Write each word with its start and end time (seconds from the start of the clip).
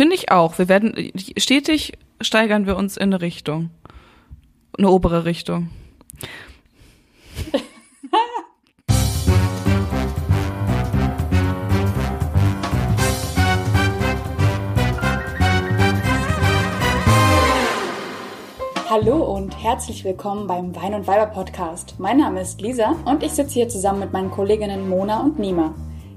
Finde 0.00 0.16
ich 0.16 0.30
auch. 0.30 0.56
Wir 0.56 0.70
werden 0.70 1.12
stetig 1.36 1.92
steigern 2.22 2.66
wir 2.66 2.78
uns 2.78 2.96
in 2.96 3.02
eine 3.02 3.20
Richtung. 3.20 3.68
Eine 4.78 4.88
obere 4.88 5.26
Richtung. 5.26 5.68
Hallo 18.88 19.16
und 19.36 19.62
herzlich 19.62 20.02
willkommen 20.04 20.46
beim 20.46 20.74
Wein 20.74 20.94
und 20.94 21.06
Weiber 21.06 21.26
Podcast. 21.26 21.96
Mein 21.98 22.16
Name 22.16 22.40
ist 22.40 22.62
Lisa 22.62 22.96
und 23.04 23.22
ich 23.22 23.32
sitze 23.32 23.52
hier 23.52 23.68
zusammen 23.68 24.00
mit 24.00 24.14
meinen 24.14 24.30
Kolleginnen 24.30 24.88
Mona 24.88 25.20
und 25.20 25.38
Nima. 25.38 25.74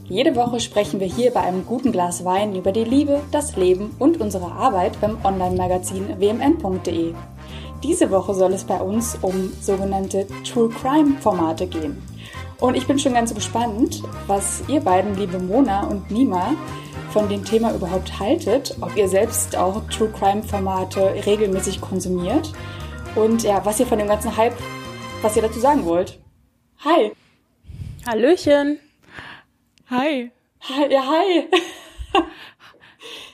Jede 0.10 0.36
Woche 0.36 0.60
sprechen 0.60 1.00
wir 1.00 1.08
hier 1.08 1.32
bei 1.32 1.40
einem 1.40 1.66
guten 1.66 1.94
Glas 1.94 2.26
Wein 2.26 2.56
über 2.56 2.74
die 2.74 2.84
Liebe, 2.84 3.22
das 3.32 3.56
Leben 3.56 3.96
und 4.00 4.20
unsere 4.20 4.52
Arbeit 4.52 5.00
beim 5.00 5.18
Online-Magazin 5.24 6.20
wmn.de. 6.20 7.14
Diese 7.82 8.12
Woche 8.12 8.34
soll 8.34 8.54
es 8.54 8.66
bei 8.66 8.82
uns 8.82 9.18
um 9.22 9.54
sogenannte 9.62 10.28
True 10.44 10.70
Crime 10.70 11.18
Formate 11.20 11.68
gehen. 11.68 12.02
Und 12.60 12.76
ich 12.76 12.86
bin 12.86 13.00
schon 13.00 13.14
ganz 13.14 13.34
gespannt, 13.34 14.04
was 14.28 14.64
ihr 14.68 14.82
beiden, 14.82 15.16
liebe 15.16 15.40
Mona 15.40 15.88
und 15.88 16.12
Nima, 16.12 16.54
von 17.12 17.30
dem 17.30 17.46
Thema 17.46 17.74
überhaupt 17.74 18.20
haltet, 18.20 18.76
ob 18.82 18.96
ihr 18.98 19.08
selbst 19.08 19.56
auch 19.56 19.82
True 19.90 20.10
Crime 20.10 20.44
Formate 20.44 21.14
regelmäßig 21.26 21.80
konsumiert 21.80 22.52
und 23.16 23.44
ja, 23.44 23.66
was 23.66 23.80
ihr 23.80 23.86
von 23.86 24.00
dem 24.00 24.08
ganzen 24.08 24.36
Hype, 24.36 24.56
was 25.22 25.36
ihr 25.36 25.44
dazu 25.44 25.60
sagen 25.60 25.86
wollt. 25.86 26.20
Hi. 26.84 27.14
Hallöchen. 28.06 28.80
Hi. 29.94 30.32
Hi, 30.62 30.92
ja, 30.92 31.06
hi. 31.06 31.48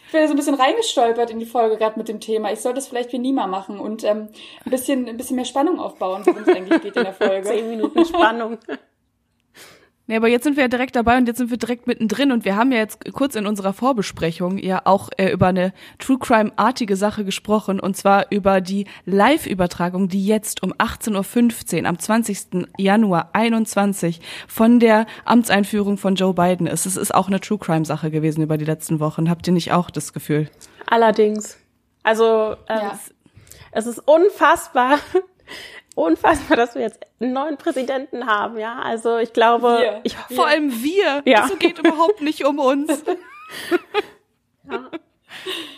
Ich 0.05 0.11
bin 0.11 0.21
ja 0.21 0.27
so 0.27 0.33
ein 0.33 0.35
bisschen 0.35 0.55
reingestolpert 0.55 1.29
in 1.29 1.39
die 1.39 1.45
Folge 1.45 1.77
gerade 1.77 1.97
mit 1.97 2.09
dem 2.09 2.19
Thema. 2.19 2.51
Ich 2.51 2.59
sollte 2.59 2.77
das 2.77 2.87
vielleicht 2.89 3.13
wie 3.13 3.19
Nima 3.19 3.47
machen 3.47 3.79
und 3.79 4.03
ähm, 4.03 4.27
ein 4.65 4.69
bisschen, 4.69 5.07
ein 5.07 5.15
bisschen 5.15 5.37
mehr 5.37 5.45
Spannung 5.45 5.79
aufbauen, 5.79 6.25
worum 6.25 6.41
es 6.41 6.49
eigentlich 6.49 6.81
geht 6.81 6.97
in 6.97 7.03
der 7.03 7.13
Folge. 7.13 7.47
Zehn 7.47 7.69
Minuten 7.69 8.03
Spannung. 8.05 8.57
Nee, 10.09 10.15
aber 10.15 10.27
jetzt 10.27 10.43
sind 10.43 10.55
wir 10.57 10.63
ja 10.63 10.67
direkt 10.67 10.95
dabei 10.95 11.19
und 11.19 11.27
jetzt 11.27 11.37
sind 11.37 11.51
wir 11.51 11.57
direkt 11.57 11.85
mittendrin 11.85 12.31
und 12.31 12.43
wir 12.43 12.55
haben 12.55 12.71
ja 12.71 12.79
jetzt 12.79 13.13
kurz 13.13 13.35
in 13.35 13.45
unserer 13.45 13.73
Vorbesprechung 13.73 14.57
ja 14.57 14.81
auch 14.85 15.09
äh, 15.17 15.29
über 15.29 15.45
eine 15.45 15.71
True 15.99 16.17
Crime-artige 16.17 16.95
Sache 16.95 17.23
gesprochen 17.23 17.79
und 17.79 17.95
zwar 17.95 18.31
über 18.31 18.59
die 18.59 18.87
Live-Übertragung, 19.05 20.07
die 20.07 20.25
jetzt 20.25 20.63
um 20.63 20.73
18.15 20.73 21.83
Uhr 21.83 21.87
am 21.87 21.99
20. 21.99 22.65
Januar 22.79 23.29
21 23.33 24.19
von 24.47 24.79
der 24.79 25.05
Amtseinführung 25.25 25.99
von 25.99 26.15
Joe 26.15 26.33
Biden 26.33 26.65
ist. 26.65 26.87
Es 26.87 26.97
ist 26.97 27.13
auch 27.13 27.27
eine 27.27 27.39
True 27.39 27.59
Crime-Sache 27.59 28.09
gewesen 28.09 28.41
über 28.41 28.57
die 28.57 28.65
letzten 28.65 28.99
Wochen. 28.99 29.29
Habt 29.29 29.45
ihr 29.45 29.53
nicht 29.53 29.73
auch 29.73 29.91
das 29.91 30.11
Gefühl? 30.11 30.49
Allerdings. 30.87 31.59
Also 32.01 32.55
ähm, 32.67 32.79
ja. 32.81 32.99
es 33.73 33.85
ist 33.85 33.99
unfassbar, 33.99 34.97
unfassbar, 35.95 36.57
dass 36.57 36.75
wir 36.75 36.81
jetzt 36.81 36.99
einen 37.19 37.33
neuen 37.33 37.57
Präsidenten 37.57 38.25
haben, 38.25 38.57
ja. 38.57 38.79
Also 38.79 39.17
ich 39.17 39.33
glaube, 39.33 39.79
wir. 39.79 40.01
Ich, 40.03 40.15
vor 40.15 40.47
allem 40.47 40.71
wir. 40.83 41.21
Ja. 41.25 41.41
Das 41.41 41.59
geht 41.59 41.79
überhaupt 41.79 42.21
nicht 42.21 42.45
um 42.45 42.59
uns. 42.59 43.03
ja, 44.69 44.89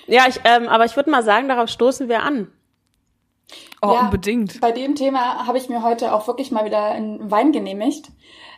ja 0.07 0.25
ich, 0.27 0.39
ähm, 0.43 0.67
aber 0.67 0.85
ich 0.85 0.95
würde 0.95 1.09
mal 1.09 1.23
sagen, 1.23 1.47
darauf 1.47 1.69
stoßen 1.69 2.09
wir 2.09 2.23
an. 2.23 2.51
Oh, 3.81 3.93
ja, 3.93 4.01
unbedingt. 4.01 4.61
Bei 4.61 4.71
dem 4.71 4.95
Thema 4.95 5.47
habe 5.47 5.57
ich 5.57 5.67
mir 5.67 5.81
heute 5.81 6.13
auch 6.13 6.27
wirklich 6.27 6.51
mal 6.51 6.65
wieder 6.65 6.83
einen 6.91 7.31
Wein 7.31 7.51
genehmigt. 7.51 8.09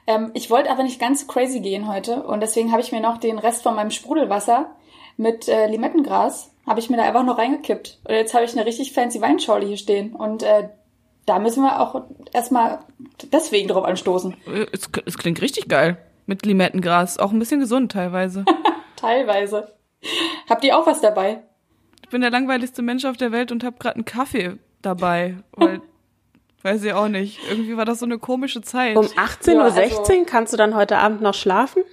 Ähm, 0.05 0.31
ich 0.33 0.49
wollte 0.49 0.69
aber 0.69 0.83
nicht 0.83 0.99
ganz 0.99 1.27
crazy 1.27 1.61
gehen 1.61 1.87
heute 1.87 2.23
und 2.23 2.41
deswegen 2.41 2.71
habe 2.71 2.81
ich 2.81 2.91
mir 2.91 2.99
noch 2.99 3.17
den 3.17 3.39
Rest 3.39 3.63
von 3.63 3.75
meinem 3.75 3.91
Sprudelwasser 3.91 4.75
mit 5.15 5.47
äh, 5.47 5.67
Limettengras 5.67 6.53
habe 6.65 6.79
ich 6.79 6.89
mir 6.89 6.97
da 6.97 7.03
einfach 7.03 7.23
noch 7.23 7.37
reingekippt. 7.37 7.99
Und 8.07 8.15
jetzt 8.15 8.33
habe 8.33 8.45
ich 8.45 8.53
eine 8.53 8.65
richtig 8.65 8.93
fancy 8.93 9.21
Weinschorle 9.21 9.65
hier 9.65 9.77
stehen 9.77 10.15
und 10.15 10.43
äh, 10.43 10.69
da 11.25 11.39
müssen 11.39 11.63
wir 11.63 11.79
auch 11.79 12.03
erstmal 12.33 12.79
deswegen 13.31 13.67
drauf 13.67 13.85
anstoßen. 13.85 14.35
Es, 14.71 14.89
es 15.05 15.17
klingt 15.17 15.41
richtig 15.41 15.67
geil. 15.67 15.97
Mit 16.25 16.45
Limettengras. 16.45 17.17
Auch 17.17 17.31
ein 17.31 17.39
bisschen 17.39 17.59
gesund 17.59 17.91
teilweise. 17.91 18.45
teilweise. 18.95 19.73
Habt 20.49 20.63
ihr 20.63 20.77
auch 20.77 20.87
was 20.87 21.01
dabei? 21.01 21.43
Ich 22.01 22.09
bin 22.09 22.21
der 22.21 22.31
langweiligste 22.31 22.81
Mensch 22.81 23.05
auf 23.05 23.17
der 23.17 23.31
Welt 23.31 23.51
und 23.51 23.63
habe 23.63 23.77
gerade 23.79 23.95
einen 23.95 24.05
Kaffee 24.05 24.57
dabei. 24.81 25.37
Weil, 25.53 25.81
weiß 26.63 26.83
ich 26.83 26.93
auch 26.93 27.07
nicht. 27.07 27.39
Irgendwie 27.49 27.75
war 27.75 27.85
das 27.85 27.99
so 27.99 28.05
eine 28.05 28.19
komische 28.19 28.61
Zeit. 28.61 28.95
Um 28.95 29.05
18.16 29.05 29.47
Uhr 29.47 29.53
ja, 29.55 29.61
also 29.63 30.25
kannst 30.25 30.53
du 30.53 30.57
dann 30.57 30.75
heute 30.75 30.97
Abend 30.97 31.21
noch 31.21 31.33
schlafen? 31.33 31.83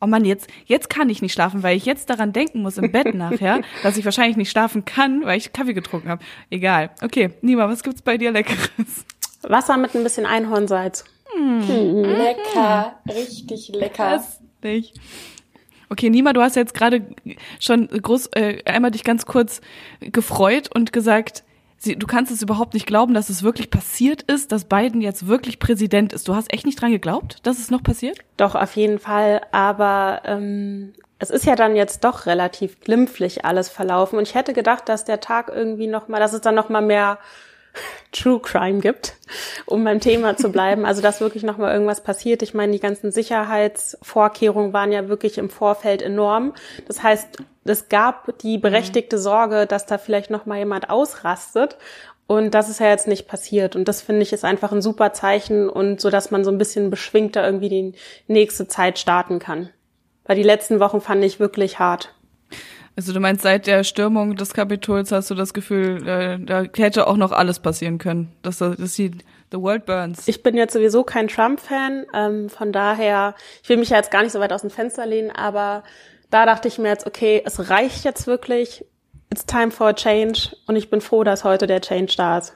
Oh 0.00 0.06
Mann, 0.06 0.24
jetzt, 0.24 0.48
jetzt 0.66 0.90
kann 0.90 1.10
ich 1.10 1.22
nicht 1.22 1.32
schlafen, 1.32 1.62
weil 1.62 1.76
ich 1.76 1.84
jetzt 1.84 2.10
daran 2.10 2.32
denken 2.32 2.62
muss 2.62 2.78
im 2.78 2.92
Bett 2.92 3.14
nachher, 3.14 3.60
dass 3.82 3.96
ich 3.96 4.04
wahrscheinlich 4.04 4.36
nicht 4.36 4.50
schlafen 4.50 4.84
kann, 4.84 5.24
weil 5.24 5.38
ich 5.38 5.52
Kaffee 5.52 5.74
getrunken 5.74 6.08
habe. 6.08 6.24
Egal. 6.50 6.90
Okay, 7.02 7.30
Nima, 7.42 7.68
was 7.68 7.82
gibt's 7.82 8.02
bei 8.02 8.16
dir 8.16 8.30
Leckeres? 8.30 9.04
Wasser 9.42 9.76
mit 9.76 9.94
ein 9.94 10.02
bisschen 10.02 10.26
Einhornsalz. 10.26 11.04
Mm. 11.36 11.60
Hm. 11.60 12.02
Lecker, 12.02 12.98
richtig 13.08 13.68
lecker. 13.68 14.18
Köstlich. 14.18 14.94
Okay, 15.90 16.10
Nima, 16.10 16.32
du 16.32 16.42
hast 16.42 16.56
jetzt 16.56 16.74
gerade 16.74 17.06
schon 17.60 17.88
groß 17.88 18.28
äh, 18.34 18.62
einmal 18.64 18.90
dich 18.90 19.04
ganz 19.04 19.24
kurz 19.24 19.60
gefreut 20.00 20.68
und 20.74 20.92
gesagt, 20.92 21.44
sie, 21.78 21.96
du 21.96 22.06
kannst 22.06 22.30
es 22.30 22.42
überhaupt 22.42 22.74
nicht 22.74 22.86
glauben, 22.86 23.14
dass 23.14 23.30
es 23.30 23.42
wirklich 23.42 23.70
passiert 23.70 24.22
ist, 24.22 24.52
dass 24.52 24.64
Biden 24.64 25.00
jetzt 25.00 25.26
wirklich 25.26 25.58
Präsident 25.58 26.12
ist. 26.12 26.28
Du 26.28 26.34
hast 26.34 26.52
echt 26.52 26.66
nicht 26.66 26.80
dran 26.80 26.90
geglaubt, 26.90 27.38
dass 27.44 27.58
es 27.58 27.70
noch 27.70 27.82
passiert? 27.82 28.18
Doch, 28.36 28.54
auf 28.54 28.76
jeden 28.76 28.98
Fall. 28.98 29.40
Aber 29.52 30.22
ähm, 30.24 30.92
es 31.18 31.30
ist 31.30 31.46
ja 31.46 31.56
dann 31.56 31.76
jetzt 31.76 32.04
doch 32.04 32.26
relativ 32.26 32.80
glimpflich 32.80 33.44
alles 33.44 33.68
verlaufen. 33.68 34.18
Und 34.18 34.28
ich 34.28 34.34
hätte 34.34 34.52
gedacht, 34.52 34.88
dass 34.88 35.04
der 35.04 35.20
Tag 35.20 35.50
irgendwie 35.54 35.86
noch 35.86 36.08
mal, 36.08 36.20
dass 36.20 36.32
es 36.32 36.40
dann 36.40 36.54
noch 36.54 36.68
mal 36.68 36.82
mehr 36.82 37.18
True 38.12 38.40
Crime 38.40 38.80
gibt, 38.80 39.16
um 39.66 39.84
beim 39.84 40.00
Thema 40.00 40.36
zu 40.36 40.50
bleiben. 40.50 40.84
Also 40.84 41.02
dass 41.02 41.20
wirklich 41.20 41.42
noch 41.42 41.58
mal 41.58 41.72
irgendwas 41.72 42.02
passiert. 42.02 42.42
Ich 42.42 42.54
meine, 42.54 42.72
die 42.72 42.80
ganzen 42.80 43.12
Sicherheitsvorkehrungen 43.12 44.72
waren 44.72 44.92
ja 44.92 45.08
wirklich 45.08 45.38
im 45.38 45.50
Vorfeld 45.50 46.02
enorm. 46.02 46.54
Das 46.86 47.02
heißt, 47.02 47.38
es 47.68 47.88
gab 47.88 48.38
die 48.38 48.58
berechtigte 48.58 49.18
Sorge, 49.18 49.66
dass 49.66 49.86
da 49.86 49.98
vielleicht 49.98 50.30
noch 50.30 50.46
mal 50.46 50.58
jemand 50.58 50.90
ausrastet. 50.90 51.76
Und 52.26 52.52
das 52.52 52.68
ist 52.68 52.80
ja 52.80 52.88
jetzt 52.88 53.08
nicht 53.08 53.26
passiert. 53.26 53.74
Und 53.74 53.88
das 53.88 54.02
finde 54.02 54.22
ich 54.22 54.32
ist 54.32 54.44
einfach 54.44 54.70
ein 54.70 54.82
super 54.82 55.14
Zeichen 55.14 55.68
und 55.68 56.00
so, 56.00 56.10
dass 56.10 56.30
man 56.30 56.44
so 56.44 56.50
ein 56.50 56.58
bisschen 56.58 56.90
beschwingter 56.90 57.44
irgendwie 57.44 57.70
die 57.70 57.94
nächste 58.26 58.68
Zeit 58.68 58.98
starten 58.98 59.38
kann. 59.38 59.70
Weil 60.24 60.36
die 60.36 60.42
letzten 60.42 60.78
Wochen 60.78 61.00
fand 61.00 61.24
ich 61.24 61.40
wirklich 61.40 61.78
hart. 61.78 62.14
Also 62.96 63.12
du 63.12 63.20
meinst, 63.20 63.42
seit 63.42 63.66
der 63.66 63.84
Stürmung 63.84 64.34
des 64.34 64.52
Kapitols 64.52 65.12
hast 65.12 65.30
du 65.30 65.36
das 65.36 65.54
Gefühl, 65.54 66.06
äh, 66.06 66.38
da 66.38 66.64
hätte 66.76 67.06
auch 67.06 67.16
noch 67.16 67.32
alles 67.32 67.60
passieren 67.60 67.98
können, 67.98 68.32
dass, 68.42 68.58
dass 68.58 68.94
die 68.94 69.12
The 69.52 69.58
World 69.58 69.86
Burns. 69.86 70.26
Ich 70.26 70.42
bin 70.42 70.56
jetzt 70.56 70.72
sowieso 70.72 71.04
kein 71.04 71.28
Trump-Fan, 71.28 72.06
ähm, 72.12 72.50
von 72.50 72.72
daher, 72.72 73.36
ich 73.62 73.68
will 73.68 73.76
mich 73.76 73.90
ja 73.90 73.98
jetzt 73.98 74.10
gar 74.10 74.22
nicht 74.22 74.32
so 74.32 74.40
weit 74.40 74.52
aus 74.52 74.62
dem 74.62 74.70
Fenster 74.70 75.06
lehnen, 75.06 75.30
aber 75.30 75.84
da 76.30 76.46
dachte 76.46 76.68
ich 76.68 76.78
mir 76.78 76.88
jetzt, 76.88 77.06
okay, 77.06 77.42
es 77.44 77.70
reicht 77.70 78.04
jetzt 78.04 78.26
wirklich, 78.26 78.84
it's 79.30 79.46
time 79.46 79.70
for 79.70 79.88
a 79.88 79.92
change 79.92 80.56
und 80.66 80.76
ich 80.76 80.90
bin 80.90 81.00
froh, 81.00 81.24
dass 81.24 81.44
heute 81.44 81.66
der 81.66 81.80
Change 81.80 82.14
da 82.16 82.38
ist. 82.38 82.54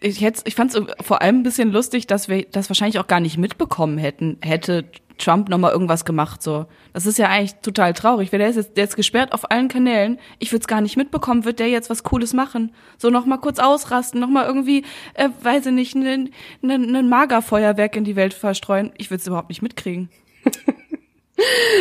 Ich, 0.00 0.20
jetzt, 0.20 0.48
ich 0.48 0.54
fand 0.54 0.74
es 0.74 0.82
vor 1.00 1.22
allem 1.22 1.40
ein 1.40 1.42
bisschen 1.42 1.70
lustig, 1.70 2.06
dass 2.06 2.28
wir 2.28 2.44
das 2.44 2.68
wahrscheinlich 2.70 2.98
auch 2.98 3.06
gar 3.06 3.20
nicht 3.20 3.38
mitbekommen 3.38 3.98
hätten, 3.98 4.38
hätte 4.42 4.84
Trump 5.20 5.48
nochmal 5.48 5.72
irgendwas 5.72 6.04
gemacht, 6.04 6.42
so. 6.42 6.66
Das 6.92 7.06
ist 7.06 7.18
ja 7.18 7.28
eigentlich 7.28 7.54
total 7.60 7.92
traurig. 7.92 8.32
Weil 8.32 8.40
der 8.40 8.48
ist 8.48 8.56
jetzt, 8.56 8.76
der 8.76 8.84
ist 8.84 8.96
gesperrt 8.96 9.32
auf 9.32 9.50
allen 9.50 9.68
Kanälen. 9.68 10.18
Ich 10.38 10.50
würde 10.50 10.62
es 10.62 10.66
gar 10.66 10.80
nicht 10.80 10.96
mitbekommen, 10.96 11.44
wird 11.44 11.60
der 11.60 11.68
jetzt 11.68 11.90
was 11.90 12.02
Cooles 12.02 12.32
machen. 12.32 12.72
So 12.98 13.10
nochmal 13.10 13.38
kurz 13.38 13.58
ausrasten, 13.58 14.20
nochmal 14.20 14.46
irgendwie, 14.46 14.84
äh, 15.14 15.28
weiß 15.42 15.66
ich 15.66 15.72
nicht, 15.72 15.94
ein 15.94 16.30
ne, 16.62 16.78
ne 16.78 17.02
Magerfeuerwerk 17.02 17.96
in 17.96 18.04
die 18.04 18.16
Welt 18.16 18.34
verstreuen. 18.34 18.92
Ich 18.96 19.10
würde 19.10 19.20
es 19.20 19.26
überhaupt 19.26 19.50
nicht 19.50 19.62
mitkriegen. 19.62 20.08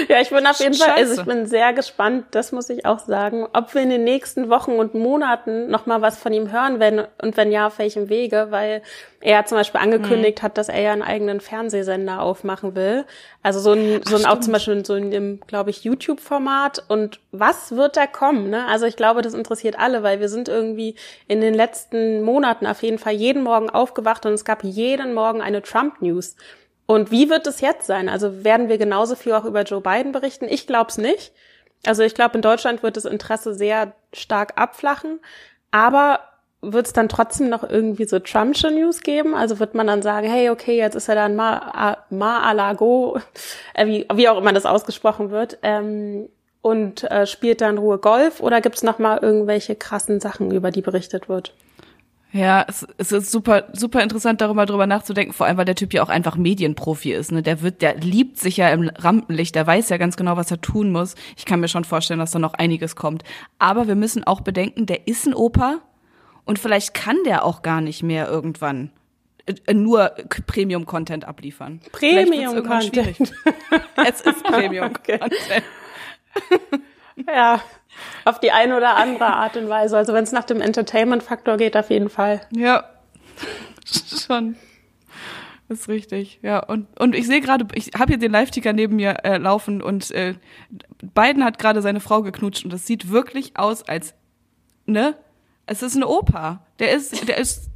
Ja, 0.08 0.22
ich 0.22 0.30
bin 0.30 0.46
auf 0.46 0.60
jeden. 0.60 0.74
Fall, 0.74 0.92
also 0.92 1.22
ich 1.22 1.28
bin 1.28 1.46
sehr 1.46 1.74
gespannt, 1.74 2.26
das 2.32 2.52
muss 2.52 2.70
ich 2.70 2.86
auch 2.86 3.00
sagen, 3.00 3.48
ob 3.54 3.74
wir 3.74 3.82
in 3.82 3.90
den 3.90 4.04
nächsten 4.04 4.50
Wochen 4.50 4.72
und 4.72 4.94
Monaten 4.94 5.70
noch 5.70 5.86
mal 5.86 6.02
was 6.02 6.18
von 6.18 6.34
ihm 6.34 6.52
hören 6.52 6.80
werden 6.80 7.06
und 7.22 7.38
wenn 7.38 7.52
ja, 7.52 7.68
auf 7.68 7.80
welchem 7.80 8.10
Wege, 8.10 8.48
weil 8.50 8.82
er 9.22 9.46
zum 9.46 9.58
Beispiel 9.58 9.82
angekündigt 9.82 10.40
mhm. 10.40 10.44
hat, 10.44 10.58
dass 10.58 10.70
er 10.70 10.82
ja 10.82 10.94
einen 10.94 11.02
eigenen 11.02 11.42
Fernsehsender 11.42 12.22
aufmachen 12.22 12.76
will. 12.76 13.06
Also 13.44 13.60
so 13.60 13.74
ein, 13.74 14.02
so 14.06 14.16
ein 14.16 14.24
Ach, 14.26 14.34
auch 14.34 14.40
zum 14.40 14.54
Beispiel 14.54 14.86
so 14.86 14.96
in 14.96 15.12
dem, 15.12 15.42
glaube 15.46 15.72
ich, 15.72 15.84
YouTube-Format. 15.84 16.86
Und 16.88 17.20
was 17.32 17.76
wird 17.76 17.98
da 17.98 18.08
kommen? 18.08 18.50
Ne? 18.50 18.66
Also 18.68 18.86
ich 18.86 18.96
glaube, 18.96 19.22
das 19.22 19.34
interessiert 19.34 19.78
alle, 19.78 20.04
weil 20.04 20.20
wir 20.20 20.30
sind 20.30 20.48
irgendwie 20.48 20.96
in 21.28 21.42
den 21.42 21.54
letzten 21.54 22.22
Monaten 22.24 22.66
auf 22.66 22.82
jeden 22.82 22.98
Fall 22.98 23.14
jeden 23.14 23.44
Morgen 23.44 23.70
aufgewacht 23.70 24.26
und 24.26 24.34
es 24.34 24.46
gab 24.46 24.64
jeden 24.64 25.14
Morgen 25.14 25.42
eine 25.42 25.62
Trump-News. 25.62 26.36
Und 26.90 27.12
wie 27.12 27.30
wird 27.30 27.46
es 27.46 27.62
jetzt 27.62 27.86
sein? 27.86 28.10
Also 28.10 28.44
werden 28.44 28.68
wir 28.68 28.80
genauso 28.80 29.14
viel 29.16 29.34
auch 29.34 29.46
über 29.46 29.62
Joe 29.62 29.80
Biden 29.80 30.12
berichten? 30.12 30.48
Ich 30.50 30.66
glaube 30.66 30.90
es 30.90 30.98
nicht. 30.98 31.32
Also 31.86 32.02
ich 32.02 32.16
glaube, 32.16 32.34
in 32.34 32.42
Deutschland 32.42 32.82
wird 32.82 32.98
das 32.98 33.06
Interesse 33.06 33.54
sehr 33.54 33.94
stark 34.12 34.54
abflachen. 34.56 35.20
Aber 35.70 36.22
wird 36.64 36.88
es 36.88 36.94
dann 36.94 37.08
trotzdem 37.08 37.48
noch 37.48 37.62
irgendwie 37.62 38.06
so 38.06 38.18
Trumpsche 38.18 38.72
News 38.72 39.02
geben? 39.02 39.36
Also 39.36 39.60
wird 39.60 39.76
man 39.76 39.86
dann 39.86 40.02
sagen, 40.02 40.28
hey, 40.28 40.50
okay, 40.50 40.78
jetzt 40.78 40.96
ist 40.96 41.08
er 41.08 41.14
dann 41.14 41.36
Ma-Alago, 41.36 43.20
äh, 43.76 43.86
wie, 43.86 44.08
wie 44.12 44.28
auch 44.28 44.40
immer 44.40 44.52
das 44.52 44.66
ausgesprochen 44.66 45.30
wird. 45.30 45.60
Ähm, 45.62 46.28
und 46.64 47.04
äh, 47.04 47.28
spielt 47.28 47.62
dann 47.62 47.78
Ruhe 47.78 48.00
Golf 48.00 48.42
oder 48.42 48.62
gibt's 48.62 48.82
noch 48.82 48.98
mal 48.98 49.20
irgendwelche 49.22 49.76
krassen 49.76 50.20
Sachen, 50.20 50.50
über 50.50 50.72
die 50.72 50.82
berichtet 50.82 51.30
wird? 51.30 51.54
Ja, 52.32 52.64
es, 52.68 52.86
es 52.98 53.12
ist 53.12 53.32
super, 53.32 53.70
super 53.74 54.04
interessant, 54.04 54.40
darüber 54.42 54.68
drüber 54.68 54.86
nachzudenken, 54.86 55.34
vor 55.34 55.48
allem, 55.48 55.58
weil 55.58 55.66
der 55.66 55.76
Typ 55.76 55.94
ja 55.94 56.04
auch 56.04 56.10
einfach 56.10 56.36
Medienprofi 56.36 57.12
ist. 57.12 57.32
Ne? 57.32 57.42
Der 57.42 57.64
wird, 57.64 57.82
der 57.82 57.96
liebt 57.96 58.38
sich 58.38 58.58
ja 58.58 58.70
im 58.70 58.90
Rampenlicht, 58.96 59.56
der 59.56 59.66
weiß 59.66 59.90
ja 59.90 59.98
ganz 59.98 60.16
genau, 60.16 60.38
was 60.38 60.52
er 60.52 60.62
tun 60.62 60.92
muss. 60.92 61.16
Ich 61.38 61.46
kann 61.46 61.60
mir 61.60 61.68
schon 61.68 61.86
vorstellen, 61.86 62.20
dass 62.20 62.32
da 62.32 62.38
noch 62.38 62.54
einiges 62.54 62.96
kommt. 62.96 63.24
Aber 63.58 63.88
wir 63.88 63.96
müssen 63.96 64.24
auch 64.24 64.42
bedenken, 64.42 64.86
der 64.86 65.08
ist 65.08 65.26
ein 65.26 65.34
Opa 65.34 65.80
und 66.46 66.60
vielleicht 66.60 66.94
kann 66.94 67.18
der 67.26 67.46
auch 67.46 67.64
gar 67.64 67.82
nicht 67.82 68.04
mehr 68.04 68.28
irgendwann 68.28 68.92
äh, 69.48 69.74
nur 69.74 70.10
Premium-Content 70.46 71.26
abliefern. 71.26 71.82
Premium-Content. 71.92 73.34
es 74.08 74.22
ist 74.22 74.44
Premium-Content. 74.44 75.34
ja, 77.28 77.60
auf 78.26 78.40
die 78.40 78.52
eine 78.52 78.78
oder 78.78 78.96
andere 78.96 79.28
Art 79.28 79.58
und 79.58 79.70
Weise. 79.70 79.98
Also 79.98 80.14
wenn 80.14 80.24
es 80.24 80.32
nach 80.32 80.44
dem 80.44 80.62
Entertainment-Faktor 80.62 81.58
geht, 81.58 81.76
auf 81.78 81.90
jeden 81.90 82.10
Fall. 82.10 82.42
Ja, 82.52 82.84
schon. 83.86 84.56
ist 85.68 85.88
richtig, 85.88 86.40
ja. 86.42 86.60
Und, 86.60 86.88
und 87.00 87.16
ich 87.16 87.28
sehe 87.28 87.42
gerade, 87.42 87.68
ich 87.74 87.92
habe 87.98 88.14
hier 88.14 88.20
den 88.20 88.32
Live-Ticker 88.32 88.74
neben 88.74 88.96
mir 88.96 89.24
äh, 89.24 89.38
laufen 89.38 89.82
und 89.82 90.12
äh, 90.12 90.36
Biden 91.02 91.44
hat 91.44 91.60
gerade 91.60 91.82
seine 91.82 92.00
Frau 92.00 92.22
geknutscht 92.22 92.64
und 92.64 92.74
das 92.74 92.86
sieht 92.86 93.10
wirklich 93.10 93.58
aus 93.58 93.88
als, 93.88 94.14
ne? 94.86 95.16
Es 95.66 95.84
ist 95.84 95.96
ein 95.96 96.04
Opa. 96.04 96.66
Der 96.80 96.94
ist, 96.94 97.28
der 97.28 97.38
ist 97.38 97.70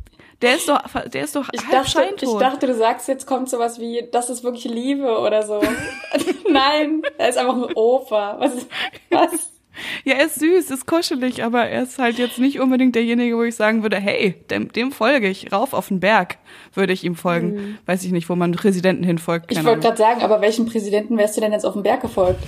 der 0.43 0.55
ist 0.55 0.67
doch, 0.67 0.81
der 1.05 1.23
ist 1.23 1.35
doch 1.37 1.47
ich 1.53 1.61
dachte, 1.69 2.03
ich 2.19 2.37
dachte, 2.37 2.67
du 2.67 2.75
sagst, 2.75 3.07
jetzt 3.07 3.25
kommt 3.25 3.49
sowas 3.49 3.79
wie, 3.79 4.09
das 4.11 4.29
ist 4.29 4.43
wirklich 4.43 4.65
Liebe 4.65 5.17
oder 5.19 5.43
so. 5.43 5.61
Nein, 6.49 7.01
er 7.17 7.29
ist 7.29 7.37
einfach 7.37 7.55
ein 7.55 7.73
Opa. 7.75 8.39
Was? 8.39 8.67
was? 9.09 9.52
Ja, 10.03 10.15
er 10.15 10.25
ist 10.25 10.39
süß, 10.39 10.69
ist 10.71 10.85
kuschelig, 10.85 11.43
aber 11.43 11.65
er 11.65 11.83
ist 11.83 11.99
halt 11.99 12.17
jetzt 12.17 12.39
nicht 12.39 12.59
unbedingt 12.59 12.95
derjenige, 12.95 13.37
wo 13.37 13.43
ich 13.43 13.55
sagen 13.55 13.81
würde, 13.83 13.97
hey, 13.97 14.35
dem, 14.49 14.71
dem 14.71 14.91
folge 14.91 15.29
ich, 15.29 15.51
rauf 15.51 15.73
auf 15.73 15.87
den 15.87 15.99
Berg 15.99 16.37
würde 16.73 16.93
ich 16.93 17.03
ihm 17.03 17.15
folgen. 17.15 17.53
Mhm. 17.53 17.77
Weiß 17.85 18.03
ich 18.03 18.11
nicht, 18.11 18.29
wo 18.29 18.35
man 18.35 18.51
Präsidenten 18.51 19.03
hinfolgt. 19.03 19.51
Ich 19.51 19.63
wollte 19.63 19.81
gerade 19.81 19.97
sagen, 19.97 20.21
aber 20.21 20.41
welchen 20.41 20.65
Präsidenten 20.65 21.17
wärst 21.17 21.37
du 21.37 21.41
denn 21.41 21.51
jetzt 21.51 21.65
auf 21.65 21.73
den 21.73 21.83
Berg 21.83 22.01
gefolgt? 22.01 22.43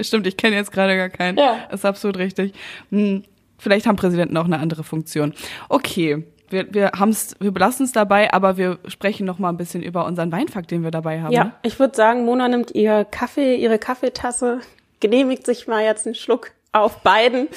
Stimmt, 0.00 0.26
ich 0.26 0.36
kenne 0.36 0.56
jetzt 0.56 0.72
gerade 0.72 0.96
gar 0.96 1.10
keinen. 1.10 1.38
Ja. 1.38 1.68
ist 1.72 1.84
absolut 1.84 2.16
richtig. 2.16 2.52
Hm. 2.90 3.22
Vielleicht 3.58 3.86
haben 3.86 3.96
Präsidenten 3.96 4.36
auch 4.38 4.46
eine 4.46 4.58
andere 4.58 4.84
Funktion. 4.84 5.34
Okay, 5.68 6.24
wir, 6.50 6.72
wir, 6.74 6.92
haben's, 6.98 7.36
wir 7.40 7.52
belassen 7.52 7.84
es 7.84 7.92
dabei, 7.92 8.32
aber 8.32 8.56
wir 8.56 8.78
sprechen 8.86 9.26
noch 9.26 9.38
mal 9.38 9.48
ein 9.48 9.56
bisschen 9.56 9.82
über 9.82 10.04
unseren 10.04 10.32
Weinfakt, 10.32 10.70
den 10.70 10.82
wir 10.82 10.90
dabei 10.90 11.22
haben. 11.22 11.32
Ja, 11.32 11.44
ne? 11.44 11.52
ich 11.62 11.78
würde 11.78 11.96
sagen, 11.96 12.24
Mona 12.24 12.48
nimmt 12.48 12.72
ihr 12.72 13.04
Kaffee, 13.04 13.56
ihre 13.56 13.78
Kaffeetasse, 13.78 14.60
genehmigt 15.00 15.46
sich 15.46 15.66
mal 15.66 15.82
jetzt 15.82 16.06
einen 16.06 16.14
Schluck 16.14 16.52
auf 16.72 17.02
beiden. 17.02 17.48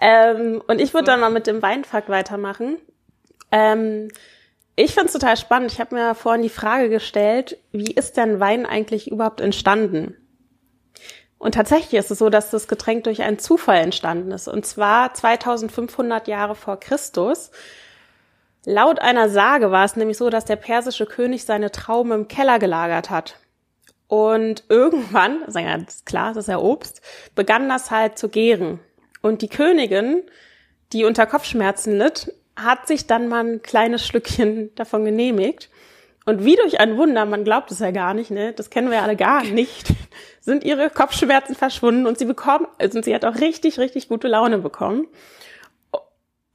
Ähm, 0.00 0.62
und 0.66 0.80
ich 0.80 0.94
würde 0.94 1.06
dann 1.06 1.20
mal 1.20 1.30
mit 1.30 1.46
dem 1.46 1.62
Weinfakt 1.62 2.08
weitermachen. 2.08 2.76
Ähm, 3.52 4.08
ich 4.76 4.92
finde 4.92 5.06
es 5.06 5.12
total 5.12 5.36
spannend. 5.36 5.72
Ich 5.72 5.80
habe 5.80 5.94
mir 5.94 6.14
vorhin 6.14 6.42
die 6.42 6.48
Frage 6.50 6.90
gestellt, 6.90 7.58
wie 7.72 7.92
ist 7.92 8.16
denn 8.16 8.40
Wein 8.40 8.66
eigentlich 8.66 9.10
überhaupt 9.10 9.40
entstanden? 9.40 10.14
Und 11.38 11.54
tatsächlich 11.54 11.94
ist 11.94 12.10
es 12.10 12.18
so, 12.18 12.30
dass 12.30 12.50
das 12.50 12.68
Getränk 12.68 13.04
durch 13.04 13.22
einen 13.22 13.38
Zufall 13.38 13.78
entstanden 13.78 14.32
ist. 14.32 14.48
Und 14.48 14.66
zwar 14.66 15.12
2500 15.12 16.28
Jahre 16.28 16.54
vor 16.54 16.78
Christus. 16.78 17.50
Laut 18.68 18.98
einer 18.98 19.28
Sage 19.28 19.70
war 19.70 19.84
es 19.84 19.94
nämlich 19.94 20.18
so, 20.18 20.28
dass 20.28 20.44
der 20.44 20.56
persische 20.56 21.06
König 21.06 21.44
seine 21.44 21.70
Trauben 21.70 22.10
im 22.10 22.26
Keller 22.26 22.58
gelagert 22.58 23.10
hat. 23.10 23.36
Und 24.08 24.64
irgendwann, 24.68 25.38
das 25.46 25.54
ist 25.54 25.60
ja 25.60 25.78
klar, 26.04 26.34
das 26.34 26.44
ist 26.44 26.48
ja 26.48 26.58
Obst, 26.58 27.00
begann 27.36 27.68
das 27.68 27.92
halt 27.92 28.18
zu 28.18 28.28
gären. 28.28 28.80
Und 29.22 29.42
die 29.42 29.48
Königin, 29.48 30.24
die 30.92 31.04
unter 31.04 31.26
Kopfschmerzen 31.26 31.96
litt, 31.96 32.34
hat 32.56 32.88
sich 32.88 33.06
dann 33.06 33.28
mal 33.28 33.44
ein 33.44 33.62
kleines 33.62 34.04
Schlückchen 34.04 34.72
davon 34.74 35.04
genehmigt. 35.04 35.70
Und 36.24 36.44
wie 36.44 36.56
durch 36.56 36.80
ein 36.80 36.96
Wunder, 36.96 37.24
man 37.24 37.44
glaubt 37.44 37.70
es 37.70 37.78
ja 37.78 37.92
gar 37.92 38.14
nicht, 38.14 38.32
ne? 38.32 38.52
Das 38.52 38.68
kennen 38.68 38.90
wir 38.90 39.04
alle 39.04 39.14
gar 39.14 39.44
nicht, 39.44 39.90
sind 40.40 40.64
ihre 40.64 40.90
Kopfschmerzen 40.90 41.54
verschwunden 41.54 42.04
und 42.04 42.18
sie 42.18 42.24
bekommen, 42.24 42.66
also 42.78 43.00
sie 43.00 43.14
hat 43.14 43.24
auch 43.24 43.36
richtig, 43.36 43.78
richtig 43.78 44.08
gute 44.08 44.26
Laune 44.26 44.58
bekommen. 44.58 45.06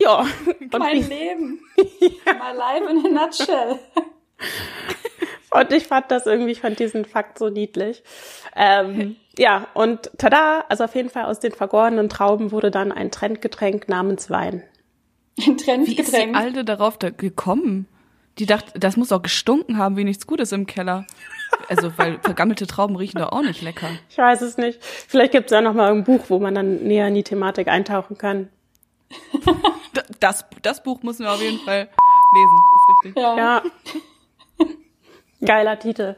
Ja. 0.01 0.25
mein 0.77 0.97
ich, 0.97 1.07
Leben. 1.07 1.59
ja. 1.75 2.33
My 2.33 2.57
life 2.57 2.89
in 2.89 3.17
a 3.17 3.25
nutshell. 3.25 3.79
Und 5.51 5.73
ich 5.73 5.85
fand 5.87 6.09
das 6.09 6.25
irgendwie, 6.25 6.51
ich 6.51 6.61
fand 6.61 6.79
diesen 6.79 7.05
Fakt 7.05 7.37
so 7.37 7.49
niedlich. 7.49 8.03
Ähm, 8.55 9.17
ja, 9.37 9.67
und 9.73 10.09
tada, 10.17 10.63
also 10.69 10.85
auf 10.85 10.95
jeden 10.95 11.09
Fall 11.09 11.25
aus 11.25 11.41
den 11.41 11.51
vergorenen 11.51 12.07
Trauben 12.07 12.53
wurde 12.53 12.71
dann 12.71 12.93
ein 12.93 13.11
Trendgetränk 13.11 13.89
namens 13.89 14.29
Wein. 14.29 14.63
Ein 15.37 15.57
Trendgetränk? 15.57 15.87
Wie 15.87 16.01
ist 16.01 16.15
die 16.15 16.35
Alte 16.35 16.63
darauf 16.63 16.97
da 16.97 17.09
gekommen? 17.09 17.85
Die 18.39 18.45
dachte, 18.45 18.79
das 18.79 18.95
muss 18.95 19.11
auch 19.11 19.21
gestunken 19.21 19.77
haben 19.77 19.97
wie 19.97 20.05
nichts 20.05 20.25
Gutes 20.25 20.53
im 20.53 20.67
Keller. 20.67 21.05
Also, 21.67 21.91
weil 21.97 22.17
vergammelte 22.21 22.65
Trauben 22.65 22.95
riechen 22.95 23.19
doch 23.19 23.33
auch 23.33 23.41
nicht 23.41 23.61
lecker. 23.61 23.89
Ich 24.09 24.17
weiß 24.17 24.41
es 24.41 24.57
nicht. 24.57 24.81
Vielleicht 24.81 25.33
gibt 25.33 25.47
es 25.47 25.51
ja 25.51 25.59
noch 25.59 25.73
mal 25.73 25.91
ein 25.91 26.05
Buch, 26.05 26.25
wo 26.29 26.39
man 26.39 26.55
dann 26.55 26.83
näher 26.83 27.09
in 27.09 27.15
die 27.15 27.23
Thematik 27.23 27.67
eintauchen 27.67 28.17
kann. 28.17 28.49
Das, 30.21 30.45
das 30.61 30.81
Buch 30.83 31.03
müssen 31.03 31.25
wir 31.25 31.31
auf 31.33 31.41
jeden 31.41 31.59
Fall 31.59 31.89
lesen, 32.31 32.57
ist 32.75 33.05
richtig. 33.05 33.21
Ja. 33.21 33.37
ja. 33.37 33.63
Geiler 35.45 35.79
Titel. 35.79 36.15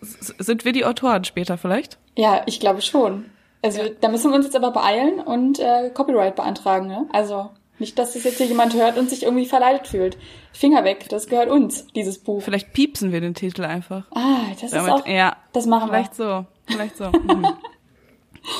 Sind 0.00 0.64
wir 0.64 0.72
die 0.72 0.84
Autoren 0.84 1.24
später 1.24 1.58
vielleicht? 1.58 1.98
Ja, 2.14 2.42
ich 2.46 2.60
glaube 2.60 2.82
schon. 2.82 3.30
Also 3.62 3.82
ja. 3.82 3.88
da 4.00 4.08
müssen 4.08 4.30
wir 4.30 4.36
uns 4.36 4.44
jetzt 4.44 4.54
aber 4.54 4.70
beeilen 4.70 5.18
und 5.18 5.58
äh, 5.58 5.90
Copyright 5.90 6.36
beantragen, 6.36 6.86
ne? 6.86 7.06
Also 7.12 7.50
nicht, 7.78 7.98
dass 7.98 8.12
das 8.12 8.24
jetzt 8.24 8.38
hier 8.38 8.46
jemand 8.46 8.74
hört 8.74 8.98
und 8.98 9.10
sich 9.10 9.22
irgendwie 9.22 9.46
verleitet 9.46 9.88
fühlt. 9.88 10.16
Finger 10.52 10.84
weg, 10.84 11.08
das 11.08 11.26
gehört 11.26 11.50
uns, 11.50 11.86
dieses 11.88 12.18
Buch. 12.18 12.42
Vielleicht 12.42 12.72
piepsen 12.72 13.12
wir 13.12 13.20
den 13.20 13.34
Titel 13.34 13.64
einfach. 13.64 14.04
Ah, 14.12 14.46
das 14.60 14.70
Damit, 14.70 14.94
ist 14.94 15.02
auch, 15.02 15.06
ja, 15.06 15.36
das 15.52 15.66
machen 15.66 15.88
vielleicht 15.88 16.18
wir. 16.18 16.46
Vielleicht 16.66 16.96
so, 16.96 17.10
vielleicht 17.10 17.24
so. 17.24 17.34
Mhm. 17.34 17.46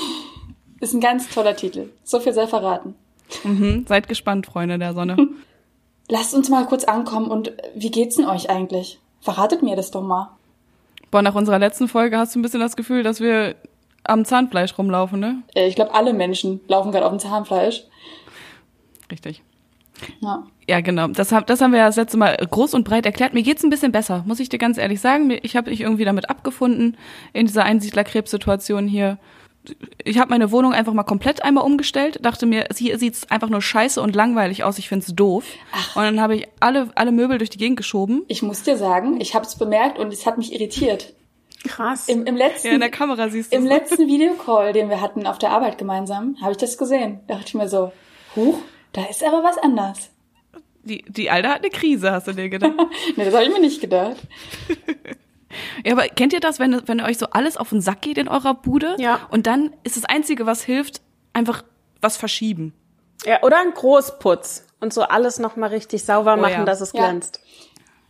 ist 0.80 0.94
ein 0.94 1.00
ganz 1.00 1.28
toller 1.28 1.56
Titel. 1.56 1.90
So 2.04 2.20
viel 2.20 2.32
sei 2.32 2.46
verraten. 2.46 2.94
Mhm, 3.44 3.86
seid 3.88 4.08
gespannt, 4.08 4.46
Freunde 4.46 4.78
der 4.78 4.94
Sonne. 4.94 5.16
Lasst 6.08 6.34
uns 6.34 6.48
mal 6.48 6.66
kurz 6.66 6.84
ankommen 6.84 7.28
und 7.28 7.52
wie 7.74 7.90
geht's 7.90 8.16
denn 8.16 8.26
euch 8.26 8.48
eigentlich? 8.48 9.00
Verratet 9.20 9.62
mir 9.62 9.74
das 9.74 9.90
doch 9.90 10.02
mal. 10.02 10.30
Boah, 11.10 11.22
nach 11.22 11.34
unserer 11.34 11.58
letzten 11.58 11.88
Folge 11.88 12.18
hast 12.18 12.34
du 12.34 12.38
ein 12.38 12.42
bisschen 12.42 12.60
das 12.60 12.76
Gefühl, 12.76 13.02
dass 13.02 13.20
wir 13.20 13.56
am 14.04 14.24
Zahnfleisch 14.24 14.76
rumlaufen, 14.78 15.18
ne? 15.18 15.42
Ich 15.54 15.74
glaube, 15.74 15.94
alle 15.94 16.12
Menschen 16.12 16.60
laufen 16.68 16.92
gerade 16.92 17.06
auf 17.06 17.12
dem 17.12 17.18
Zahnfleisch. 17.18 17.84
Richtig. 19.10 19.42
Ja. 20.20 20.44
ja, 20.68 20.80
genau. 20.80 21.08
Das, 21.08 21.28
das 21.46 21.60
haben 21.60 21.72
wir 21.72 21.78
ja 21.78 21.86
das 21.86 21.96
letzte 21.96 22.18
Mal 22.18 22.36
groß 22.36 22.74
und 22.74 22.84
breit 22.84 23.06
erklärt. 23.06 23.34
Mir 23.34 23.42
geht's 23.42 23.64
ein 23.64 23.70
bisschen 23.70 23.92
besser, 23.92 24.24
muss 24.26 24.40
ich 24.40 24.48
dir 24.48 24.58
ganz 24.58 24.78
ehrlich 24.78 25.00
sagen. 25.00 25.32
Ich 25.42 25.56
habe 25.56 25.70
mich 25.70 25.80
irgendwie 25.80 26.04
damit 26.04 26.28
abgefunden 26.28 26.96
in 27.32 27.46
dieser 27.46 27.64
Einsiedlerkrebssituation 27.64 28.86
hier. 28.86 29.18
Ich 30.04 30.18
habe 30.18 30.30
meine 30.30 30.50
Wohnung 30.50 30.72
einfach 30.72 30.92
mal 30.92 31.02
komplett 31.02 31.44
einmal 31.44 31.64
umgestellt, 31.64 32.18
dachte 32.22 32.46
mir, 32.46 32.66
hier 32.76 32.98
sieht's 32.98 33.30
einfach 33.30 33.48
nur 33.48 33.62
scheiße 33.62 34.00
und 34.00 34.14
langweilig 34.14 34.64
aus, 34.64 34.78
ich 34.78 34.88
find's 34.88 35.14
doof. 35.14 35.44
Ach. 35.72 35.96
Und 35.96 36.02
dann 36.02 36.20
habe 36.20 36.36
ich 36.36 36.48
alle, 36.60 36.90
alle 36.94 37.12
Möbel 37.12 37.38
durch 37.38 37.50
die 37.50 37.58
Gegend 37.58 37.76
geschoben. 37.76 38.24
Ich 38.28 38.42
muss 38.42 38.62
dir 38.62 38.76
sagen, 38.76 39.20
ich 39.20 39.34
habe 39.34 39.44
es 39.44 39.56
bemerkt 39.56 39.98
und 39.98 40.12
es 40.12 40.26
hat 40.26 40.38
mich 40.38 40.52
irritiert. 40.52 41.14
Krass. 41.64 42.08
Im, 42.08 42.24
im 42.26 42.36
letzten, 42.36 42.68
ja, 42.68 42.74
in 42.74 42.80
der 42.80 42.90
Kamera 42.90 43.28
siehst 43.28 43.52
du 43.52 43.56
Im 43.56 43.66
letzten 43.66 44.06
Videocall, 44.06 44.72
den 44.72 44.88
wir 44.88 45.00
hatten 45.00 45.26
auf 45.26 45.38
der 45.38 45.50
Arbeit 45.50 45.78
gemeinsam, 45.78 46.36
habe 46.40 46.52
ich 46.52 46.58
das 46.58 46.78
gesehen. 46.78 47.20
Da 47.26 47.34
dachte 47.34 47.48
ich 47.48 47.54
mir 47.54 47.68
so, 47.68 47.92
huch, 48.34 48.58
da 48.92 49.04
ist 49.06 49.24
aber 49.24 49.42
was 49.42 49.58
anders. 49.58 50.10
Die, 50.84 51.04
die 51.08 51.30
Alda 51.30 51.50
hat 51.50 51.62
eine 51.62 51.70
Krise, 51.70 52.12
hast 52.12 52.28
du 52.28 52.32
dir 52.32 52.48
gedacht? 52.48 52.74
nee, 53.16 53.24
das 53.24 53.34
habe 53.34 53.44
ich 53.44 53.52
mir 53.52 53.60
nicht 53.60 53.80
gedacht. 53.80 54.16
ja, 55.84 55.92
aber 55.92 56.08
kennt 56.08 56.32
ihr 56.32 56.40
das, 56.40 56.58
wenn, 56.58 56.82
wenn 56.86 57.00
euch 57.00 57.18
so 57.18 57.26
alles 57.30 57.56
auf 57.56 57.70
den 57.70 57.80
Sack 57.80 58.02
geht 58.02 58.18
in 58.18 58.28
eurer 58.28 58.54
Bude? 58.54 58.96
Ja. 58.98 59.20
Und 59.30 59.46
dann 59.46 59.72
ist 59.84 59.96
das 59.96 60.04
Einzige, 60.04 60.46
was 60.46 60.62
hilft, 60.62 61.00
einfach 61.32 61.62
was 62.00 62.16
verschieben. 62.16 62.72
Ja, 63.24 63.42
oder 63.42 63.58
ein 63.58 63.72
Großputz 63.72 64.66
und 64.80 64.92
so 64.92 65.02
alles 65.02 65.38
nochmal 65.38 65.70
richtig 65.70 66.04
sauber 66.04 66.36
machen, 66.36 66.54
oh 66.54 66.58
ja. 66.58 66.64
dass 66.64 66.80
es 66.80 66.92
glänzt. 66.92 67.40
Ja. 67.42 67.46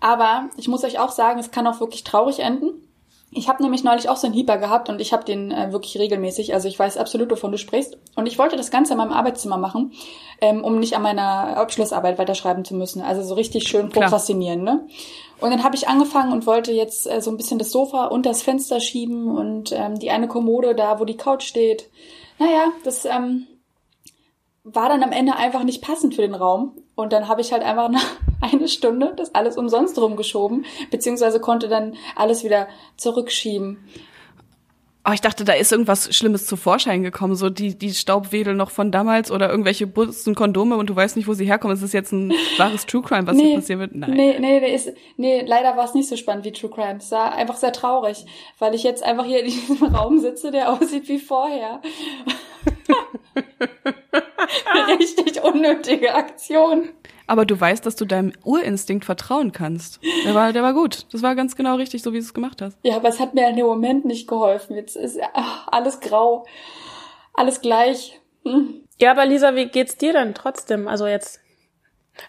Aber 0.01 0.51
ich 0.57 0.69
muss 0.69 0.85
euch 0.85 0.99
auch 0.99 1.11
sagen, 1.11 1.39
es 1.39 1.51
kann 1.51 1.67
auch 1.67 1.81
wirklich 1.81 2.05
traurig 2.05 2.41
enden. 2.41 2.83
Ich 3.31 3.49
habe 3.49 3.63
nämlich 3.63 3.83
neulich 3.83 4.09
auch 4.09 4.17
so 4.17 4.27
einen 4.27 4.35
Hieber 4.35 4.57
gehabt 4.57 4.89
und 4.89 5.01
ich 5.01 5.13
habe 5.13 5.25
den 5.25 5.51
äh, 5.51 5.73
wirklich 5.73 5.99
regelmäßig. 5.99 6.55
Also 6.55 6.69
ich 6.69 6.79
weiß 6.79 6.97
absolut, 6.97 7.31
wovon 7.31 7.53
du 7.53 7.59
sprichst. 7.59 7.99
Und 8.15 8.27
ich 8.27 8.39
wollte 8.39 8.57
das 8.57 8.71
Ganze 8.71 8.93
in 8.93 8.99
meinem 8.99 9.13
Arbeitszimmer 9.13 9.59
machen, 9.59 9.93
ähm, 10.41 10.63
um 10.65 10.79
nicht 10.79 10.97
an 10.97 11.03
meiner 11.03 11.57
Abschlussarbeit 11.57 12.19
weiterschreiben 12.19 12.65
zu 12.65 12.75
müssen. 12.75 13.03
Also 13.03 13.23
so 13.23 13.35
richtig 13.35 13.69
schön 13.69 13.89
prokrastinieren. 13.89 14.63
Ne? 14.63 14.87
Und 15.39 15.51
dann 15.51 15.65
habe 15.65 15.77
ich 15.77 15.89
angefangen 15.89 16.33
und 16.33 16.47
wollte 16.47 16.73
jetzt 16.73 17.11
äh, 17.11 17.21
so 17.21 17.31
ein 17.31 17.37
bisschen 17.37 17.59
das 17.59 17.71
Sofa 17.71 18.07
unter 18.07 18.31
das 18.31 18.43
Fenster 18.43 18.81
schieben 18.81 19.29
und 19.29 19.73
ähm, 19.73 19.99
die 19.99 20.11
eine 20.11 20.29
Kommode 20.29 20.75
da, 20.75 20.99
wo 20.99 21.05
die 21.05 21.17
Couch 21.17 21.45
steht. 21.45 21.91
Naja, 22.39 22.73
das 22.85 23.05
ähm, 23.05 23.47
war 24.65 24.89
dann 24.89 25.03
am 25.03 25.13
Ende 25.13 25.37
einfach 25.37 25.63
nicht 25.63 25.83
passend 25.83 26.15
für 26.15 26.23
den 26.23 26.35
Raum. 26.35 26.73
Und 26.95 27.13
dann 27.13 27.29
habe 27.29 27.41
ich 27.41 27.53
halt 27.53 27.63
einfach 27.63 27.89
nach 27.89 28.05
eine 28.41 28.69
Stunde 28.69 29.13
das 29.17 29.35
alles 29.35 29.57
umsonst 29.57 29.99
rumgeschoben, 29.99 30.65
beziehungsweise 30.91 31.41
konnte 31.41 31.69
dann 31.69 31.97
alles 32.15 32.43
wieder 32.43 32.69
zurückschieben. 32.97 33.87
Oh, 35.09 35.13
ich 35.13 35.21
dachte, 35.21 35.45
da 35.45 35.53
ist 35.53 35.71
irgendwas 35.71 36.13
Schlimmes 36.17 36.47
zu 36.47 36.57
Vorschein 36.57 37.05
gekommen, 37.05 37.37
so 37.37 37.49
die, 37.49 37.79
die 37.79 37.95
Staubwedel 37.95 38.55
noch 38.55 38.73
von 38.73 38.91
damals 38.91 39.31
oder 39.31 39.49
irgendwelche 39.49 39.87
Bussen, 39.87 40.35
Kondome 40.35 40.77
und 40.77 40.91
du 40.91 40.97
weißt 40.97 41.17
nicht, 41.17 41.29
wo 41.29 41.35
sie 41.35 41.45
herkommen. 41.45 41.77
Es 41.77 41.83
ist 41.83 41.95
jetzt 41.95 42.11
ein 42.11 42.33
wahres 42.57 42.87
True 42.87 43.03
Crime, 43.03 43.25
was 43.25 43.37
nee, 43.37 43.45
hier 43.45 43.55
passiert 43.55 43.79
wird. 43.79 43.95
Nein. 43.95 44.11
Nee, 44.11 44.37
nee, 44.41 44.59
nee, 44.59 44.75
ist, 44.75 44.93
nee, 45.17 45.45
leider 45.47 45.77
war 45.77 45.85
es 45.85 45.95
nicht 45.95 46.09
so 46.09 46.17
spannend 46.17 46.45
wie 46.45 46.51
True 46.51 46.71
Crime. 46.71 46.97
Es 46.97 47.13
war 47.13 47.37
einfach 47.37 47.55
sehr 47.55 47.73
traurig, 47.73 48.27
weil 48.59 48.75
ich 48.75 48.83
jetzt 48.83 49.05
einfach 49.05 49.25
hier 49.25 49.41
in 49.41 49.47
diesem 49.47 49.81
Raum 49.95 50.19
sitze, 50.19 50.51
der 50.51 50.73
aussieht 50.73 51.09
wie 51.09 51.21
vorher. 51.21 51.81
Richtig 54.99 55.41
unnötige 55.45 56.15
Aktion. 56.15 56.89
Aber 57.27 57.45
du 57.45 57.59
weißt, 57.59 57.85
dass 57.85 57.97
du 57.97 58.05
deinem 58.05 58.33
Urinstinkt 58.45 59.05
vertrauen 59.05 59.53
kannst. 59.53 60.01
Der 60.25 60.35
war, 60.35 60.53
der 60.53 60.63
war 60.63 60.75
gut. 60.75 61.07
Das 61.13 61.23
war 61.23 61.35
ganz 61.35 61.57
genau 61.57 61.77
richtig, 61.77 62.03
so 62.03 62.13
wie 62.13 62.19
du 62.19 62.23
es 62.23 62.35
gemacht 62.35 62.63
hast. 62.63 62.79
Ja, 62.83 62.97
aber 62.97 63.09
es 63.09 63.19
hat 63.19 63.35
mir 63.35 63.49
in 63.49 63.57
dem 63.57 63.67
Moment 63.67 64.05
nicht 64.05 64.29
geholfen. 64.29 64.77
Jetzt 64.77 64.97
ist 64.97 65.19
ach, 65.35 65.69
alles 65.69 66.01
grau. 66.01 66.47
Alles 67.35 67.61
gleich. 67.61 68.21
Hm. 68.45 68.83
Ja, 69.01 69.11
aber 69.11 69.27
Lisa, 69.27 69.55
wie 69.55 69.67
geht's 69.67 69.97
dir 69.97 70.13
denn 70.13 70.35
trotzdem? 70.35 70.89
Also 70.89 71.07
jetzt, 71.07 71.41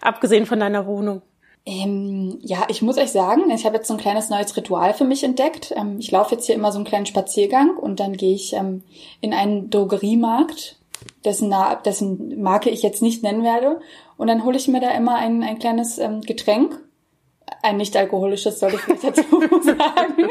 abgesehen 0.01 0.45
von 0.45 0.59
deiner 0.59 0.85
Wohnung. 0.85 1.21
Ähm, 1.65 2.39
ja, 2.41 2.65
ich 2.69 2.81
muss 2.81 2.97
euch 2.97 3.11
sagen, 3.11 3.51
ich 3.51 3.65
habe 3.65 3.75
jetzt 3.75 3.89
so 3.89 3.93
ein 3.93 3.99
kleines 3.99 4.29
neues 4.29 4.55
Ritual 4.55 4.93
für 4.93 5.03
mich 5.03 5.23
entdeckt. 5.25 5.73
Ähm, 5.75 5.97
ich 5.99 6.09
laufe 6.11 6.35
jetzt 6.35 6.45
hier 6.45 6.55
immer 6.55 6.71
so 6.71 6.77
einen 6.77 6.85
kleinen 6.85 7.05
Spaziergang 7.05 7.75
und 7.75 7.99
dann 7.99 8.13
gehe 8.13 8.33
ich 8.33 8.53
ähm, 8.53 8.83
in 9.19 9.33
einen 9.33 9.69
Drogeriemarkt, 9.69 10.77
dessen, 11.25 11.53
dessen 11.83 12.41
Marke 12.41 12.69
ich 12.69 12.83
jetzt 12.83 13.01
nicht 13.01 13.21
nennen 13.21 13.43
werde. 13.43 13.81
Und 14.17 14.27
dann 14.27 14.43
hole 14.43 14.57
ich 14.57 14.67
mir 14.67 14.81
da 14.81 14.91
immer 14.91 15.15
ein, 15.15 15.43
ein 15.43 15.59
kleines 15.59 15.97
ähm, 15.99 16.21
Getränk. 16.21 16.79
Ein 17.61 17.77
nicht 17.77 17.95
alkoholisches, 17.95 18.59
soll 18.59 18.73
ich 18.73 18.81
vielleicht 18.81 19.03
dazu 19.03 19.23
sagen. 19.61 20.29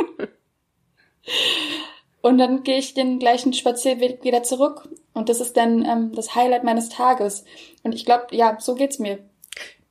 Und 2.20 2.38
dann 2.38 2.64
gehe 2.64 2.78
ich 2.78 2.94
den 2.94 3.18
gleichen 3.18 3.52
Spazierweg 3.52 4.24
wieder 4.24 4.42
zurück. 4.42 4.88
Und 5.14 5.28
das 5.28 5.40
ist 5.40 5.56
dann 5.56 5.84
ähm, 5.84 6.12
das 6.12 6.34
Highlight 6.34 6.64
meines 6.64 6.88
Tages. 6.88 7.44
Und 7.84 7.94
ich 7.94 8.04
glaube, 8.04 8.26
ja, 8.32 8.58
so 8.60 8.74
geht's 8.74 8.98
mir. 8.98 9.18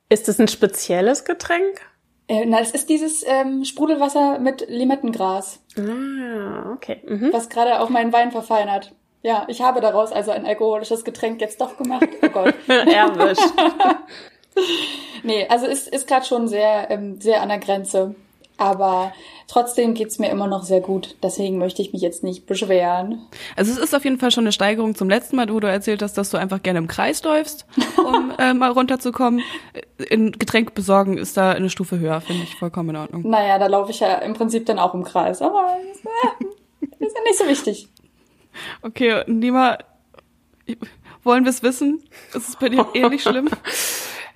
Ist 0.10 0.28
es 0.30 0.40
ein 0.40 0.48
spezielles 0.48 1.24
Getränk? 1.24 1.82
Äh, 2.28 2.46
na, 2.46 2.60
es 2.60 2.72
ist 2.72 2.90
dieses 2.90 3.24
ähm, 3.26 3.64
Sprudelwasser 3.64 4.40
mit 4.40 4.66
Limettengras. 4.68 5.64
Ah, 5.78 6.74
okay. 6.74 7.02
Mhm. 7.08 7.32
Was 7.32 7.50
gerade 7.50 7.80
auch 7.80 7.90
meinen 7.90 8.14
Wein 8.14 8.32
verfeinert. 8.32 8.94
Ja, 9.26 9.44
ich 9.48 9.60
habe 9.60 9.82
daraus 9.82 10.12
also 10.12 10.30
ein 10.30 10.46
alkoholisches 10.46 11.04
Getränk 11.04 11.42
jetzt 11.42 11.60
doch 11.60 11.78
gemacht. 11.78 12.08
Oh 12.22 12.30
Gott. 12.30 12.54
Erwischt. 12.68 13.42
nee, 15.24 15.48
also 15.50 15.66
ist, 15.66 15.88
ist 15.88 16.08
gerade 16.08 16.28
schon 16.28 16.48
sehr, 16.48 16.92
ähm, 16.92 17.20
sehr 17.20 17.42
an 17.42 17.50
der 17.50 17.58
Grenze. 17.58 18.14
Aber 18.58 19.14
trotzdem 19.48 19.96
geht's 19.96 20.20
mir 20.20 20.30
immer 20.30 20.46
noch 20.46 20.62
sehr 20.62 20.80
gut. 20.80 21.16
Deswegen 21.24 21.58
möchte 21.58 21.82
ich 21.82 21.92
mich 21.92 22.04
jetzt 22.04 22.24
nicht 22.24 22.46
beschweren. 22.46 23.26
Also 23.56 23.72
es 23.72 23.80
ist 23.80 23.96
auf 23.96 24.04
jeden 24.04 24.20
Fall 24.20 24.30
schon 24.30 24.44
eine 24.44 24.52
Steigerung 24.52 24.94
zum 24.94 25.10
letzten 25.10 25.38
Mal, 25.38 25.52
wo 25.52 25.60
du 25.60 25.68
erzählt 25.68 26.04
hast, 26.04 26.20
dass 26.20 26.30
du 26.30 26.38
einfach 26.38 26.62
gerne 26.62 26.78
im 26.78 26.88
Kreis 26.88 27.24
läufst, 27.24 27.66
um 27.98 28.32
äh, 28.38 28.54
mal 28.54 28.70
runterzukommen. 28.70 29.42
In 30.08 30.34
Getränk 30.34 30.76
besorgen 30.76 31.18
ist 31.18 31.36
da 31.36 31.50
eine 31.50 31.72
Stufe 31.72 31.98
höher, 31.98 32.22
finde 32.22 32.44
ich 32.44 32.58
vollkommen 32.58 32.92
in 32.92 32.98
Ordnung. 32.98 33.28
Naja, 33.28 33.58
da 33.58 33.66
laufe 33.66 33.90
ich 33.90 34.02
ja 34.02 34.20
im 34.20 34.36
Prinzip 34.36 34.68
dann 34.68 34.78
auch 34.78 34.94
im 34.94 35.04
Kreis. 35.04 35.42
Aber 35.42 35.78
äh, 35.82 37.04
ist 37.04 37.16
ja 37.18 37.24
nicht 37.24 37.40
so 37.40 37.48
wichtig. 37.48 37.90
Okay, 38.82 39.24
Nima, 39.28 39.78
wollen 41.24 41.44
wir 41.44 41.50
es 41.50 41.64
wissen? 41.64 42.04
Ist 42.34 42.50
es 42.50 42.56
bei 42.56 42.70
dir 42.70 42.86
ähnlich 42.94 43.24
schlimm? 43.24 43.50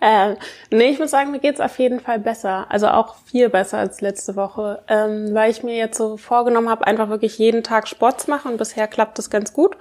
Äh, 0.02 0.36
nee, 0.72 0.92
ich 0.92 1.00
muss 1.00 1.12
sagen, 1.12 1.32
mir 1.32 1.40
geht's 1.40 1.60
auf 1.60 1.78
jeden 1.78 2.00
Fall 2.00 2.20
besser. 2.20 2.68
Also 2.70 2.88
auch 2.88 3.16
viel 3.26 3.50
besser 3.50 3.80
als 3.80 4.00
letzte 4.00 4.36
Woche. 4.38 4.82
Ähm, 4.88 5.34
weil 5.34 5.52
ich 5.52 5.62
mir 5.62 5.76
jetzt 5.76 5.98
so 5.98 6.16
vorgenommen 6.16 6.70
habe, 6.70 6.88
einfach 6.88 7.10
wirklich 7.10 7.38
jeden 7.38 7.64
Tag 7.64 7.88
Sport 7.88 8.22
zu 8.22 8.30
machen 8.30 8.52
und 8.52 8.58
bisher 8.58 8.88
klappt 8.88 9.18
das 9.18 9.30
ganz 9.30 9.52
gut. 9.52 9.76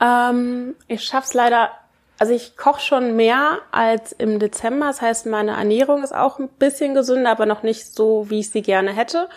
Ähm, 0.00 0.76
ich 0.86 1.02
schaff's 1.02 1.34
leider, 1.34 1.70
also 2.20 2.32
ich 2.32 2.56
koche 2.56 2.80
schon 2.80 3.16
mehr 3.16 3.58
als 3.72 4.12
im 4.12 4.38
Dezember. 4.38 4.86
Das 4.86 5.02
heißt, 5.02 5.26
meine 5.26 5.52
Ernährung 5.52 6.04
ist 6.04 6.14
auch 6.14 6.38
ein 6.38 6.48
bisschen 6.48 6.94
gesünder, 6.94 7.30
aber 7.30 7.46
noch 7.46 7.64
nicht 7.64 7.94
so, 7.94 8.30
wie 8.30 8.40
ich 8.40 8.50
sie 8.50 8.62
gerne 8.62 8.92
hätte. 8.92 9.28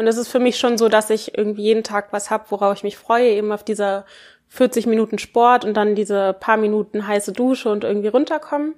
Und 0.00 0.06
es 0.06 0.16
ist 0.16 0.28
für 0.28 0.38
mich 0.38 0.56
schon 0.56 0.78
so, 0.78 0.88
dass 0.88 1.10
ich 1.10 1.36
irgendwie 1.36 1.64
jeden 1.64 1.84
Tag 1.84 2.10
was 2.10 2.30
hab, 2.30 2.50
worauf 2.50 2.74
ich 2.74 2.84
mich 2.84 2.96
freue, 2.96 3.32
eben 3.32 3.52
auf 3.52 3.62
dieser 3.62 4.06
40 4.48 4.86
Minuten 4.86 5.18
Sport 5.18 5.62
und 5.66 5.74
dann 5.74 5.94
diese 5.94 6.32
paar 6.32 6.56
Minuten 6.56 7.06
heiße 7.06 7.32
Dusche 7.32 7.70
und 7.70 7.84
irgendwie 7.84 8.08
runterkommen. 8.08 8.76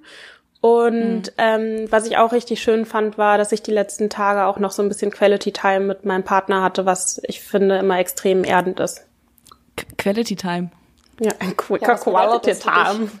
Und 0.59 1.27
mhm. 1.27 1.33
ähm, 1.37 1.87
was 1.89 2.07
ich 2.07 2.17
auch 2.17 2.33
richtig 2.33 2.61
schön 2.61 2.85
fand, 2.85 3.17
war, 3.17 3.37
dass 3.37 3.53
ich 3.53 3.61
die 3.61 3.71
letzten 3.71 4.09
Tage 4.09 4.47
auch 4.47 4.59
noch 4.59 4.71
so 4.71 4.81
ein 4.81 4.89
bisschen 4.89 5.11
Quality 5.11 5.53
Time 5.53 5.79
mit 5.79 6.03
meinem 6.03 6.23
Partner 6.25 6.61
hatte, 6.61 6.85
was 6.85 7.21
ich 7.25 7.39
finde 7.39 7.77
immer 7.77 7.99
extrem 7.99 8.43
erdend 8.43 8.81
ist. 8.81 9.05
Quality 9.97 10.35
Time. 10.35 10.71
Ja, 11.19 11.31
ein 11.39 11.55
quicker 11.55 11.87
ja, 11.87 11.95
Quality 11.95 12.55
Time. 12.55 13.11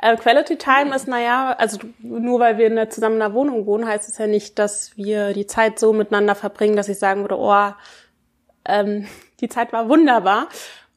Äh, 0.00 0.16
Quality 0.16 0.56
Time 0.56 0.94
ist, 0.94 1.08
naja, 1.08 1.54
also 1.58 1.78
nur 1.98 2.40
weil 2.40 2.58
wir 2.58 2.66
in 2.66 2.76
der, 2.76 2.90
zusammen 2.90 3.16
in 3.16 3.22
einer 3.22 3.34
Wohnung 3.34 3.66
wohnen, 3.66 3.86
heißt 3.86 4.08
es 4.08 4.18
ja 4.18 4.26
nicht, 4.26 4.58
dass 4.58 4.96
wir 4.96 5.32
die 5.32 5.46
Zeit 5.46 5.78
so 5.78 5.92
miteinander 5.92 6.34
verbringen, 6.34 6.76
dass 6.76 6.88
ich 6.88 6.98
sagen 6.98 7.22
würde, 7.22 7.38
oh, 7.38 7.72
ähm, 8.64 9.08
die 9.40 9.48
Zeit 9.48 9.72
war 9.72 9.88
wunderbar 9.88 10.48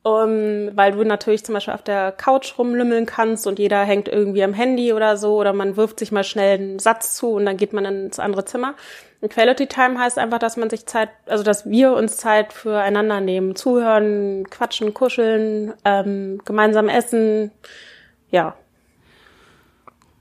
um, 0.06 0.70
weil 0.78 0.92
du 0.92 1.04
natürlich 1.04 1.44
zum 1.44 1.56
Beispiel 1.56 1.74
auf 1.74 1.82
der 1.82 2.12
Couch 2.12 2.60
rumlümmeln 2.60 3.08
kannst 3.08 3.48
und 3.48 3.58
jeder 3.58 3.82
hängt 3.84 4.08
irgendwie 4.08 4.44
am 4.44 4.54
Handy 4.54 4.94
oder 4.94 5.18
so 5.18 5.36
oder 5.38 5.52
man 5.52 5.78
wirft 5.78 5.98
sich 5.98 6.12
mal 6.12 6.24
schnell 6.24 6.60
einen 6.60 6.78
Satz 6.78 7.16
zu 7.16 7.32
und 7.32 7.48
dann 7.48 7.58
geht 7.58 7.74
man 7.74 7.86
ins 7.86 8.20
andere 8.20 8.46
Zimmer. 8.46 8.76
Und 9.22 9.34
Quality 9.34 9.66
Time 9.66 10.00
heißt 10.00 10.20
einfach, 10.20 10.38
dass 10.38 10.58
man 10.58 10.70
sich 10.70 10.86
Zeit, 10.86 11.10
also 11.26 11.44
dass 11.44 11.68
wir 11.68 11.94
uns 11.94 12.18
Zeit 12.18 12.54
füreinander 12.54 13.20
nehmen, 13.20 13.56
zuhören, 13.56 14.48
quatschen, 14.52 14.94
kuscheln, 14.94 15.74
ähm, 15.84 16.40
gemeinsam 16.46 16.88
essen, 16.88 17.50
ja. 18.30 18.56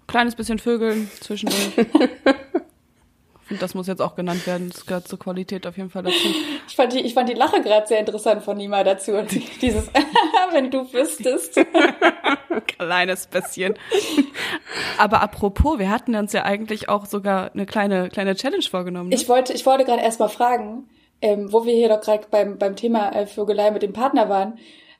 Kleines 0.06 0.34
bisschen 0.34 0.58
Vögeln 0.58 1.10
zwischendurch. 1.20 1.74
finde, 3.44 3.60
das 3.60 3.74
muss 3.74 3.86
jetzt 3.86 4.00
auch 4.00 4.14
genannt 4.14 4.46
werden. 4.46 4.70
Das 4.70 4.86
gehört 4.86 5.08
zur 5.08 5.18
Qualität 5.18 5.66
auf 5.66 5.76
jeden 5.76 5.90
Fall 5.90 6.02
dazu. 6.02 6.16
Ich 6.66 6.76
fand 6.76 6.92
die, 6.92 7.00
ich 7.00 7.14
fand 7.14 7.28
die 7.28 7.34
Lache 7.34 7.60
gerade 7.60 7.86
sehr 7.86 8.00
interessant 8.00 8.42
von 8.42 8.56
Nima 8.56 8.82
dazu. 8.82 9.12
Und 9.12 9.30
dieses, 9.60 9.86
wenn 10.52 10.70
du 10.70 10.90
wüsstest. 10.92 11.60
Kleines 12.78 13.26
bisschen. 13.26 13.74
Aber 14.98 15.20
apropos, 15.20 15.78
wir 15.78 15.90
hatten 15.90 16.14
uns 16.14 16.32
ja 16.32 16.44
eigentlich 16.44 16.88
auch 16.88 17.06
sogar 17.06 17.52
eine 17.52 17.66
kleine, 17.66 18.08
kleine 18.08 18.34
Challenge 18.34 18.64
vorgenommen. 18.64 19.10
Ne? 19.10 19.14
Ich 19.14 19.28
wollte, 19.28 19.52
ich 19.52 19.66
wollte 19.66 19.84
gerade 19.84 20.02
erst 20.02 20.20
mal 20.20 20.28
fragen, 20.28 20.88
ähm, 21.20 21.52
wo 21.52 21.64
wir 21.64 21.74
hier 21.74 21.88
doch 21.88 22.00
gerade 22.00 22.26
beim, 22.30 22.58
beim 22.58 22.76
Thema 22.76 23.10
äh, 23.10 23.26
Vögelei 23.26 23.70
mit 23.70 23.82
dem 23.82 23.92
Partner 23.92 24.28
waren. 24.28 24.58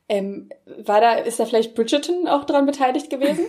Ähm, 0.09 0.51
war 0.85 1.01
da, 1.01 1.15
ist 1.15 1.41
da 1.41 1.47
vielleicht 1.47 1.75
Bridgerton 1.75 2.29
auch 2.29 2.45
dran 2.45 2.67
beteiligt 2.67 3.09
gewesen? 3.09 3.47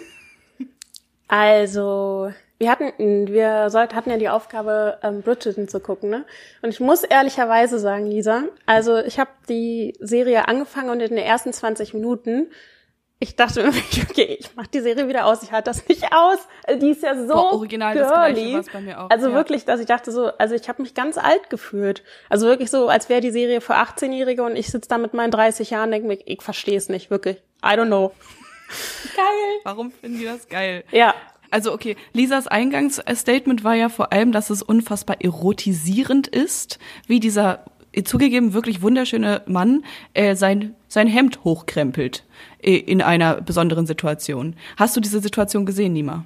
Also, 1.28 2.32
wir 2.58 2.72
hatten, 2.72 3.28
wir 3.28 3.70
sollten, 3.70 3.96
hatten 3.96 4.10
ja 4.10 4.18
die 4.18 4.30
Aufgabe, 4.30 4.98
ähm, 5.04 5.22
Bridgerton 5.22 5.68
zu 5.68 5.80
gucken, 5.80 6.10
ne? 6.10 6.26
Und 6.62 6.70
ich 6.70 6.80
muss 6.80 7.04
ehrlicherweise 7.04 7.80
sagen, 7.80 8.08
Lisa, 8.08 8.44
also 8.66 8.98
ich 8.98 9.20
habe 9.20 9.32
die 9.50 9.94
Serie 10.00 10.48
angefangen 10.48 10.90
und 10.90 11.02
in 11.02 11.10
den 11.10 11.26
ersten 11.26 11.52
20 11.52 11.94
Minuten, 11.94 12.48
ich 13.20 13.36
dachte 13.36 13.64
mir, 13.64 13.70
okay, 14.10 14.38
ich 14.40 14.56
mach 14.56 14.68
die 14.68 14.80
Serie 14.80 15.08
wieder 15.08 15.26
aus, 15.26 15.44
ich 15.44 15.52
halte 15.52 15.70
das 15.70 15.88
nicht 15.88 16.04
aus. 16.14 16.40
Die 16.82 16.92
ist 16.92 17.04
ja 17.04 17.16
so 17.16 17.34
Boah, 17.34 17.54
original 17.54 17.94
girly. 17.94 18.54
Das 18.54 18.70
bei 18.70 18.82
mir 18.82 19.02
auch. 19.02 19.10
Also 19.10 19.30
ja. 19.30 19.34
wirklich, 19.34 19.66
dass 19.66 19.80
ich 19.80 19.86
dachte 19.86 20.12
so, 20.12 20.28
also 20.38 20.56
ich 20.56 20.68
habe 20.70 20.82
mich 20.82 20.94
ganz 20.94 21.18
alt 21.18 21.50
gefühlt. 21.50 22.04
Also 22.30 22.48
wirklich 22.48 22.70
so, 22.72 22.88
als 22.88 23.10
wäre 23.10 23.22
die 23.22 23.32
Serie 23.32 23.62
für 23.62 23.76
18-Jährige 23.76 24.44
und 24.44 24.56
ich 24.56 24.70
sitze 24.70 24.90
da 24.90 24.98
mit 24.98 25.14
meinen 25.14 25.32
30 25.32 25.70
Jahren 25.70 25.86
und 25.86 25.92
denke 25.92 26.08
mir, 26.08 26.20
ich 26.26 26.42
verstehe 26.42 26.78
es 26.78 26.90
nicht, 26.90 27.10
wirklich. 27.10 27.38
I 27.64 27.70
don't 27.70 27.88
know. 27.88 28.14
Geil. 29.16 29.26
Warum 29.64 29.92
finden 29.92 30.20
die 30.20 30.26
das 30.26 30.48
geil? 30.48 30.84
Ja, 30.92 31.14
also 31.56 31.72
okay, 31.72 31.96
Lisas 32.12 32.48
Eingangsstatement 32.48 33.64
war 33.64 33.76
ja 33.76 33.88
vor 33.88 34.12
allem, 34.12 34.34
dass 34.34 34.50
es 34.50 34.62
unfassbar 34.62 35.22
erotisierend 35.22 36.28
ist, 36.28 36.80
wie 37.08 37.22
dieser 37.22 37.64
zugegeben 38.04 38.52
wirklich 38.52 38.82
wunderschöne 38.82 39.42
Mann 39.46 39.86
äh, 40.14 40.36
sein 40.36 40.76
sein 40.90 41.08
Hemd 41.08 41.46
hochkrempelt 41.46 42.26
äh, 42.62 42.76
in 42.76 43.02
einer 43.02 43.40
besonderen 43.40 43.88
Situation. 43.88 44.58
Hast 44.76 44.98
du 44.98 45.00
diese 45.00 45.22
Situation 45.22 45.66
gesehen, 45.66 45.94
Nima? 45.94 46.26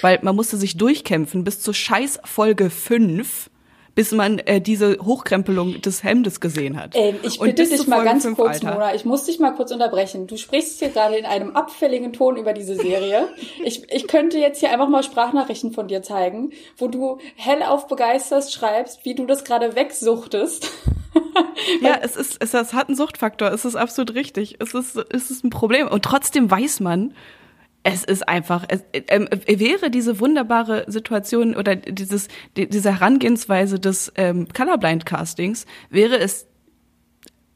Weil 0.00 0.18
man 0.22 0.34
musste 0.34 0.56
sich 0.56 0.78
durchkämpfen 0.78 1.44
bis 1.44 1.60
zur 1.60 1.74
Scheiß 1.74 2.20
Folge 2.24 2.70
5 2.70 3.50
bis 3.94 4.12
man 4.12 4.38
äh, 4.38 4.60
diese 4.60 4.98
Hochkrempelung 5.02 5.80
des 5.80 6.02
Hemdes 6.02 6.40
gesehen 6.40 6.80
hat. 6.80 6.92
Ähm, 6.94 7.16
ich 7.22 7.38
bitte 7.38 7.66
dich 7.66 7.86
mal 7.86 8.04
ganz 8.04 8.24
kurz, 8.34 8.64
Alter. 8.64 8.72
Mona, 8.72 8.94
ich 8.94 9.04
muss 9.04 9.24
dich 9.24 9.38
mal 9.38 9.52
kurz 9.52 9.70
unterbrechen. 9.70 10.26
Du 10.26 10.36
sprichst 10.36 10.78
hier 10.78 10.88
gerade 10.88 11.16
in 11.16 11.26
einem 11.26 11.54
abfälligen 11.54 12.12
Ton 12.12 12.36
über 12.36 12.52
diese 12.52 12.76
Serie. 12.76 13.28
ich, 13.64 13.92
ich 13.92 14.08
könnte 14.08 14.38
jetzt 14.38 14.60
hier 14.60 14.70
einfach 14.70 14.88
mal 14.88 15.02
Sprachnachrichten 15.02 15.72
von 15.72 15.88
dir 15.88 16.02
zeigen, 16.02 16.52
wo 16.78 16.88
du 16.88 17.18
hellauf 17.36 17.86
begeisterst 17.86 18.52
schreibst, 18.52 19.04
wie 19.04 19.14
du 19.14 19.26
das 19.26 19.44
gerade 19.44 19.76
wegsuchtest. 19.76 20.70
ja, 21.82 21.98
es 22.00 22.16
ist, 22.16 22.36
es, 22.40 22.54
es 22.54 22.72
hat 22.72 22.88
einen 22.88 22.96
Suchtfaktor. 22.96 23.52
Es 23.52 23.64
ist 23.64 23.76
absolut 23.76 24.14
richtig. 24.14 24.56
Es 24.60 24.74
ist, 24.74 24.96
es 25.10 25.30
ist 25.30 25.44
ein 25.44 25.50
Problem. 25.50 25.88
Und 25.88 26.04
trotzdem 26.04 26.50
weiß 26.50 26.80
man, 26.80 27.14
es 27.84 28.04
ist 28.04 28.28
einfach, 28.28 28.64
es 28.68 28.82
äh, 28.92 29.00
äh, 29.06 29.60
wäre 29.60 29.90
diese 29.90 30.20
wunderbare 30.20 30.84
Situation 30.86 31.56
oder 31.56 31.76
dieses, 31.76 32.28
die, 32.56 32.68
diese 32.68 32.92
Herangehensweise 32.92 33.80
des 33.80 34.12
ähm, 34.16 34.46
Colorblind 34.54 35.04
Castings, 35.06 35.66
wäre 35.90 36.18
es 36.18 36.46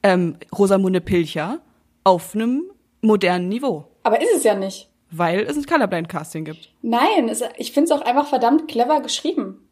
ähm, 0.02 0.36
Rosamunde 0.56 1.00
Pilcher 1.00 1.60
auf 2.04 2.34
einem 2.34 2.64
modernen 3.02 3.48
Niveau. 3.48 3.88
Aber 4.02 4.20
ist 4.20 4.34
es 4.36 4.44
ja 4.44 4.54
nicht. 4.54 4.88
Weil 5.10 5.40
es 5.40 5.56
ein 5.56 5.64
Colorblind-Casting 5.64 6.44
gibt. 6.44 6.72
Nein, 6.82 7.28
es, 7.28 7.42
ich 7.56 7.72
finde 7.72 7.92
es 7.92 7.92
auch 7.92 8.04
einfach 8.04 8.26
verdammt 8.26 8.66
clever 8.66 9.00
geschrieben. 9.00 9.65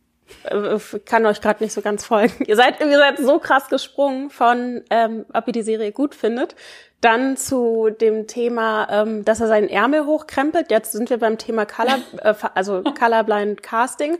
Äh, 0.45 0.77
ich 0.77 1.05
kann 1.05 1.27
euch 1.27 1.41
gerade 1.41 1.63
nicht 1.63 1.73
so 1.73 1.81
ganz 1.81 2.05
folgen. 2.05 2.45
Ihr 2.47 2.57
seid, 2.57 2.81
ihr 2.81 2.99
seid 2.99 3.19
so 3.19 3.39
krass 3.39 3.69
gesprungen 3.69 4.31
von, 4.31 4.83
ähm, 4.91 5.27
ob 5.33 5.47
ihr 5.47 5.53
die 5.53 5.63
Serie 5.63 5.93
gut 5.93 6.15
findet, 6.15 6.55
dann 7.01 7.37
zu 7.37 7.91
dem 7.91 8.27
Thema, 8.27 8.89
ähm, 8.91 9.25
dass 9.25 9.41
er 9.41 9.49
seinen 9.49 9.69
Ärmel 9.69 10.07
hochkrempelt. 10.07 10.71
Jetzt 10.71 10.93
sind 10.93 11.11
wir 11.11 11.19
beim 11.19 11.39
Thema 11.39 11.67
Color, 11.67 11.99
äh, 12.23 12.35
also 12.55 12.83
Colorblind 12.99 13.63
Casting. 13.63 14.19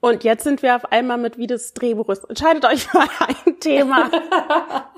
Und 0.00 0.24
jetzt 0.24 0.44
sind 0.44 0.62
wir 0.62 0.76
auf 0.76 0.92
einmal 0.92 1.18
mit, 1.18 1.38
wie 1.38 1.46
das 1.46 1.72
Drehbuch 1.72 2.08
ist. 2.10 2.28
Entscheidet 2.28 2.64
euch 2.64 2.86
für 2.86 3.00
ein 3.00 3.58
Thema. 3.60 4.10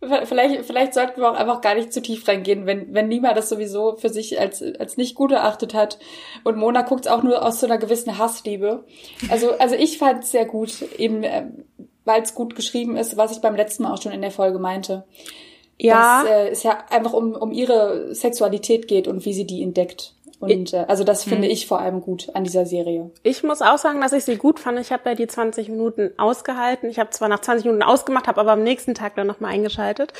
Vielleicht, 0.00 0.64
vielleicht 0.64 0.94
sollten 0.94 1.20
wir 1.20 1.30
auch 1.30 1.36
einfach 1.36 1.60
gar 1.60 1.74
nicht 1.74 1.92
zu 1.92 2.00
tief 2.00 2.26
reingehen, 2.26 2.64
wenn, 2.64 2.94
wenn 2.94 3.08
Nima 3.08 3.34
das 3.34 3.50
sowieso 3.50 3.96
für 3.96 4.08
sich 4.08 4.40
als, 4.40 4.62
als 4.78 4.96
nicht 4.96 5.14
gut 5.14 5.30
erachtet 5.30 5.74
hat. 5.74 5.98
Und 6.42 6.56
Mona 6.56 6.80
guckt 6.82 7.06
auch 7.06 7.22
nur 7.22 7.44
aus 7.44 7.60
so 7.60 7.66
einer 7.66 7.76
gewissen 7.76 8.16
Hassliebe. 8.16 8.84
Also, 9.28 9.52
also 9.58 9.74
ich 9.74 9.98
fand 9.98 10.24
es 10.24 10.30
sehr 10.30 10.46
gut, 10.46 10.82
eben 10.96 11.22
äh, 11.22 11.48
weil 12.06 12.22
es 12.22 12.34
gut 12.34 12.56
geschrieben 12.56 12.96
ist, 12.96 13.18
was 13.18 13.32
ich 13.32 13.42
beim 13.42 13.56
letzten 13.56 13.82
Mal 13.82 13.92
auch 13.92 14.00
schon 14.00 14.12
in 14.12 14.22
der 14.22 14.30
Folge 14.30 14.58
meinte. 14.58 15.04
Ja. 15.76 16.22
Dass 16.22 16.30
äh, 16.30 16.48
es 16.48 16.62
ja 16.62 16.78
einfach 16.88 17.12
um, 17.12 17.32
um 17.32 17.52
ihre 17.52 18.14
Sexualität 18.14 18.88
geht 18.88 19.06
und 19.06 19.26
wie 19.26 19.34
sie 19.34 19.46
die 19.46 19.62
entdeckt. 19.62 20.14
Und 20.40 20.72
äh, 20.72 20.86
also 20.88 21.04
das 21.04 21.22
finde 21.22 21.46
hm. 21.46 21.52
ich 21.52 21.66
vor 21.66 21.80
allem 21.80 22.00
gut 22.00 22.30
an 22.32 22.44
dieser 22.44 22.64
Serie. 22.64 23.10
Ich 23.22 23.42
muss 23.42 23.60
auch 23.60 23.76
sagen, 23.76 24.00
dass 24.00 24.14
ich 24.14 24.24
sie 24.24 24.36
gut 24.36 24.58
fand. 24.58 24.78
Ich 24.80 24.90
habe 24.90 25.10
ja 25.10 25.14
die 25.14 25.26
20 25.26 25.68
Minuten 25.68 26.12
ausgehalten. 26.16 26.88
Ich 26.88 26.98
habe 26.98 27.10
zwar 27.10 27.28
nach 27.28 27.40
20 27.40 27.66
Minuten 27.66 27.82
ausgemacht, 27.82 28.26
habe 28.26 28.40
aber 28.40 28.52
am 28.52 28.62
nächsten 28.62 28.94
Tag 28.94 29.16
dann 29.16 29.26
nochmal 29.26 29.52
eingeschaltet. 29.52 30.14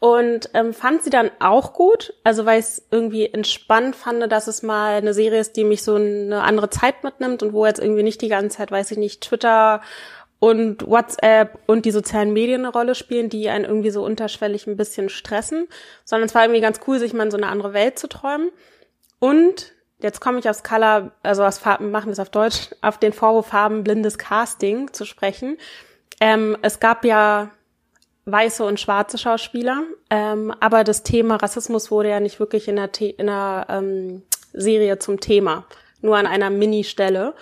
Und 0.00 0.50
ähm, 0.54 0.74
fand 0.74 1.04
sie 1.04 1.10
dann 1.10 1.30
auch 1.38 1.72
gut, 1.72 2.14
also 2.24 2.46
weil 2.46 2.58
ich 2.58 2.66
es 2.66 2.82
irgendwie 2.90 3.26
entspannt 3.26 3.94
fand, 3.94 4.32
dass 4.32 4.48
es 4.48 4.62
mal 4.62 4.96
eine 4.96 5.14
Serie 5.14 5.38
ist, 5.38 5.56
die 5.56 5.64
mich 5.64 5.82
so 5.82 5.94
eine 5.94 6.42
andere 6.42 6.70
Zeit 6.70 7.04
mitnimmt 7.04 7.42
und 7.42 7.52
wo 7.52 7.64
jetzt 7.66 7.80
irgendwie 7.80 8.02
nicht 8.02 8.22
die 8.22 8.28
ganze 8.28 8.56
Zeit, 8.56 8.72
weiß 8.72 8.90
ich 8.90 8.98
nicht, 8.98 9.20
Twitter 9.20 9.82
und 10.40 10.88
WhatsApp 10.88 11.58
und 11.66 11.84
die 11.84 11.90
sozialen 11.90 12.32
Medien 12.32 12.64
eine 12.64 12.72
Rolle 12.72 12.94
spielen, 12.94 13.28
die 13.28 13.50
einen 13.50 13.66
irgendwie 13.66 13.90
so 13.90 14.02
unterschwellig 14.02 14.66
ein 14.66 14.78
bisschen 14.78 15.10
stressen, 15.10 15.68
sondern 16.04 16.26
es 16.26 16.34
war 16.34 16.44
irgendwie 16.44 16.62
ganz 16.62 16.80
cool, 16.86 16.98
sich 16.98 17.12
mal 17.12 17.24
in 17.24 17.30
so 17.30 17.36
eine 17.36 17.48
andere 17.48 17.74
Welt 17.74 17.98
zu 17.98 18.08
träumen. 18.08 18.50
Und 19.20 19.72
jetzt 20.00 20.20
komme 20.20 20.40
ich 20.40 20.48
aufs 20.48 20.64
Color, 20.64 21.12
also 21.22 21.44
aus 21.44 21.58
Farben, 21.58 21.92
machen 21.92 22.06
wir 22.06 22.12
es 22.12 22.18
auf 22.18 22.30
Deutsch, 22.30 22.70
auf 22.80 22.98
den 22.98 23.12
Vorwurf 23.12 23.46
farbenblindes 23.48 24.18
Casting 24.18 24.92
zu 24.92 25.04
sprechen. 25.04 25.56
Ähm, 26.20 26.56
es 26.62 26.80
gab 26.80 27.04
ja 27.04 27.50
weiße 28.24 28.64
und 28.64 28.80
schwarze 28.80 29.18
Schauspieler, 29.18 29.82
ähm, 30.10 30.52
aber 30.60 30.84
das 30.84 31.02
Thema 31.02 31.36
Rassismus 31.36 31.90
wurde 31.90 32.10
ja 32.10 32.20
nicht 32.20 32.40
wirklich 32.40 32.66
in 32.66 32.76
der, 32.76 32.90
The 32.94 33.10
in 33.10 33.26
der 33.26 33.66
ähm, 33.68 34.22
Serie 34.52 34.98
zum 34.98 35.20
Thema, 35.20 35.64
nur 36.00 36.16
an 36.16 36.26
einer 36.26 36.50
Mini-Stelle. 36.50 37.34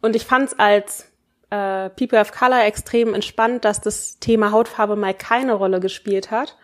Und 0.00 0.16
ich 0.16 0.24
fand 0.24 0.48
es 0.48 0.58
als 0.58 1.10
äh, 1.50 1.90
People 1.90 2.20
of 2.20 2.32
Color 2.32 2.64
extrem 2.64 3.14
entspannt, 3.14 3.64
dass 3.64 3.80
das 3.80 4.18
Thema 4.18 4.52
Hautfarbe 4.52 4.96
mal 4.96 5.14
keine 5.14 5.54
Rolle 5.54 5.80
gespielt 5.80 6.30
hat 6.30 6.56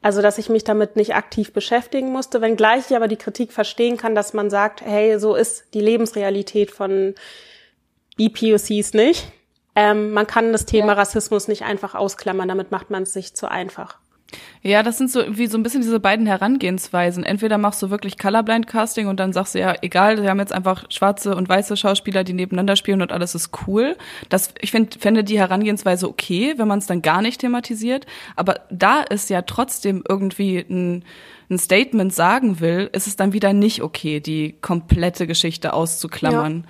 also, 0.00 0.22
dass 0.22 0.38
ich 0.38 0.48
mich 0.48 0.62
damit 0.62 0.94
nicht 0.96 1.14
aktiv 1.14 1.52
beschäftigen 1.52 2.12
musste, 2.12 2.40
wenngleich 2.40 2.90
ich 2.90 2.96
aber 2.96 3.08
die 3.08 3.16
Kritik 3.16 3.52
verstehen 3.52 3.96
kann, 3.96 4.14
dass 4.14 4.32
man 4.32 4.48
sagt, 4.48 4.80
hey, 4.82 5.18
so 5.18 5.34
ist 5.34 5.74
die 5.74 5.80
Lebensrealität 5.80 6.70
von 6.70 7.14
BPOCs 8.16 8.94
nicht. 8.94 9.32
Ähm, 9.74 10.12
man 10.12 10.26
kann 10.26 10.52
das 10.52 10.66
Thema 10.66 10.88
ja. 10.88 10.92
Rassismus 10.94 11.48
nicht 11.48 11.62
einfach 11.62 11.94
ausklammern, 11.94 12.48
damit 12.48 12.70
macht 12.70 12.90
man 12.90 13.02
es 13.04 13.12
sich 13.12 13.34
zu 13.34 13.50
einfach. 13.50 13.98
Ja, 14.62 14.82
das 14.82 14.98
sind 14.98 15.10
so 15.10 15.22
wie 15.38 15.46
so 15.46 15.56
ein 15.56 15.62
bisschen 15.62 15.80
diese 15.80 16.00
beiden 16.00 16.26
Herangehensweisen. 16.26 17.24
Entweder 17.24 17.56
machst 17.56 17.82
du 17.82 17.90
wirklich 17.90 18.18
Colorblind 18.18 18.66
Casting 18.66 19.06
und 19.06 19.18
dann 19.18 19.32
sagst 19.32 19.54
du 19.54 19.58
ja, 19.58 19.74
egal, 19.80 20.22
wir 20.22 20.28
haben 20.28 20.40
jetzt 20.40 20.52
einfach 20.52 20.84
schwarze 20.90 21.34
und 21.34 21.48
weiße 21.48 21.76
Schauspieler, 21.76 22.24
die 22.24 22.34
nebeneinander 22.34 22.76
spielen 22.76 23.00
und 23.00 23.12
alles 23.12 23.34
ist 23.34 23.50
cool. 23.66 23.96
Das 24.28 24.52
ich 24.60 24.70
finde 24.70 24.98
fände 24.98 25.24
die 25.24 25.38
Herangehensweise 25.38 26.08
okay, 26.08 26.54
wenn 26.56 26.68
man 26.68 26.80
es 26.80 26.86
dann 26.86 27.00
gar 27.00 27.22
nicht 27.22 27.40
thematisiert, 27.40 28.06
aber 28.36 28.56
da 28.70 29.00
ist 29.00 29.30
ja 29.30 29.42
trotzdem 29.42 30.02
irgendwie 30.06 30.58
ein 30.58 31.04
ein 31.50 31.58
Statement 31.58 32.12
sagen 32.12 32.60
will, 32.60 32.90
ist 32.92 33.06
es 33.06 33.16
dann 33.16 33.32
wieder 33.32 33.54
nicht 33.54 33.82
okay, 33.82 34.20
die 34.20 34.56
komplette 34.60 35.26
Geschichte 35.26 35.72
auszuklammern. 35.72 36.66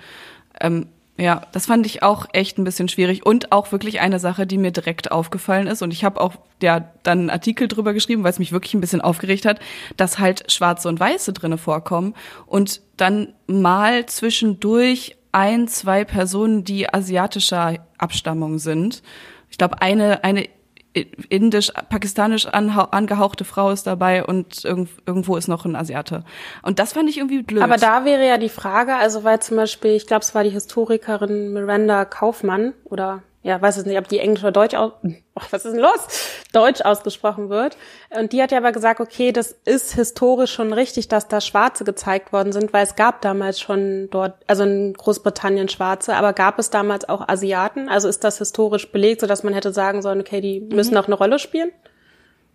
Ja. 0.53 0.67
Ähm, 0.67 0.87
ja, 1.19 1.41
das 1.51 1.65
fand 1.65 1.85
ich 1.85 2.01
auch 2.01 2.27
echt 2.31 2.57
ein 2.57 2.63
bisschen 2.63 2.87
schwierig 2.87 3.25
und 3.25 3.51
auch 3.51 3.71
wirklich 3.73 3.99
eine 3.99 4.19
Sache, 4.19 4.47
die 4.47 4.57
mir 4.57 4.71
direkt 4.71 5.11
aufgefallen 5.11 5.67
ist 5.67 5.81
und 5.81 5.91
ich 5.91 6.05
habe 6.05 6.21
auch 6.21 6.35
ja 6.61 6.91
dann 7.03 7.19
einen 7.19 7.29
Artikel 7.29 7.67
drüber 7.67 7.93
geschrieben, 7.93 8.23
weil 8.23 8.31
es 8.31 8.39
mich 8.39 8.53
wirklich 8.53 8.73
ein 8.73 8.81
bisschen 8.81 9.01
aufgeregt 9.01 9.45
hat, 9.45 9.59
dass 9.97 10.19
halt 10.19 10.49
Schwarze 10.51 10.87
und 10.87 10.99
Weiße 10.99 11.33
drinne 11.33 11.57
vorkommen 11.57 12.15
und 12.45 12.81
dann 12.95 13.33
mal 13.47 14.05
zwischendurch 14.05 15.17
ein, 15.33 15.67
zwei 15.67 16.05
Personen, 16.05 16.63
die 16.63 16.91
asiatischer 16.91 17.85
Abstammung 17.97 18.57
sind. 18.57 19.03
Ich 19.49 19.57
glaube, 19.57 19.81
eine 19.81 20.23
eine 20.23 20.47
indisch, 20.93 21.71
pakistanisch 21.89 22.47
angehauchte 22.47 23.45
Frau 23.45 23.69
ist 23.69 23.85
dabei 23.85 24.25
und 24.25 24.65
irgendwo 24.65 25.35
ist 25.37 25.47
noch 25.47 25.65
ein 25.65 25.75
Asiate. 25.75 26.23
Und 26.63 26.79
das 26.79 26.93
fand 26.93 27.09
ich 27.09 27.17
irgendwie 27.17 27.43
blöd. 27.43 27.61
Aber 27.61 27.77
da 27.77 28.05
wäre 28.05 28.27
ja 28.27 28.37
die 28.37 28.49
Frage, 28.49 28.95
also 28.95 29.23
weil 29.23 29.39
zum 29.39 29.57
Beispiel, 29.57 29.91
ich 29.91 30.07
glaube, 30.07 30.21
es 30.21 30.33
war 30.33 30.43
die 30.43 30.49
Historikerin 30.49 31.53
Miranda 31.53 32.05
Kaufmann 32.05 32.73
oder 32.85 33.21
ja, 33.41 33.61
weiß 33.61 33.77
es 33.77 33.85
nicht, 33.85 33.97
ob 33.97 34.07
die 34.07 34.19
Englisch 34.19 34.43
oder 34.43 34.51
Deutsch 34.51 34.75
aus, 34.75 34.91
oh, 35.03 35.41
was 35.51 35.65
ist 35.65 35.73
denn 35.73 35.81
los? 35.81 36.07
Deutsch 36.51 36.81
ausgesprochen 36.81 37.49
wird. 37.49 37.77
Und 38.09 38.33
die 38.33 38.41
hat 38.41 38.51
ja 38.51 38.57
aber 38.57 38.71
gesagt, 38.71 38.99
okay, 38.99 39.31
das 39.31 39.55
ist 39.65 39.93
historisch 39.93 40.51
schon 40.51 40.73
richtig, 40.73 41.07
dass 41.07 41.27
da 41.27 41.39
Schwarze 41.39 41.85
gezeigt 41.85 42.33
worden 42.33 42.51
sind, 42.51 42.73
weil 42.73 42.83
es 42.83 42.95
gab 42.95 43.21
damals 43.21 43.59
schon 43.59 44.09
dort, 44.11 44.33
also 44.47 44.63
in 44.63 44.93
Großbritannien 44.93 45.69
Schwarze, 45.69 46.15
aber 46.15 46.33
gab 46.33 46.59
es 46.59 46.69
damals 46.69 47.07
auch 47.07 47.27
Asiaten? 47.27 47.87
Also 47.87 48.09
ist 48.09 48.23
das 48.23 48.39
historisch 48.39 48.91
belegt, 48.91 49.21
sodass 49.21 49.43
man 49.43 49.53
hätte 49.53 49.71
sagen 49.71 50.01
sollen, 50.01 50.19
okay, 50.19 50.41
die 50.41 50.59
müssen 50.59 50.93
mhm. 50.93 50.99
auch 50.99 51.07
eine 51.07 51.15
Rolle 51.15 51.39
spielen? 51.39 51.71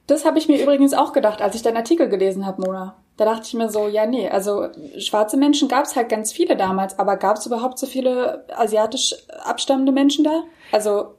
Das 0.07 0.25
habe 0.25 0.39
ich 0.39 0.49
mir 0.49 0.63
übrigens 0.63 0.93
auch 0.93 1.13
gedacht, 1.13 1.41
als 1.41 1.55
ich 1.55 1.63
deinen 1.63 1.79
Artikel 1.79 2.09
gelesen 2.09 2.45
habe, 2.45 2.63
Mona. 2.63 2.97
Da 3.17 3.25
dachte 3.25 3.47
ich 3.47 3.55
mir 3.55 3.71
so, 3.71 3.89
ja, 3.89 4.07
nee, 4.07 4.29
also 4.29 4.69
schwarze 4.99 5.37
Menschen 5.37 5.69
gab 5.69 5.85
es 5.85 5.97
halt 5.97 6.09
ganz 6.09 6.33
viele 6.33 6.57
damals, 6.57 6.99
aber 6.99 7.17
gab 7.17 7.37
es 7.37 7.47
überhaupt 7.47 7.79
so 7.79 7.87
viele 7.87 8.45
asiatisch 8.55 9.15
abstammende 9.45 9.93
Menschen 9.93 10.25
da? 10.25 10.43
Also, 10.73 11.15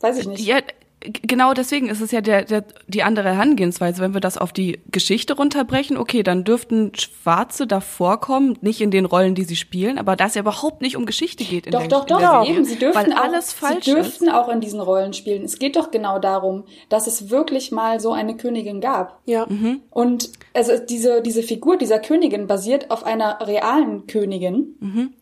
weiß 0.00 0.18
ich 0.18 0.26
nicht. 0.26 0.44
Ja, 0.44 0.58
genau 1.00 1.54
deswegen 1.54 1.88
ist 1.88 2.00
es 2.00 2.10
ja 2.10 2.20
der, 2.20 2.44
der, 2.44 2.64
die 2.86 3.02
andere 3.02 3.34
Herangehensweise. 3.34 4.02
Wenn 4.02 4.12
wir 4.12 4.20
das 4.20 4.36
auf 4.36 4.52
die 4.52 4.80
Geschichte 4.90 5.34
runterbrechen, 5.34 5.96
okay, 5.96 6.22
dann 6.22 6.44
dürften 6.44 6.92
Schwarze 6.94 7.66
da 7.66 7.80
vorkommen, 7.80 8.58
nicht 8.60 8.80
in 8.80 8.90
den 8.90 9.06
Rollen, 9.06 9.34
die 9.34 9.44
sie 9.44 9.56
spielen, 9.56 9.98
aber 9.98 10.16
da 10.16 10.26
es 10.26 10.34
ja 10.34 10.42
überhaupt 10.42 10.82
nicht 10.82 10.96
um 10.96 11.06
Geschichte 11.06 11.44
geht 11.44 11.66
in 11.66 11.72
doch, 11.72 11.80
der 11.80 11.88
Doch, 11.88 12.06
doch, 12.06 12.20
doch, 12.20 12.48
eben. 12.48 12.64
Sie 12.64 12.76
dürften 12.76 13.10
weil 13.10 13.12
alles 13.12 13.50
auch, 13.50 13.68
falsch 13.68 13.84
Sie 13.84 13.92
dürften 13.92 14.26
ist. 14.26 14.34
auch 14.34 14.48
in 14.48 14.60
diesen 14.60 14.80
Rollen 14.80 15.14
spielen. 15.14 15.44
Es 15.44 15.58
geht 15.58 15.76
doch 15.76 15.90
genau 15.90 16.18
darum, 16.18 16.64
dass 16.90 17.06
es 17.06 17.30
wirklich 17.30 17.72
mal 17.72 17.98
so 17.98 18.12
eine 18.12 18.36
Königin 18.36 18.80
gab. 18.80 19.20
Ja. 19.24 19.46
Mhm. 19.48 19.80
Und 19.90 20.30
also 20.52 20.72
diese, 20.78 21.22
diese 21.22 21.42
Figur 21.42 21.78
dieser 21.78 21.98
Königin 21.98 22.46
basiert 22.46 22.90
auf 22.90 23.04
einer 23.04 23.38
realen 23.46 24.06
Königin, 24.06 24.76
mhm. 24.80 25.14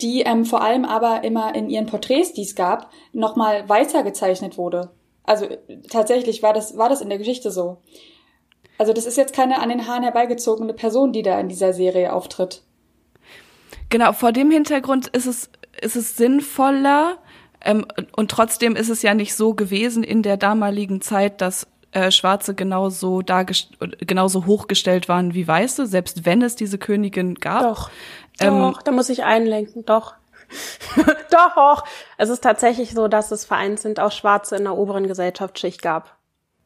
die 0.00 0.20
ähm, 0.20 0.44
vor 0.44 0.62
allem 0.62 0.84
aber 0.84 1.24
immer 1.24 1.54
in 1.54 1.68
ihren 1.68 1.86
Porträts, 1.86 2.32
die 2.34 2.42
es 2.42 2.54
gab, 2.54 2.90
nochmal 3.12 3.68
weißer 3.68 4.04
gezeichnet 4.04 4.58
wurde. 4.58 4.90
Also 5.24 5.48
tatsächlich 5.90 6.42
war 6.42 6.52
das, 6.52 6.76
war 6.76 6.88
das 6.88 7.00
in 7.00 7.08
der 7.08 7.18
Geschichte 7.18 7.50
so. 7.50 7.78
Also 8.78 8.92
das 8.92 9.06
ist 9.06 9.16
jetzt 9.16 9.34
keine 9.34 9.60
an 9.60 9.68
den 9.68 9.86
Haaren 9.86 10.02
herbeigezogene 10.02 10.74
Person, 10.74 11.12
die 11.12 11.22
da 11.22 11.38
in 11.40 11.48
dieser 11.48 11.72
Serie 11.72 12.12
auftritt. 12.12 12.62
Genau, 13.88 14.12
vor 14.12 14.32
dem 14.32 14.50
Hintergrund 14.50 15.08
ist 15.08 15.26
es, 15.26 15.50
ist 15.80 15.96
es 15.96 16.16
sinnvoller, 16.16 17.18
ähm, 17.64 17.86
und 18.14 18.30
trotzdem 18.30 18.76
ist 18.76 18.90
es 18.90 19.02
ja 19.02 19.14
nicht 19.14 19.34
so 19.34 19.54
gewesen 19.54 20.04
in 20.04 20.22
der 20.22 20.36
damaligen 20.36 21.00
Zeit, 21.00 21.40
dass 21.40 21.66
äh, 21.92 22.10
Schwarze 22.10 22.54
genauso 22.54 23.22
genauso 24.00 24.46
hochgestellt 24.46 25.08
waren 25.08 25.34
wie 25.34 25.48
Weiße, 25.48 25.86
selbst 25.86 26.26
wenn 26.26 26.42
es 26.42 26.56
diese 26.56 26.78
Königin 26.78 27.36
gab. 27.36 27.62
Doch, 27.62 27.90
ähm, 28.40 28.60
doch, 28.60 28.82
da 28.82 28.92
muss 28.92 29.08
ich 29.08 29.24
einlenken, 29.24 29.84
doch. 29.86 30.14
Doch, 31.30 31.84
es 32.16 32.28
ist 32.28 32.42
tatsächlich 32.42 32.92
so, 32.92 33.08
dass 33.08 33.30
es 33.30 33.44
Vereins 33.44 33.82
sind, 33.82 34.00
auch 34.00 34.12
Schwarze 34.12 34.56
in 34.56 34.64
der 34.64 34.76
oberen 34.76 35.06
Gesellschaftsschicht 35.06 35.82
gab. 35.82 36.18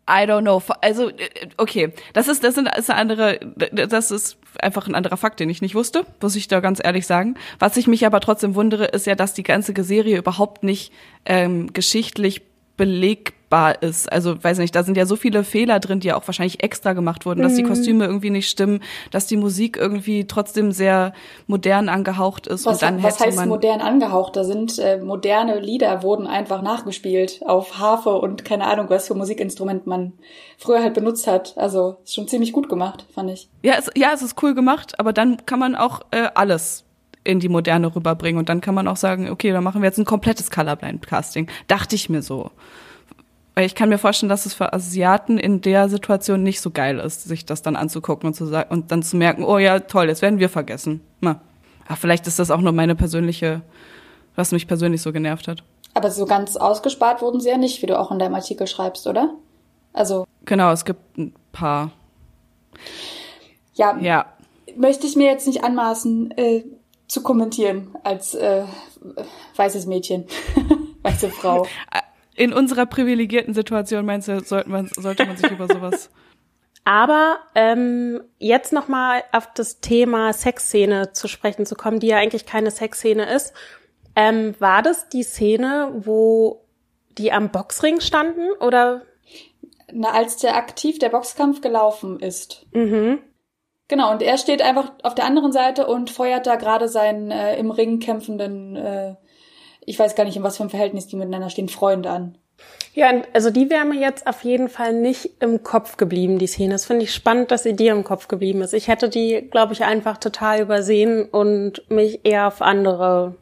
I 0.08 0.24
don't 0.24 0.40
know. 0.40 0.62
Also, 0.80 1.10
okay, 1.58 1.92
das 2.14 2.28
ist, 2.28 2.42
das 2.42 2.54
sind, 2.54 2.74
ist 2.76 2.88
eine 2.88 2.98
andere, 2.98 3.40
das 3.70 4.10
ist 4.10 4.38
einfach 4.58 4.88
ein 4.88 4.94
anderer 4.94 5.18
Fakt, 5.18 5.38
den 5.38 5.50
ich 5.50 5.60
nicht 5.60 5.74
wusste, 5.74 6.06
muss 6.22 6.34
ich 6.34 6.48
da 6.48 6.60
ganz 6.60 6.80
ehrlich 6.82 7.06
sagen. 7.06 7.34
Was 7.58 7.76
ich 7.76 7.86
mich 7.86 8.06
aber 8.06 8.20
trotzdem 8.20 8.54
wundere, 8.54 8.86
ist 8.86 9.06
ja, 9.06 9.14
dass 9.14 9.34
die 9.34 9.42
ganze 9.42 9.74
Serie 9.84 10.16
überhaupt 10.16 10.64
nicht 10.64 10.94
ähm, 11.26 11.72
geschichtlich 11.74 12.42
beleg 12.78 13.34
machbar 13.48 13.82
ist. 13.82 14.10
Also 14.10 14.42
weiß 14.42 14.58
nicht, 14.58 14.74
da 14.74 14.82
sind 14.82 14.96
ja 14.96 15.06
so 15.06 15.16
viele 15.16 15.44
Fehler 15.44 15.80
drin, 15.80 16.00
die 16.00 16.08
ja 16.08 16.16
auch 16.16 16.26
wahrscheinlich 16.26 16.62
extra 16.62 16.92
gemacht 16.92 17.26
wurden, 17.26 17.42
dass 17.42 17.54
die 17.54 17.62
mhm. 17.62 17.68
Kostüme 17.68 18.04
irgendwie 18.04 18.30
nicht 18.30 18.48
stimmen, 18.48 18.80
dass 19.10 19.26
die 19.26 19.36
Musik 19.36 19.76
irgendwie 19.76 20.26
trotzdem 20.26 20.72
sehr 20.72 21.12
modern 21.46 21.88
angehaucht 21.88 22.46
ist. 22.46 22.66
Was, 22.66 22.74
und 22.74 22.82
dann 22.82 23.02
was 23.02 23.20
heißt 23.20 23.44
modern 23.46 23.80
angehaucht? 23.80 24.36
Da 24.36 24.44
sind 24.44 24.78
äh, 24.78 24.98
moderne 24.98 25.60
Lieder 25.60 26.02
wurden 26.02 26.26
einfach 26.26 26.62
nachgespielt 26.62 27.40
auf 27.46 27.78
Harfe 27.78 28.10
und 28.10 28.44
keine 28.44 28.66
Ahnung, 28.66 28.86
was 28.90 29.06
für 29.06 29.14
Musikinstrument 29.14 29.86
man 29.86 30.12
früher 30.56 30.82
halt 30.82 30.94
benutzt 30.94 31.26
hat. 31.26 31.54
Also 31.56 31.96
ist 32.04 32.14
schon 32.14 32.28
ziemlich 32.28 32.52
gut 32.52 32.68
gemacht, 32.68 33.06
fand 33.14 33.30
ich. 33.30 33.48
Ja, 33.62 33.74
es, 33.78 33.90
ja, 33.96 34.10
es 34.14 34.22
ist 34.22 34.42
cool 34.42 34.54
gemacht, 34.54 34.98
aber 34.98 35.12
dann 35.12 35.44
kann 35.46 35.58
man 35.58 35.74
auch 35.74 36.02
äh, 36.10 36.28
alles 36.34 36.84
in 37.28 37.40
die 37.40 37.50
Moderne 37.50 37.94
rüberbringen 37.94 38.38
und 38.38 38.48
dann 38.48 38.62
kann 38.62 38.74
man 38.74 38.88
auch 38.88 38.96
sagen, 38.96 39.28
okay, 39.28 39.52
dann 39.52 39.62
machen 39.62 39.82
wir 39.82 39.86
jetzt 39.86 39.98
ein 39.98 40.06
komplettes 40.06 40.50
Colorblind 40.50 41.06
Casting. 41.06 41.46
Dachte 41.66 41.94
ich 41.94 42.08
mir 42.08 42.22
so. 42.22 42.50
Weil 43.54 43.66
ich 43.66 43.74
kann 43.74 43.90
mir 43.90 43.98
vorstellen, 43.98 44.30
dass 44.30 44.46
es 44.46 44.54
für 44.54 44.72
Asiaten 44.72 45.36
in 45.36 45.60
der 45.60 45.90
Situation 45.90 46.42
nicht 46.42 46.62
so 46.62 46.70
geil 46.70 46.98
ist, 46.98 47.24
sich 47.24 47.44
das 47.44 47.60
dann 47.60 47.76
anzugucken 47.76 48.28
und 48.28 48.34
zu 48.34 48.46
sagen 48.46 48.70
und 48.70 48.90
dann 48.90 49.02
zu 49.02 49.18
merken, 49.18 49.44
oh 49.44 49.58
ja, 49.58 49.80
toll, 49.80 50.06
jetzt 50.06 50.22
werden 50.22 50.38
wir 50.38 50.48
vergessen. 50.48 51.02
Na. 51.20 51.42
Ach, 51.86 51.98
vielleicht 51.98 52.26
ist 52.26 52.38
das 52.38 52.50
auch 52.50 52.62
nur 52.62 52.72
meine 52.72 52.94
persönliche, 52.94 53.60
was 54.36 54.52
mich 54.52 54.66
persönlich 54.66 55.02
so 55.02 55.12
genervt 55.12 55.48
hat. 55.48 55.62
Aber 55.92 56.10
so 56.10 56.24
ganz 56.24 56.56
ausgespart 56.56 57.20
wurden 57.20 57.40
sie 57.40 57.50
ja 57.50 57.58
nicht, 57.58 57.82
wie 57.82 57.86
du 57.86 57.98
auch 57.98 58.10
in 58.10 58.18
deinem 58.18 58.34
Artikel 58.34 58.66
schreibst, 58.66 59.06
oder? 59.06 59.34
Also. 59.92 60.26
Genau, 60.46 60.72
es 60.72 60.86
gibt 60.86 61.18
ein 61.18 61.34
paar. 61.52 61.90
Ja. 63.74 63.98
Ja. 63.98 64.26
Möchte 64.76 65.06
ich 65.06 65.16
mir 65.16 65.26
jetzt 65.26 65.46
nicht 65.46 65.64
anmaßen, 65.64 66.30
äh, 66.38 66.64
zu 67.08 67.22
kommentieren 67.22 67.96
als 68.04 68.34
äh, 68.34 68.64
weißes 69.56 69.86
Mädchen, 69.86 70.26
weiße 71.02 71.30
Frau. 71.30 71.66
in 72.36 72.52
unserer 72.52 72.86
privilegierten 72.86 73.54
Situation 73.54 74.06
meinst 74.06 74.28
du, 74.28 74.40
sollte 74.40 74.68
man, 74.68 74.88
sollte 74.94 75.26
man 75.26 75.36
sich 75.36 75.50
über 75.50 75.66
sowas. 75.66 76.10
Aber 76.84 77.38
ähm, 77.54 78.22
jetzt 78.38 78.72
nochmal 78.72 79.22
auf 79.32 79.52
das 79.52 79.80
Thema 79.80 80.32
Sexszene 80.32 81.12
zu 81.12 81.28
sprechen 81.28 81.66
zu 81.66 81.74
kommen, 81.74 82.00
die 82.00 82.06
ja 82.06 82.16
eigentlich 82.16 82.46
keine 82.46 82.70
Sexszene 82.70 83.30
ist. 83.30 83.52
Ähm, 84.16 84.54
war 84.58 84.80
das 84.80 85.08
die 85.10 85.22
Szene, 85.22 85.92
wo 85.98 86.64
die 87.18 87.30
am 87.30 87.50
Boxring 87.50 88.00
standen 88.00 88.52
oder? 88.60 89.02
Na, 89.92 90.12
als 90.12 90.38
der 90.38 90.56
aktiv 90.56 90.98
der 90.98 91.10
Boxkampf 91.10 91.60
gelaufen 91.60 92.20
ist. 92.20 92.66
Mhm. 92.72 93.18
Genau, 93.88 94.12
und 94.12 94.22
er 94.22 94.38
steht 94.38 94.62
einfach 94.62 94.92
auf 95.02 95.14
der 95.14 95.24
anderen 95.24 95.50
Seite 95.50 95.86
und 95.86 96.10
feuert 96.10 96.46
da 96.46 96.56
gerade 96.56 96.88
seinen 96.88 97.30
äh, 97.30 97.56
im 97.56 97.70
Ring 97.70 98.00
kämpfenden 98.00 98.76
äh, 98.76 99.14
ich 99.88 99.98
weiß 99.98 100.14
gar 100.14 100.24
nicht, 100.24 100.36
in 100.36 100.42
was 100.42 100.58
für 100.58 100.64
einem 100.64 100.70
Verhältnis 100.70 101.06
die 101.06 101.16
miteinander 101.16 101.48
stehen, 101.48 101.70
Freunde 101.70 102.10
an. 102.10 102.36
Ja, 102.92 103.10
also 103.32 103.50
die 103.50 103.70
wäre 103.70 103.86
mir 103.86 103.98
jetzt 103.98 104.26
auf 104.26 104.44
jeden 104.44 104.68
Fall 104.68 104.92
nicht 104.92 105.30
im 105.40 105.62
Kopf 105.62 105.96
geblieben, 105.96 106.38
die 106.38 106.46
Szene. 106.46 106.74
Das 106.74 106.84
finde 106.84 107.04
ich 107.04 107.14
spannend, 107.14 107.50
dass 107.50 107.62
sie 107.62 107.74
dir 107.74 107.92
im 107.92 108.04
Kopf 108.04 108.28
geblieben 108.28 108.60
ist. 108.60 108.74
Ich 108.74 108.88
hätte 108.88 109.08
die, 109.08 109.48
glaube 109.50 109.72
ich, 109.72 109.84
einfach 109.84 110.18
total 110.18 110.60
übersehen 110.60 111.24
und 111.24 111.88
mich 111.90 112.20
eher 112.24 112.48
auf 112.48 112.60
andere 112.60 113.36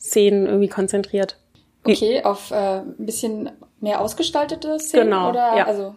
Szenen 0.00 0.46
irgendwie 0.46 0.68
konzentriert. 0.68 1.36
Okay, 1.84 2.22
auf 2.22 2.50
äh, 2.50 2.78
ein 2.78 2.94
bisschen 2.98 3.50
mehr 3.80 4.00
ausgestaltete 4.00 4.78
Szenen? 4.78 5.10
Genau, 5.10 5.30
oder? 5.30 5.56
Ja. 5.56 5.66
Also 5.66 5.94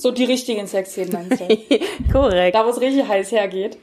so 0.00 0.12
die 0.12 0.24
richtigen 0.24 0.66
Sexszenen 0.66 1.12
meinst 1.12 1.40
du? 1.40 1.48
Korrekt. 2.12 2.54
Da, 2.54 2.64
wo 2.64 2.70
es 2.70 2.80
richtig 2.80 3.06
heiß 3.06 3.32
hergeht. 3.32 3.78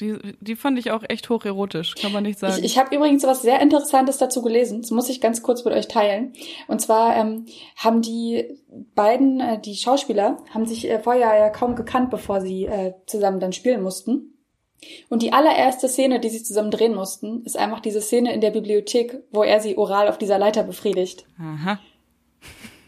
Die, 0.00 0.18
die 0.40 0.56
fand 0.56 0.78
ich 0.80 0.90
auch 0.90 1.04
echt 1.08 1.30
hocherotisch, 1.30 1.94
kann 1.94 2.12
man 2.12 2.24
nicht 2.24 2.40
sagen. 2.40 2.54
Ich, 2.58 2.64
ich 2.64 2.78
habe 2.78 2.94
übrigens 2.94 3.22
was 3.22 3.42
sehr 3.42 3.60
Interessantes 3.60 4.18
dazu 4.18 4.42
gelesen. 4.42 4.82
Das 4.82 4.90
muss 4.90 5.08
ich 5.08 5.20
ganz 5.20 5.42
kurz 5.42 5.64
mit 5.64 5.72
euch 5.72 5.86
teilen. 5.86 6.32
Und 6.66 6.80
zwar 6.80 7.16
ähm, 7.16 7.46
haben 7.76 8.02
die 8.02 8.58
beiden, 8.96 9.38
äh, 9.38 9.60
die 9.60 9.76
Schauspieler, 9.76 10.38
haben 10.52 10.66
sich 10.66 10.90
äh, 10.90 10.98
vorher 10.98 11.38
ja 11.38 11.50
kaum 11.50 11.76
gekannt, 11.76 12.10
bevor 12.10 12.40
sie 12.40 12.66
äh, 12.66 12.94
zusammen 13.06 13.38
dann 13.38 13.52
spielen 13.52 13.82
mussten. 13.82 14.34
Und 15.08 15.22
die 15.22 15.32
allererste 15.32 15.88
Szene, 15.88 16.18
die 16.18 16.30
sie 16.30 16.42
zusammen 16.42 16.72
drehen 16.72 16.96
mussten, 16.96 17.44
ist 17.44 17.56
einfach 17.56 17.78
diese 17.78 18.00
Szene 18.00 18.34
in 18.34 18.40
der 18.40 18.50
Bibliothek, 18.50 19.22
wo 19.30 19.44
er 19.44 19.60
sie 19.60 19.78
oral 19.78 20.08
auf 20.08 20.18
dieser 20.18 20.38
Leiter 20.38 20.64
befriedigt. 20.64 21.24
Aha. 21.38 21.78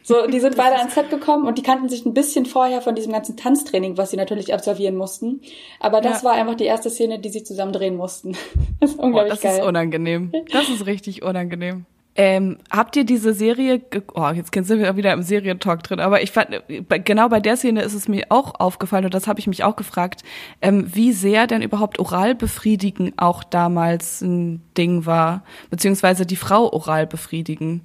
So, 0.09 0.29
die 0.29 0.39
sind 0.39 0.57
beide 0.57 0.77
ans 0.77 0.95
Set 0.95 1.11
gekommen 1.11 1.49
und 1.49 1.59
die 1.59 1.65
kannten 1.65 1.89
sich 1.89 2.07
ein 2.07 2.15
bisschen 2.15 2.47
vorher 2.47 2.81
von 2.81 2.95
diesem 2.95 3.13
ganzen 3.13 3.37
Tanztraining, 3.37 3.97
was 3.97 4.13
sie 4.13 4.17
natürlich 4.17 4.55
absolvieren 4.55 4.95
mussten. 4.95 5.41
Aber 5.81 6.01
das 6.01 6.23
ja. 6.23 6.29
war 6.29 6.35
einfach 6.35 6.55
die 6.55 6.65
erste 6.65 6.91
Szene, 6.91 7.19
die 7.19 7.29
sie 7.29 7.43
zusammen 7.43 7.73
drehen 7.73 7.97
mussten. 7.97 8.37
Das 8.79 8.91
ist 8.91 8.99
unglaublich 9.01 9.33
oh, 9.33 9.35
das 9.35 9.41
geil. 9.41 9.53
Das 9.53 9.61
ist 9.63 9.69
unangenehm. 9.69 10.33
Das 10.53 10.69
ist 10.69 10.85
richtig 10.85 11.23
unangenehm. 11.23 11.87
Ähm, 12.15 12.59
habt 12.71 12.95
ihr 12.95 13.05
diese 13.05 13.33
Serie, 13.33 13.83
oh, 14.15 14.29
jetzt 14.29 14.55
sind 14.55 14.81
wir 14.81 14.97
wieder 14.97 15.13
im 15.13 15.23
Serientalk 15.23 15.83
drin, 15.83 15.99
aber 15.99 16.23
ich 16.23 16.31
fand, 16.31 16.63
genau 17.05 17.29
bei 17.29 17.41
der 17.41 17.57
Szene 17.57 17.83
ist 17.83 17.95
es 17.95 18.07
mir 18.07 18.27
auch 18.29 18.61
aufgefallen 18.61 19.07
und 19.07 19.15
das 19.15 19.27
habe 19.27 19.41
ich 19.41 19.47
mich 19.47 19.65
auch 19.65 19.77
gefragt, 19.77 20.23
ähm, 20.63 20.87
wie 20.95 21.13
sehr 21.13 21.47
denn 21.47 21.63
überhaupt 21.63 21.99
oral 21.99 22.35
befriedigen 22.35 23.13
auch 23.17 23.43
damals 23.45 24.21
ein 24.21 24.63
Ding 24.79 25.05
war, 25.05 25.43
beziehungsweise 25.71 26.27
die 26.27 26.37
Frau 26.37 26.73
oral 26.73 27.07
befriedigen. 27.07 27.83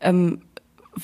Ähm, 0.00 0.42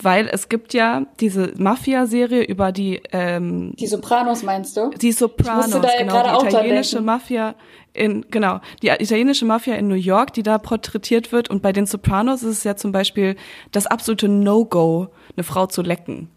weil 0.03 0.29
es 0.29 0.49
gibt 0.49 0.75
ja 0.75 1.07
diese 1.21 1.53
Mafia-Serie 1.57 2.43
über 2.43 2.73
die 2.73 3.01
ähm, 3.13 3.73
die 3.79 3.87
Sopranos 3.87 4.43
meinst 4.43 4.77
du? 4.77 4.91
Die 4.91 5.13
Sopranos, 5.13 5.71
genau, 5.71 6.41
die 6.41 6.47
italienische 6.47 7.01
Mafia 7.01 7.55
in 7.93 8.27
genau 8.31 8.61
die 8.83 8.89
italienische 8.89 9.45
Mafia 9.45 9.75
in 9.75 9.89
New 9.89 9.95
York, 9.95 10.33
die 10.33 10.43
da 10.43 10.59
porträtiert 10.59 11.33
wird 11.33 11.49
und 11.51 11.63
bei 11.63 11.73
den 11.73 11.87
Sopranos 11.87 12.43
ist 12.43 12.59
es 12.59 12.65
ja 12.65 12.77
zum 12.77 12.93
Beispiel 12.93 13.37
das 13.71 13.87
absolute 13.87 14.29
No-Go, 14.29 15.09
eine 15.37 15.45
Frau 15.45 15.67
zu 15.67 15.83
lecken, 15.83 16.29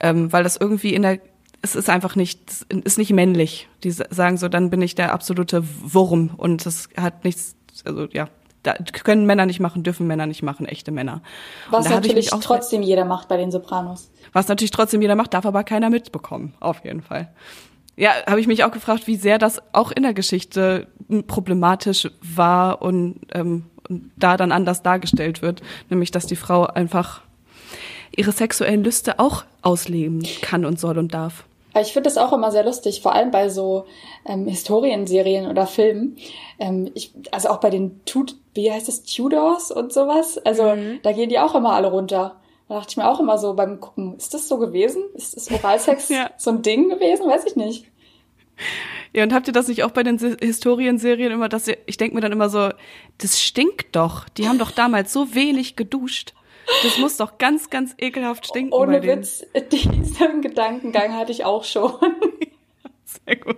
ähm, 0.00 0.32
weil 0.32 0.42
das 0.44 0.56
irgendwie 0.56 0.94
in 0.94 1.02
der 1.02 1.20
es 1.62 1.74
ist 1.74 1.88
einfach 1.88 2.14
nicht, 2.14 2.66
ist 2.84 2.98
nicht 2.98 3.10
männlich. 3.10 3.68
Die 3.84 3.90
sagen 3.90 4.36
so, 4.36 4.48
dann 4.48 4.68
bin 4.68 4.82
ich 4.82 4.94
der 4.94 5.14
absolute 5.14 5.64
Wurm 5.82 6.30
und 6.36 6.66
das 6.66 6.90
hat 6.94 7.24
nichts, 7.24 7.56
also 7.86 8.06
ja, 8.12 8.28
da 8.64 8.74
können 8.74 9.26
Männer 9.26 9.46
nicht 9.46 9.60
machen, 9.60 9.82
dürfen 9.82 10.06
Männer 10.06 10.26
nicht 10.26 10.42
machen, 10.42 10.66
echte 10.66 10.90
Männer. 10.90 11.22
Was 11.70 11.88
natürlich 11.88 12.30
trotzdem 12.30 12.82
jeder 12.82 13.04
macht 13.04 13.28
bei 13.28 13.36
den 13.36 13.52
Sopranos. 13.52 14.10
Was 14.32 14.48
natürlich 14.48 14.72
trotzdem 14.72 15.00
jeder 15.00 15.14
macht, 15.14 15.34
darf 15.34 15.46
aber 15.46 15.62
keiner 15.62 15.90
mitbekommen, 15.90 16.54
auf 16.60 16.84
jeden 16.84 17.02
Fall. 17.02 17.28
Ja, 17.96 18.10
habe 18.26 18.40
ich 18.40 18.48
mich 18.48 18.64
auch 18.64 18.72
gefragt, 18.72 19.06
wie 19.06 19.16
sehr 19.16 19.38
das 19.38 19.62
auch 19.72 19.92
in 19.92 20.02
der 20.02 20.14
Geschichte 20.14 20.88
problematisch 21.28 22.10
war 22.22 22.82
und, 22.82 23.20
ähm, 23.32 23.66
und 23.88 24.10
da 24.16 24.36
dann 24.36 24.50
anders 24.50 24.82
dargestellt 24.82 25.42
wird, 25.42 25.62
nämlich 25.90 26.10
dass 26.10 26.26
die 26.26 26.36
Frau 26.36 26.66
einfach 26.66 27.20
ihre 28.16 28.32
sexuellen 28.32 28.82
Lüste 28.82 29.18
auch 29.18 29.44
ausleben 29.62 30.22
kann 30.40 30.64
und 30.64 30.80
soll 30.80 30.98
und 30.98 31.14
darf. 31.14 31.44
Ich 31.80 31.92
finde 31.92 32.08
das 32.08 32.18
auch 32.18 32.32
immer 32.32 32.52
sehr 32.52 32.64
lustig, 32.64 33.00
vor 33.02 33.14
allem 33.14 33.30
bei 33.30 33.48
so 33.48 33.86
ähm, 34.26 34.46
Historienserien 34.46 35.48
oder 35.48 35.66
Filmen. 35.66 36.16
Ähm, 36.58 36.90
ich, 36.94 37.12
also 37.32 37.48
auch 37.48 37.58
bei 37.58 37.70
den 37.70 38.04
Tut, 38.04 38.36
wie 38.54 38.70
heißt 38.70 38.88
das, 38.88 39.02
Tudors 39.04 39.70
und 39.70 39.92
sowas. 39.92 40.38
Also 40.38 40.74
mhm. 40.74 41.00
da 41.02 41.12
gehen 41.12 41.28
die 41.28 41.38
auch 41.38 41.54
immer 41.54 41.72
alle 41.72 41.90
runter. 41.90 42.40
Da 42.68 42.74
dachte 42.76 42.90
ich 42.90 42.96
mir 42.96 43.08
auch 43.08 43.20
immer 43.20 43.36
so 43.36 43.54
beim 43.54 43.80
Gucken, 43.80 44.16
ist 44.16 44.32
das 44.32 44.48
so 44.48 44.58
gewesen? 44.58 45.02
Ist, 45.14 45.34
ist 45.34 45.52
Oralsex 45.52 46.08
ja. 46.10 46.30
so 46.38 46.50
ein 46.50 46.62
Ding 46.62 46.88
gewesen? 46.88 47.26
Weiß 47.26 47.44
ich 47.46 47.56
nicht. 47.56 47.86
Ja, 49.12 49.22
und 49.22 49.32
habt 49.32 49.46
ihr 49.46 49.52
das 49.52 49.68
nicht 49.68 49.84
auch 49.84 49.90
bei 49.90 50.02
den 50.02 50.18
Historienserien 50.18 51.32
immer, 51.32 51.48
dass 51.48 51.68
ihr, 51.68 51.78
ich 51.86 51.96
denke 51.96 52.14
mir 52.14 52.20
dann 52.20 52.32
immer 52.32 52.48
so, 52.48 52.70
das 53.18 53.42
stinkt 53.42 53.94
doch. 53.94 54.28
Die 54.30 54.48
haben 54.48 54.58
doch 54.58 54.70
damals 54.70 55.12
so 55.12 55.34
wenig 55.34 55.76
geduscht. 55.76 56.34
Das 56.82 56.98
muss 56.98 57.16
doch 57.16 57.38
ganz, 57.38 57.70
ganz 57.70 57.94
ekelhaft 57.98 58.46
stinken. 58.46 58.72
Ohne 58.72 59.02
Witz, 59.02 59.44
diesen 59.72 60.40
Gedankengang 60.40 61.14
hatte 61.14 61.32
ich 61.32 61.44
auch 61.44 61.64
schon. 61.64 61.92
Sehr 63.26 63.36
gut. 63.36 63.56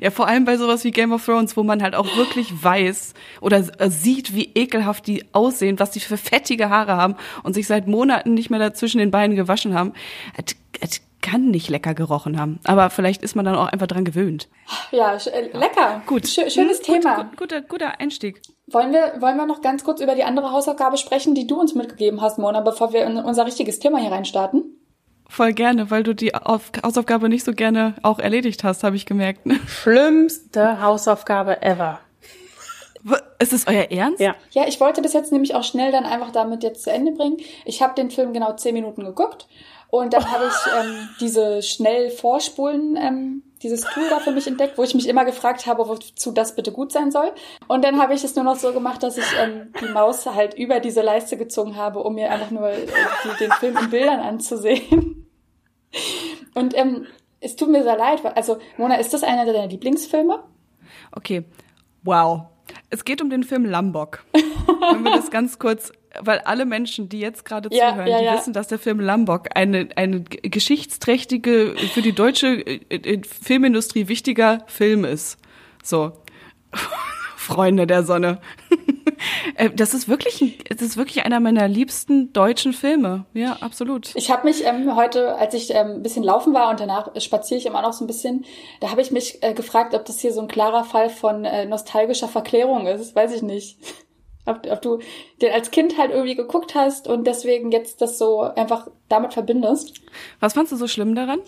Ja, 0.00 0.10
vor 0.10 0.26
allem 0.26 0.44
bei 0.44 0.56
sowas 0.56 0.84
wie 0.84 0.90
Game 0.90 1.12
of 1.12 1.24
Thrones, 1.24 1.56
wo 1.56 1.62
man 1.62 1.82
halt 1.82 1.94
auch 1.94 2.16
wirklich 2.16 2.62
weiß 2.62 3.14
oder 3.40 3.64
äh, 3.78 3.90
sieht, 3.90 4.34
wie 4.34 4.50
ekelhaft 4.54 5.06
die 5.06 5.24
aussehen, 5.32 5.78
was 5.78 5.90
die 5.90 6.00
für 6.00 6.16
fettige 6.16 6.68
Haare 6.68 6.96
haben 6.96 7.16
und 7.42 7.54
sich 7.54 7.66
seit 7.66 7.86
Monaten 7.86 8.34
nicht 8.34 8.50
mehr 8.50 8.58
dazwischen 8.58 8.98
den 8.98 9.10
Beinen 9.10 9.36
gewaschen 9.36 9.74
haben. 9.74 9.92
Es, 10.36 10.56
es 10.80 11.00
kann 11.22 11.50
nicht 11.50 11.70
lecker 11.70 11.94
gerochen 11.94 12.38
haben. 12.38 12.58
Aber 12.64 12.90
vielleicht 12.90 13.22
ist 13.22 13.36
man 13.36 13.44
dann 13.44 13.54
auch 13.54 13.68
einfach 13.68 13.86
dran 13.86 14.04
gewöhnt. 14.04 14.48
Ja, 14.90 15.14
äh, 15.14 15.56
lecker. 15.56 16.02
Gut. 16.06 16.26
Sch 16.26 16.40
schönes 16.48 16.78
hm, 16.78 16.94
Thema. 16.94 17.16
Gut, 17.16 17.36
guter, 17.36 17.62
guter 17.62 18.00
Einstieg. 18.00 18.42
Wollen 18.66 18.92
wir, 18.92 19.20
wollen 19.20 19.36
wir 19.36 19.46
noch 19.46 19.62
ganz 19.62 19.84
kurz 19.84 20.00
über 20.00 20.14
die 20.14 20.24
andere 20.24 20.50
Hausaufgabe 20.50 20.96
sprechen, 20.98 21.34
die 21.34 21.46
du 21.46 21.58
uns 21.58 21.74
mitgegeben 21.74 22.20
hast, 22.20 22.38
Mona, 22.38 22.60
bevor 22.60 22.92
wir 22.92 23.04
in 23.06 23.16
unser 23.16 23.46
richtiges 23.46 23.78
Thema 23.78 23.98
hier 23.98 24.10
reinstarten? 24.10 24.81
Voll 25.32 25.54
gerne, 25.54 25.90
weil 25.90 26.02
du 26.02 26.14
die 26.14 26.28
Hausaufgabe 26.28 27.30
nicht 27.30 27.42
so 27.42 27.54
gerne 27.54 27.94
auch 28.02 28.18
erledigt 28.18 28.64
hast, 28.64 28.84
habe 28.84 28.96
ich 28.96 29.06
gemerkt. 29.06 29.40
Schlimmste 29.66 30.82
Hausaufgabe 30.82 31.62
ever. 31.62 32.00
Ist 33.38 33.54
es 33.54 33.66
euer 33.66 33.90
Ernst? 33.90 34.20
Ja. 34.20 34.34
Ja, 34.50 34.68
ich 34.68 34.78
wollte 34.78 35.00
das 35.00 35.14
jetzt 35.14 35.32
nämlich 35.32 35.54
auch 35.54 35.64
schnell 35.64 35.90
dann 35.90 36.04
einfach 36.04 36.32
damit 36.32 36.62
jetzt 36.62 36.82
zu 36.82 36.92
Ende 36.92 37.12
bringen. 37.12 37.38
Ich 37.64 37.80
habe 37.80 37.94
den 37.94 38.10
Film 38.10 38.34
genau 38.34 38.52
zehn 38.56 38.74
Minuten 38.74 39.06
geguckt 39.06 39.48
und 39.88 40.12
dann 40.12 40.30
habe 40.30 40.44
ich 40.48 40.72
ähm, 40.78 41.08
diese 41.20 41.62
schnell 41.62 42.10
Vorspulen 42.10 42.96
ähm, 42.96 43.42
dieses 43.62 43.80
Tool 43.80 44.04
da 44.10 44.18
für 44.18 44.32
mich 44.32 44.46
entdeckt, 44.46 44.76
wo 44.76 44.82
ich 44.82 44.94
mich 44.94 45.08
immer 45.08 45.24
gefragt 45.24 45.64
habe, 45.64 45.88
wozu 45.88 46.32
das 46.32 46.56
bitte 46.56 46.72
gut 46.72 46.92
sein 46.92 47.10
soll. 47.10 47.32
Und 47.68 47.86
dann 47.86 48.02
habe 48.02 48.12
ich 48.12 48.22
es 48.22 48.34
nur 48.34 48.44
noch 48.44 48.56
so 48.56 48.74
gemacht, 48.74 49.02
dass 49.02 49.16
ich 49.16 49.24
ähm, 49.40 49.72
die 49.80 49.88
Maus 49.92 50.26
halt 50.26 50.52
über 50.52 50.78
diese 50.78 51.00
Leiste 51.00 51.38
gezogen 51.38 51.76
habe, 51.76 52.00
um 52.00 52.16
mir 52.16 52.30
einfach 52.30 52.50
nur 52.50 52.68
äh, 52.68 52.86
den 53.40 53.50
Film 53.52 53.78
in 53.78 53.88
Bildern 53.88 54.20
anzusehen. 54.20 55.21
Und 56.54 56.76
ähm, 56.76 57.06
es 57.40 57.56
tut 57.56 57.70
mir 57.70 57.82
sehr 57.82 57.96
leid. 57.96 58.20
Also, 58.36 58.58
Mona, 58.76 58.96
ist 58.96 59.12
das 59.12 59.22
einer 59.22 59.44
deiner 59.44 59.66
Lieblingsfilme? 59.66 60.42
Okay. 61.12 61.44
Wow. 62.02 62.46
Es 62.90 63.04
geht 63.04 63.20
um 63.20 63.30
den 63.30 63.44
Film 63.44 63.64
Lambok. 63.64 64.24
Wenn 64.32 65.02
wir 65.02 65.16
das 65.16 65.30
ganz 65.30 65.58
kurz, 65.58 65.92
weil 66.20 66.38
alle 66.40 66.64
Menschen, 66.64 67.08
die 67.08 67.20
jetzt 67.20 67.44
gerade 67.44 67.68
ja, 67.72 67.90
zuhören, 67.90 68.08
ja, 68.08 68.18
die 68.18 68.24
ja. 68.24 68.34
wissen, 68.34 68.52
dass 68.52 68.68
der 68.68 68.78
Film 68.78 69.00
Lambok 69.00 69.48
eine, 69.54 69.88
eine 69.96 70.22
geschichtsträchtige, 70.22 71.74
für 71.92 72.02
die 72.02 72.12
deutsche 72.12 72.60
äh, 72.66 72.80
äh, 72.90 73.22
Filmindustrie 73.24 74.08
wichtiger 74.08 74.64
Film 74.66 75.04
ist. 75.04 75.38
So. 75.82 76.12
Freunde 77.42 77.86
der 77.86 78.04
Sonne. 78.04 78.40
Äh, 79.54 79.70
das 79.70 79.94
ist 79.94 80.08
wirklich, 80.08 80.64
das 80.68 80.82
ist 80.82 80.96
wirklich 80.96 81.24
einer 81.24 81.38
meiner 81.38 81.68
liebsten 81.68 82.32
deutschen 82.32 82.72
Filme. 82.72 83.24
Ja, 83.34 83.56
absolut. 83.60 84.10
Ich 84.16 84.32
habe 84.32 84.48
mich 84.48 84.64
ähm, 84.64 84.96
heute, 84.96 85.36
als 85.36 85.54
ich 85.54 85.70
ähm, 85.70 85.92
ein 85.92 86.02
bisschen 86.02 86.24
laufen 86.24 86.54
war 86.54 86.70
und 86.70 86.80
danach 86.80 87.08
spaziere 87.20 87.58
ich 87.58 87.66
immer 87.66 87.82
noch 87.82 87.92
so 87.92 88.02
ein 88.02 88.08
bisschen, 88.08 88.44
da 88.80 88.90
habe 88.90 89.00
ich 89.00 89.12
mich 89.12 89.40
äh, 89.42 89.54
gefragt, 89.54 89.94
ob 89.94 90.04
das 90.06 90.18
hier 90.18 90.32
so 90.32 90.40
ein 90.40 90.48
klarer 90.48 90.82
Fall 90.82 91.08
von 91.08 91.44
äh, 91.44 91.66
nostalgischer 91.66 92.26
Verklärung 92.26 92.86
ist. 92.88 93.14
Weiß 93.14 93.32
ich 93.32 93.42
nicht. 93.42 93.78
Ob, 94.44 94.66
ob 94.68 94.82
du 94.82 94.98
den 95.40 95.52
als 95.52 95.70
Kind 95.70 95.98
halt 95.98 96.10
irgendwie 96.10 96.34
geguckt 96.34 96.74
hast 96.74 97.06
und 97.06 97.28
deswegen 97.28 97.70
jetzt 97.70 98.02
das 98.02 98.18
so 98.18 98.40
einfach 98.40 98.88
damit 99.08 99.34
verbindest. 99.34 100.00
Was 100.40 100.54
fandst 100.54 100.72
du 100.72 100.76
so 100.76 100.88
schlimm 100.88 101.14
daran? 101.14 101.38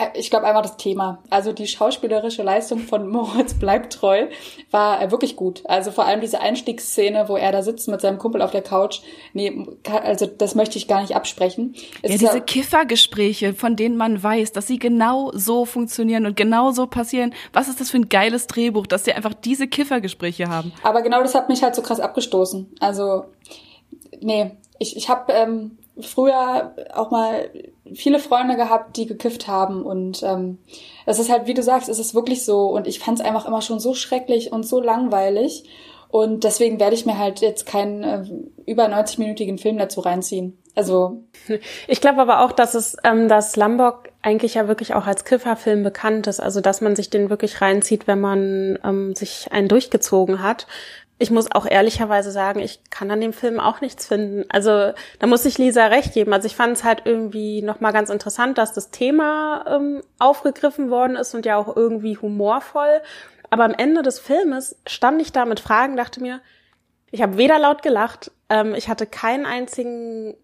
Äh, 0.00 0.18
ich 0.18 0.30
glaube 0.30 0.46
einfach 0.46 0.62
das 0.62 0.76
Thema. 0.76 1.22
Also 1.30 1.52
die 1.52 1.66
schauspielerische 1.66 2.42
Leistung 2.42 2.80
von 2.80 3.08
Moritz 3.10 3.54
bleibt 3.54 3.92
treu 3.92 4.26
war 4.70 5.02
äh, 5.02 5.10
wirklich 5.10 5.36
gut. 5.36 5.62
Also 5.66 5.90
vor 5.90 6.06
allem 6.06 6.20
diese 6.20 6.40
Einstiegsszene, 6.40 7.28
wo 7.28 7.36
er 7.36 7.52
da 7.52 7.62
sitzt 7.62 7.88
mit 7.88 8.00
seinem 8.00 8.18
Kumpel 8.18 8.42
auf 8.42 8.50
der 8.50 8.62
Couch. 8.62 9.00
Nee, 9.32 9.66
also 10.02 10.26
das 10.26 10.54
möchte 10.54 10.78
ich 10.78 10.88
gar 10.88 11.02
nicht 11.02 11.14
absprechen. 11.14 11.74
Es 12.02 12.12
ja, 12.12 12.18
diese 12.18 12.38
ja, 12.38 12.44
Kiffergespräche, 12.44 13.54
von 13.54 13.76
denen 13.76 13.96
man 13.96 14.22
weiß, 14.22 14.52
dass 14.52 14.66
sie 14.66 14.78
genau 14.78 15.30
so 15.34 15.64
funktionieren 15.64 16.26
und 16.26 16.36
genau 16.36 16.70
so 16.70 16.86
passieren. 16.86 17.34
Was 17.52 17.68
ist 17.68 17.80
das 17.80 17.90
für 17.90 17.98
ein 17.98 18.08
geiles 18.08 18.46
Drehbuch, 18.46 18.86
dass 18.86 19.04
sie 19.04 19.12
einfach 19.12 19.34
diese 19.34 19.68
Kiffergespräche 19.68 20.48
haben? 20.48 20.72
Aber 20.82 21.02
genau 21.02 21.22
das 21.22 21.34
hat 21.34 21.48
mich 21.48 21.62
halt 21.62 21.74
so 21.74 21.82
krass 21.82 22.00
abgestoßen. 22.00 22.74
Also 22.80 23.24
nee, 24.20 24.52
ich, 24.78 24.96
ich 24.96 25.08
habe 25.08 25.32
ähm, 25.32 25.78
früher 26.00 26.74
auch 26.94 27.10
mal 27.10 27.50
viele 27.94 28.18
Freunde 28.18 28.56
gehabt, 28.56 28.96
die 28.96 29.06
gekifft 29.06 29.48
haben 29.48 29.82
und 29.82 30.22
ähm, 30.22 30.58
es 31.06 31.18
ist 31.18 31.30
halt, 31.30 31.46
wie 31.46 31.54
du 31.54 31.62
sagst, 31.62 31.88
es 31.88 31.98
ist 31.98 32.14
wirklich 32.14 32.44
so 32.44 32.66
und 32.66 32.86
ich 32.86 33.00
fand 33.00 33.18
es 33.18 33.24
einfach 33.24 33.46
immer 33.46 33.62
schon 33.62 33.80
so 33.80 33.94
schrecklich 33.94 34.52
und 34.52 34.64
so 34.64 34.80
langweilig 34.80 35.64
und 36.08 36.44
deswegen 36.44 36.80
werde 36.80 36.94
ich 36.94 37.06
mir 37.06 37.18
halt 37.18 37.40
jetzt 37.40 37.66
keinen 37.66 38.02
äh, 38.02 38.24
über 38.66 38.86
90-minütigen 38.86 39.58
Film 39.58 39.78
dazu 39.78 40.00
reinziehen. 40.00 40.58
Also 40.74 41.24
ich 41.86 42.00
glaube 42.00 42.20
aber 42.20 42.44
auch, 42.44 42.52
dass 42.52 42.74
es 42.74 42.96
ähm, 43.04 43.28
dass 43.28 43.56
Lombok 43.56 44.10
eigentlich 44.22 44.54
ja 44.54 44.68
wirklich 44.68 44.94
auch 44.94 45.06
als 45.06 45.24
Kifferfilm 45.24 45.82
bekannt 45.82 46.26
ist, 46.26 46.40
also 46.40 46.60
dass 46.60 46.80
man 46.80 46.96
sich 46.96 47.10
den 47.10 47.30
wirklich 47.30 47.60
reinzieht, 47.60 48.06
wenn 48.06 48.20
man 48.20 48.78
ähm, 48.84 49.14
sich 49.14 49.52
einen 49.52 49.68
durchgezogen 49.68 50.42
hat 50.42 50.66
ich 51.20 51.30
muss 51.30 51.52
auch 51.52 51.66
ehrlicherweise 51.66 52.30
sagen, 52.30 52.60
ich 52.60 52.80
kann 52.88 53.10
an 53.10 53.20
dem 53.20 53.34
Film 53.34 53.60
auch 53.60 53.82
nichts 53.82 54.06
finden. 54.06 54.46
Also 54.48 54.94
da 55.18 55.26
muss 55.26 55.44
ich 55.44 55.58
Lisa 55.58 55.86
recht 55.86 56.14
geben. 56.14 56.32
Also 56.32 56.46
ich 56.46 56.56
fand 56.56 56.78
es 56.78 56.82
halt 56.82 57.02
irgendwie 57.04 57.60
nochmal 57.60 57.92
ganz 57.92 58.08
interessant, 58.08 58.56
dass 58.56 58.72
das 58.72 58.90
Thema 58.90 59.66
ähm, 59.68 60.02
aufgegriffen 60.18 60.90
worden 60.90 61.16
ist 61.16 61.34
und 61.34 61.44
ja 61.44 61.58
auch 61.58 61.76
irgendwie 61.76 62.16
humorvoll. 62.16 63.02
Aber 63.50 63.64
am 63.64 63.74
Ende 63.74 64.00
des 64.00 64.18
Filmes 64.18 64.76
stand 64.86 65.20
ich 65.20 65.30
da 65.30 65.44
mit 65.44 65.60
Fragen, 65.60 65.94
dachte 65.94 66.22
mir, 66.22 66.40
ich 67.10 67.20
habe 67.20 67.36
weder 67.36 67.58
laut 67.58 67.82
gelacht, 67.82 68.30
ähm, 68.48 68.74
ich 68.74 68.88
hatte 68.88 69.04
keinen 69.04 69.44
einzigen 69.44 70.36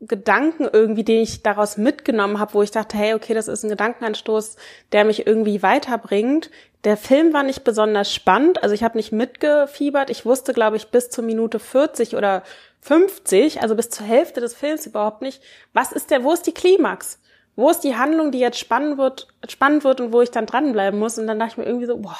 Gedanken 0.00 0.66
irgendwie, 0.72 1.04
den 1.04 1.22
ich 1.22 1.42
daraus 1.42 1.76
mitgenommen 1.76 2.40
habe, 2.40 2.54
wo 2.54 2.62
ich 2.62 2.72
dachte, 2.72 2.96
hey, 2.96 3.14
okay, 3.14 3.34
das 3.34 3.46
ist 3.46 3.62
ein 3.62 3.70
Gedankenanstoß, 3.70 4.56
der 4.90 5.04
mich 5.04 5.26
irgendwie 5.26 5.62
weiterbringt. 5.62 6.50
Der 6.84 6.96
Film 6.96 7.34
war 7.34 7.42
nicht 7.42 7.62
besonders 7.62 8.12
spannend, 8.12 8.62
also 8.62 8.74
ich 8.74 8.82
habe 8.82 8.96
nicht 8.96 9.12
mitgefiebert. 9.12 10.08
Ich 10.08 10.24
wusste, 10.24 10.54
glaube 10.54 10.76
ich, 10.76 10.88
bis 10.88 11.10
zur 11.10 11.24
Minute 11.24 11.58
40 11.58 12.16
oder 12.16 12.42
50, 12.80 13.60
also 13.60 13.74
bis 13.74 13.90
zur 13.90 14.06
Hälfte 14.06 14.40
des 14.40 14.54
Films 14.54 14.86
überhaupt 14.86 15.20
nicht, 15.20 15.42
was 15.74 15.92
ist 15.92 16.10
der, 16.10 16.24
wo 16.24 16.32
ist 16.32 16.46
die 16.46 16.54
Klimax? 16.54 17.20
Wo 17.56 17.68
ist 17.68 17.80
die 17.80 17.96
Handlung, 17.96 18.32
die 18.32 18.38
jetzt 18.38 18.58
spannend 18.58 18.96
wird, 18.96 19.28
spannend 19.48 19.84
wird 19.84 20.00
und 20.00 20.12
wo 20.14 20.22
ich 20.22 20.30
dann 20.30 20.46
dranbleiben 20.46 20.98
muss? 20.98 21.18
Und 21.18 21.26
dann 21.26 21.38
dachte 21.38 21.52
ich 21.52 21.58
mir 21.58 21.66
irgendwie 21.66 21.86
so, 21.86 21.98
boah, 21.98 22.16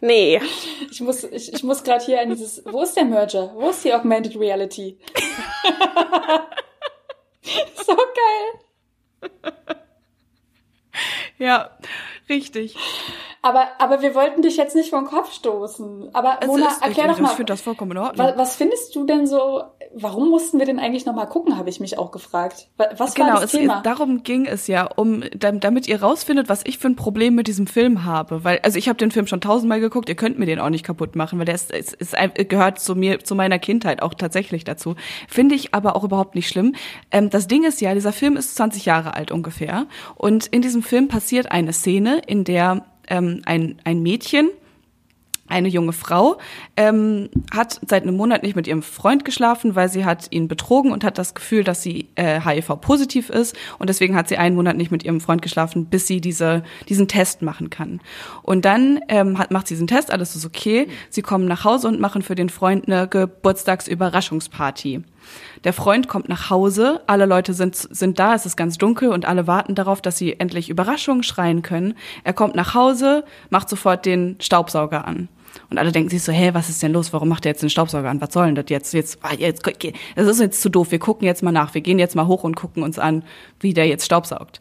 nee. 0.00 0.38
Ich 0.90 1.00
muss, 1.00 1.24
ich, 1.24 1.54
ich 1.54 1.62
muss 1.62 1.82
gerade 1.82 2.04
hier 2.04 2.20
an 2.20 2.28
dieses, 2.28 2.62
wo 2.66 2.82
ist 2.82 2.94
der 2.94 3.04
Merger? 3.04 3.50
Wo 3.54 3.70
ist 3.70 3.82
die 3.84 3.94
Augmented 3.94 4.38
Reality? 4.38 4.98
so 7.86 7.96
geil. 7.96 8.60
Ja, 11.38 11.70
richtig. 12.28 12.76
Aber, 13.44 13.66
aber 13.78 14.02
wir 14.02 14.14
wollten 14.14 14.40
dich 14.42 14.56
jetzt 14.56 14.76
nicht 14.76 14.90
vor 14.90 15.00
den 15.00 15.08
Kopf 15.08 15.32
stoßen. 15.32 16.10
Aber 16.12 16.38
Mona, 16.46 16.68
erklär 16.80 17.08
doch 17.08 17.18
mal. 17.18 17.30
Ich 17.30 17.34
finde 17.34 17.52
das 17.52 17.60
vollkommen 17.60 17.90
in 17.90 17.98
Ordnung. 17.98 18.24
Was, 18.24 18.38
was, 18.38 18.56
findest 18.56 18.94
du 18.94 19.04
denn 19.04 19.26
so, 19.26 19.64
warum 19.92 20.30
mussten 20.30 20.60
wir 20.60 20.66
denn 20.66 20.78
eigentlich 20.78 21.06
nochmal 21.06 21.28
gucken, 21.28 21.58
habe 21.58 21.68
ich 21.68 21.80
mich 21.80 21.98
auch 21.98 22.12
gefragt. 22.12 22.68
Was 22.98 23.14
genau, 23.14 23.34
war 23.34 23.40
das 23.40 23.50
Thema? 23.50 23.78
Ist, 23.78 23.86
darum 23.86 24.22
ging 24.22 24.46
es 24.46 24.68
ja, 24.68 24.84
um 24.84 25.24
damit 25.34 25.88
ihr 25.88 26.00
rausfindet, 26.00 26.48
was 26.48 26.60
ich 26.64 26.78
für 26.78 26.86
ein 26.86 26.94
Problem 26.94 27.34
mit 27.34 27.48
diesem 27.48 27.66
Film 27.66 28.04
habe. 28.04 28.44
Weil, 28.44 28.60
also 28.62 28.78
ich 28.78 28.88
habe 28.88 28.96
den 28.96 29.10
Film 29.10 29.26
schon 29.26 29.40
tausendmal 29.40 29.80
geguckt, 29.80 30.08
ihr 30.08 30.14
könnt 30.14 30.38
mir 30.38 30.46
den 30.46 30.60
auch 30.60 30.70
nicht 30.70 30.84
kaputt 30.84 31.16
machen, 31.16 31.40
weil 31.40 31.46
der 31.46 31.56
ist, 31.56 31.72
ist, 31.72 31.94
ist, 31.94 32.14
gehört 32.48 32.78
zu 32.78 32.94
mir, 32.94 33.24
zu 33.24 33.34
meiner 33.34 33.58
Kindheit 33.58 34.02
auch 34.02 34.14
tatsächlich 34.14 34.62
dazu. 34.62 34.94
Finde 35.26 35.56
ich 35.56 35.74
aber 35.74 35.96
auch 35.96 36.04
überhaupt 36.04 36.36
nicht 36.36 36.46
schlimm. 36.46 36.76
Ähm, 37.10 37.28
das 37.28 37.48
Ding 37.48 37.64
ist 37.64 37.80
ja, 37.80 37.92
dieser 37.92 38.12
Film 38.12 38.36
ist 38.36 38.54
20 38.54 38.84
Jahre 38.84 39.14
alt 39.14 39.32
ungefähr. 39.32 39.86
Und 40.14 40.46
in 40.46 40.62
diesem 40.62 40.84
Film 40.84 41.08
passiert 41.08 41.50
eine 41.50 41.72
Szene, 41.72 42.11
in 42.18 42.44
der 42.44 42.84
ähm, 43.08 43.42
ein, 43.44 43.76
ein 43.84 44.02
Mädchen, 44.02 44.50
eine 45.52 45.68
junge 45.68 45.92
Frau 45.92 46.38
ähm, 46.76 47.28
hat 47.52 47.80
seit 47.86 48.02
einem 48.02 48.16
Monat 48.16 48.42
nicht 48.42 48.56
mit 48.56 48.66
ihrem 48.66 48.82
Freund 48.82 49.24
geschlafen, 49.24 49.74
weil 49.74 49.88
sie 49.88 50.04
hat 50.04 50.28
ihn 50.30 50.48
betrogen 50.48 50.92
und 50.92 51.04
hat 51.04 51.18
das 51.18 51.34
Gefühl, 51.34 51.62
dass 51.62 51.82
sie 51.82 52.08
äh, 52.14 52.40
HIV-positiv 52.40 53.28
ist 53.28 53.56
und 53.78 53.90
deswegen 53.90 54.16
hat 54.16 54.28
sie 54.28 54.38
einen 54.38 54.56
Monat 54.56 54.76
nicht 54.76 54.90
mit 54.90 55.04
ihrem 55.04 55.20
Freund 55.20 55.42
geschlafen, 55.42 55.86
bis 55.86 56.06
sie 56.06 56.20
diese 56.20 56.62
diesen 56.88 57.06
Test 57.06 57.42
machen 57.42 57.70
kann. 57.70 58.00
Und 58.42 58.64
dann 58.64 59.00
ähm, 59.08 59.38
hat, 59.38 59.50
macht 59.50 59.68
sie 59.68 59.74
diesen 59.74 59.86
Test, 59.86 60.10
alles 60.10 60.34
ist 60.34 60.46
okay. 60.46 60.88
Sie 61.10 61.22
kommen 61.22 61.46
nach 61.46 61.64
Hause 61.64 61.88
und 61.88 62.00
machen 62.00 62.22
für 62.22 62.34
den 62.34 62.48
Freund 62.48 62.86
eine 62.86 63.06
Geburtstagsüberraschungsparty. 63.06 65.02
Der 65.64 65.72
Freund 65.72 66.08
kommt 66.08 66.28
nach 66.28 66.50
Hause, 66.50 67.02
alle 67.06 67.26
Leute 67.26 67.54
sind, 67.54 67.76
sind 67.76 68.18
da, 68.18 68.34
es 68.34 68.46
ist 68.46 68.56
ganz 68.56 68.78
dunkel 68.78 69.10
und 69.10 69.24
alle 69.26 69.46
warten 69.46 69.74
darauf, 69.74 70.00
dass 70.00 70.18
sie 70.18 70.38
endlich 70.38 70.68
Überraschungen 70.68 71.22
schreien 71.22 71.62
können. 71.62 71.94
Er 72.24 72.32
kommt 72.32 72.54
nach 72.54 72.74
Hause, 72.74 73.24
macht 73.50 73.68
sofort 73.68 74.04
den 74.06 74.36
Staubsauger 74.40 75.06
an. 75.06 75.28
Und 75.70 75.78
alle 75.78 75.92
denken 75.92 76.10
sich 76.10 76.22
so, 76.22 76.32
hä, 76.32 76.50
was 76.54 76.68
ist 76.68 76.82
denn 76.82 76.92
los? 76.92 77.12
Warum 77.12 77.28
macht 77.28 77.44
er 77.44 77.50
jetzt 77.50 77.62
den 77.62 77.70
Staubsauger 77.70 78.08
an? 78.08 78.20
Was 78.20 78.32
soll 78.32 78.46
denn 78.46 78.54
das 78.54 78.66
jetzt? 78.68 78.94
Jetzt, 78.94 79.18
ah, 79.22 79.34
jetzt, 79.36 79.62
das 80.16 80.26
ist 80.26 80.40
jetzt 80.40 80.62
zu 80.62 80.70
doof. 80.70 80.90
Wir 80.90 80.98
gucken 80.98 81.26
jetzt 81.26 81.42
mal 81.42 81.52
nach. 81.52 81.74
Wir 81.74 81.80
gehen 81.80 81.98
jetzt 81.98 82.16
mal 82.16 82.26
hoch 82.26 82.44
und 82.44 82.56
gucken 82.56 82.82
uns 82.82 82.98
an, 82.98 83.22
wie 83.60 83.74
der 83.74 83.86
jetzt 83.86 84.04
staubsaugt. 84.04 84.60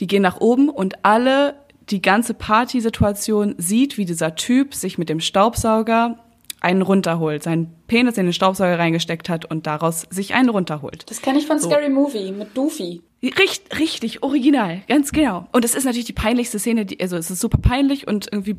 Die 0.00 0.06
gehen 0.06 0.22
nach 0.22 0.40
oben 0.40 0.68
und 0.68 1.04
alle, 1.04 1.54
die 1.90 2.02
ganze 2.02 2.34
Partysituation 2.34 3.54
sieht, 3.58 3.98
wie 3.98 4.04
dieser 4.04 4.34
Typ 4.34 4.74
sich 4.74 4.98
mit 4.98 5.08
dem 5.08 5.20
Staubsauger 5.20 6.16
einen 6.60 6.82
runterholt, 6.82 7.42
seinen 7.42 7.72
Penis 7.86 8.18
in 8.18 8.26
den 8.26 8.32
Staubsauger 8.32 8.78
reingesteckt 8.78 9.28
hat 9.28 9.44
und 9.44 9.66
daraus 9.66 10.06
sich 10.10 10.34
einen 10.34 10.48
runterholt. 10.48 11.08
Das 11.08 11.22
kenne 11.22 11.38
ich 11.38 11.46
von 11.46 11.58
so. 11.58 11.68
Scary 11.68 11.88
Movie 11.88 12.32
mit 12.32 12.56
Doofy. 12.56 13.02
Richtig, 13.22 13.78
richtig, 13.78 14.22
original, 14.22 14.82
ganz 14.86 15.10
genau. 15.10 15.48
Und 15.50 15.64
es 15.64 15.74
ist 15.74 15.84
natürlich 15.84 16.06
die 16.06 16.12
peinlichste 16.12 16.60
Szene, 16.60 16.86
die, 16.86 17.00
also 17.00 17.16
es 17.16 17.30
ist 17.30 17.40
super 17.40 17.58
peinlich 17.58 18.06
und 18.06 18.28
irgendwie 18.30 18.56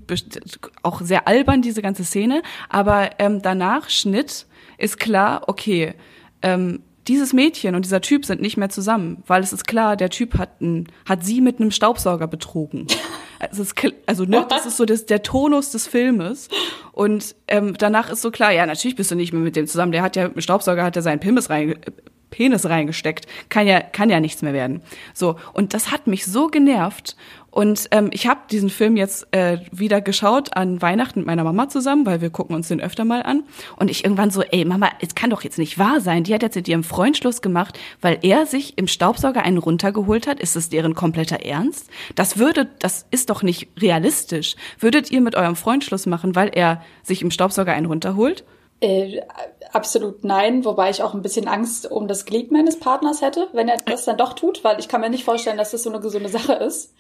auch 0.84 1.02
sehr 1.02 1.28
albern, 1.30 1.62
diese 1.62 1.82
ganze 1.82 2.04
Szene. 2.04 2.42
Aber 2.68 3.12
ähm, 3.20 3.42
danach, 3.42 3.90
Schnitt, 3.90 4.48
ist 4.78 5.00
klar, 5.00 5.44
okay, 5.48 5.94
ähm, 6.42 6.82
dieses 7.10 7.34
Mädchen 7.34 7.76
und 7.76 7.84
dieser 7.84 8.02
Typ 8.02 8.26
sind 8.26 8.40
nicht 8.40 8.56
mehr 8.56 8.70
zusammen, 8.70 9.24
weil 9.28 9.42
es 9.42 9.52
ist 9.52 9.68
klar, 9.68 9.98
der 9.98 10.10
Typ 10.10 10.38
hat, 10.38 10.62
ein, 10.62 10.88
hat 11.06 11.26
sie 11.26 11.42
mit 11.42 11.60
einem 11.60 11.72
Staubsauger 11.72 12.28
betrogen. 12.28 12.88
Also, 13.42 13.62
ist, 13.62 13.74
also 14.06 14.26
ne, 14.26 14.46
das 14.50 14.66
ist 14.66 14.76
so 14.76 14.84
das, 14.84 15.06
der 15.06 15.24
Tonus 15.24 15.72
des 15.72 15.88
Filmes. 15.88 16.50
Und 16.92 17.36
ähm, 17.48 17.74
danach 17.78 18.10
ist 18.10 18.22
so 18.22 18.32
klar, 18.32 18.52
ja, 18.52 18.66
natürlich 18.66 18.98
bist 18.98 19.12
du 19.12 19.16
nicht 19.16 19.32
mehr 19.32 19.42
mit 19.42 19.56
dem 19.56 19.66
zusammen. 19.66 19.94
Der 19.94 20.02
hat 20.02 20.18
ja 20.18 20.26
mit 20.26 20.36
dem 20.36 20.42
Staubsauger 20.42 20.84
hat 20.84 20.98
er 20.98 21.02
seinen 21.02 21.22
Pimmels 21.22 21.50
rein, 21.50 21.76
Penis 22.32 22.66
reingesteckt. 22.66 23.28
Kann 23.48 23.66
ja, 23.66 23.80
kann 23.80 24.10
ja 24.10 24.20
nichts 24.20 24.42
mehr 24.42 24.52
werden. 24.52 24.82
So. 25.14 25.38
Und 25.54 25.74
das 25.74 25.90
hat 25.90 26.06
mich 26.06 26.26
so 26.26 26.48
genervt. 26.48 27.16
Und 27.52 27.88
ähm, 27.92 28.10
ich 28.14 28.28
habe 28.28 28.42
diesen 28.52 28.70
Film 28.70 28.96
jetzt 28.98 29.28
äh, 29.32 29.60
wieder 29.72 30.02
geschaut 30.02 30.56
an 30.56 30.82
Weihnachten 30.82 31.20
mit 31.20 31.28
meiner 31.28 31.44
Mama 31.44 31.70
zusammen, 31.70 32.06
weil 32.06 32.22
wir 32.22 32.30
gucken 32.30 32.56
uns 32.56 32.68
den 32.68 32.82
öfter 32.82 33.06
mal 33.06 33.24
an. 33.24 33.44
Und 33.78 33.90
ich 33.90 34.04
irgendwann 34.04 34.32
so, 34.32 34.42
ey 34.42 34.66
Mama, 34.66 34.90
es 35.02 35.16
kann 35.16 35.30
doch 35.30 35.44
jetzt 35.44 35.58
nicht 35.58 35.80
wahr 35.80 36.02
sein. 36.02 36.24
Die 36.24 36.34
hat 36.34 36.44
jetzt 36.44 36.56
mit 36.56 36.68
ihrem 36.68 36.84
Freund 36.84 37.18
Schluss 37.18 37.42
gemacht, 37.42 37.80
weil 38.02 38.20
er 38.22 38.46
sich 38.46 38.78
im 38.78 38.88
Staubsauger 38.88 39.42
einen 39.44 39.58
runtergeholt 39.58 40.28
hat. 40.28 40.40
Ist 40.40 40.56
das 40.56 40.70
deren 40.70 40.94
kompletter 40.96 41.46
Ernst? 41.46 41.90
Das 42.16 42.38
würde, 42.38 42.68
das 42.80 43.06
ist 43.12 43.30
doch 43.30 43.44
nicht 43.44 43.70
realistisch. 43.80 44.56
Würdet 44.80 45.12
ihr 45.12 45.22
mit 45.22 45.36
eurem 45.36 45.56
Freund 45.56 45.84
Schluss 45.84 46.06
machen, 46.06 46.36
weil 46.36 46.50
er 46.50 46.82
sich 47.04 47.22
im 47.22 47.32
Staubsauger 47.32 47.74
einen 47.74 47.88
runterholt? 47.88 48.44
Äh, 48.82 49.22
absolut 49.74 50.24
nein, 50.24 50.64
wobei 50.64 50.90
ich 50.90 51.04
auch 51.04 51.14
ein 51.14 51.22
bisschen 51.22 51.48
Angst 51.48 51.92
um 51.92 52.08
das 52.08 52.26
Glied 52.26 52.52
meines 52.52 52.80
Partners 52.80 53.22
hätte, 53.22 53.48
wenn 53.52 53.68
er 53.68 53.78
das 53.78 54.06
dann 54.06 54.18
doch 54.18 54.34
tut, 54.34 54.64
weil 54.64 54.80
ich 54.80 54.88
kann 54.88 55.02
mir 55.02 55.10
nicht 55.10 55.26
vorstellen, 55.26 55.58
dass 55.58 55.72
das 55.72 55.84
so 55.84 55.90
eine 55.90 56.00
gesunde 56.00 56.30
Sache 56.30 56.54
ist. 56.54 56.94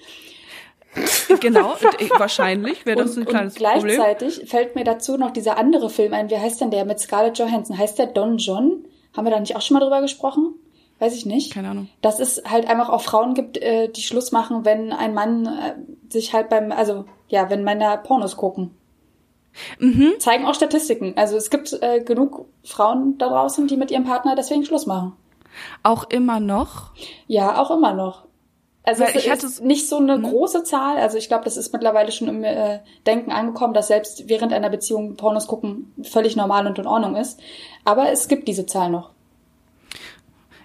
genau, 1.39 1.75
wahrscheinlich 2.17 2.86
wäre 2.86 2.97
das 2.97 3.17
ein 3.17 3.25
kleines 3.25 3.54
und 3.54 3.60
gleichzeitig 3.60 4.36
Problem. 4.36 4.47
fällt 4.47 4.75
mir 4.75 4.84
dazu 4.84 5.17
noch 5.17 5.32
dieser 5.32 5.58
andere 5.58 5.89
Film 5.89 6.13
ein. 6.13 6.30
Wie 6.30 6.38
heißt 6.38 6.62
denn 6.62 6.71
der 6.71 6.86
mit 6.86 6.99
Scarlett 6.99 7.38
Johansson? 7.38 7.78
Heißt 7.78 7.99
der 7.99 8.08
Don 8.08 8.38
John? 8.38 8.86
Haben 9.15 9.25
wir 9.25 9.32
da 9.32 9.39
nicht 9.39 9.56
auch 9.56 9.62
schon 9.62 9.75
mal 9.75 9.82
drüber 9.82 10.02
gesprochen? 10.02 10.56
Weiß 10.99 11.15
ich 11.15 11.25
nicht. 11.25 11.54
Keine 11.54 11.69
Ahnung. 11.69 11.89
Dass 12.02 12.19
es 12.19 12.43
halt 12.45 12.67
einfach 12.69 12.89
auch 12.89 13.02
Frauen 13.02 13.34
gibt, 13.34 13.58
äh, 13.58 13.88
die 13.89 14.02
Schluss 14.02 14.32
machen, 14.32 14.65
wenn 14.65 14.91
ein 14.91 15.13
Mann 15.13 15.45
äh, 15.45 16.12
sich 16.12 16.34
halt 16.34 16.49
beim, 16.49 16.71
also 16.71 17.06
ja, 17.30 17.49
wenn 17.49 17.63
Männer 17.63 17.95
Pornos 17.97 18.36
gucken. 18.36 18.71
Mhm. 19.80 20.13
Zeigen 20.19 20.45
auch 20.45 20.54
Statistiken. 20.54 21.13
Also 21.15 21.38
es 21.38 21.49
gibt 21.49 21.73
äh, 21.82 22.02
genug 22.02 22.47
Frauen 22.63 23.17
da 23.17 23.30
draußen, 23.30 23.67
die 23.67 23.78
mit 23.78 23.91
ihrem 23.91 24.04
Partner 24.04 24.36
deswegen 24.36 24.65
Schluss 24.65 24.86
machen. 24.86 25.13
Auch 25.84 26.10
immer 26.10 26.39
noch? 26.39 26.91
Ja, 27.28 27.62
auch 27.62 27.71
immer 27.71 27.93
noch. 27.93 28.25
Also 28.84 29.04
Weil 29.04 29.15
es 29.15 29.44
ist 29.44 29.63
nicht 29.63 29.88
so 29.88 29.98
eine 29.98 30.15
hm? 30.15 30.24
große 30.24 30.63
Zahl. 30.63 30.98
Also 30.98 31.18
ich 31.18 31.28
glaube, 31.28 31.44
das 31.44 31.58
ist 31.58 31.74
mittlerweile 31.74 32.12
schon 32.12 32.28
im 32.28 32.44
äh, 32.44 32.80
Denken 33.06 33.32
angekommen, 33.32 33.74
dass 33.74 33.88
selbst 33.88 34.30
während 34.30 34.54
einer 34.54 34.70
Beziehung 34.70 35.15
Pornos 35.15 35.48
gucken 35.48 35.94
völlig 36.04 36.36
normal 36.36 36.65
und 36.65 36.80
in 36.80 36.88
Ordnung 36.88 37.15
ist. 37.15 37.39
Aber 37.86 38.12
es 38.12 38.28
gibt 38.28 38.48
diese 38.48 38.65
Zahl 38.65 38.89
noch. 38.89 39.12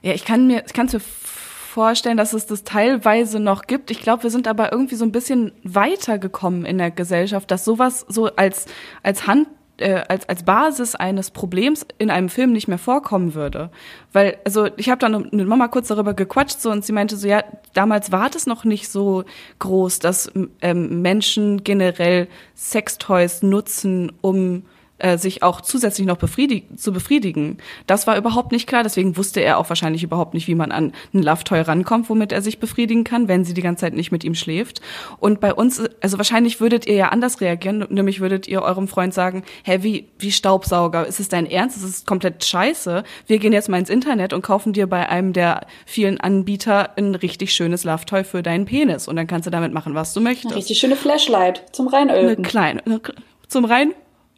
Ja, 0.03 0.13
ich 0.13 0.25
kann 0.25 0.47
mir, 0.47 0.63
ich 0.67 0.73
kann 0.73 0.89
mir 0.93 1.01
vorstellen, 1.01 2.17
dass 2.17 2.33
es 2.35 2.47
das 2.47 2.63
teilweise 2.63 3.41
noch 3.41 3.63
gibt. 3.63 3.91
Ich 3.91 4.01
glaube, 4.01 4.23
wir 4.23 4.31
sind 4.31 4.47
aber 4.47 4.71
irgendwie 4.71 4.95
so 4.95 5.05
ein 5.05 5.13
bisschen 5.13 5.53
weitergekommen 5.65 6.65
in 6.65 6.79
der 6.79 6.93
Gesellschaft, 6.93 7.51
dass 7.51 7.65
sowas 7.65 8.07
so 8.09 8.27
als, 8.37 8.67
als 9.03 9.27
Hand 9.27 9.49
äh, 9.79 10.03
als, 10.09 10.29
als 10.29 10.45
Basis 10.45 10.95
eines 10.95 11.31
Problems 11.31 11.87
in 11.99 12.11
einem 12.11 12.29
Film 12.29 12.53
nicht 12.53 12.69
mehr 12.69 12.79
vorkommen 12.79 13.35
würde. 13.35 13.71
Weil, 14.13 14.37
also 14.45 14.69
ich 14.77 14.89
habe 14.89 14.99
dann 14.99 15.29
mit 15.33 15.47
Mama 15.47 15.69
kurz 15.69 15.89
darüber 15.89 16.15
gequatscht 16.15 16.61
so 16.61 16.71
und 16.71 16.85
sie 16.85 16.93
meinte 16.93 17.17
so, 17.17 17.27
ja, 17.27 17.43
damals 17.73 18.13
war 18.13 18.31
das 18.31 18.47
noch 18.47 18.65
nicht 18.65 18.89
so 18.89 19.25
groß, 19.59 19.99
dass 19.99 20.31
ähm, 20.61 21.03
Menschen 21.03 21.65
generell 21.65 22.29
Sextoys 22.55 23.43
nutzen, 23.43 24.13
um 24.21 24.65
äh, 24.99 25.19
sich 25.19 25.43
auch 25.43 25.61
zusätzlich 25.61 26.07
noch 26.07 26.19
befriedig 26.19 26.65
zu 26.77 26.93
befriedigen. 26.93 27.59
Das 27.87 28.07
war 28.07 28.17
überhaupt 28.17 28.53
nicht 28.53 28.69
klar, 28.69 28.85
deswegen 28.85 29.17
wusste 29.17 29.41
er 29.41 29.59
auch 29.59 29.69
wahrscheinlich 29.69 30.05
überhaupt 30.05 30.35
nicht, 30.35 30.47
wie 30.47 30.55
man 30.55 30.71
an 30.71 30.93
ein 31.13 31.23
Love-Toy 31.23 31.61
rankommt, 31.63 32.09
womit 32.09 32.31
er 32.31 32.43
sich 32.43 32.61
befriedigen 32.61 33.03
kann, 33.03 33.27
wenn 33.27 33.45
sie 33.45 33.55
die 33.55 33.63
ganze 33.63 33.83
Zeit 33.83 33.95
nicht 33.95 34.13
mit 34.13 34.23
ihm 34.23 34.37
schläft. 34.37 34.81
Und 35.19 35.41
bei 35.41 35.53
uns, 35.53 35.83
also 36.01 36.17
wahrscheinlich 36.19 36.61
würdet 36.61 36.87
ihr 36.87 36.95
ja 36.95 37.09
anders 37.09 37.41
reagieren, 37.41 37.85
nämlich 37.91 38.21
würdet 38.21 38.47
ihr 38.47 38.63
eurem 38.63 38.87
Freund 38.87 39.13
sagen, 39.13 39.43
hä, 39.65 39.79
wie, 39.83 40.09
wie 40.19 40.31
Staubsauger, 40.31 41.07
ist 41.07 41.19
es 41.19 41.29
dein 41.29 41.51
Ernst? 41.51 41.77
Das 41.77 41.83
ist 41.83 42.07
komplett 42.07 42.45
scheiße. 42.45 43.03
Wir 43.27 43.39
gehen 43.39 43.53
jetzt 43.53 43.69
mal 43.69 43.79
ins 43.79 43.91
Internet 43.91 44.33
und 44.33 44.43
kaufen 44.43 44.73
dir 44.73 44.87
bei 44.87 45.09
einem 45.09 45.33
der 45.33 45.67
vielen 45.87 46.21
Anbieter 46.21 46.97
ein 46.97 47.17
richtig 47.17 47.53
schönes 47.53 47.83
Love-Toy 47.83 48.23
für 48.23 48.45
deinen 48.45 48.65
Penis 48.65 49.09
und 49.09 49.17
dann 49.17 49.27
kannst 49.27 49.47
du 49.47 49.51
damit 49.51 49.73
machen, 49.73 49.95
was 49.95 50.15
du 50.15 50.21
möchtest. 50.21 50.53
Eine 50.53 50.57
richtig 50.57 50.79
schöne 50.79 50.95
Flashlight 50.95 51.65
zum 51.73 51.89
Reinölken. 51.89 52.45
Eine 52.45 52.49
kleine, 52.49 52.87
eine, 52.87 53.01
zum 53.49 53.65
Rein 53.65 53.93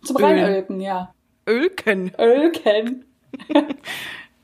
zum 0.07 0.17
Reinölken, 0.17 0.81
ja. 0.81 1.13
Ölken. 1.49 2.13
Ölken. 2.19 3.05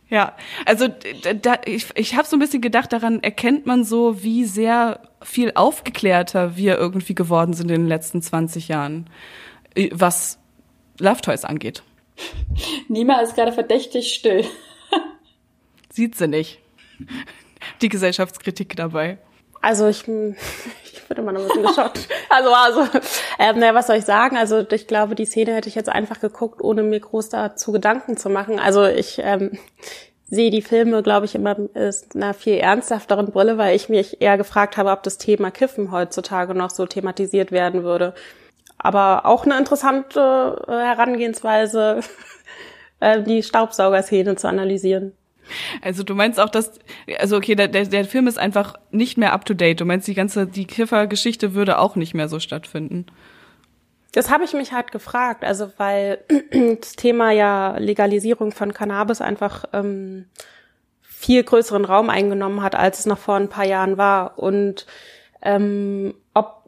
ja, 0.09 0.37
also 0.67 0.89
da, 0.89 1.57
ich, 1.65 1.87
ich 1.95 2.17
habe 2.17 2.29
so 2.29 2.37
ein 2.37 2.41
bisschen 2.41 2.61
gedacht, 2.61 2.93
daran 2.93 3.23
erkennt 3.23 3.67
man 3.67 3.85
so, 3.85 4.23
wie 4.23 4.45
sehr 4.45 5.01
viel 5.23 5.53
aufgeklärter 5.55 6.57
wir 6.57 6.79
irgendwie 6.79 7.15
geworden 7.15 7.55
sind 7.55 7.71
in 7.71 7.83
den 7.83 7.89
letzten 7.89 8.23
20 8.23 8.69
Jahren, 8.69 9.09
äh, 9.75 9.91
was 9.93 10.39
Love 10.99 11.21
Toys 11.21 11.45
angeht. 11.45 11.83
Nima 12.89 13.21
ist 13.21 13.35
gerade 13.35 13.53
verdächtig 13.53 14.13
still. 14.13 14.45
Sieht 15.91 16.17
sie 16.17 16.29
nicht. 16.29 16.59
Die 17.81 17.89
Gesellschaftskritik 17.89 18.77
dabei. 18.77 19.19
Also 19.61 19.89
ich, 19.89 20.05
ein 21.19 21.35
bisschen 21.35 21.63
geschockt. 21.63 22.09
Also, 22.29 22.51
also, 22.51 22.99
ähm, 23.39 23.59
naja, 23.59 23.75
was 23.75 23.87
soll 23.87 23.97
ich 23.97 24.05
sagen? 24.05 24.37
Also 24.37 24.65
ich 24.71 24.87
glaube, 24.87 25.15
die 25.15 25.27
Szene 25.27 25.55
hätte 25.55 25.69
ich 25.69 25.75
jetzt 25.75 25.91
einfach 25.91 26.21
geguckt, 26.21 26.63
ohne 26.63 26.83
mir 26.83 27.01
groß 27.01 27.29
dazu 27.29 27.73
Gedanken 27.73 28.17
zu 28.17 28.31
machen. 28.31 28.59
Also 28.59 28.87
ich 28.87 29.21
ähm, 29.23 29.59
sehe 30.33 30.51
die 30.51 30.63
Filme, 30.63 31.03
glaube 31.03 31.27
ich, 31.27 31.35
immer 31.35 31.59
ist 31.75 32.17
einer 32.17 32.33
viel 32.33 32.55
ernsthafteren 32.55 33.27
Brille, 33.27 33.59
weil 33.59 33.77
ich 33.77 33.91
mich 33.91 34.23
eher 34.23 34.39
gefragt 34.39 34.79
habe, 34.79 34.91
ob 34.91 35.03
das 35.03 35.19
Thema 35.19 35.51
Kiffen 35.51 35.93
heutzutage 35.93 36.55
noch 36.55 36.71
so 36.71 36.87
thematisiert 36.87 37.53
werden 37.53 37.83
würde. 37.85 38.15
Aber 38.79 39.27
auch 39.27 39.45
eine 39.45 39.59
interessante 39.59 40.65
äh, 40.67 40.73
Herangehensweise, 40.73 42.01
äh, 43.01 43.23
die 43.23 43.43
Staubsaugerszene 43.43 44.37
zu 44.37 44.49
analysieren. 44.49 45.13
Also 45.81 46.03
du 46.03 46.15
meinst 46.15 46.41
auch, 46.41 46.49
dass, 46.49 46.79
also 47.19 47.37
okay, 47.37 47.55
der, 47.55 47.69
der, 47.69 47.87
der 47.87 48.05
Film 48.05 48.27
ist 48.27 48.39
einfach 48.39 48.75
nicht 48.91 49.19
mehr 49.19 49.33
up 49.33 49.45
to 49.45 49.55
date. 49.55 49.81
Du 49.81 49.85
meinst, 49.85 50.07
die 50.07 50.15
ganze, 50.15 50.47
die 50.47 50.67
Kiffer-Geschichte 50.67 51.55
würde 51.55 51.79
auch 51.79 51.97
nicht 51.97 52.15
mehr 52.15 52.29
so 52.29 52.41
stattfinden. 52.41 53.07
Das 54.13 54.31
habe 54.31 54.45
ich 54.45 54.53
mich 54.53 54.73
halt 54.73 54.93
gefragt, 54.93 55.43
also 55.45 55.73
weil 55.79 56.19
das 56.81 56.97
Thema 56.97 57.33
ja 57.33 57.77
Legalisierung 57.79 58.53
von 58.53 58.75
Cannabis 58.75 59.21
einfach 59.21 59.65
ähm, 59.73 60.27
viel 61.01 61.43
größeren 61.43 61.85
Raum 61.85 62.11
eingenommen 62.11 62.63
hat, 62.63 62.75
als 62.75 63.01
es 63.01 63.07
noch 63.07 63.19
vor 63.19 63.37
ein 63.37 63.49
paar 63.49 63.65
Jahren 63.65 63.97
war. 63.97 64.39
Und 64.39 64.87
ähm, 65.41 66.15
ob 66.35 66.62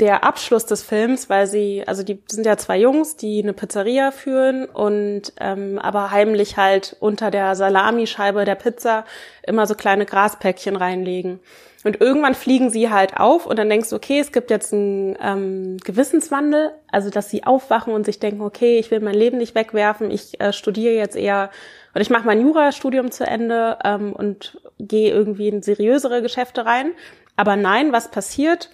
der 0.00 0.22
Abschluss 0.22 0.64
des 0.64 0.82
Films, 0.82 1.28
weil 1.28 1.46
sie, 1.46 1.82
also 1.86 2.04
die 2.04 2.22
sind 2.28 2.46
ja 2.46 2.56
zwei 2.56 2.78
Jungs, 2.78 3.16
die 3.16 3.42
eine 3.42 3.52
Pizzeria 3.52 4.12
führen 4.12 4.66
und 4.66 5.32
ähm, 5.40 5.78
aber 5.80 6.12
heimlich 6.12 6.56
halt 6.56 6.96
unter 7.00 7.32
der 7.32 7.56
Salamischeibe 7.56 8.44
der 8.44 8.54
Pizza 8.54 9.04
immer 9.42 9.66
so 9.66 9.74
kleine 9.74 10.06
Graspäckchen 10.06 10.76
reinlegen. 10.76 11.40
Und 11.84 12.00
irgendwann 12.00 12.34
fliegen 12.34 12.70
sie 12.70 12.90
halt 12.90 13.16
auf 13.16 13.46
und 13.46 13.58
dann 13.58 13.68
denkst 13.68 13.90
du, 13.90 13.96
okay, 13.96 14.20
es 14.20 14.32
gibt 14.32 14.50
jetzt 14.50 14.72
einen 14.72 15.16
ähm, 15.20 15.76
Gewissenswandel, 15.78 16.72
also 16.90 17.08
dass 17.10 17.30
sie 17.30 17.44
aufwachen 17.44 17.92
und 17.92 18.04
sich 18.04 18.18
denken, 18.18 18.42
okay, 18.42 18.78
ich 18.78 18.90
will 18.90 19.00
mein 19.00 19.14
Leben 19.14 19.38
nicht 19.38 19.54
wegwerfen, 19.54 20.10
ich 20.10 20.40
äh, 20.40 20.52
studiere 20.52 20.94
jetzt 20.94 21.16
eher 21.16 21.50
und 21.94 22.00
ich 22.00 22.10
mache 22.10 22.26
mein 22.26 22.40
Jurastudium 22.40 23.10
zu 23.10 23.26
Ende 23.26 23.78
ähm, 23.84 24.12
und 24.12 24.60
gehe 24.78 25.10
irgendwie 25.10 25.48
in 25.48 25.62
seriösere 25.62 26.22
Geschäfte 26.22 26.66
rein. 26.66 26.92
Aber 27.36 27.56
nein, 27.56 27.92
was 27.92 28.10
passiert? 28.10 28.70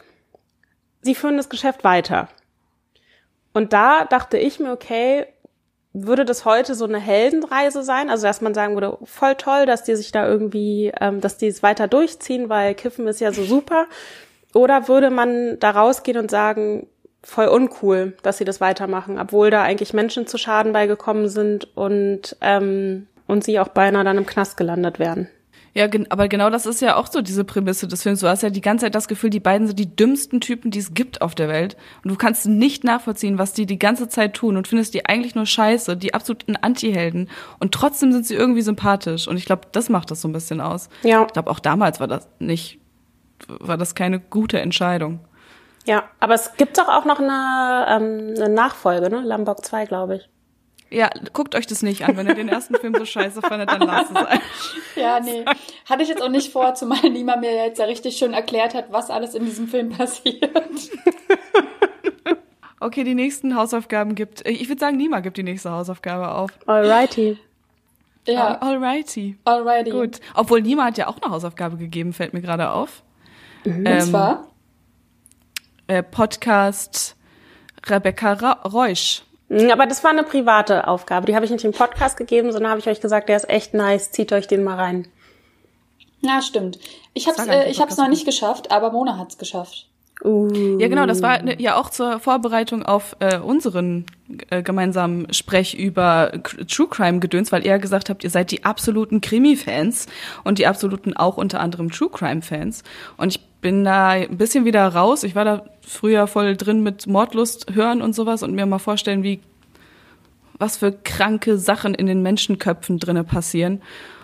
Sie 1.04 1.14
führen 1.14 1.36
das 1.36 1.48
Geschäft 1.48 1.84
weiter. 1.84 2.28
Und 3.52 3.72
da 3.72 4.04
dachte 4.04 4.36
ich 4.38 4.58
mir, 4.58 4.72
okay, 4.72 5.26
würde 5.92 6.24
das 6.24 6.44
heute 6.44 6.74
so 6.74 6.84
eine 6.84 6.98
Heldenreise 6.98 7.84
sein? 7.84 8.10
Also, 8.10 8.26
dass 8.26 8.40
man 8.40 8.52
sagen 8.52 8.74
würde, 8.74 8.98
voll 9.04 9.36
toll, 9.36 9.64
dass 9.64 9.84
die 9.84 9.94
sich 9.94 10.10
da 10.10 10.26
irgendwie, 10.26 10.92
ähm, 11.00 11.20
dass 11.20 11.36
die 11.36 11.46
es 11.46 11.62
weiter 11.62 11.86
durchziehen, 11.86 12.48
weil 12.48 12.74
Kiffen 12.74 13.06
ist 13.06 13.20
ja 13.20 13.32
so 13.32 13.44
super. 13.44 13.86
Oder 14.54 14.88
würde 14.88 15.10
man 15.10 15.58
da 15.60 15.70
rausgehen 15.70 16.18
und 16.18 16.30
sagen, 16.30 16.88
voll 17.22 17.46
uncool, 17.46 18.16
dass 18.22 18.38
sie 18.38 18.44
das 18.44 18.60
weitermachen, 18.60 19.18
obwohl 19.18 19.50
da 19.50 19.62
eigentlich 19.62 19.94
Menschen 19.94 20.26
zu 20.26 20.36
Schaden 20.36 20.72
beigekommen 20.72 21.28
sind 21.28 21.76
und, 21.76 22.36
ähm, 22.40 23.06
und 23.26 23.44
sie 23.44 23.60
auch 23.60 23.68
beinahe 23.68 24.04
dann 24.04 24.18
im 24.18 24.26
Knast 24.26 24.56
gelandet 24.56 24.98
werden? 24.98 25.28
Ja, 25.76 25.88
aber 26.08 26.28
genau 26.28 26.50
das 26.50 26.66
ist 26.66 26.80
ja 26.80 26.94
auch 26.94 27.08
so 27.08 27.20
diese 27.20 27.42
Prämisse 27.42 27.88
des 27.88 28.04
Films. 28.04 28.20
Du 28.20 28.28
hast 28.28 28.44
ja 28.44 28.50
die 28.50 28.60
ganze 28.60 28.86
Zeit 28.86 28.94
das 28.94 29.08
Gefühl, 29.08 29.30
die 29.30 29.40
beiden 29.40 29.66
sind 29.66 29.78
die 29.78 29.94
dümmsten 29.94 30.40
Typen, 30.40 30.70
die 30.70 30.78
es 30.78 30.94
gibt 30.94 31.20
auf 31.20 31.34
der 31.34 31.48
Welt. 31.48 31.76
Und 32.04 32.12
du 32.12 32.16
kannst 32.16 32.46
nicht 32.46 32.84
nachvollziehen, 32.84 33.38
was 33.38 33.54
die 33.54 33.66
die 33.66 33.78
ganze 33.78 34.08
Zeit 34.08 34.34
tun 34.34 34.56
und 34.56 34.68
findest 34.68 34.94
die 34.94 35.06
eigentlich 35.06 35.34
nur 35.34 35.46
scheiße, 35.46 35.96
die 35.96 36.14
absoluten 36.14 36.54
Anti-Helden. 36.54 37.28
Und 37.58 37.74
trotzdem 37.74 38.12
sind 38.12 38.24
sie 38.24 38.34
irgendwie 38.34 38.62
sympathisch. 38.62 39.26
Und 39.26 39.36
ich 39.36 39.46
glaube, 39.46 39.62
das 39.72 39.88
macht 39.88 40.12
das 40.12 40.20
so 40.20 40.28
ein 40.28 40.32
bisschen 40.32 40.60
aus. 40.60 40.88
Ja. 41.02 41.24
Ich 41.26 41.32
glaube, 41.32 41.50
auch 41.50 41.58
damals 41.58 41.98
war 41.98 42.06
das 42.06 42.28
nicht, 42.38 42.78
war 43.48 43.76
das 43.76 43.96
keine 43.96 44.20
gute 44.20 44.60
Entscheidung. 44.60 45.20
Ja, 45.86 46.04
aber 46.20 46.34
es 46.34 46.54
gibt 46.56 46.78
doch 46.78 46.88
auch 46.88 47.04
noch 47.04 47.18
eine, 47.18 47.86
ähm, 47.88 48.34
eine 48.36 48.48
Nachfolge, 48.48 49.10
ne? 49.10 49.22
Lambok 49.22 49.64
2, 49.64 49.86
glaube 49.86 50.16
ich. 50.16 50.28
Ja, 50.90 51.10
guckt 51.32 51.54
euch 51.54 51.66
das 51.66 51.82
nicht 51.82 52.04
an. 52.04 52.16
Wenn 52.16 52.26
ihr 52.28 52.34
den 52.34 52.48
ersten 52.48 52.76
Film 52.76 52.94
so 52.94 53.04
scheiße 53.04 53.42
fandet, 53.42 53.70
dann 53.70 53.80
lasst 53.82 54.10
es 54.10 54.16
einfach. 54.16 54.40
Ja, 54.96 55.18
nee. 55.18 55.44
Hatte 55.86 56.04
ich 56.04 56.08
jetzt 56.08 56.22
auch 56.22 56.28
nicht 56.28 56.52
vor, 56.52 56.74
zumal 56.74 57.10
Nima 57.10 57.36
mir 57.36 57.52
jetzt 57.52 57.78
ja 57.78 57.84
richtig 57.84 58.16
schön 58.16 58.32
erklärt 58.32 58.74
hat, 58.74 58.92
was 58.92 59.10
alles 59.10 59.34
in 59.34 59.44
diesem 59.44 59.66
Film 59.66 59.88
passiert. 59.96 60.50
Okay, 62.78 63.02
die 63.02 63.14
nächsten 63.14 63.56
Hausaufgaben 63.56 64.14
gibt. 64.14 64.46
Ich 64.46 64.68
würde 64.68 64.78
sagen, 64.78 64.96
Nima 64.96 65.20
gibt 65.20 65.36
die 65.36 65.42
nächste 65.42 65.70
Hausaufgabe 65.70 66.30
auf. 66.30 66.50
Alrighty. 66.66 67.38
Ja. 68.26 68.58
Alrighty. 68.58 69.36
Alrighty. 69.44 69.90
Gut. 69.90 70.20
Obwohl 70.34 70.62
Nima 70.62 70.84
hat 70.84 70.98
ja 70.98 71.08
auch 71.08 71.20
eine 71.20 71.32
Hausaufgabe 71.32 71.76
gegeben, 71.76 72.12
fällt 72.12 72.34
mir 72.34 72.40
gerade 72.40 72.70
auf. 72.70 73.02
Mhm. 73.64 73.78
Und 73.78 73.86
ähm, 73.86 74.00
zwar? 74.00 74.48
Äh, 75.86 76.02
Podcast 76.02 77.16
Rebecca 77.88 78.32
Ra 78.34 78.52
Reusch. 78.68 79.22
Mhm, 79.54 79.70
aber 79.70 79.86
das 79.86 80.02
war 80.02 80.10
eine 80.10 80.24
private 80.24 80.88
Aufgabe. 80.88 81.26
Die 81.26 81.34
habe 81.36 81.44
ich 81.44 81.50
nicht 81.50 81.64
im 81.64 81.72
Podcast 81.72 82.16
gegeben, 82.16 82.52
sondern 82.52 82.70
habe 82.70 82.80
ich 82.80 82.88
euch 82.88 83.00
gesagt, 83.00 83.28
der 83.28 83.36
ist 83.36 83.48
echt 83.48 83.72
nice. 83.72 84.10
Zieht 84.10 84.32
euch 84.32 84.48
den 84.48 84.64
mal 84.64 84.76
rein. 84.76 85.06
Ja, 86.20 86.42
stimmt. 86.42 86.78
Ich 87.12 87.28
habe 87.28 87.40
es 87.40 87.46
äh, 87.46 87.70
ich 87.70 87.80
hab's 87.80 87.96
noch 87.96 88.08
nicht 88.08 88.24
geschafft, 88.24 88.70
aber 88.72 88.90
Mona 88.90 89.18
hat's 89.18 89.38
geschafft. 89.38 89.86
Uh. 90.22 90.78
Ja, 90.78 90.88
genau, 90.88 91.06
das 91.06 91.22
war 91.22 91.42
ne, 91.42 91.60
ja 91.60 91.76
auch 91.76 91.90
zur 91.90 92.20
Vorbereitung 92.20 92.82
auf 92.82 93.16
äh, 93.18 93.38
unseren 93.38 94.06
äh, 94.50 94.62
gemeinsamen 94.62 95.32
Sprech 95.32 95.74
über 95.74 96.32
True 96.68 96.88
Crime 96.88 97.18
Gedöns, 97.18 97.52
weil 97.52 97.66
ihr 97.66 97.78
gesagt 97.78 98.08
habt, 98.10 98.24
ihr 98.24 98.30
seid 98.30 98.50
die 98.50 98.64
absoluten 98.64 99.20
Krimi-Fans 99.20 100.06
und 100.44 100.58
die 100.58 100.66
absoluten 100.66 101.14
auch 101.14 101.36
unter 101.36 101.60
anderem 101.60 101.90
True 101.90 102.10
Crime 102.10 102.42
Fans. 102.42 102.84
Und 103.16 103.34
ich 103.34 103.40
bin 103.60 103.84
da 103.84 104.10
ein 104.10 104.36
bisschen 104.36 104.64
wieder 104.64 104.86
raus. 104.86 105.24
Ich 105.24 105.34
war 105.34 105.44
da 105.44 105.64
früher 105.80 106.26
voll 106.26 106.56
drin 106.56 106.82
mit 106.82 107.06
Mordlust 107.06 107.74
hören 107.74 108.00
und 108.00 108.14
sowas 108.14 108.42
und 108.42 108.54
mir 108.54 108.66
mal 108.66 108.78
vorstellen, 108.78 109.22
wie 109.22 109.40
was 110.58 110.76
für 110.76 110.92
kranke 110.92 111.58
Sachen 111.58 111.94
in 111.94 112.06
den 112.06 112.22
Menschenköpfen 112.22 112.98
drinne 112.98 113.24
passieren. 113.24 113.82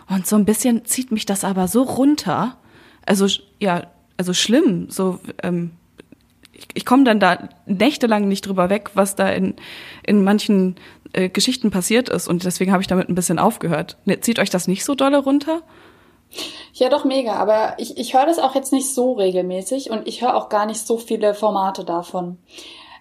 Und 0.09 0.27
so 0.27 0.37
ein 0.37 0.45
bisschen 0.45 0.85
zieht 0.85 1.11
mich 1.11 1.27
das 1.27 1.45
aber 1.45 1.69
so 1.69 1.83
runter. 1.83 2.57
Also 3.05 3.27
ja, 3.59 3.83
also 4.17 4.33
schlimm. 4.33 4.91
So 4.91 5.19
ähm, 5.43 5.73
ich, 6.61 6.69
ich 6.75 6.87
komme 6.87 7.05
dann 7.05 7.21
da 7.21 7.49
nächtelang 7.67 8.29
nicht 8.29 8.47
drüber 8.47 8.71
weg, 8.71 8.91
was 8.95 9.17
da 9.17 9.29
in, 9.29 9.57
in 10.05 10.23
manchen 10.23 10.77
äh, 11.13 11.29
Geschichten 11.29 11.71
passiert 11.71 12.09
ist. 12.09 12.29
Und 12.29 12.45
deswegen 12.45 12.73
habe 12.73 12.83
ich 12.83 12.89
damit 12.89 13.09
ein 13.09 13.15
bisschen 13.15 13.39
aufgehört. 13.39 13.97
Ne, 14.05 14.21
zieht 14.21 14.39
euch 14.39 14.51
das 14.51 14.69
nicht 14.69 14.85
so 14.85 14.95
dolle 14.95 15.19
runter? 15.19 15.63
Ja, 16.73 16.89
doch 16.89 17.05
mega. 17.05 17.35
Aber 17.35 17.75
ich, 17.79 17.97
ich 17.99 18.15
höre 18.15 18.27
das 18.27 18.39
auch 18.39 18.55
jetzt 18.55 18.73
nicht 18.73 18.93
so 18.93 19.13
regelmäßig 19.13 19.91
und 19.91 20.07
ich 20.07 20.23
höre 20.23 20.37
auch 20.37 20.49
gar 20.49 20.67
nicht 20.67 20.87
so 20.87 20.99
viele 20.99 21.35
Formate 21.35 21.85
davon. 21.85 22.39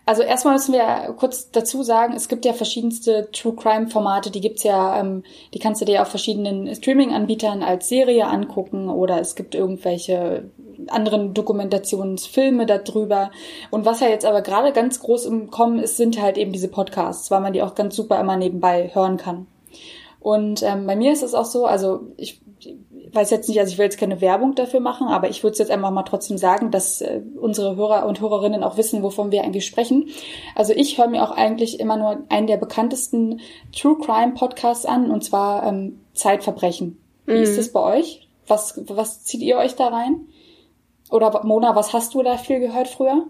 Also 0.05 0.23
erstmal 0.23 0.55
müssen 0.55 0.73
wir 0.73 1.13
kurz 1.17 1.51
dazu 1.51 1.83
sagen, 1.83 2.15
es 2.15 2.29
gibt 2.29 2.43
ja 2.43 2.53
verschiedenste 2.53 3.29
True 3.31 3.53
Crime 3.53 3.89
Formate, 3.89 4.31
die 4.31 4.41
gibt's 4.41 4.63
ja, 4.63 4.99
ähm, 4.99 5.23
die 5.53 5.59
kannst 5.59 5.81
du 5.81 5.85
dir 5.85 6.01
auf 6.01 6.07
verschiedenen 6.07 6.73
Streaming-Anbietern 6.73 7.61
als 7.61 7.89
Serie 7.89 8.25
angucken 8.25 8.89
oder 8.89 9.19
es 9.19 9.35
gibt 9.35 9.53
irgendwelche 9.53 10.49
anderen 10.91 11.33
Dokumentationsfilme 11.33 12.65
darüber. 12.65 13.31
Und 13.71 13.85
was 13.85 13.99
ja 13.99 14.07
jetzt 14.07 14.25
aber 14.25 14.41
gerade 14.41 14.71
ganz 14.71 14.99
groß 14.99 15.25
im 15.25 15.49
Kommen 15.51 15.79
ist, 15.79 15.97
sind 15.97 16.21
halt 16.21 16.37
eben 16.37 16.51
diese 16.51 16.67
Podcasts, 16.67 17.31
weil 17.31 17.41
man 17.41 17.53
die 17.53 17.61
auch 17.61 17.75
ganz 17.75 17.95
super 17.95 18.19
immer 18.19 18.37
nebenbei 18.37 18.91
hören 18.93 19.17
kann. 19.17 19.47
Und 20.19 20.63
ähm, 20.63 20.85
bei 20.85 20.95
mir 20.95 21.13
ist 21.13 21.23
es 21.23 21.33
auch 21.33 21.45
so, 21.45 21.65
also 21.65 22.01
ich 22.17 22.41
weiß 23.11 23.29
jetzt 23.31 23.47
nicht, 23.47 23.59
also 23.59 23.71
ich 23.71 23.77
will 23.77 23.85
jetzt 23.85 23.97
keine 23.97 24.21
Werbung 24.21 24.55
dafür 24.55 24.79
machen, 24.79 25.07
aber 25.07 25.29
ich 25.29 25.43
würde 25.43 25.53
es 25.53 25.59
jetzt 25.59 25.71
einfach 25.71 25.91
mal 25.91 26.03
trotzdem 26.03 26.37
sagen, 26.37 26.71
dass 26.71 27.01
äh, 27.01 27.21
unsere 27.39 27.75
Hörer 27.75 28.05
und 28.05 28.21
Hörerinnen 28.21 28.63
auch 28.63 28.77
wissen, 28.77 29.01
wovon 29.01 29.31
wir 29.31 29.43
eigentlich 29.43 29.65
sprechen. 29.65 30.09
Also 30.55 30.73
ich 30.73 30.97
höre 30.97 31.07
mir 31.07 31.23
auch 31.23 31.31
eigentlich 31.31 31.79
immer 31.79 31.97
nur 31.97 32.23
einen 32.29 32.47
der 32.47 32.57
bekanntesten 32.57 33.39
True 33.75 33.97
Crime 33.97 34.33
Podcasts 34.33 34.85
an, 34.85 35.09
und 35.09 35.23
zwar 35.23 35.65
ähm, 35.65 35.99
Zeitverbrechen. 36.13 36.97
Wie 37.25 37.37
mhm. 37.37 37.43
ist 37.43 37.57
das 37.57 37.71
bei 37.71 37.81
euch? 37.81 38.27
Was, 38.47 38.81
was 38.87 39.23
zieht 39.23 39.41
ihr 39.41 39.57
euch 39.57 39.75
da 39.75 39.87
rein? 39.87 40.27
Oder 41.09 41.43
Mona, 41.43 41.75
was 41.75 41.93
hast 41.93 42.13
du 42.13 42.23
da 42.23 42.37
viel 42.37 42.59
gehört 42.59 42.87
früher? 42.87 43.25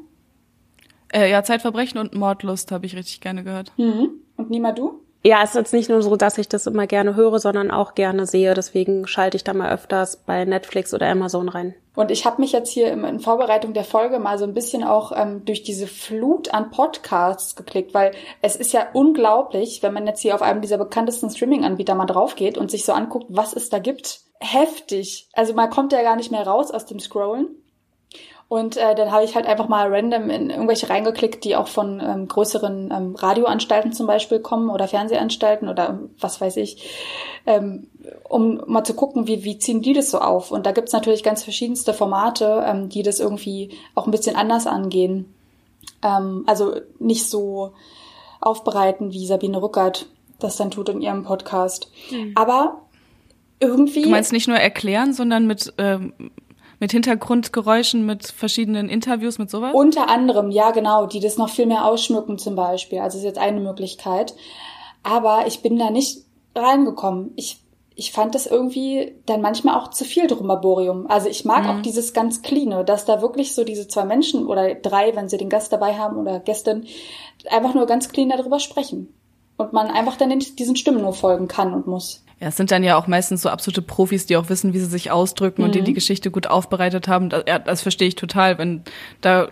Äh, 1.11 1.29
ja, 1.31 1.43
Zeitverbrechen 1.43 1.99
und 1.99 2.13
Mordlust 2.13 2.71
habe 2.71 2.85
ich 2.85 2.95
richtig 2.95 3.21
gerne 3.21 3.43
gehört. 3.43 3.71
Mhm. 3.77 4.11
Und 4.37 4.49
Nima, 4.49 4.71
du? 4.71 5.01
Ja, 5.21 5.43
es 5.43 5.49
ist 5.49 5.55
jetzt 5.55 5.73
nicht 5.73 5.89
nur 5.89 6.01
so, 6.01 6.15
dass 6.15 6.37
ich 6.37 6.47
das 6.47 6.65
immer 6.65 6.87
gerne 6.87 7.15
höre, 7.15 7.39
sondern 7.39 7.71
auch 7.71 7.93
gerne 7.93 8.25
sehe. 8.25 8.53
Deswegen 8.53 9.05
schalte 9.05 9.35
ich 9.35 9.43
da 9.43 9.53
mal 9.53 9.73
öfters 9.73 10.15
bei 10.15 10.45
Netflix 10.45 10.93
oder 10.93 11.09
Amazon 11.09 11.49
rein. 11.49 11.75
Und 11.93 12.09
ich 12.09 12.25
habe 12.25 12.39
mich 12.39 12.53
jetzt 12.53 12.71
hier 12.71 12.93
in 12.93 13.19
Vorbereitung 13.19 13.73
der 13.73 13.83
Folge 13.83 14.19
mal 14.19 14.37
so 14.37 14.45
ein 14.45 14.53
bisschen 14.53 14.85
auch 14.85 15.11
ähm, 15.13 15.43
durch 15.43 15.63
diese 15.63 15.87
Flut 15.87 16.53
an 16.53 16.71
Podcasts 16.71 17.57
geklickt, 17.57 17.93
weil 17.93 18.11
es 18.41 18.55
ist 18.55 18.71
ja 18.71 18.87
unglaublich, 18.93 19.83
wenn 19.83 19.93
man 19.93 20.07
jetzt 20.07 20.21
hier 20.21 20.35
auf 20.35 20.41
einem 20.41 20.61
dieser 20.61 20.77
bekanntesten 20.77 21.29
Streaming-Anbieter 21.29 21.95
mal 21.95 22.05
draufgeht 22.05 22.57
und 22.57 22.71
sich 22.71 22.85
so 22.85 22.93
anguckt, 22.93 23.25
was 23.27 23.51
es 23.51 23.69
da 23.69 23.79
gibt. 23.79 24.21
Heftig. 24.39 25.27
Also 25.33 25.53
man 25.53 25.69
kommt 25.69 25.91
ja 25.91 26.01
gar 26.01 26.15
nicht 26.15 26.31
mehr 26.31 26.47
raus 26.47 26.71
aus 26.71 26.85
dem 26.85 27.01
Scrollen. 27.01 27.49
Und 28.49 28.77
äh, 28.77 28.95
dann 28.95 29.11
habe 29.11 29.23
ich 29.23 29.35
halt 29.35 29.45
einfach 29.45 29.67
mal 29.67 29.93
random 29.93 30.31
in 30.31 30.49
irgendwelche 30.49 30.89
reingeklickt, 30.89 31.43
die 31.43 31.55
auch 31.55 31.67
von 31.67 32.01
ähm, 32.03 32.27
größeren 32.27 32.91
ähm, 32.91 33.15
Radioanstalten 33.15 33.93
zum 33.93 34.07
Beispiel 34.07 34.39
kommen 34.39 34.71
oder 34.71 34.87
Fernsehanstalten 34.87 35.69
oder 35.69 35.99
was 36.19 36.41
weiß 36.41 36.57
ich, 36.57 36.89
ähm, 37.45 37.87
um 38.27 38.59
mal 38.65 38.83
zu 38.83 38.95
gucken, 38.95 39.27
wie, 39.27 39.43
wie 39.43 39.59
ziehen 39.59 39.83
die 39.83 39.93
das 39.93 40.09
so 40.09 40.17
auf. 40.17 40.49
Und 40.49 40.65
da 40.65 40.71
gibt's 40.71 40.93
natürlich 40.93 41.21
ganz 41.21 41.43
verschiedenste 41.43 41.93
Formate, 41.93 42.63
ähm, 42.65 42.89
die 42.89 43.03
das 43.03 43.19
irgendwie 43.19 43.69
auch 43.93 44.07
ein 44.07 44.11
bisschen 44.11 44.35
anders 44.35 44.65
angehen. 44.65 45.31
Ähm, 46.01 46.43
also 46.47 46.75
nicht 46.97 47.29
so 47.29 47.73
aufbereiten, 48.41 49.13
wie 49.13 49.27
Sabine 49.27 49.61
Rückert 49.61 50.07
das 50.39 50.57
dann 50.57 50.71
tut 50.71 50.89
in 50.89 51.01
ihrem 51.01 51.23
Podcast. 51.23 51.91
Mhm. 52.09 52.31
Aber 52.33 52.81
irgendwie. 53.59 54.01
Du 54.01 54.09
meinst 54.09 54.31
nicht 54.31 54.47
nur 54.47 54.57
erklären, 54.57 55.13
sondern 55.13 55.45
mit 55.45 55.71
ähm, 55.77 56.13
mit 56.79 56.91
Hintergrundgeräuschen, 56.91 58.05
mit 58.05 58.27
verschiedenen 58.27 58.89
Interviews, 58.89 59.37
mit 59.37 59.49
sowas? 59.49 59.73
Unter 59.73 60.09
anderem, 60.09 60.49
ja 60.51 60.71
genau, 60.71 61.05
die 61.05 61.19
das 61.19 61.37
noch 61.37 61.49
viel 61.49 61.65
mehr 61.65 61.85
ausschmücken 61.85 62.37
zum 62.37 62.55
Beispiel. 62.55 62.99
Also 62.99 63.17
ist 63.17 63.23
jetzt 63.23 63.39
eine 63.39 63.59
Möglichkeit. 63.59 64.33
Aber 65.03 65.47
ich 65.47 65.61
bin 65.61 65.77
da 65.77 65.89
nicht 65.89 66.23
reingekommen. 66.55 67.31
Ich, 67.35 67.61
ich 67.95 68.11
fand 68.11 68.33
das 68.33 68.47
irgendwie 68.47 69.15
dann 69.25 69.41
manchmal 69.41 69.77
auch 69.77 69.89
zu 69.89 70.05
viel 70.05 70.27
Drumbaborium. 70.27 71.07
Also 71.07 71.27
ich 71.27 71.45
mag 71.45 71.63
mhm. 71.63 71.69
auch 71.69 71.81
dieses 71.81 72.13
ganz 72.13 72.41
Cleane, 72.41 72.85
dass 72.85 73.05
da 73.05 73.21
wirklich 73.21 73.53
so 73.53 73.63
diese 73.63 73.87
zwei 73.87 74.05
Menschen 74.05 74.47
oder 74.47 74.75
drei, 74.75 75.15
wenn 75.15 75.29
sie 75.29 75.37
den 75.37 75.49
Gast 75.49 75.73
dabei 75.73 75.97
haben 75.97 76.17
oder 76.17 76.39
Gästin, 76.39 76.85
einfach 77.49 77.73
nur 77.73 77.85
ganz 77.85 78.09
clean 78.09 78.29
darüber 78.29 78.59
sprechen. 78.59 79.13
Und 79.57 79.73
man 79.73 79.87
einfach 79.87 80.15
dann 80.15 80.39
diesen 80.39 80.77
Stimmen 80.77 81.01
nur 81.01 81.13
folgen 81.13 81.49
kann 81.49 81.73
und 81.73 81.85
muss. 81.85 82.23
Ja, 82.41 82.47
es 82.47 82.55
sind 82.55 82.71
dann 82.71 82.83
ja 82.83 82.95
auch 82.95 83.07
meistens 83.07 83.41
so 83.41 83.49
absolute 83.49 83.81
Profis, 83.81 84.25
die 84.25 84.37
auch 84.37 84.47
wissen, 84.47 84.71
wie 84.71 84.79
sie 84.79 84.85
sich 84.85 85.11
ausdrücken 85.11 85.61
mhm. 85.61 85.65
und 85.67 85.75
die 85.75 85.81
die 85.81 85.93
Geschichte 85.93 86.31
gut 86.31 86.47
aufbereitet 86.47 87.09
haben. 87.09 87.29
Das, 87.29 87.43
ja, 87.47 87.59
das 87.59 87.81
verstehe 87.81 88.07
ich 88.07 88.15
total. 88.15 88.57
Wenn 88.57 88.83
da 89.19 89.49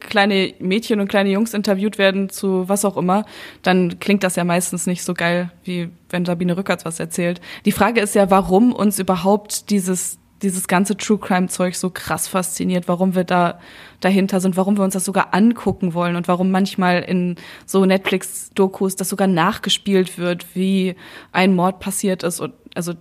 kleine 0.00 0.54
Mädchen 0.58 1.00
und 1.00 1.08
kleine 1.08 1.28
Jungs 1.28 1.52
interviewt 1.52 1.98
werden 1.98 2.30
zu 2.30 2.66
was 2.66 2.86
auch 2.86 2.96
immer, 2.96 3.26
dann 3.62 3.98
klingt 3.98 4.24
das 4.24 4.36
ja 4.36 4.44
meistens 4.44 4.86
nicht 4.86 5.04
so 5.04 5.12
geil, 5.12 5.50
wie 5.64 5.90
wenn 6.08 6.24
Sabine 6.24 6.56
Rückerts 6.56 6.86
was 6.86 6.98
erzählt. 6.98 7.42
Die 7.66 7.72
Frage 7.72 8.00
ist 8.00 8.14
ja, 8.14 8.30
warum 8.30 8.72
uns 8.72 8.98
überhaupt 8.98 9.68
dieses 9.68 10.18
dieses 10.42 10.68
ganze 10.68 10.96
True 10.96 11.18
Crime 11.18 11.48
Zeug 11.48 11.74
so 11.74 11.90
krass 11.90 12.28
fasziniert, 12.28 12.88
warum 12.88 13.14
wir 13.14 13.24
da 13.24 13.58
dahinter 14.00 14.40
sind, 14.40 14.56
warum 14.56 14.76
wir 14.76 14.84
uns 14.84 14.94
das 14.94 15.04
sogar 15.04 15.34
angucken 15.34 15.94
wollen 15.94 16.16
und 16.16 16.28
warum 16.28 16.50
manchmal 16.50 17.02
in 17.02 17.36
so 17.66 17.84
Netflix 17.84 18.50
Dokus 18.54 18.96
das 18.96 19.08
sogar 19.08 19.26
nachgespielt 19.26 20.18
wird, 20.18 20.54
wie 20.54 20.94
ein 21.32 21.54
Mord 21.54 21.80
passiert 21.80 22.22
ist 22.22 22.40
und 22.40 22.54
also 22.74 22.94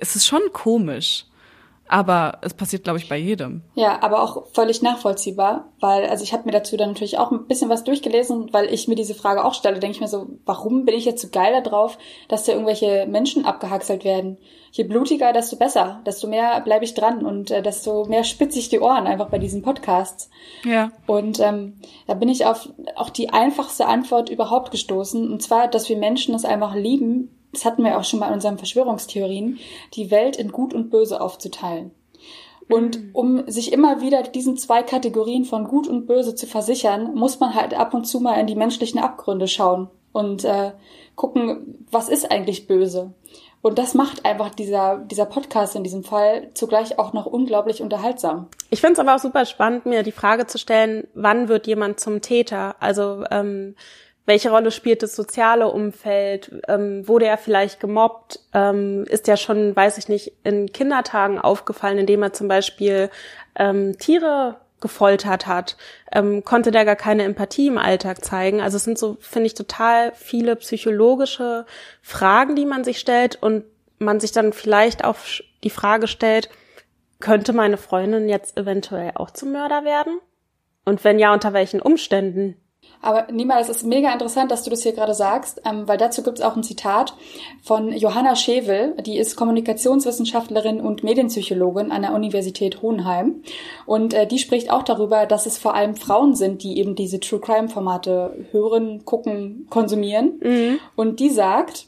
es 0.00 0.14
ist 0.14 0.26
schon 0.26 0.42
komisch. 0.52 1.24
Aber 1.88 2.38
es 2.42 2.54
passiert, 2.54 2.84
glaube 2.84 2.98
ich, 2.98 3.08
bei 3.08 3.16
jedem. 3.16 3.62
Ja, 3.74 4.02
aber 4.02 4.22
auch 4.22 4.46
völlig 4.52 4.82
nachvollziehbar, 4.82 5.72
weil, 5.80 6.06
also 6.06 6.22
ich 6.22 6.32
habe 6.32 6.44
mir 6.44 6.52
dazu 6.52 6.76
dann 6.76 6.90
natürlich 6.90 7.18
auch 7.18 7.30
ein 7.30 7.46
bisschen 7.46 7.70
was 7.70 7.84
durchgelesen, 7.84 8.52
weil 8.52 8.72
ich 8.72 8.88
mir 8.88 8.94
diese 8.94 9.14
Frage 9.14 9.44
auch 9.44 9.54
stelle, 9.54 9.78
denke 9.78 9.96
ich 9.96 10.00
mir 10.00 10.08
so, 10.08 10.26
warum 10.44 10.84
bin 10.84 10.94
ich 10.94 11.06
jetzt 11.06 11.22
so 11.22 11.28
geil 11.30 11.62
darauf, 11.62 11.98
dass 12.28 12.44
da 12.44 12.52
irgendwelche 12.52 13.06
Menschen 13.08 13.46
abgehackselt 13.46 14.04
werden? 14.04 14.36
Je 14.70 14.84
blutiger, 14.84 15.32
desto 15.32 15.56
besser, 15.56 16.02
desto 16.04 16.28
mehr 16.28 16.60
bleibe 16.60 16.84
ich 16.84 16.92
dran 16.92 17.24
und 17.24 17.50
äh, 17.50 17.62
desto 17.62 18.04
mehr 18.04 18.22
spitze 18.22 18.58
ich 18.58 18.68
die 18.68 18.80
Ohren 18.80 19.06
einfach 19.06 19.30
bei 19.30 19.38
diesen 19.38 19.62
Podcasts. 19.62 20.28
Ja. 20.64 20.92
Und 21.06 21.40
ähm, 21.40 21.80
da 22.06 22.12
bin 22.12 22.28
ich 22.28 22.44
auf 22.44 22.68
auch 22.94 23.08
die 23.08 23.30
einfachste 23.30 23.86
Antwort 23.86 24.28
überhaupt 24.28 24.70
gestoßen, 24.70 25.32
und 25.32 25.42
zwar, 25.42 25.68
dass 25.68 25.88
wir 25.88 25.96
Menschen 25.96 26.34
es 26.34 26.44
einfach 26.44 26.74
lieben, 26.74 27.37
das 27.58 27.64
hatten 27.64 27.84
wir 27.84 27.98
auch 27.98 28.04
schon 28.04 28.20
mal 28.20 28.28
in 28.28 28.34
unseren 28.34 28.58
Verschwörungstheorien, 28.58 29.58
die 29.94 30.10
Welt 30.10 30.36
in 30.36 30.52
Gut 30.52 30.72
und 30.72 30.90
Böse 30.90 31.20
aufzuteilen. 31.20 31.90
Und 32.68 33.00
mhm. 33.00 33.10
um 33.14 33.50
sich 33.50 33.72
immer 33.72 34.00
wieder 34.00 34.22
diesen 34.22 34.56
zwei 34.56 34.82
Kategorien 34.82 35.44
von 35.44 35.64
Gut 35.66 35.88
und 35.88 36.06
Böse 36.06 36.34
zu 36.34 36.46
versichern, 36.46 37.14
muss 37.14 37.40
man 37.40 37.54
halt 37.54 37.74
ab 37.74 37.94
und 37.94 38.04
zu 38.04 38.20
mal 38.20 38.34
in 38.34 38.46
die 38.46 38.54
menschlichen 38.54 39.00
Abgründe 39.00 39.48
schauen 39.48 39.88
und 40.12 40.44
äh, 40.44 40.72
gucken, 41.16 41.84
was 41.90 42.08
ist 42.08 42.30
eigentlich 42.30 42.66
böse. 42.66 43.12
Und 43.60 43.78
das 43.78 43.94
macht 43.94 44.24
einfach 44.24 44.50
dieser, 44.50 44.98
dieser 44.98 45.26
Podcast 45.26 45.74
in 45.74 45.82
diesem 45.82 46.04
Fall 46.04 46.50
zugleich 46.54 46.98
auch 46.98 47.12
noch 47.12 47.26
unglaublich 47.26 47.82
unterhaltsam. 47.82 48.46
Ich 48.70 48.80
finde 48.80 48.92
es 48.94 48.98
aber 49.00 49.16
auch 49.16 49.18
super 49.18 49.46
spannend, 49.46 49.84
mir 49.84 50.04
die 50.04 50.12
Frage 50.12 50.46
zu 50.46 50.58
stellen, 50.58 51.08
wann 51.14 51.48
wird 51.48 51.66
jemand 51.66 51.98
zum 51.98 52.20
Täter? 52.20 52.76
Also 52.78 53.24
ähm, 53.32 53.74
welche 54.28 54.50
Rolle 54.50 54.70
spielt 54.70 55.02
das 55.02 55.16
soziale 55.16 55.68
Umfeld? 55.68 56.52
Ähm, 56.68 57.08
wurde 57.08 57.24
er 57.24 57.38
vielleicht 57.38 57.80
gemobbt? 57.80 58.40
Ähm, 58.52 59.04
ist 59.08 59.26
er 59.26 59.38
schon, 59.38 59.74
weiß 59.74 59.96
ich 59.96 60.08
nicht, 60.10 60.34
in 60.44 60.70
Kindertagen 60.70 61.38
aufgefallen, 61.38 61.96
indem 61.96 62.22
er 62.22 62.34
zum 62.34 62.46
Beispiel 62.46 63.08
ähm, 63.56 63.96
Tiere 63.98 64.56
gefoltert 64.80 65.46
hat, 65.46 65.78
ähm, 66.12 66.44
konnte 66.44 66.70
der 66.70 66.84
gar 66.84 66.94
keine 66.94 67.24
Empathie 67.24 67.68
im 67.68 67.78
Alltag 67.78 68.22
zeigen. 68.22 68.60
Also 68.60 68.76
es 68.76 68.84
sind 68.84 68.98
so, 68.98 69.16
finde 69.18 69.46
ich, 69.46 69.54
total 69.54 70.12
viele 70.14 70.56
psychologische 70.56 71.64
Fragen, 72.02 72.54
die 72.54 72.66
man 72.66 72.84
sich 72.84 73.00
stellt 73.00 73.42
und 73.42 73.64
man 73.98 74.20
sich 74.20 74.32
dann 74.32 74.52
vielleicht 74.52 75.04
auch 75.04 75.16
die 75.64 75.70
Frage 75.70 76.06
stellt, 76.06 76.50
könnte 77.18 77.54
meine 77.54 77.78
Freundin 77.78 78.28
jetzt 78.28 78.58
eventuell 78.58 79.12
auch 79.14 79.30
zum 79.30 79.52
Mörder 79.52 79.84
werden? 79.84 80.20
Und 80.84 81.02
wenn 81.02 81.18
ja, 81.18 81.32
unter 81.32 81.54
welchen 81.54 81.80
Umständen? 81.80 82.56
Aber 83.00 83.30
Nima, 83.32 83.58
es 83.60 83.68
ist 83.68 83.84
mega 83.84 84.12
interessant, 84.12 84.50
dass 84.50 84.62
du 84.62 84.70
das 84.70 84.82
hier 84.82 84.92
gerade 84.92 85.14
sagst, 85.14 85.60
ähm, 85.64 85.86
weil 85.86 85.98
dazu 85.98 86.22
gibt 86.22 86.38
es 86.38 86.44
auch 86.44 86.56
ein 86.56 86.62
Zitat 86.62 87.14
von 87.62 87.92
Johanna 87.92 88.36
Schevel, 88.36 88.94
die 89.00 89.18
ist 89.18 89.36
Kommunikationswissenschaftlerin 89.36 90.80
und 90.80 91.02
Medienpsychologin 91.04 91.90
an 91.90 92.02
der 92.02 92.14
Universität 92.14 92.82
Hohenheim. 92.82 93.42
Und 93.86 94.14
äh, 94.14 94.26
die 94.26 94.38
spricht 94.38 94.70
auch 94.70 94.82
darüber, 94.82 95.26
dass 95.26 95.46
es 95.46 95.58
vor 95.58 95.74
allem 95.74 95.96
Frauen 95.96 96.34
sind, 96.34 96.62
die 96.62 96.78
eben 96.78 96.94
diese 96.94 97.20
True 97.20 97.40
Crime-Formate 97.40 98.46
hören, 98.52 99.04
gucken, 99.04 99.66
konsumieren. 99.70 100.40
Mhm. 100.40 100.78
Und 100.96 101.20
die 101.20 101.30
sagt, 101.30 101.87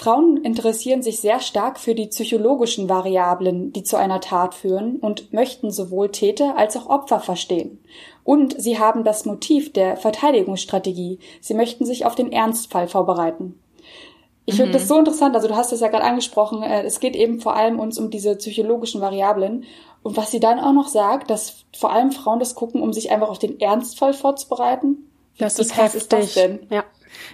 Frauen 0.00 0.38
interessieren 0.38 1.02
sich 1.02 1.20
sehr 1.20 1.40
stark 1.40 1.78
für 1.78 1.94
die 1.94 2.06
psychologischen 2.06 2.88
Variablen, 2.88 3.70
die 3.70 3.82
zu 3.82 3.98
einer 3.98 4.22
Tat 4.22 4.54
führen 4.54 4.96
und 4.96 5.34
möchten 5.34 5.70
sowohl 5.70 6.10
Täter 6.10 6.56
als 6.56 6.74
auch 6.74 6.88
Opfer 6.88 7.20
verstehen. 7.20 7.84
Und 8.24 8.58
sie 8.58 8.78
haben 8.78 9.04
das 9.04 9.26
Motiv 9.26 9.74
der 9.74 9.98
Verteidigungsstrategie. 9.98 11.18
Sie 11.42 11.52
möchten 11.52 11.84
sich 11.84 12.06
auf 12.06 12.14
den 12.14 12.32
Ernstfall 12.32 12.88
vorbereiten. 12.88 13.60
Ich 14.46 14.54
finde 14.54 14.72
das 14.72 14.84
mhm. 14.84 14.88
so 14.88 14.98
interessant. 15.00 15.34
Also 15.34 15.48
du 15.48 15.54
hast 15.54 15.70
es 15.70 15.80
ja 15.80 15.88
gerade 15.88 16.04
angesprochen. 16.04 16.62
Äh, 16.62 16.84
es 16.84 17.00
geht 17.00 17.14
eben 17.14 17.38
vor 17.42 17.54
allem 17.54 17.78
uns 17.78 17.98
um 17.98 18.08
diese 18.08 18.36
psychologischen 18.36 19.02
Variablen. 19.02 19.64
Und 20.02 20.16
was 20.16 20.30
sie 20.30 20.40
dann 20.40 20.60
auch 20.60 20.72
noch 20.72 20.88
sagt, 20.88 21.28
dass 21.28 21.66
vor 21.76 21.92
allem 21.92 22.10
Frauen 22.10 22.38
das 22.38 22.54
gucken, 22.54 22.80
um 22.80 22.94
sich 22.94 23.10
einfach 23.10 23.28
auf 23.28 23.38
den 23.38 23.60
Ernstfall 23.60 24.14
vorzubereiten. 24.14 25.10
Das 25.36 25.58
ist 25.58 25.76
heftig. 25.76 26.00
Ist 26.00 26.12
das 26.14 26.32
denn? 26.32 26.60
Ja. 26.70 26.84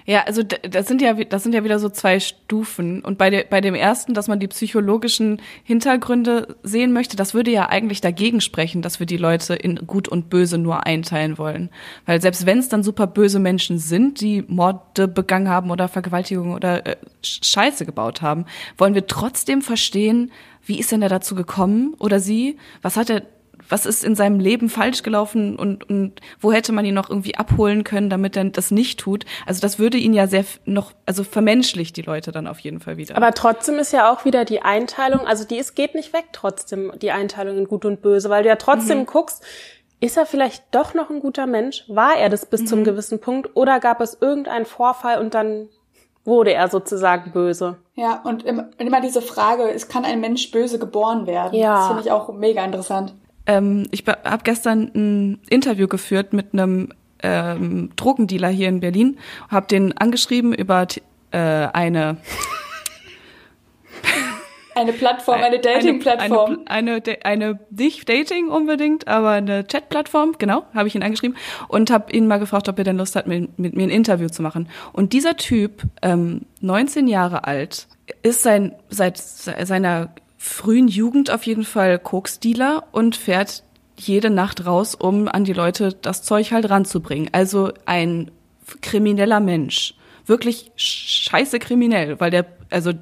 Ja, 0.05 0.23
also 0.23 0.43
das 0.43 0.87
sind 0.87 1.03
ja 1.03 1.15
das 1.15 1.43
sind 1.43 1.55
ja 1.55 1.65
wieder 1.65 1.79
so 1.79 1.89
zwei 1.89 2.21
Stufen 2.21 3.03
und 3.03 3.19
bei 3.19 3.31
der 3.31 3.45
bei 3.45 3.61
dem 3.61 3.75
ersten, 3.75 4.15
dass 4.15 4.29
man 4.29 4.41
die 4.41 4.49
psychologischen 4.49 5.41
Hintergründe 5.65 6.57
sehen 6.63 6.93
möchte, 6.93 7.17
das 7.17 7.35
würde 7.35 7.51
ja 7.51 7.69
eigentlich 7.69 8.01
dagegen 8.01 8.41
sprechen, 8.41 8.83
dass 8.83 9.01
wir 9.01 9.07
die 9.07 9.17
Leute 9.17 9.55
in 9.55 9.87
gut 9.87 10.09
und 10.09 10.31
böse 10.31 10.59
nur 10.59 10.87
einteilen 10.87 11.39
wollen, 11.39 11.71
weil 12.05 12.21
selbst 12.21 12.47
wenn 12.47 12.59
es 12.59 12.69
dann 12.69 12.83
super 12.83 13.07
böse 13.07 13.39
Menschen 13.39 13.79
sind, 13.79 14.21
die 14.21 14.45
Morde 14.47 15.09
begangen 15.09 15.49
haben 15.49 15.71
oder 15.71 15.89
Vergewaltigungen 15.89 16.55
oder 16.55 16.87
äh, 16.87 16.97
Scheiße 17.23 17.87
gebaut 17.87 18.23
haben, 18.23 18.47
wollen 18.79 18.95
wir 18.95 19.07
trotzdem 19.07 19.63
verstehen, 19.63 20.31
wie 20.65 20.81
ist 20.81 20.91
denn 20.91 21.03
er 21.03 21.09
dazu 21.09 21.35
gekommen 21.35 21.95
oder 21.99 22.21
sie? 22.21 22.57
Was 22.83 22.97
hat 22.97 23.09
er 23.09 23.23
was 23.69 23.87
ist 23.87 24.05
in 24.05 24.15
seinem 24.15 24.41
Leben 24.41 24.69
falsch 24.69 25.03
gelaufen 25.03 25.57
und, 25.57 25.89
und 25.89 26.21
wo 26.41 26.53
hätte 26.53 26.73
man 26.73 26.85
ihn 26.85 26.95
noch 26.95 27.11
irgendwie 27.11 27.37
abholen 27.37 27.85
können, 27.85 28.11
damit 28.11 28.37
er 28.37 28.45
das 28.45 28.71
nicht 28.71 29.01
tut. 29.01 29.25
Also 29.47 29.61
das 29.61 29.79
würde 29.79 29.99
ihn 29.99 30.15
ja 30.15 30.27
sehr 30.27 30.45
noch, 30.65 30.93
also 31.07 31.25
vermenschlicht 31.25 31.97
die 31.97 32.03
Leute 32.03 32.33
dann 32.33 32.47
auf 32.47 32.59
jeden 32.61 32.81
Fall 32.81 32.97
wieder. 32.97 33.17
Aber 33.17 33.33
trotzdem 33.33 33.79
ist 33.79 33.93
ja 33.93 34.13
auch 34.13 34.25
wieder 34.25 34.45
die 34.45 34.63
Einteilung, 34.63 35.27
also 35.27 35.45
die, 35.45 35.59
es 35.59 35.75
geht 35.75 35.95
nicht 35.95 36.13
weg 36.13 36.27
trotzdem, 36.33 36.93
die 37.01 37.13
Einteilung 37.13 37.59
in 37.59 37.67
gut 37.67 37.85
und 37.85 38.03
böse, 38.03 38.31
weil 38.31 38.43
du 38.43 38.49
ja 38.49 38.57
trotzdem 38.57 39.01
mhm. 39.01 39.07
guckst, 39.07 39.45
ist 40.01 40.17
er 40.17 40.27
vielleicht 40.27 40.63
doch 40.73 40.95
noch 40.95 41.11
ein 41.11 41.21
guter 41.21 41.47
Mensch? 41.47 41.85
War 41.89 42.17
er 42.17 42.29
das 42.29 42.47
bis 42.47 42.63
mhm. 42.63 42.67
zum 42.67 42.85
gewissen 42.85 43.21
Punkt? 43.21 43.51
Oder 43.55 43.81
gab 43.81 44.01
es 44.01 44.19
irgendeinen 44.21 44.67
Vorfall 44.67 45.21
und 45.21 45.35
dann 45.35 45.69
wurde 46.25 46.53
er 46.53 46.69
sozusagen 46.69 47.33
böse? 47.33 47.77
Ja, 47.95 48.21
und 48.25 48.45
immer 48.45 49.01
diese 49.01 49.23
Frage, 49.23 49.71
es 49.71 49.89
kann 49.89 50.05
ein 50.05 50.21
Mensch 50.21 50.51
böse 50.51 50.79
geboren 50.79 51.27
werden. 51.27 51.55
Ja. 51.55 51.77
Das 51.77 51.87
finde 51.87 52.03
ich 52.03 52.11
auch 52.11 52.31
mega 52.33 52.63
interessant. 52.65 53.15
Ähm, 53.47 53.87
ich 53.91 54.05
habe 54.07 54.43
gestern 54.45 54.91
ein 54.95 55.41
Interview 55.49 55.87
geführt 55.89 56.33
mit 56.33 56.53
einem 56.53 56.93
ähm, 57.23 57.91
Drogendealer 57.97 58.49
hier 58.49 58.69
in 58.69 58.81
Berlin, 58.81 59.19
habe 59.49 59.67
den 59.67 59.97
angeschrieben 59.97 60.53
über 60.53 60.87
äh, 61.31 61.39
eine 61.39 62.19
eine 64.77 64.93
Plattform, 64.93 65.41
eine 65.41 65.59
Dating-Plattform. 65.59 66.59
Eine, 66.67 67.03
eine, 67.03 67.25
eine, 67.25 67.59
nicht 67.71 68.07
Dating 68.11 68.49
unbedingt, 68.49 69.09
aber 69.09 69.31
eine 69.31 69.67
Chat-Plattform, 69.67 70.35
genau, 70.39 70.67
habe 70.75 70.87
ich 70.87 70.95
ihn 70.95 71.03
angeschrieben 71.03 71.35
und 71.69 71.91
habe 71.91 72.13
ihn 72.13 72.27
mal 72.27 72.37
gefragt, 72.39 72.69
ob 72.69 72.77
er 72.77 72.85
denn 72.85 72.99
Lust 72.99 73.17
hat, 73.17 73.27
mit, 73.27 73.59
mit 73.59 73.75
mir 73.75 73.85
ein 73.85 73.91
Interview 73.91 74.29
zu 74.29 74.43
machen. 74.43 74.69
Und 74.93 75.15
dieser 75.15 75.39
Typ, 75.39 75.83
ähm, 76.03 76.43
19 76.61 77.09
Jahre 77.09 77.45
alt, 77.45 77.89
ist 78.23 78.43
sein, 78.43 78.75
seit 78.91 79.17
seiner 79.17 80.11
frühen 80.47 80.89
Jugend 80.89 81.31
auf 81.31 81.45
jeden 81.45 81.65
Fall 81.65 81.99
Koksdealer 81.99 82.85
und 82.93 83.17
fährt 83.17 83.65
jede 83.99 84.31
Nacht 84.31 84.65
raus, 84.65 84.95
um 84.95 85.29
an 85.29 85.45
die 85.45 85.53
Leute 85.53 85.93
das 86.01 86.23
Zeug 86.23 86.53
halt 86.53 86.71
ranzubringen. 86.71 87.29
Also 87.33 87.73
ein 87.85 88.31
krimineller 88.81 89.41
Mensch. 89.41 89.95
Wirklich 90.25 90.71
scheiße 90.77 91.59
kriminell, 91.59 92.21
weil 92.21 92.31
der, 92.31 92.47
also 92.71 92.93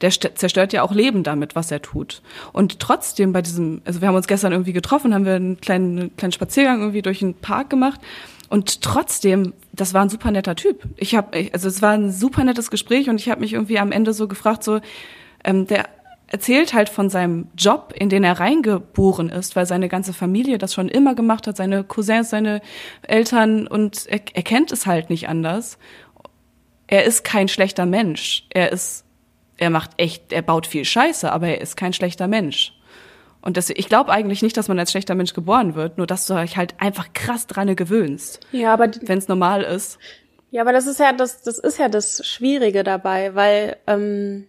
der 0.00 0.10
zerstört 0.10 0.72
ja 0.72 0.82
auch 0.82 0.92
Leben 0.92 1.22
damit, 1.24 1.54
was 1.54 1.70
er 1.70 1.82
tut. 1.82 2.22
Und 2.52 2.80
trotzdem 2.80 3.32
bei 3.32 3.42
diesem, 3.42 3.82
also 3.84 4.00
wir 4.00 4.08
haben 4.08 4.16
uns 4.16 4.26
gestern 4.26 4.52
irgendwie 4.52 4.72
getroffen, 4.72 5.14
haben 5.14 5.24
wir 5.24 5.34
einen 5.34 5.60
kleinen, 5.60 5.98
einen 5.98 6.16
kleinen 6.16 6.32
Spaziergang 6.32 6.80
irgendwie 6.80 7.02
durch 7.02 7.20
den 7.20 7.34
Park 7.34 7.70
gemacht. 7.70 8.00
Und 8.50 8.82
trotzdem, 8.82 9.52
das 9.72 9.94
war 9.94 10.02
ein 10.02 10.10
super 10.10 10.30
netter 10.30 10.54
Typ. 10.54 10.82
Ich 10.96 11.14
habe, 11.14 11.50
also 11.52 11.68
es 11.68 11.82
war 11.82 11.92
ein 11.92 12.12
super 12.12 12.44
nettes 12.44 12.70
Gespräch 12.70 13.08
und 13.08 13.20
ich 13.20 13.28
habe 13.30 13.40
mich 13.40 13.52
irgendwie 13.52 13.78
am 13.78 13.92
Ende 13.92 14.12
so 14.12 14.28
gefragt, 14.28 14.62
so, 14.62 14.80
ähm, 15.44 15.66
der 15.66 15.86
erzählt 16.34 16.74
halt 16.74 16.88
von 16.88 17.10
seinem 17.10 17.46
Job, 17.56 17.94
in 17.96 18.08
den 18.08 18.24
er 18.24 18.40
reingeboren 18.40 19.28
ist, 19.28 19.54
weil 19.54 19.66
seine 19.66 19.88
ganze 19.88 20.12
Familie 20.12 20.58
das 20.58 20.74
schon 20.74 20.88
immer 20.88 21.14
gemacht 21.14 21.46
hat, 21.46 21.56
seine 21.56 21.84
Cousins, 21.84 22.30
seine 22.30 22.60
Eltern 23.02 23.68
und 23.68 24.06
er, 24.08 24.18
er 24.32 24.42
kennt 24.42 24.72
es 24.72 24.84
halt 24.84 25.10
nicht 25.10 25.28
anders. 25.28 25.78
Er 26.88 27.04
ist 27.04 27.22
kein 27.22 27.46
schlechter 27.46 27.86
Mensch. 27.86 28.48
Er 28.50 28.72
ist, 28.72 29.04
er 29.58 29.70
macht 29.70 29.92
echt, 29.96 30.32
er 30.32 30.42
baut 30.42 30.66
viel 30.66 30.84
Scheiße, 30.84 31.30
aber 31.30 31.46
er 31.46 31.60
ist 31.60 31.76
kein 31.76 31.92
schlechter 31.92 32.26
Mensch. 32.26 32.72
Und 33.40 33.56
das, 33.56 33.70
ich 33.70 33.88
glaube 33.88 34.10
eigentlich 34.10 34.42
nicht, 34.42 34.56
dass 34.56 34.66
man 34.66 34.80
als 34.80 34.90
schlechter 34.90 35.14
Mensch 35.14 35.34
geboren 35.34 35.76
wird, 35.76 35.98
nur 35.98 36.08
dass 36.08 36.26
du 36.26 36.34
dich 36.34 36.56
halt 36.56 36.74
einfach 36.80 37.12
krass 37.12 37.46
dran 37.46 37.76
gewöhnst. 37.76 38.40
Ja, 38.50 38.72
aber 38.72 38.90
wenn 39.02 39.18
es 39.18 39.28
normal 39.28 39.62
ist. 39.62 40.00
Ja, 40.50 40.62
aber 40.62 40.72
das 40.72 40.88
ist 40.88 40.98
ja 40.98 41.12
das, 41.12 41.42
das 41.42 41.60
ist 41.60 41.78
ja 41.78 41.88
das 41.88 42.26
Schwierige 42.26 42.82
dabei, 42.82 43.36
weil 43.36 43.76
ähm, 43.86 44.48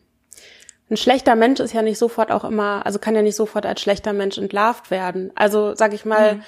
ein 0.89 0.97
schlechter 0.97 1.36
Mensch 1.36 1.59
ist 1.59 1.73
ja 1.73 1.81
nicht 1.81 1.97
sofort 1.97 2.31
auch 2.31 2.43
immer, 2.43 2.86
also 2.86 2.99
kann 2.99 3.15
ja 3.15 3.21
nicht 3.21 3.36
sofort 3.36 3.65
als 3.65 3.81
schlechter 3.81 4.13
Mensch 4.13 4.38
entlarvt 4.38 4.91
werden. 4.91 5.31
Also 5.36 5.73
sag 5.75 5.93
ich 5.93 6.05
mal, 6.05 6.36
mhm. 6.36 6.43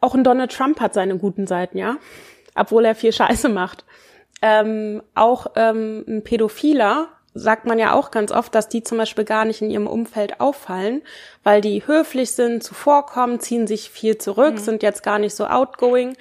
auch 0.00 0.14
ein 0.14 0.24
Donald 0.24 0.52
Trump 0.52 0.80
hat 0.80 0.94
seine 0.94 1.18
guten 1.18 1.46
Seiten, 1.46 1.78
ja, 1.78 1.96
obwohl 2.54 2.84
er 2.84 2.94
viel 2.94 3.12
Scheiße 3.12 3.48
macht. 3.48 3.84
Ähm, 4.40 5.02
auch 5.14 5.48
ähm, 5.56 6.04
ein 6.06 6.22
Pädophiler 6.22 7.08
sagt 7.34 7.66
man 7.66 7.78
ja 7.78 7.92
auch 7.92 8.10
ganz 8.10 8.30
oft, 8.30 8.54
dass 8.54 8.68
die 8.68 8.82
zum 8.82 8.98
Beispiel 8.98 9.24
gar 9.24 9.44
nicht 9.44 9.60
in 9.60 9.70
ihrem 9.70 9.86
Umfeld 9.86 10.40
auffallen, 10.40 11.02
weil 11.42 11.60
die 11.60 11.86
höflich 11.86 12.32
sind, 12.32 12.62
zuvorkommen, 12.62 13.40
ziehen 13.40 13.66
sich 13.66 13.90
viel 13.90 14.16
zurück, 14.16 14.54
mhm. 14.54 14.58
sind 14.58 14.82
jetzt 14.82 15.02
gar 15.02 15.18
nicht 15.18 15.34
so 15.34 15.46
outgoing, 15.46 16.16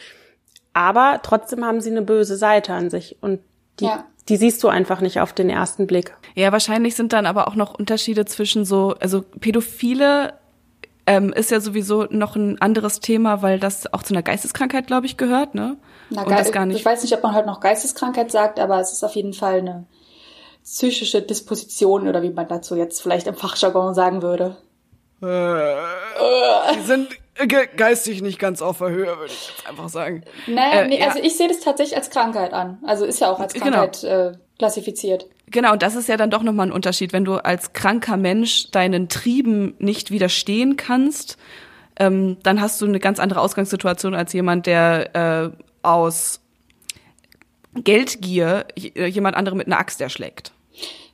aber 0.73 1.19
trotzdem 1.23 1.63
haben 1.63 1.79
sie 1.79 1.91
eine 1.91 2.01
böse 2.01 2.37
Seite 2.37 2.73
an 2.73 2.89
sich 2.89 3.17
und 3.21 3.39
die 3.79 3.85
ja 3.85 4.05
die 4.30 4.38
siehst 4.38 4.63
du 4.63 4.67
einfach 4.67 5.01
nicht 5.01 5.19
auf 5.19 5.34
den 5.34 5.49
ersten 5.49 5.88
Blick. 5.88 6.15
Ja, 6.36 6.51
wahrscheinlich 6.51 6.95
sind 6.95 7.13
dann 7.13 7.26
aber 7.26 7.47
auch 7.47 7.55
noch 7.55 7.78
Unterschiede 7.78 8.26
zwischen 8.26 8.65
so, 8.65 8.95
also 8.99 9.21
Pädophile 9.21 10.34
ähm, 11.07 11.32
ist 11.34 11.51
ja 11.51 11.59
sowieso 11.59 12.07
noch 12.09 12.36
ein 12.36 12.59
anderes 12.59 12.99
Thema, 12.99 13.41
weil 13.41 13.59
das 13.59 13.91
auch 13.93 14.01
zu 14.01 14.13
einer 14.13 14.23
Geisteskrankheit, 14.23 14.88
glaube 14.88 15.05
ich, 15.05 15.17
gehört, 15.17 15.53
ne? 15.53 15.78
Na, 16.09 16.23
Und 16.23 16.32
das 16.32 16.51
gar 16.51 16.65
nicht. 16.65 16.80
Ich 16.80 16.86
weiß 16.86 17.03
nicht, 17.03 17.13
ob 17.13 17.21
man 17.21 17.34
halt 17.34 17.45
noch 17.45 17.59
Geisteskrankheit 17.59 18.32
sagt, 18.32 18.59
aber 18.59 18.80
es 18.80 18.91
ist 18.91 19.03
auf 19.03 19.15
jeden 19.15 19.34
Fall 19.34 19.59
eine 19.59 19.86
psychische 20.63 21.21
Disposition 21.21 22.07
oder 22.07 22.23
wie 22.23 22.32
man 22.32 22.47
dazu 22.47 22.76
jetzt 22.76 23.01
vielleicht 23.01 23.28
im 23.28 23.36
Fachjargon 23.36 23.93
sagen 23.93 24.23
würde. 24.23 24.57
Äh, 25.21 26.76
die 26.76 26.82
sind 26.82 27.09
geistig 27.75 28.21
nicht 28.21 28.39
ganz 28.39 28.61
auf 28.61 28.77
der 28.77 28.89
Höhe, 28.89 29.07
würde 29.17 29.25
ich 29.25 29.49
jetzt 29.49 29.67
einfach 29.67 29.89
sagen. 29.89 30.23
Naja, 30.47 30.81
äh, 30.81 30.88
nee, 30.88 30.99
ja. 30.99 31.07
also 31.07 31.19
ich 31.19 31.36
sehe 31.36 31.47
das 31.47 31.59
tatsächlich 31.59 31.97
als 31.97 32.09
Krankheit 32.09 32.53
an. 32.53 32.77
Also 32.86 33.05
ist 33.05 33.19
ja 33.19 33.31
auch 33.31 33.39
als 33.39 33.53
genau. 33.53 33.65
Krankheit 33.65 34.01
genau. 34.01 34.29
äh, 34.29 34.31
klassifiziert. 34.57 35.27
Genau, 35.51 35.73
und 35.73 35.81
das 35.81 35.95
ist 35.95 36.07
ja 36.07 36.17
dann 36.17 36.31
doch 36.31 36.43
nochmal 36.43 36.67
ein 36.67 36.71
Unterschied, 36.71 37.13
wenn 37.13 37.25
du 37.25 37.36
als 37.36 37.73
kranker 37.73 38.17
Mensch 38.17 38.71
deinen 38.71 39.09
Trieben 39.09 39.75
nicht 39.79 40.11
widerstehen 40.11 40.77
kannst, 40.77 41.38
ähm, 41.97 42.38
dann 42.43 42.61
hast 42.61 42.81
du 42.81 42.86
eine 42.86 42.99
ganz 42.99 43.19
andere 43.19 43.41
Ausgangssituation 43.41 44.15
als 44.15 44.33
jemand, 44.33 44.65
der 44.65 45.15
äh, 45.15 45.49
aus 45.81 46.41
Geldgier 47.75 48.65
jemand 48.75 49.36
andere 49.36 49.55
mit 49.55 49.67
einer 49.67 49.79
Axt 49.79 49.99
erschlägt. 49.99 50.53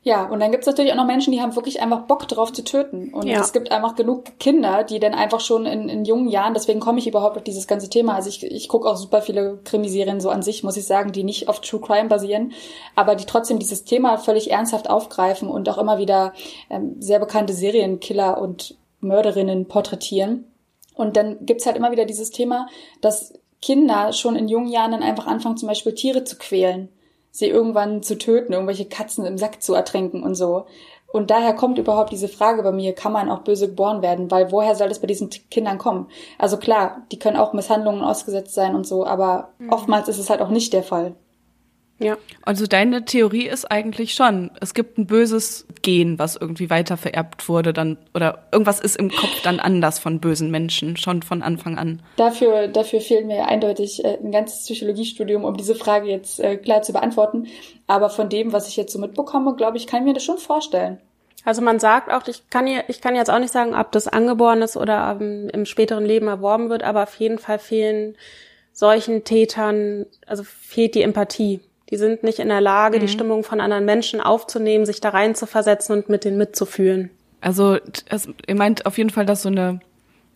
Ja, 0.03 0.25
und 0.25 0.39
dann 0.39 0.49
gibt's 0.49 0.65
natürlich 0.65 0.91
auch 0.91 0.97
noch 0.97 1.05
Menschen, 1.05 1.31
die 1.31 1.41
haben 1.41 1.55
wirklich 1.55 1.79
einfach 1.79 2.01
Bock 2.07 2.27
drauf 2.27 2.51
zu 2.51 2.63
töten. 2.63 3.13
Und 3.13 3.27
ja. 3.27 3.39
es 3.39 3.53
gibt 3.53 3.71
einfach 3.71 3.95
genug 3.95 4.39
Kinder, 4.39 4.83
die 4.83 4.99
dann 4.99 5.13
einfach 5.13 5.39
schon 5.39 5.67
in, 5.67 5.89
in 5.89 6.05
jungen 6.05 6.27
Jahren, 6.27 6.55
deswegen 6.55 6.79
komme 6.79 6.97
ich 6.97 7.05
überhaupt 7.05 7.37
auf 7.37 7.43
dieses 7.43 7.67
ganze 7.67 7.87
Thema. 7.87 8.15
Also 8.15 8.29
ich, 8.29 8.43
ich 8.43 8.67
gucke 8.67 8.89
auch 8.89 8.97
super 8.97 9.21
viele 9.21 9.59
Krimiserien 9.63 10.19
so 10.19 10.31
an 10.31 10.41
sich, 10.41 10.63
muss 10.63 10.75
ich 10.75 10.87
sagen, 10.87 11.11
die 11.11 11.23
nicht 11.23 11.47
auf 11.47 11.61
True 11.61 11.81
Crime 11.81 12.09
basieren, 12.09 12.53
aber 12.95 13.13
die 13.13 13.25
trotzdem 13.25 13.59
dieses 13.59 13.83
Thema 13.83 14.17
völlig 14.17 14.49
ernsthaft 14.49 14.89
aufgreifen 14.89 15.47
und 15.47 15.69
auch 15.69 15.77
immer 15.77 15.99
wieder 15.99 16.33
ähm, 16.71 16.95
sehr 16.99 17.19
bekannte 17.19 17.53
Serienkiller 17.53 18.41
und 18.41 18.75
Mörderinnen 19.01 19.67
porträtieren. 19.67 20.51
Und 20.95 21.15
dann 21.15 21.45
gibt's 21.45 21.67
halt 21.67 21.77
immer 21.77 21.91
wieder 21.91 22.05
dieses 22.05 22.31
Thema, 22.31 22.67
dass 23.01 23.33
Kinder 23.61 24.13
schon 24.13 24.35
in 24.35 24.47
jungen 24.47 24.67
Jahren 24.67 24.93
dann 24.93 25.03
einfach 25.03 25.27
anfangen, 25.27 25.57
zum 25.57 25.67
Beispiel 25.67 25.93
Tiere 25.93 26.23
zu 26.23 26.37
quälen, 26.37 26.89
sie 27.31 27.47
irgendwann 27.47 28.03
zu 28.03 28.17
töten, 28.17 28.53
irgendwelche 28.53 28.85
Katzen 28.85 29.25
im 29.25 29.37
Sack 29.37 29.61
zu 29.61 29.73
ertränken 29.73 30.23
und 30.23 30.35
so. 30.35 30.65
Und 31.11 31.29
daher 31.29 31.53
kommt 31.53 31.77
überhaupt 31.77 32.11
diese 32.11 32.29
Frage 32.29 32.63
bei 32.63 32.71
mir, 32.71 32.93
kann 32.93 33.11
man 33.11 33.29
auch 33.29 33.39
böse 33.39 33.67
geboren 33.67 34.01
werden? 34.01 34.31
Weil 34.31 34.51
woher 34.51 34.75
soll 34.75 34.87
das 34.87 34.99
bei 34.99 35.07
diesen 35.07 35.29
Kindern 35.29 35.77
kommen? 35.77 36.07
Also 36.37 36.57
klar, 36.57 37.01
die 37.11 37.19
können 37.19 37.37
auch 37.37 37.53
Misshandlungen 37.53 38.01
ausgesetzt 38.01 38.53
sein 38.53 38.75
und 38.75 38.87
so, 38.87 39.05
aber 39.05 39.49
mhm. 39.59 39.73
oftmals 39.73 40.07
ist 40.07 40.19
es 40.19 40.29
halt 40.29 40.41
auch 40.41 40.49
nicht 40.49 40.71
der 40.71 40.83
Fall. 40.83 41.15
Ja. 42.01 42.17
Also 42.41 42.65
deine 42.65 43.05
Theorie 43.05 43.47
ist 43.47 43.71
eigentlich 43.71 44.13
schon, 44.13 44.49
es 44.59 44.73
gibt 44.73 44.97
ein 44.97 45.05
böses 45.05 45.67
Gen, 45.81 46.17
was 46.17 46.35
irgendwie 46.35 46.69
weiter 46.69 46.97
vererbt 46.97 47.47
wurde, 47.47 47.73
dann 47.73 47.97
oder 48.15 48.47
irgendwas 48.51 48.79
ist 48.79 48.97
im 48.97 49.11
Kopf 49.11 49.41
dann 49.43 49.59
anders 49.59 49.99
von 49.99 50.19
bösen 50.19 50.49
Menschen 50.49 50.97
schon 50.97 51.21
von 51.21 51.43
Anfang 51.43 51.77
an. 51.77 52.01
Dafür, 52.17 52.67
dafür 52.67 53.01
fehlen 53.01 53.27
mir 53.27 53.47
eindeutig 53.47 54.03
äh, 54.03 54.17
ein 54.21 54.31
ganzes 54.31 54.65
Psychologiestudium, 54.65 55.43
um 55.45 55.55
diese 55.55 55.75
Frage 55.75 56.07
jetzt 56.09 56.39
äh, 56.39 56.57
klar 56.57 56.81
zu 56.81 56.91
beantworten. 56.91 57.47
Aber 57.87 58.09
von 58.09 58.29
dem, 58.29 58.51
was 58.51 58.67
ich 58.67 58.77
jetzt 58.77 58.93
so 58.93 58.99
mitbekomme, 58.99 59.55
glaube 59.55 59.77
ich, 59.77 59.85
kann 59.85 60.01
ich 60.01 60.07
mir 60.07 60.13
das 60.13 60.23
schon 60.23 60.39
vorstellen. 60.39 60.99
Also 61.43 61.61
man 61.61 61.79
sagt 61.79 62.11
auch, 62.11 62.27
ich 62.27 62.49
kann, 62.49 62.67
hier, 62.67 62.83
ich 62.87 63.01
kann 63.01 63.15
jetzt 63.15 63.29
auch 63.29 63.39
nicht 63.39 63.53
sagen, 63.53 63.73
ob 63.73 63.91
das 63.91 64.07
angeboren 64.07 64.61
ist 64.61 64.77
oder 64.77 65.17
um, 65.19 65.49
im 65.49 65.65
späteren 65.65 66.05
Leben 66.05 66.27
erworben 66.27 66.69
wird, 66.69 66.83
aber 66.83 67.03
auf 67.03 67.15
jeden 67.15 67.39
Fall 67.39 67.59
fehlen 67.59 68.15
solchen 68.73 69.23
Tätern, 69.23 70.05
also 70.27 70.43
fehlt 70.43 70.95
die 70.95 71.01
Empathie. 71.01 71.59
Die 71.91 71.97
sind 71.97 72.23
nicht 72.23 72.39
in 72.39 72.47
der 72.47 72.61
Lage, 72.61 72.97
mhm. 72.97 73.01
die 73.01 73.07
Stimmung 73.07 73.43
von 73.43 73.59
anderen 73.59 73.85
Menschen 73.85 74.21
aufzunehmen, 74.21 74.85
sich 74.85 75.01
da 75.01 75.09
rein 75.09 75.35
zu 75.35 75.45
versetzen 75.45 75.93
und 75.93 76.09
mit 76.09 76.23
denen 76.23 76.37
mitzufühlen. 76.37 77.09
Also 77.41 77.77
es, 78.09 78.29
ihr 78.47 78.55
meint 78.55 78.85
auf 78.85 78.97
jeden 78.97 79.09
Fall, 79.09 79.25
dass 79.25 79.41
so 79.43 79.49
eine 79.49 79.81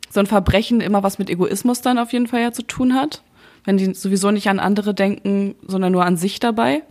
so 0.10 0.20
ein 0.20 0.28
Verbrechen 0.28 0.82
immer 0.82 1.04
was 1.04 1.20
mit 1.20 1.30
Egoismus 1.30 1.82
dann 1.82 1.98
auf 1.98 2.14
jeden 2.14 2.28
Fall 2.28 2.42
ja 2.42 2.52
zu 2.52 2.62
tun 2.62 2.94
hat, 2.96 3.22
wenn 3.64 3.78
die 3.78 3.94
sowieso 3.94 4.32
nicht 4.32 4.48
an 4.48 4.60
andere 4.60 4.94
denken, 4.94 5.56
sondern 5.68 5.92
nur 5.92 6.06
an 6.06 6.16
sich 6.16 6.40
dabei 6.40 6.84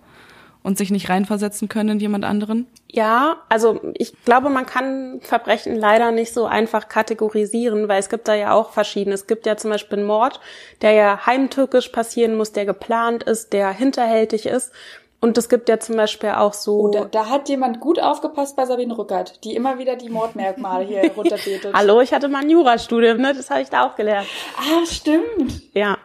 und 0.64 0.78
sich 0.78 0.90
nicht 0.90 1.10
reinversetzen 1.10 1.68
können 1.68 1.90
in 1.90 2.00
jemand 2.00 2.24
anderen? 2.24 2.66
Ja, 2.90 3.36
also 3.48 3.80
ich 3.94 4.14
glaube, 4.24 4.48
man 4.48 4.66
kann 4.66 5.20
Verbrechen 5.20 5.76
leider 5.76 6.10
nicht 6.10 6.32
so 6.32 6.46
einfach 6.46 6.88
kategorisieren, 6.88 7.86
weil 7.86 8.00
es 8.00 8.08
gibt 8.08 8.26
da 8.26 8.34
ja 8.34 8.52
auch 8.52 8.70
verschiedene. 8.70 9.14
Es 9.14 9.26
gibt 9.26 9.46
ja 9.46 9.56
zum 9.56 9.70
Beispiel 9.70 9.98
einen 9.98 10.06
Mord, 10.06 10.40
der 10.80 10.92
ja 10.92 11.26
heimtückisch 11.26 11.90
passieren 11.90 12.36
muss, 12.36 12.52
der 12.52 12.64
geplant 12.64 13.22
ist, 13.24 13.52
der 13.52 13.70
hinterhältig 13.72 14.46
ist. 14.46 14.72
Und 15.20 15.38
es 15.38 15.48
gibt 15.48 15.68
ja 15.68 15.78
zum 15.78 15.96
Beispiel 15.96 16.30
auch 16.30 16.54
so. 16.54 16.80
Oh, 16.80 16.88
da, 16.88 17.04
da, 17.04 17.28
hat 17.28 17.48
jemand 17.48 17.80
gut 17.80 17.98
aufgepasst 17.98 18.56
bei 18.56 18.64
Sabine 18.64 18.96
Rückert, 18.96 19.44
die 19.44 19.54
immer 19.54 19.78
wieder 19.78 19.96
die 19.96 20.08
Mordmerkmale 20.08 20.84
hier 20.84 21.10
runterbetet. 21.16 21.74
Hallo, 21.74 22.00
ich 22.00 22.12
hatte 22.12 22.28
mal 22.28 22.42
ein 22.42 22.50
Jurastudium, 22.50 23.18
ne? 23.18 23.34
Das 23.34 23.50
habe 23.50 23.62
ich 23.62 23.70
da 23.70 23.86
auch 23.86 23.96
gelernt. 23.96 24.26
Ah, 24.56 24.84
stimmt. 24.86 25.62
Ja. 25.72 25.98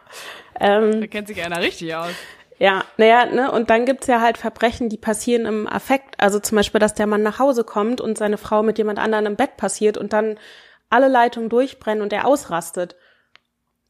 Ähm, 0.58 1.00
da 1.00 1.06
kennt 1.06 1.28
sich 1.28 1.42
einer 1.42 1.60
richtig 1.60 1.94
aus. 1.94 2.12
Ja, 2.60 2.84
naja, 2.98 3.24
ne, 3.24 3.50
und 3.50 3.70
dann 3.70 3.86
gibt's 3.86 4.06
ja 4.06 4.20
halt 4.20 4.36
Verbrechen, 4.36 4.90
die 4.90 4.98
passieren 4.98 5.46
im 5.46 5.66
Affekt. 5.66 6.20
Also 6.20 6.38
zum 6.40 6.56
Beispiel, 6.56 6.78
dass 6.78 6.92
der 6.92 7.06
Mann 7.06 7.22
nach 7.22 7.38
Hause 7.38 7.64
kommt 7.64 8.02
und 8.02 8.18
seine 8.18 8.36
Frau 8.36 8.62
mit 8.62 8.76
jemand 8.76 8.98
anderem 8.98 9.24
im 9.24 9.36
Bett 9.36 9.56
passiert 9.56 9.96
und 9.96 10.12
dann 10.12 10.38
alle 10.90 11.08
Leitungen 11.08 11.48
durchbrennen 11.48 12.02
und 12.02 12.12
er 12.12 12.26
ausrastet. 12.26 12.96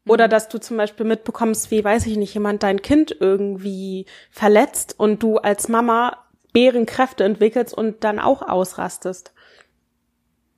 Oder 0.06 0.28
mhm. 0.28 0.30
dass 0.30 0.48
du 0.48 0.60
zum 0.60 0.76
Beispiel 0.76 1.04
mitbekommst, 1.04 1.72
wie, 1.72 1.82
weiß 1.82 2.06
ich 2.06 2.16
nicht, 2.16 2.32
jemand 2.32 2.62
dein 2.62 2.80
Kind 2.80 3.16
irgendwie 3.18 4.06
verletzt 4.30 4.94
und 4.96 5.20
du 5.20 5.38
als 5.38 5.68
Mama 5.68 6.24
Bärenkräfte 6.52 7.24
entwickelst 7.24 7.74
und 7.74 8.04
dann 8.04 8.20
auch 8.20 8.40
ausrastest. 8.40 9.32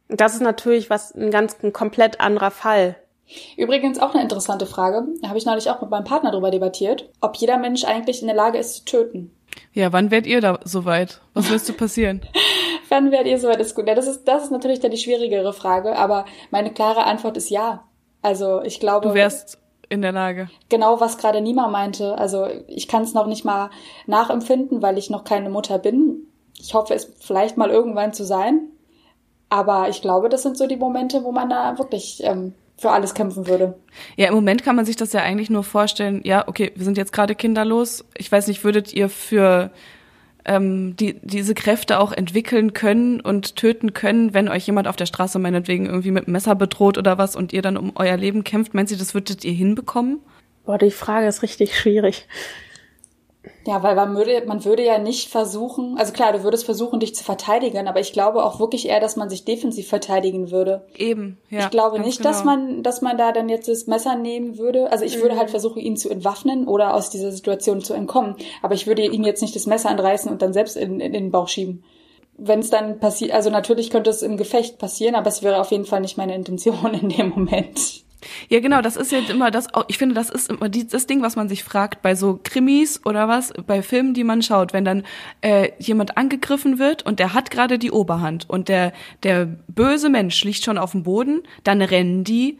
Das 0.08 0.34
ist 0.34 0.42
natürlich 0.42 0.90
was, 0.90 1.14
ein 1.14 1.30
ganz, 1.30 1.56
ein 1.62 1.72
komplett 1.72 2.20
anderer 2.20 2.50
Fall. 2.50 2.96
Übrigens 3.56 3.98
auch 3.98 4.14
eine 4.14 4.22
interessante 4.22 4.66
Frage, 4.66 5.06
da 5.20 5.28
habe 5.28 5.38
ich 5.38 5.46
neulich 5.46 5.70
auch 5.70 5.80
mit 5.80 5.90
meinem 5.90 6.04
Partner 6.04 6.30
darüber 6.30 6.50
debattiert, 6.50 7.08
ob 7.20 7.36
jeder 7.36 7.58
Mensch 7.58 7.84
eigentlich 7.84 8.20
in 8.20 8.28
der 8.28 8.36
Lage 8.36 8.58
ist 8.58 8.74
zu 8.74 8.84
töten. 8.84 9.30
Ja, 9.72 9.92
wann 9.92 10.10
werdet 10.10 10.26
ihr 10.26 10.40
da 10.40 10.58
soweit? 10.64 11.20
Was 11.34 11.50
müsste 11.50 11.72
passieren? 11.72 12.22
wann 12.88 13.10
werdet 13.10 13.28
ihr 13.28 13.38
soweit? 13.38 13.60
Ist 13.60 13.74
gut. 13.74 13.86
Ja, 13.86 13.94
das 13.94 14.06
ist, 14.06 14.24
das 14.24 14.44
ist 14.44 14.50
natürlich 14.50 14.80
dann 14.80 14.90
die 14.90 14.98
schwierigere 14.98 15.52
Frage, 15.52 15.96
aber 15.96 16.24
meine 16.50 16.72
klare 16.72 17.04
Antwort 17.04 17.36
ist 17.36 17.50
ja. 17.50 17.84
Also 18.20 18.62
ich 18.62 18.80
glaube. 18.80 19.08
Du 19.08 19.14
wärst 19.14 19.58
in 19.88 20.02
der 20.02 20.12
Lage. 20.12 20.48
Genau, 20.68 21.00
was 21.00 21.18
gerade 21.18 21.40
Nima 21.40 21.68
meinte. 21.68 22.16
Also 22.16 22.46
ich 22.66 22.88
kann 22.88 23.02
es 23.02 23.14
noch 23.14 23.26
nicht 23.26 23.44
mal 23.44 23.70
nachempfinden, 24.06 24.80
weil 24.80 24.96
ich 24.96 25.10
noch 25.10 25.24
keine 25.24 25.50
Mutter 25.50 25.78
bin. 25.78 26.28
Ich 26.58 26.74
hoffe, 26.74 26.94
es 26.94 27.12
vielleicht 27.20 27.56
mal 27.56 27.70
irgendwann 27.70 28.14
zu 28.14 28.24
sein. 28.24 28.68
Aber 29.48 29.90
ich 29.90 30.00
glaube, 30.00 30.30
das 30.30 30.42
sind 30.42 30.56
so 30.56 30.66
die 30.66 30.76
Momente, 30.76 31.24
wo 31.24 31.32
man 31.32 31.50
da 31.50 31.76
wirklich 31.78 32.22
ähm, 32.24 32.54
für 32.82 32.90
alles 32.90 33.14
kämpfen 33.14 33.46
würde. 33.46 33.74
Ja, 34.16 34.26
im 34.26 34.34
Moment 34.34 34.64
kann 34.64 34.74
man 34.74 34.84
sich 34.84 34.96
das 34.96 35.12
ja 35.12 35.20
eigentlich 35.20 35.50
nur 35.50 35.62
vorstellen, 35.62 36.20
ja, 36.24 36.48
okay, 36.48 36.72
wir 36.74 36.84
sind 36.84 36.98
jetzt 36.98 37.12
gerade 37.12 37.36
kinderlos. 37.36 38.04
Ich 38.18 38.30
weiß 38.30 38.48
nicht, 38.48 38.64
würdet 38.64 38.92
ihr 38.92 39.08
für 39.08 39.70
ähm, 40.44 40.96
die, 40.96 41.20
diese 41.22 41.54
Kräfte 41.54 42.00
auch 42.00 42.10
entwickeln 42.10 42.72
können 42.72 43.20
und 43.20 43.54
töten 43.54 43.94
können, 43.94 44.34
wenn 44.34 44.48
euch 44.48 44.66
jemand 44.66 44.88
auf 44.88 44.96
der 44.96 45.06
Straße 45.06 45.38
meinetwegen 45.38 45.86
irgendwie 45.86 46.10
mit 46.10 46.24
einem 46.26 46.32
Messer 46.32 46.56
bedroht 46.56 46.98
oder 46.98 47.18
was 47.18 47.36
und 47.36 47.52
ihr 47.52 47.62
dann 47.62 47.76
um 47.76 47.92
euer 47.94 48.16
Leben 48.16 48.42
kämpft? 48.42 48.74
Meint 48.74 48.90
ihr, 48.90 48.98
das 48.98 49.14
würdet 49.14 49.44
ihr 49.44 49.52
hinbekommen? 49.52 50.18
Boah, 50.66 50.76
die 50.76 50.90
Frage 50.90 51.28
ist 51.28 51.44
richtig 51.44 51.78
schwierig. 51.78 52.26
Ja, 53.66 53.82
weil 53.82 53.94
man 53.94 54.16
würde, 54.16 54.42
man 54.46 54.64
würde 54.64 54.84
ja 54.84 54.98
nicht 54.98 55.28
versuchen, 55.28 55.96
also 55.96 56.12
klar, 56.12 56.32
du 56.32 56.42
würdest 56.42 56.64
versuchen, 56.64 56.98
dich 56.98 57.14
zu 57.14 57.22
verteidigen, 57.22 57.86
aber 57.86 58.00
ich 58.00 58.12
glaube 58.12 58.44
auch 58.44 58.58
wirklich 58.58 58.88
eher, 58.88 58.98
dass 58.98 59.16
man 59.16 59.30
sich 59.30 59.44
defensiv 59.44 59.88
verteidigen 59.88 60.50
würde. 60.50 60.84
Eben, 60.96 61.38
ja. 61.48 61.60
Ich 61.60 61.70
glaube 61.70 62.00
nicht, 62.00 62.18
genau. 62.18 62.30
dass 62.30 62.44
man, 62.44 62.82
dass 62.82 63.02
man 63.02 63.16
da 63.16 63.30
dann 63.32 63.48
jetzt 63.48 63.68
das 63.68 63.86
Messer 63.86 64.16
nehmen 64.16 64.58
würde. 64.58 64.90
Also 64.90 65.04
ich 65.04 65.16
mhm. 65.16 65.22
würde 65.22 65.36
halt 65.36 65.50
versuchen, 65.50 65.78
ihn 65.78 65.96
zu 65.96 66.10
entwaffnen 66.10 66.66
oder 66.66 66.94
aus 66.94 67.10
dieser 67.10 67.30
Situation 67.30 67.80
zu 67.80 67.94
entkommen. 67.94 68.34
Aber 68.62 68.74
ich 68.74 68.86
würde 68.86 69.06
ihm 69.06 69.22
jetzt 69.22 69.42
nicht 69.42 69.54
das 69.54 69.66
Messer 69.66 69.90
anreißen 69.90 70.30
und 70.30 70.42
dann 70.42 70.52
selbst 70.52 70.76
in, 70.76 70.98
in 70.98 71.12
den 71.12 71.30
Bauch 71.30 71.48
schieben. 71.48 71.84
Wenn 72.36 72.60
es 72.60 72.70
dann 72.70 72.98
passiert, 72.98 73.32
also 73.32 73.50
natürlich 73.50 73.90
könnte 73.90 74.10
es 74.10 74.22
im 74.22 74.36
Gefecht 74.36 74.78
passieren, 74.78 75.14
aber 75.14 75.28
es 75.28 75.42
wäre 75.42 75.60
auf 75.60 75.70
jeden 75.70 75.84
Fall 75.84 76.00
nicht 76.00 76.16
meine 76.16 76.34
Intention 76.34 76.94
in 76.94 77.10
dem 77.10 77.28
Moment. 77.28 78.02
Ja, 78.48 78.60
genau, 78.60 78.80
das 78.82 78.96
ist 78.96 79.12
jetzt 79.12 79.30
immer 79.30 79.50
das, 79.50 79.68
ich 79.88 79.98
finde, 79.98 80.14
das 80.14 80.30
ist 80.30 80.50
immer 80.50 80.68
das 80.68 81.06
Ding, 81.06 81.22
was 81.22 81.36
man 81.36 81.48
sich 81.48 81.64
fragt 81.64 82.02
bei 82.02 82.14
so 82.14 82.40
Krimis 82.42 83.00
oder 83.04 83.28
was, 83.28 83.52
bei 83.66 83.82
Filmen, 83.82 84.14
die 84.14 84.24
man 84.24 84.42
schaut, 84.42 84.72
wenn 84.72 84.84
dann 84.84 85.04
äh, 85.40 85.70
jemand 85.78 86.16
angegriffen 86.16 86.78
wird 86.78 87.04
und 87.04 87.18
der 87.18 87.34
hat 87.34 87.50
gerade 87.50 87.78
die 87.78 87.90
Oberhand 87.90 88.48
und 88.48 88.68
der, 88.68 88.92
der 89.22 89.46
böse 89.68 90.08
Mensch 90.08 90.42
liegt 90.44 90.64
schon 90.64 90.78
auf 90.78 90.92
dem 90.92 91.02
Boden, 91.02 91.42
dann 91.64 91.82
rennen 91.82 92.24
die 92.24 92.58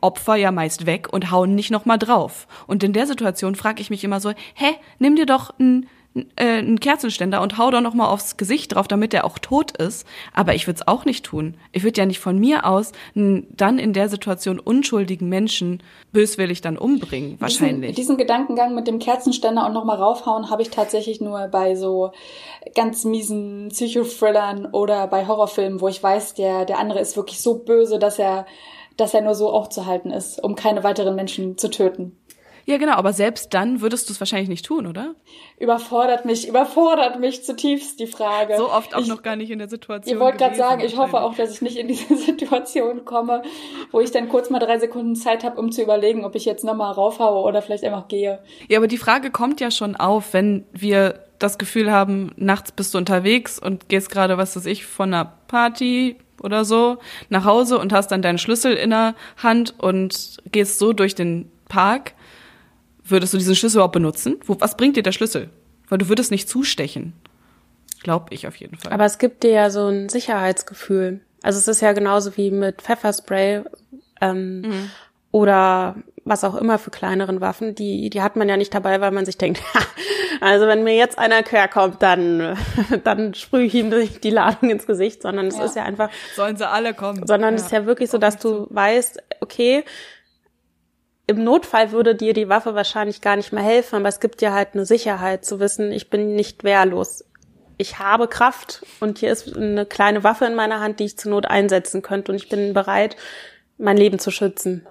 Opfer 0.00 0.34
ja 0.34 0.50
meist 0.50 0.84
weg 0.86 1.12
und 1.12 1.30
hauen 1.30 1.54
nicht 1.54 1.70
nochmal 1.70 1.98
drauf. 1.98 2.48
Und 2.66 2.82
in 2.82 2.92
der 2.92 3.06
Situation 3.06 3.54
frage 3.54 3.80
ich 3.80 3.90
mich 3.90 4.04
immer 4.04 4.20
so, 4.20 4.30
hä, 4.54 4.74
nimm 4.98 5.16
dir 5.16 5.26
doch 5.26 5.54
ein 5.58 5.86
äh, 6.14 6.58
einen 6.58 6.80
Kerzenständer 6.80 7.40
und 7.40 7.58
hau 7.58 7.70
doch 7.70 7.80
noch 7.80 7.94
mal 7.94 8.08
aufs 8.08 8.36
Gesicht 8.36 8.74
drauf, 8.74 8.88
damit 8.88 9.14
er 9.14 9.24
auch 9.24 9.38
tot 9.38 9.76
ist. 9.76 10.06
Aber 10.34 10.54
ich 10.54 10.66
würde 10.66 10.80
es 10.80 10.88
auch 10.88 11.04
nicht 11.04 11.24
tun. 11.24 11.54
Ich 11.72 11.82
würde 11.82 12.00
ja 12.00 12.06
nicht 12.06 12.20
von 12.20 12.38
mir 12.38 12.66
aus 12.66 12.92
einen 13.14 13.46
dann 13.56 13.78
in 13.78 13.92
der 13.92 14.08
Situation 14.08 14.58
unschuldigen 14.58 15.28
Menschen 15.28 15.82
böswillig 16.12 16.60
dann 16.60 16.76
umbringen, 16.76 17.36
wahrscheinlich. 17.40 17.94
Diesen, 17.94 18.16
diesen 18.16 18.16
Gedankengang 18.18 18.74
mit 18.74 18.86
dem 18.86 18.98
Kerzenständer 18.98 19.66
und 19.66 19.72
noch 19.72 19.84
mal 19.84 19.96
raufhauen 19.96 20.50
habe 20.50 20.62
ich 20.62 20.70
tatsächlich 20.70 21.20
nur 21.20 21.48
bei 21.48 21.74
so 21.74 22.12
ganz 22.74 23.04
miesen 23.04 23.68
Psychothrillern 23.70 24.66
oder 24.66 25.06
bei 25.06 25.26
Horrorfilmen, 25.26 25.80
wo 25.80 25.88
ich 25.88 26.02
weiß, 26.02 26.34
der 26.34 26.64
der 26.64 26.78
andere 26.78 27.00
ist 27.00 27.16
wirklich 27.16 27.40
so 27.40 27.58
böse, 27.58 27.98
dass 27.98 28.18
er 28.18 28.46
dass 28.96 29.14
er 29.14 29.22
nur 29.22 29.34
so 29.34 29.50
aufzuhalten 29.50 30.10
ist, 30.10 30.42
um 30.42 30.54
keine 30.54 30.84
weiteren 30.84 31.14
Menschen 31.14 31.56
zu 31.56 31.70
töten. 31.70 32.18
Ja, 32.64 32.78
genau, 32.78 32.92
aber 32.92 33.12
selbst 33.12 33.54
dann 33.54 33.80
würdest 33.80 34.08
du 34.08 34.12
es 34.12 34.20
wahrscheinlich 34.20 34.48
nicht 34.48 34.64
tun, 34.64 34.86
oder? 34.86 35.14
Überfordert 35.58 36.24
mich, 36.24 36.48
überfordert 36.48 37.18
mich 37.18 37.44
zutiefst 37.44 37.98
die 37.98 38.06
Frage. 38.06 38.56
So 38.56 38.70
oft 38.70 38.94
auch 38.94 39.00
ich, 39.00 39.08
noch 39.08 39.22
gar 39.22 39.36
nicht 39.36 39.50
in 39.50 39.58
der 39.58 39.68
Situation. 39.68 40.16
Ihr 40.16 40.20
wollt 40.20 40.38
gerade 40.38 40.54
sagen, 40.54 40.82
ich 40.82 40.96
hoffe 40.96 41.20
auch, 41.20 41.34
dass 41.34 41.52
ich 41.52 41.62
nicht 41.62 41.76
in 41.76 41.88
diese 41.88 42.16
Situation 42.16 43.04
komme, 43.04 43.42
wo 43.90 44.00
ich 44.00 44.10
dann 44.10 44.28
kurz 44.28 44.50
mal 44.50 44.60
drei 44.60 44.78
Sekunden 44.78 45.16
Zeit 45.16 45.44
habe, 45.44 45.58
um 45.60 45.72
zu 45.72 45.82
überlegen, 45.82 46.24
ob 46.24 46.34
ich 46.34 46.44
jetzt 46.44 46.64
nochmal 46.64 46.92
raufhaue 46.92 47.42
oder 47.42 47.62
vielleicht 47.62 47.84
einfach 47.84 48.08
gehe. 48.08 48.38
Ja, 48.68 48.78
aber 48.78 48.86
die 48.86 48.98
Frage 48.98 49.30
kommt 49.30 49.60
ja 49.60 49.70
schon 49.70 49.96
auf, 49.96 50.32
wenn 50.32 50.64
wir 50.72 51.24
das 51.38 51.58
Gefühl 51.58 51.90
haben, 51.90 52.32
nachts 52.36 52.70
bist 52.72 52.94
du 52.94 52.98
unterwegs 52.98 53.58
und 53.58 53.88
gehst 53.88 54.10
gerade, 54.10 54.38
was 54.38 54.54
weiß 54.54 54.66
ich, 54.66 54.86
von 54.86 55.12
einer 55.12 55.32
Party 55.48 56.16
oder 56.40 56.64
so 56.64 56.98
nach 57.28 57.44
Hause 57.44 57.78
und 57.78 57.92
hast 57.92 58.08
dann 58.08 58.22
deinen 58.22 58.38
Schlüssel 58.38 58.74
in 58.74 58.90
der 58.90 59.14
Hand 59.42 59.74
und 59.78 60.38
gehst 60.50 60.78
so 60.78 60.92
durch 60.92 61.14
den 61.14 61.50
Park 61.68 62.14
Würdest 63.12 63.32
du 63.32 63.38
diesen 63.38 63.54
Schlüssel 63.54 63.76
überhaupt 63.76 63.92
benutzen? 63.92 64.40
Wo, 64.44 64.60
was 64.60 64.76
bringt 64.76 64.96
dir 64.96 65.02
der 65.02 65.12
Schlüssel? 65.12 65.50
Weil 65.88 65.98
du 65.98 66.08
würdest 66.08 66.30
nicht 66.30 66.48
zustechen. 66.48 67.12
Glaub 68.02 68.32
ich 68.32 68.46
auf 68.48 68.56
jeden 68.56 68.76
Fall. 68.76 68.92
Aber 68.92 69.04
es 69.04 69.18
gibt 69.18 69.44
dir 69.44 69.52
ja 69.52 69.70
so 69.70 69.86
ein 69.86 70.08
Sicherheitsgefühl. 70.08 71.20
Also 71.42 71.58
es 71.58 71.68
ist 71.68 71.80
ja 71.80 71.92
genauso 71.92 72.36
wie 72.36 72.50
mit 72.50 72.82
Pfefferspray 72.82 73.62
ähm, 74.20 74.60
mhm. 74.62 74.90
oder 75.30 75.96
was 76.24 76.42
auch 76.44 76.54
immer 76.54 76.78
für 76.78 76.90
kleineren 76.90 77.40
Waffen. 77.40 77.74
Die, 77.74 78.10
die 78.10 78.22
hat 78.22 78.36
man 78.36 78.48
ja 78.48 78.56
nicht 78.56 78.74
dabei, 78.74 79.00
weil 79.00 79.10
man 79.12 79.24
sich 79.24 79.38
denkt, 79.38 79.62
Also 80.42 80.66
wenn 80.66 80.82
mir 80.82 80.96
jetzt 80.96 81.18
einer 81.18 81.44
quer 81.44 81.68
kommt, 81.68 82.02
dann, 82.02 82.58
dann 83.04 83.32
sprühe 83.32 83.64
ich 83.64 83.74
ihm 83.76 83.92
die 84.24 84.30
Ladung 84.30 84.70
ins 84.70 84.86
Gesicht, 84.86 85.22
sondern 85.22 85.46
es 85.46 85.56
ja. 85.56 85.64
ist 85.64 85.76
ja 85.76 85.84
einfach. 85.84 86.10
Sollen 86.34 86.56
sie 86.56 86.68
alle 86.68 86.94
kommen. 86.94 87.24
Sondern 87.28 87.54
ja. 87.54 87.60
es 87.60 87.66
ist 87.66 87.72
ja 87.72 87.86
wirklich 87.86 88.10
so, 88.10 88.18
dass 88.18 88.38
du 88.38 88.66
weißt, 88.70 89.22
okay, 89.40 89.84
im 91.26 91.44
Notfall 91.44 91.92
würde 91.92 92.14
dir 92.14 92.32
die 92.32 92.48
Waffe 92.48 92.74
wahrscheinlich 92.74 93.20
gar 93.20 93.36
nicht 93.36 93.52
mehr 93.52 93.62
helfen, 93.62 93.96
aber 93.96 94.08
es 94.08 94.20
gibt 94.20 94.40
dir 94.40 94.52
halt 94.52 94.70
eine 94.74 94.84
Sicherheit 94.84 95.44
zu 95.44 95.60
wissen, 95.60 95.92
ich 95.92 96.10
bin 96.10 96.34
nicht 96.34 96.64
wehrlos. 96.64 97.24
Ich 97.78 97.98
habe 97.98 98.28
Kraft 98.28 98.84
und 99.00 99.18
hier 99.18 99.32
ist 99.32 99.56
eine 99.56 99.86
kleine 99.86 100.24
Waffe 100.24 100.44
in 100.44 100.54
meiner 100.54 100.80
Hand, 100.80 101.00
die 101.00 101.04
ich 101.04 101.16
zur 101.16 101.30
Not 101.30 101.46
einsetzen 101.46 102.02
könnte 102.02 102.32
und 102.32 102.36
ich 102.36 102.48
bin 102.48 102.74
bereit, 102.74 103.16
mein 103.78 103.96
Leben 103.96 104.18
zu 104.18 104.30
schützen. 104.30 104.86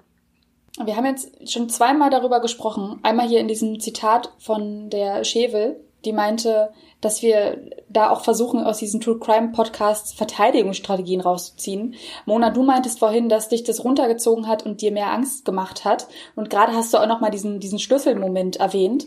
Wir 0.84 0.96
haben 0.96 1.06
jetzt 1.06 1.50
schon 1.50 1.68
zweimal 1.68 2.10
darüber 2.10 2.40
gesprochen. 2.40 2.98
Einmal 3.02 3.28
hier 3.28 3.40
in 3.40 3.48
diesem 3.48 3.78
Zitat 3.78 4.32
von 4.38 4.88
der 4.90 5.22
Schevel, 5.24 5.76
die 6.04 6.12
meinte, 6.12 6.70
dass 7.00 7.22
wir 7.22 7.58
da 7.88 8.10
auch 8.10 8.22
versuchen, 8.22 8.64
aus 8.64 8.78
diesen 8.78 9.00
True 9.00 9.18
Crime 9.18 9.52
Podcasts 9.52 10.12
Verteidigungsstrategien 10.12 11.20
rauszuziehen. 11.20 11.94
Mona, 12.26 12.50
du 12.50 12.62
meintest 12.62 12.98
vorhin, 12.98 13.28
dass 13.28 13.48
dich 13.48 13.64
das 13.64 13.84
runtergezogen 13.84 14.46
hat 14.46 14.64
und 14.64 14.80
dir 14.80 14.92
mehr 14.92 15.12
Angst 15.12 15.44
gemacht 15.44 15.84
hat. 15.84 16.06
Und 16.36 16.50
gerade 16.50 16.72
hast 16.72 16.94
du 16.94 16.98
auch 16.98 17.06
nochmal 17.06 17.30
diesen, 17.30 17.60
diesen 17.60 17.78
Schlüsselmoment 17.78 18.56
erwähnt. 18.56 19.06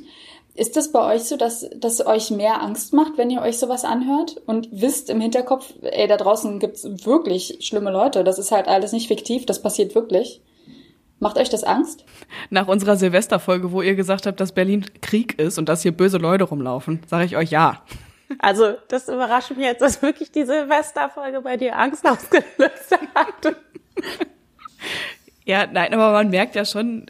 Ist 0.56 0.78
das 0.78 0.92
bei 0.92 1.16
euch 1.16 1.24
so, 1.24 1.36
dass 1.36 1.70
das 1.76 2.06
euch 2.06 2.32
mehr 2.32 2.62
Angst 2.62 2.94
macht, 2.94 3.18
wenn 3.18 3.30
ihr 3.30 3.42
euch 3.42 3.58
sowas 3.58 3.84
anhört 3.84 4.42
und 4.46 4.70
wisst 4.72 5.10
im 5.10 5.20
Hinterkopf, 5.20 5.74
ey, 5.82 6.08
da 6.08 6.16
draußen 6.16 6.60
gibt's 6.60 6.88
wirklich 7.06 7.58
schlimme 7.60 7.92
Leute. 7.92 8.24
Das 8.24 8.40
ist 8.40 8.52
halt 8.52 8.70
alles 8.70 8.94
nicht 8.94 9.10
fiktiv, 9.10 9.46
das 9.46 9.62
passiert 9.62 9.96
wirklich. 9.96 10.42
Macht 11.20 11.38
euch 11.38 11.50
das 11.50 11.64
Angst? 11.64 12.04
Nach 12.50 12.68
unserer 12.68 12.98
Silvesterfolge, 12.98 13.72
wo 13.72 13.82
ihr 13.82 13.96
gesagt 13.96 14.26
habt, 14.26 14.40
dass 14.40 14.52
Berlin 14.52 14.86
Krieg 15.02 15.40
ist 15.40 15.58
und 15.58 15.70
dass 15.70 15.82
hier 15.82 15.94
böse 15.94 16.18
Leute 16.18 16.44
rumlaufen, 16.44 17.02
sage 17.08 17.26
ich 17.26 17.38
euch 17.38 17.52
ja. 17.52 17.82
Also, 18.40 18.74
das 18.90 19.08
überrascht 19.08 19.52
mich 19.52 19.60
jetzt, 19.60 19.82
dass 19.82 20.02
wirklich 20.02 20.32
die 20.32 20.46
Silvesterfolge 20.46 21.42
bei 21.42 21.58
dir 21.58 21.78
Angst 21.78 22.06
ausgelöst 22.08 22.98
hat. 23.14 23.56
ja, 25.46 25.68
nein, 25.68 25.94
aber 25.94 26.12
man 26.12 26.30
merkt 26.30 26.56
ja 26.56 26.66
schon, 26.66 27.06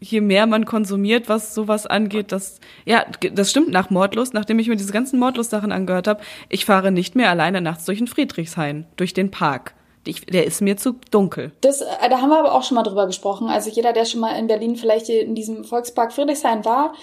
je 0.00 0.20
mehr 0.20 0.46
man 0.46 0.64
konsumiert, 0.64 1.28
was 1.28 1.54
sowas 1.54 1.86
angeht, 1.86 2.32
das 2.32 2.60
ja, 2.84 3.04
das 3.32 3.50
stimmt 3.50 3.70
nach 3.70 3.90
Mordlust, 3.90 4.34
nachdem 4.34 4.58
ich 4.58 4.68
mir 4.68 4.76
diese 4.76 4.92
ganzen 4.92 5.18
Mordlust-Sachen 5.18 5.72
angehört 5.72 6.08
habe, 6.08 6.22
ich 6.48 6.64
fahre 6.64 6.90
nicht 6.90 7.14
mehr 7.16 7.30
alleine 7.30 7.60
nachts 7.60 7.84
durch 7.84 7.98
den 7.98 8.08
Friedrichshain, 8.08 8.86
durch 8.96 9.14
den 9.14 9.30
Park. 9.30 9.74
Ich, 10.04 10.26
der 10.26 10.46
ist 10.46 10.60
mir 10.60 10.76
zu 10.76 10.96
dunkel. 11.10 11.52
Das, 11.60 11.80
äh, 11.80 12.08
da 12.08 12.20
haben 12.20 12.30
wir 12.30 12.38
aber 12.38 12.54
auch 12.54 12.62
schon 12.62 12.74
mal 12.74 12.82
drüber 12.82 13.06
gesprochen. 13.06 13.48
Also 13.48 13.70
jeder, 13.70 13.92
der 13.92 14.04
schon 14.04 14.20
mal 14.20 14.36
in 14.38 14.46
Berlin 14.46 14.76
vielleicht 14.76 15.08
in 15.08 15.34
diesem 15.34 15.64
Volkspark 15.64 16.12
Friedrichshain 16.12 16.64
war 16.64 16.94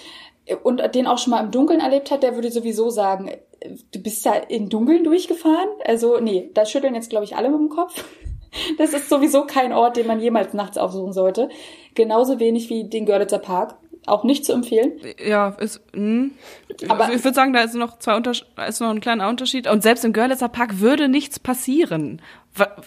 äh, 0.46 0.56
und 0.56 0.82
den 0.96 1.08
auch 1.08 1.18
schon 1.18 1.32
mal 1.32 1.44
im 1.44 1.52
Dunkeln 1.52 1.80
erlebt 1.80 2.12
hat, 2.12 2.24
der 2.24 2.36
würde 2.36 2.52
sowieso 2.52 2.90
sagen, 2.90 3.28
äh, 3.28 3.38
du 3.92 4.00
bist 4.00 4.26
da 4.26 4.34
im 4.34 4.70
Dunkeln 4.70 5.04
durchgefahren? 5.04 5.70
Also 5.86 6.20
nee, 6.20 6.50
da 6.54 6.66
schütteln 6.66 6.96
jetzt 6.96 7.10
glaube 7.10 7.26
ich 7.26 7.36
alle 7.36 7.50
mit 7.50 7.60
dem 7.60 7.70
Kopf. 7.70 8.04
Das 8.80 8.94
ist 8.94 9.10
sowieso 9.10 9.44
kein 9.46 9.72
Ort, 9.72 9.96
den 9.96 10.08
man 10.08 10.20
jemals 10.20 10.56
nachts 10.56 10.80
aufsuchen 10.80 11.14
sollte. 11.14 11.50
Genauso 11.94 12.40
wenig 12.40 12.68
wie 12.72 12.90
den 12.90 13.06
Görlitzer 13.06 13.38
Park 13.38 13.76
auch 14.06 14.24
nicht 14.24 14.46
zu 14.46 14.54
empfehlen. 14.54 14.94
Ja, 15.24 15.50
ist, 15.50 15.82
mh. 15.94 16.02
Hm. 16.02 16.32
aber 16.88 17.14
ich 17.14 17.24
würde 17.24 17.36
sagen, 17.36 17.54
da 17.54 17.62
ist 17.62 17.76
noch 17.76 18.00
zwei 18.00 18.16
Unterschied, 18.16 18.48
ist 18.68 18.82
noch 18.82 18.90
ein 18.90 19.02
kleiner 19.02 19.30
Unterschied. 19.30 19.68
Und 19.68 19.84
selbst 19.84 20.04
im 20.06 20.14
Görlitzer 20.14 20.50
Park 20.50 20.80
würde 20.80 21.10
nichts 21.10 21.40
passieren, 21.40 22.22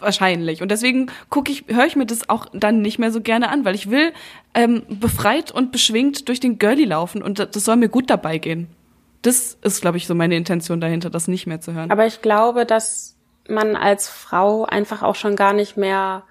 wahrscheinlich. 0.01 0.63
Und 0.63 0.71
deswegen 0.71 1.11
gucke 1.31 1.53
ich, 1.53 1.65
höre 1.69 1.87
ich 1.87 1.97
mir 1.97 2.07
das 2.07 2.29
auch 2.29 2.47
dann 2.53 2.83
nicht 2.83 2.99
mehr 2.99 3.13
so 3.13 3.21
gerne 3.21 3.49
an, 3.49 3.65
weil 3.65 3.75
ich 3.75 3.91
will 3.91 4.13
ähm, 4.55 4.83
befreit 4.89 5.53
und 5.53 5.73
beschwingt 5.73 6.29
durch 6.29 6.41
den 6.41 6.59
Görli 6.59 6.85
laufen 6.85 7.23
und 7.23 7.39
das 7.39 7.65
soll 7.65 7.77
mir 7.77 7.89
gut 7.89 8.11
dabei 8.11 8.39
gehen. 8.39 8.69
Das 9.23 9.57
ist, 9.63 9.81
glaube 9.81 9.99
ich, 9.99 10.07
so 10.07 10.15
meine 10.15 10.37
Intention 10.37 10.81
dahinter, 10.81 11.09
das 11.09 11.29
nicht 11.29 11.47
mehr 11.47 11.61
zu 11.61 11.73
hören. 11.73 11.91
Aber 11.93 12.07
ich 12.07 12.23
glaube, 12.23 12.67
dass 12.67 13.17
man 13.49 13.77
als 13.77 14.09
Frau 14.09 14.65
einfach 14.65 15.03
auch 15.03 15.15
schon 15.15 15.37
gar 15.37 15.53
nicht 15.53 15.77
mehr 15.77 16.25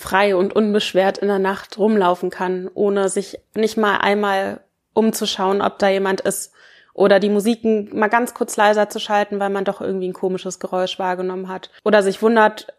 frei 0.00 0.34
und 0.34 0.56
unbeschwert 0.56 1.18
in 1.18 1.28
der 1.28 1.38
Nacht 1.38 1.76
rumlaufen 1.76 2.30
kann, 2.30 2.70
ohne 2.72 3.10
sich 3.10 3.38
nicht 3.54 3.76
mal 3.76 3.98
einmal 3.98 4.60
umzuschauen, 4.94 5.60
ob 5.60 5.78
da 5.78 5.90
jemand 5.90 6.22
ist. 6.22 6.54
Oder 6.94 7.20
die 7.20 7.28
Musiken 7.28 7.90
mal 7.96 8.08
ganz 8.08 8.32
kurz 8.32 8.56
leiser 8.56 8.88
zu 8.88 8.98
schalten, 8.98 9.40
weil 9.40 9.50
man 9.50 9.66
doch 9.66 9.82
irgendwie 9.82 10.08
ein 10.08 10.14
komisches 10.14 10.58
Geräusch 10.58 10.98
wahrgenommen 10.98 11.48
hat. 11.48 11.70
Oder 11.84 12.02
sich 12.02 12.22
wundert, 12.22 12.72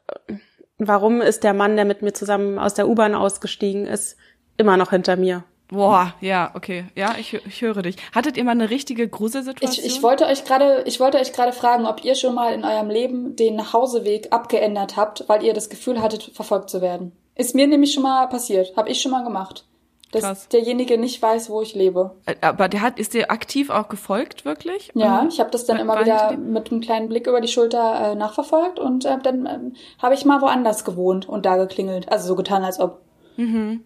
warum 0.80 1.22
ist 1.22 1.44
der 1.44 1.54
Mann, 1.54 1.76
der 1.76 1.86
mit 1.86 2.02
mir 2.02 2.14
zusammen 2.14 2.58
aus 2.58 2.74
der 2.74 2.90
U-Bahn 2.90 3.14
ausgestiegen 3.14 3.86
ist, 3.86 4.18
immer 4.58 4.76
noch 4.76 4.90
hinter 4.90 5.16
mir. 5.16 5.44
Boah, 5.72 6.14
ja, 6.20 6.52
okay. 6.54 6.86
Ja, 6.98 7.16
ich, 7.18 7.34
ich 7.34 7.62
höre 7.62 7.82
dich. 7.82 7.96
Hattet 8.14 8.36
ihr 8.36 8.44
mal 8.44 8.52
eine 8.52 8.70
richtige 8.70 9.08
Gruselsituation? 9.08 9.86
Ich, 9.86 9.86
ich 9.86 10.04
wollte 10.04 10.26
euch 10.26 10.44
gerade, 10.44 10.84
ich 10.86 11.00
wollte 11.00 11.18
euch 11.18 11.32
gerade 11.32 11.54
fragen, 11.54 11.86
ob 11.86 12.04
ihr 12.04 12.16
schon 12.16 12.36
mal 12.36 12.54
in 12.54 12.66
eurem 12.66 12.90
Leben 12.90 13.38
den 13.38 13.56
Nachhauseweg 13.56 14.28
abgeändert 14.32 14.98
habt, 14.98 15.24
weil 15.30 15.44
ihr 15.44 15.54
das 15.54 15.70
Gefühl 15.70 16.02
hattet, 16.02 16.32
verfolgt 16.34 16.70
zu 16.70 16.82
werden. 16.82 17.14
Ist 17.36 17.56
mir 17.56 17.68
nämlich 17.68 17.94
schon 17.94 18.04
mal 18.04 18.28
passiert. 18.28 18.76
Hab 18.76 18.90
ich 18.90 19.02
schon 19.02 19.14
mal 19.14 19.24
gemacht. 19.24 19.66
Dass 20.12 20.24
Krass. 20.24 20.50
derjenige 20.50 20.98
nicht 20.98 21.22
weiß, 21.22 21.50
wo 21.50 21.62
ich 21.62 21.74
lebe. 21.74 22.18
Äh, 22.26 22.36
aber 22.42 22.68
der 22.68 22.82
hat, 22.82 23.00
ist 23.00 23.14
dir 23.14 23.32
aktiv 23.32 23.70
auch 23.70 23.88
gefolgt, 23.88 24.44
wirklich? 24.44 24.92
Ja, 24.94 25.26
ich 25.30 25.40
habe 25.40 25.52
das 25.52 25.66
dann 25.66 25.78
immer 25.78 26.02
wieder 26.02 26.36
mit 26.36 26.70
einem 26.70 26.82
kleinen 26.82 27.08
Blick 27.08 27.28
über 27.28 27.40
die 27.40 27.48
Schulter 27.48 28.12
äh, 28.12 28.16
nachverfolgt 28.16 28.78
und 28.78 29.06
äh, 29.06 29.18
dann 29.24 29.46
äh, 29.46 29.60
habe 30.02 30.16
ich 30.16 30.26
mal 30.26 30.42
woanders 30.42 30.84
gewohnt 30.84 31.30
und 31.30 31.46
da 31.46 31.56
geklingelt. 31.56 32.12
Also 32.12 32.28
so 32.28 32.36
getan, 32.36 32.66
als 32.66 32.78
ob. 32.82 33.00
Mhm. 33.38 33.86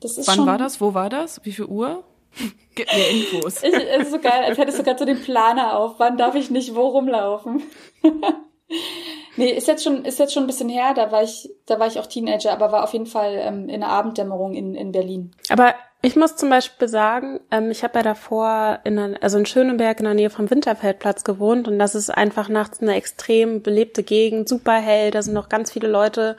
Das 0.00 0.18
ist 0.18 0.28
Wann 0.28 0.36
schon... 0.36 0.46
war 0.46 0.58
das? 0.58 0.80
Wo 0.80 0.94
war 0.94 1.08
das? 1.08 1.40
Wie 1.44 1.52
viel 1.52 1.66
Uhr? 1.66 2.04
Gib 2.74 2.86
mir 2.92 3.08
Infos. 3.08 3.62
ich, 3.62 3.72
es 3.72 4.04
ist 4.04 4.10
so 4.12 4.18
geil, 4.18 4.44
als 4.44 4.58
hättest 4.58 4.78
du 4.78 4.82
gerade 4.82 4.98
so 4.98 5.04
den 5.04 5.22
Planer 5.22 5.78
auf. 5.78 5.94
Wann 5.98 6.18
darf 6.18 6.34
ich 6.34 6.50
nicht 6.50 6.74
wo 6.74 6.88
rumlaufen? 6.88 7.62
nee, 9.36 9.50
ist 9.50 9.68
jetzt 9.68 9.84
schon, 9.84 10.04
ist 10.04 10.18
jetzt 10.18 10.34
schon 10.34 10.44
ein 10.44 10.48
bisschen 10.48 10.68
her. 10.68 10.92
Da 10.94 11.10
war 11.12 11.22
ich, 11.22 11.48
da 11.66 11.78
war 11.80 11.86
ich 11.86 11.98
auch 11.98 12.06
Teenager, 12.06 12.52
aber 12.52 12.72
war 12.72 12.84
auf 12.84 12.92
jeden 12.92 13.06
Fall 13.06 13.36
ähm, 13.36 13.68
in 13.68 13.80
der 13.80 13.88
Abenddämmerung 13.88 14.54
in, 14.54 14.74
in 14.74 14.92
Berlin. 14.92 15.32
Aber 15.48 15.74
ich 16.02 16.14
muss 16.14 16.36
zum 16.36 16.50
Beispiel 16.50 16.88
sagen, 16.88 17.40
ähm, 17.50 17.70
ich 17.70 17.82
habe 17.82 17.98
ja 17.98 18.02
davor 18.02 18.80
in, 18.84 18.98
einer, 18.98 19.22
also 19.22 19.38
in 19.38 19.46
Schöneberg 19.46 19.98
in 19.98 20.04
der 20.04 20.14
Nähe 20.14 20.30
vom 20.30 20.50
Winterfeldplatz 20.50 21.24
gewohnt 21.24 21.68
und 21.68 21.78
das 21.78 21.94
ist 21.94 22.10
einfach 22.10 22.48
nachts 22.48 22.80
eine 22.80 22.94
extrem 22.94 23.62
belebte 23.62 24.02
Gegend, 24.02 24.48
super 24.48 24.74
hell, 24.74 25.10
da 25.10 25.22
sind 25.22 25.34
noch 25.34 25.48
ganz 25.48 25.72
viele 25.72 25.88
Leute 25.88 26.36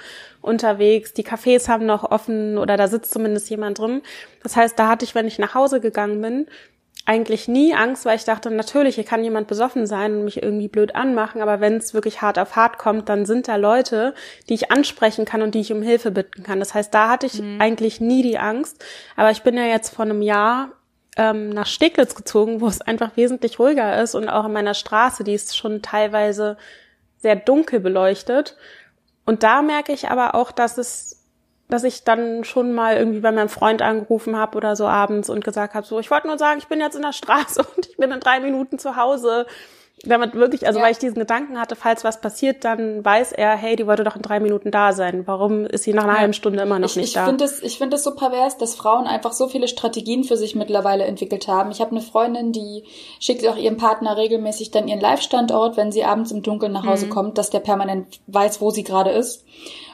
unterwegs, 0.48 1.14
die 1.14 1.26
Cafés 1.26 1.68
haben 1.68 1.86
noch 1.86 2.10
offen 2.10 2.58
oder 2.58 2.78
da 2.78 2.88
sitzt 2.88 3.14
zumindest 3.14 3.50
jemand 3.50 3.80
drin. 3.80 4.02
Das 4.44 4.56
heißt, 4.56 4.78
da 4.80 4.88
hatte 4.88 5.06
ich, 5.06 5.14
wenn 5.14 5.28
ich 5.28 5.40
nach 5.40 5.54
Hause 5.54 5.80
gegangen 5.80 6.22
bin, 6.22 6.48
eigentlich 7.08 7.48
nie 7.48 7.74
Angst, 7.74 8.06
weil 8.06 8.18
ich 8.18 8.26
dachte, 8.26 8.52
natürlich, 8.52 8.96
hier 8.96 9.06
kann 9.06 9.24
jemand 9.24 9.48
besoffen 9.48 9.88
sein 9.88 10.18
und 10.18 10.24
mich 10.26 10.44
irgendwie 10.44 10.68
blöd 10.68 10.94
anmachen, 10.94 11.42
aber 11.42 11.62
wenn 11.62 11.78
es 11.78 11.94
wirklich 11.94 12.22
hart 12.22 12.38
auf 12.38 12.58
hart 12.58 12.78
kommt, 12.78 13.08
dann 13.08 13.26
sind 13.26 13.48
da 13.48 13.56
Leute, 13.56 14.14
die 14.50 14.56
ich 14.56 14.72
ansprechen 14.72 15.24
kann 15.24 15.42
und 15.42 15.56
die 15.56 15.62
ich 15.62 15.72
um 15.72 15.82
Hilfe 15.82 16.12
bitten 16.12 16.44
kann. 16.44 16.60
Das 16.60 16.74
heißt, 16.74 16.94
da 16.94 17.08
hatte 17.08 17.26
ich 17.26 17.42
mhm. 17.42 17.62
eigentlich 17.62 18.02
nie 18.02 18.24
die 18.24 18.38
Angst. 18.38 18.84
Aber 19.16 19.32
ich 19.32 19.42
bin 19.42 19.56
ja 19.56 19.64
jetzt 19.64 19.96
vor 19.96 20.04
einem 20.04 20.22
Jahr 20.22 20.72
ähm, 21.16 21.50
nach 21.50 21.66
Steglitz 21.66 22.14
gezogen, 22.14 22.60
wo 22.60 22.68
es 22.68 22.82
einfach 22.82 23.16
wesentlich 23.16 23.58
ruhiger 23.58 24.02
ist 24.02 24.14
und 24.14 24.28
auch 24.28 24.46
in 24.46 24.54
meiner 24.54 24.74
Straße, 24.74 25.24
die 25.24 25.34
ist 25.34 25.56
schon 25.56 25.82
teilweise 25.82 26.58
sehr 27.20 27.38
dunkel 27.38 27.80
beleuchtet. 27.80 28.58
Und 29.28 29.44
da 29.44 29.62
merke 29.62 29.92
ich 29.92 30.10
aber 30.10 30.36
auch, 30.36 30.52
dass 30.52 30.78
es 30.78 31.18
dass 31.70 31.84
ich 31.84 32.06
dann 32.06 32.46
schon 32.46 32.74
mal 32.74 32.96
irgendwie 32.96 33.20
bei 33.20 33.34
meinem 33.34 33.50
Freund 33.50 33.82
angerufen 33.82 34.38
habe 34.38 34.56
oder 34.56 34.78
so 34.78 34.88
abends 34.88 35.30
und 35.30 35.44
gesagt 35.44 35.74
habe, 35.74 35.86
so, 35.86 36.00
ich 36.00 36.10
wollte 36.10 36.28
nur 36.28 36.38
sagen, 36.38 36.60
ich 36.60 36.68
bin 36.68 36.80
jetzt 36.80 36.96
in 36.96 37.02
der 37.02 37.12
Straße 37.12 37.62
und 37.76 37.88
ich 37.88 37.98
bin 37.98 38.10
in 38.10 38.22
drei 38.22 38.40
Minuten 38.40 38.80
zu 38.80 38.96
Hause. 38.96 39.46
Damit 40.04 40.36
wirklich, 40.36 40.68
also 40.68 40.78
ja. 40.78 40.86
weil 40.86 40.92
ich 40.92 41.00
diesen 41.00 41.18
Gedanken 41.18 41.60
hatte, 41.60 41.76
falls 41.76 42.04
was 42.04 42.22
passiert, 42.22 42.64
dann 42.64 43.04
weiß 43.04 43.32
er, 43.32 43.56
hey, 43.56 43.76
die 43.76 43.88
wollte 43.88 44.04
doch 44.04 44.16
in 44.16 44.22
drei 44.22 44.40
Minuten 44.40 44.70
da 44.70 44.94
sein. 44.94 45.26
Warum 45.26 45.66
ist 45.66 45.86
sie 45.86 45.94
nach 45.94 46.04
einer 46.04 46.14
ja. 46.14 46.20
halben 46.20 46.34
Stunde 46.34 46.62
immer 46.62 46.78
noch 46.78 46.88
ich, 46.90 46.98
nicht 46.98 47.08
ich 47.08 47.14
da? 47.16 47.26
Find 47.26 47.42
es, 47.42 47.64
ich 47.64 47.80
finde 47.80 47.96
es 47.96 48.04
so 48.04 48.14
pervers, 48.14 48.60
dass 48.60 48.76
Frauen 48.76 49.08
einfach 49.08 49.34
so 49.34 49.48
viele 49.48 49.68
Strategien 49.68 50.24
für 50.24 50.38
sich 50.38 50.54
mittlerweile 50.54 51.06
entwickelt 51.06 51.48
haben. 51.48 51.72
Ich 51.72 51.82
habe 51.82 51.92
eine 51.92 52.02
Freundin, 52.02 52.52
die 52.52 52.84
schickt 53.20 53.48
auch 53.48 53.58
ihrem 53.58 53.78
Partner 53.78 54.18
regelmäßig 54.18 54.70
dann 54.70 54.88
ihren 54.88 55.02
Live-Standort, 55.02 55.78
wenn 55.78 55.92
sie 55.92 56.04
abends 56.04 56.32
im 56.32 56.44
Dunkeln 56.44 56.74
nach 56.74 56.86
Hause 56.86 57.08
mhm. 57.08 57.12
kommt, 57.12 57.38
dass 57.40 57.50
der 57.50 57.60
permanent 57.60 58.20
weiß, 58.28 58.62
wo 58.62 58.70
sie 58.70 58.84
gerade 58.84 59.10
ist. 59.10 59.46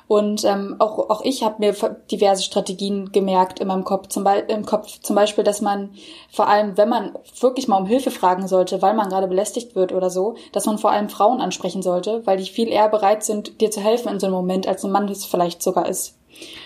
Und 0.07 0.43
ähm, 0.43 0.75
auch, 0.79 1.09
auch 1.09 1.21
ich 1.23 1.43
habe 1.43 1.55
mir 1.59 1.73
diverse 2.11 2.43
Strategien 2.43 3.11
gemerkt 3.11 3.59
in 3.59 3.67
meinem 3.67 3.83
Kopf. 3.83 4.07
Zum, 4.07 4.23
Be 4.23 4.43
im 4.47 4.65
Kopf 4.65 4.99
zum 5.01 5.15
Beispiel, 5.15 5.43
dass 5.43 5.61
man 5.61 5.91
vor 6.31 6.47
allem, 6.47 6.77
wenn 6.77 6.89
man 6.89 7.17
wirklich 7.39 7.67
mal 7.67 7.77
um 7.77 7.85
Hilfe 7.85 8.11
fragen 8.11 8.47
sollte, 8.47 8.81
weil 8.81 8.93
man 8.93 9.09
gerade 9.09 9.27
belästigt 9.27 9.75
wird 9.75 9.93
oder 9.93 10.09
so, 10.09 10.35
dass 10.51 10.65
man 10.65 10.77
vor 10.77 10.91
allem 10.91 11.09
Frauen 11.09 11.41
ansprechen 11.41 11.81
sollte, 11.81 12.21
weil 12.25 12.37
die 12.37 12.45
viel 12.45 12.67
eher 12.67 12.89
bereit 12.89 13.23
sind, 13.23 13.61
dir 13.61 13.71
zu 13.71 13.81
helfen 13.81 14.09
in 14.09 14.19
so 14.19 14.27
einem 14.27 14.35
Moment, 14.35 14.67
als 14.67 14.83
ein 14.83 14.91
Mann 14.91 15.07
es 15.07 15.25
vielleicht 15.25 15.63
sogar 15.63 15.87
ist. 15.87 16.17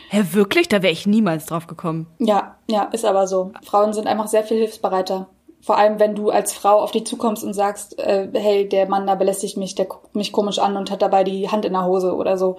Hä, 0.10 0.24
wirklich? 0.32 0.70
Da 0.70 0.82
wäre 0.82 0.94
ich 0.94 1.06
niemals 1.06 1.46
drauf 1.46 1.68
gekommen. 1.68 2.08
Ja, 2.20 2.56
ja, 2.70 2.84
ist 2.84 3.06
aber 3.06 3.28
so. 3.28 3.52
Frauen 3.64 3.94
sind 3.94 4.08
einfach 4.08 4.28
sehr 4.28 4.44
viel 4.44 4.58
hilfsbereiter. 4.58 5.28
Vor 5.60 5.78
allem, 5.78 6.00
wenn 6.00 6.16
du 6.16 6.30
als 6.30 6.54
Frau 6.54 6.80
auf 6.80 6.92
die 6.92 7.04
zukommst 7.04 7.44
und 7.44 7.54
sagst, 7.54 8.00
äh, 8.00 8.30
hey, 8.34 8.70
der 8.70 8.88
Mann 8.88 9.06
da 9.06 9.16
belästigt 9.16 9.58
mich, 9.58 9.76
der 9.76 9.86
guckt 9.86 10.16
mich 10.16 10.32
komisch 10.32 10.60
an 10.60 10.78
und 10.78 10.92
hat 10.92 11.02
dabei 11.02 11.24
die 11.24 11.50
Hand 11.50 11.66
in 11.66 11.74
der 11.74 11.86
Hose 11.86 12.16
oder 12.16 12.38
so 12.38 12.58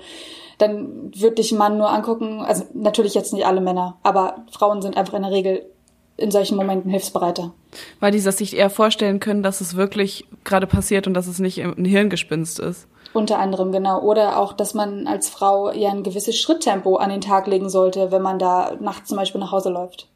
dann 0.59 1.12
wird 1.14 1.38
dich 1.38 1.52
ein 1.52 1.59
Mann 1.59 1.78
nur 1.78 1.90
angucken, 1.90 2.40
also 2.42 2.64
natürlich 2.74 3.14
jetzt 3.14 3.32
nicht 3.32 3.46
alle 3.46 3.61
Männer, 3.61 3.96
aber 4.02 4.44
Frauen 4.50 4.82
sind 4.82 4.96
einfach 4.96 5.14
in 5.14 5.22
der 5.22 5.30
Regel 5.30 5.70
in 6.16 6.32
solchen 6.32 6.56
Momenten 6.56 6.90
hilfsbereiter. 6.90 7.52
Weil 8.00 8.11
die 8.11 8.18
sich 8.18 8.56
eher 8.56 8.70
vorstellen 8.70 9.20
können, 9.20 9.44
dass 9.44 9.61
es 9.61 9.76
wirklich 9.76 10.26
gerade 10.44 10.66
passiert 10.66 11.06
und 11.06 11.14
dass 11.14 11.28
es 11.28 11.38
nicht 11.38 11.62
ein 11.62 11.84
Hirngespinst 11.84 12.59
ist. 12.59 12.88
Unter 13.14 13.38
anderem, 13.38 13.72
genau. 13.72 14.00
Oder 14.02 14.38
auch, 14.38 14.52
dass 14.52 14.74
man 14.74 15.06
als 15.06 15.30
Frau 15.30 15.72
ja 15.72 15.90
ein 15.90 16.02
gewisses 16.02 16.38
Schritttempo 16.38 16.96
an 16.96 17.11
den 17.11 17.20
Tag 17.20 17.46
legen 17.46 17.70
sollte, 17.70 18.11
wenn 18.11 18.20
man 18.20 18.38
da 18.38 18.72
nachts 18.80 19.09
zum 19.09 19.16
Beispiel 19.16 19.40
nach 19.40 19.52
Hause 19.52 19.70
läuft. 19.70 20.09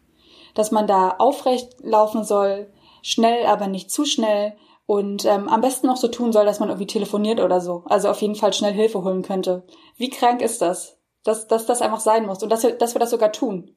Dass 0.55 0.73
man 0.73 0.87
da 0.87 1.15
aufrecht 1.19 1.69
laufen 1.83 2.25
soll, 2.25 2.67
schnell, 3.01 3.47
aber 3.47 3.69
nicht 3.69 3.91
zu 3.91 4.05
schnell 4.05 4.55
und 4.87 5.25
ähm, 5.25 5.49
am 5.49 5.61
besten 5.61 5.87
noch 5.87 5.97
so 5.97 6.09
tun 6.09 6.33
soll, 6.33 6.45
dass 6.45 6.61
man 6.61 6.69
irgendwie 6.69 6.87
telefoniert 6.87 7.41
oder 7.41 7.61
so. 7.61 7.85
Also 7.87 8.09
auf 8.09 8.21
jeden 8.21 8.35
Fall 8.35 8.53
schnell 8.53 8.73
Hilfe 8.73 9.03
holen 9.05 9.23
könnte. 9.23 9.65
Wie 9.97 10.11
krank 10.11 10.43
ist 10.43 10.61
das? 10.61 10.99
Dass, 11.25 11.47
dass 11.47 11.67
das 11.67 11.83
einfach 11.83 12.01
sein 12.01 12.27
muss 12.27 12.43
und 12.43 12.51
dass 12.51 12.65
wir, 12.65 12.73
dass 12.73 12.95
wir 12.95 12.99
das 12.99 13.11
sogar 13.11 13.31
tun. 13.31 13.77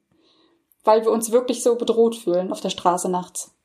Weil 0.84 1.04
wir 1.04 1.12
uns 1.12 1.32
wirklich 1.32 1.62
so 1.62 1.76
bedroht 1.76 2.16
fühlen 2.16 2.52
auf 2.52 2.62
der 2.62 2.72
Straße 2.72 3.10
nachts. 3.10 3.56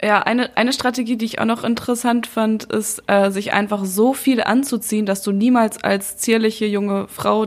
Ja, 0.00 0.20
eine, 0.22 0.56
eine 0.56 0.72
Strategie, 0.72 1.16
die 1.16 1.24
ich 1.24 1.40
auch 1.40 1.44
noch 1.44 1.64
interessant 1.64 2.26
fand, 2.26 2.64
ist, 2.64 3.02
äh, 3.08 3.30
sich 3.30 3.52
einfach 3.52 3.84
so 3.84 4.14
viel 4.14 4.42
anzuziehen, 4.42 5.06
dass 5.06 5.22
du 5.22 5.32
niemals 5.32 5.82
als 5.82 6.16
zierliche 6.18 6.66
junge 6.66 7.08
Frau 7.08 7.46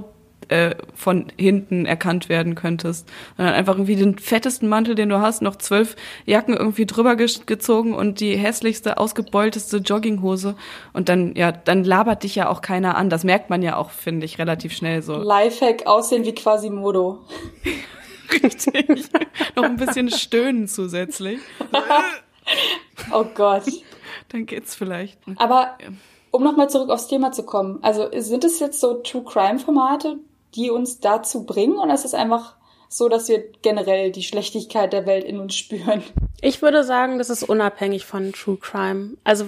äh, 0.51 0.75
von 0.93 1.27
hinten 1.37 1.85
erkannt 1.85 2.29
werden 2.29 2.55
könntest. 2.55 3.07
Sondern 3.37 3.55
einfach 3.55 3.75
irgendwie 3.75 3.95
den 3.95 4.19
fettesten 4.19 4.67
Mantel, 4.67 4.95
den 4.95 5.09
du 5.09 5.21
hast, 5.21 5.41
noch 5.41 5.55
zwölf 5.55 5.95
Jacken 6.25 6.55
irgendwie 6.55 6.85
drüber 6.85 7.15
ge 7.15 7.29
gezogen 7.45 7.93
und 7.93 8.19
die 8.19 8.35
hässlichste, 8.35 8.97
ausgebeulteste 8.97 9.77
Jogginghose. 9.77 10.55
Und 10.91 11.07
dann, 11.07 11.35
ja, 11.35 11.51
dann 11.51 11.83
labert 11.83 12.23
dich 12.23 12.35
ja 12.35 12.49
auch 12.49 12.61
keiner 12.61 12.97
an. 12.97 13.09
Das 13.09 13.23
merkt 13.23 13.49
man 13.49 13.61
ja 13.61 13.77
auch, 13.77 13.91
finde 13.91 14.25
ich, 14.25 14.39
relativ 14.39 14.73
schnell 14.73 15.01
so. 15.01 15.15
Lifehack 15.15 15.87
aussehen 15.87 16.25
wie 16.25 16.35
quasi 16.35 16.69
Modo. 16.69 17.19
Richtig. 18.43 18.87
noch 19.55 19.63
ein 19.63 19.77
bisschen 19.77 20.09
stöhnen 20.09 20.67
zusätzlich. 20.67 21.39
oh 23.13 23.25
Gott. 23.35 23.63
Dann 24.29 24.45
geht's 24.45 24.75
vielleicht. 24.75 25.17
Aber 25.37 25.77
um 26.31 26.43
nochmal 26.43 26.69
zurück 26.69 26.89
aufs 26.89 27.07
Thema 27.07 27.31
zu 27.31 27.43
kommen, 27.43 27.79
also 27.81 28.09
sind 28.17 28.43
es 28.43 28.59
jetzt 28.59 28.79
so 28.79 28.95
True 28.95 29.23
Crime 29.23 29.59
Formate, 29.59 30.19
die 30.55 30.69
uns 30.69 30.99
dazu 30.99 31.45
bringen 31.45 31.77
oder 31.77 31.93
ist 31.93 32.05
es 32.05 32.13
einfach 32.13 32.55
so, 32.89 33.07
dass 33.07 33.29
wir 33.29 33.43
generell 33.61 34.11
die 34.11 34.23
Schlechtigkeit 34.23 34.91
der 34.91 35.05
Welt 35.05 35.23
in 35.23 35.39
uns 35.39 35.55
spüren? 35.55 36.03
Ich 36.41 36.61
würde 36.61 36.83
sagen, 36.83 37.17
das 37.19 37.29
ist 37.29 37.43
unabhängig 37.43 38.05
von 38.05 38.33
True 38.33 38.57
Crime. 38.57 39.17
Also 39.23 39.45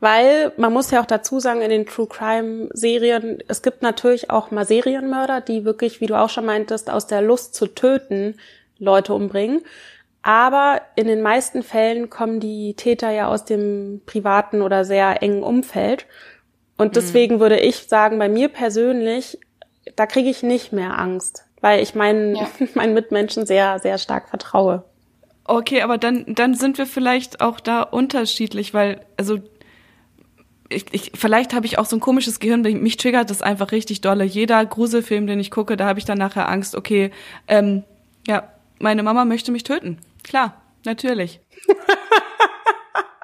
weil 0.00 0.52
man 0.56 0.72
muss 0.72 0.90
ja 0.90 1.00
auch 1.00 1.06
dazu 1.06 1.40
sagen, 1.40 1.62
in 1.62 1.70
den 1.70 1.86
True 1.86 2.06
Crime 2.06 2.68
Serien, 2.72 3.42
es 3.48 3.62
gibt 3.62 3.82
natürlich 3.82 4.30
auch 4.30 4.50
mal 4.50 4.66
Serienmörder, 4.66 5.40
die 5.40 5.64
wirklich, 5.64 6.00
wie 6.00 6.06
du 6.06 6.18
auch 6.18 6.28
schon 6.28 6.44
meintest, 6.44 6.90
aus 6.90 7.06
der 7.06 7.22
Lust 7.22 7.54
zu 7.54 7.66
töten 7.66 8.36
Leute 8.78 9.14
umbringen. 9.14 9.62
Aber 10.22 10.82
in 10.94 11.08
den 11.08 11.22
meisten 11.22 11.62
Fällen 11.62 12.10
kommen 12.10 12.38
die 12.38 12.74
Täter 12.74 13.10
ja 13.10 13.28
aus 13.28 13.44
dem 13.44 14.02
privaten 14.06 14.62
oder 14.62 14.84
sehr 14.84 15.22
engen 15.22 15.42
Umfeld. 15.42 16.06
Und 16.78 16.88
mhm. 16.88 16.92
deswegen 16.92 17.36
mhm. 17.36 17.40
würde 17.40 17.58
ich 17.58 17.88
sagen, 17.88 18.18
bei 18.18 18.28
mir 18.28 18.48
persönlich 18.48 19.38
da 19.96 20.06
kriege 20.06 20.30
ich 20.30 20.42
nicht 20.42 20.72
mehr 20.72 20.98
Angst, 20.98 21.44
weil 21.60 21.82
ich 21.82 21.94
meinen, 21.94 22.36
ja. 22.36 22.48
meinen 22.74 22.94
Mitmenschen 22.94 23.46
sehr, 23.46 23.78
sehr 23.78 23.98
stark 23.98 24.28
vertraue. 24.28 24.84
Okay, 25.44 25.82
aber 25.82 25.98
dann, 25.98 26.24
dann 26.28 26.54
sind 26.54 26.78
wir 26.78 26.86
vielleicht 26.86 27.40
auch 27.40 27.58
da 27.58 27.82
unterschiedlich, 27.82 28.74
weil, 28.74 29.04
also, 29.16 29.38
ich, 30.68 30.86
ich, 30.92 31.12
vielleicht 31.14 31.52
habe 31.52 31.66
ich 31.66 31.78
auch 31.78 31.84
so 31.84 31.96
ein 31.96 32.00
komisches 32.00 32.40
Gehirn, 32.40 32.62
mich 32.62 32.96
triggert 32.96 33.28
das 33.28 33.42
einfach 33.42 33.72
richtig 33.72 34.00
dolle. 34.00 34.24
Jeder 34.24 34.64
Gruselfilm, 34.64 35.26
den 35.26 35.40
ich 35.40 35.50
gucke, 35.50 35.76
da 35.76 35.86
habe 35.86 35.98
ich 35.98 36.04
dann 36.04 36.18
nachher 36.18 36.48
Angst, 36.48 36.74
okay, 36.74 37.10
ähm, 37.48 37.82
ja, 38.26 38.48
meine 38.78 39.02
Mama 39.02 39.24
möchte 39.24 39.52
mich 39.52 39.64
töten. 39.64 39.98
Klar, 40.22 40.62
natürlich. 40.84 41.40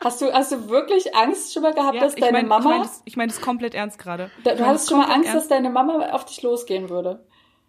Hast 0.09 0.23
du, 0.23 0.33
hast 0.33 0.53
du 0.53 0.71
wirklich 0.71 1.15
Angst 1.15 1.53
schon 1.53 1.63
mal 1.63 1.75
gehabt, 1.75 1.97
ja, 1.97 2.01
dass 2.01 2.15
deine 2.15 2.33
mein, 2.33 2.49
Mama. 2.49 2.61
Ich 2.61 2.65
meine 2.71 2.83
das, 2.83 3.03
ich 3.05 3.17
mein 3.19 3.29
das 3.29 3.41
komplett 3.43 3.75
ernst 3.75 3.99
gerade. 3.99 4.31
Da, 4.43 4.55
du 4.55 4.65
hattest 4.65 4.89
schon 4.89 4.97
mal 4.97 5.05
Angst, 5.05 5.29
ernst. 5.29 5.35
dass 5.35 5.49
deine 5.49 5.69
Mama 5.69 5.99
auf 6.13 6.25
dich 6.25 6.41
losgehen 6.41 6.89
würde. 6.89 7.21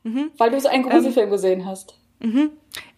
Mhm. 0.04 0.32
Weil 0.38 0.52
du 0.52 0.62
so 0.62 0.70
einen 0.70 0.84
Gruselfilm 0.84 1.26
ähm, 1.26 1.32
gesehen 1.32 1.66
hast. 1.66 2.00
Mhm. 2.20 2.52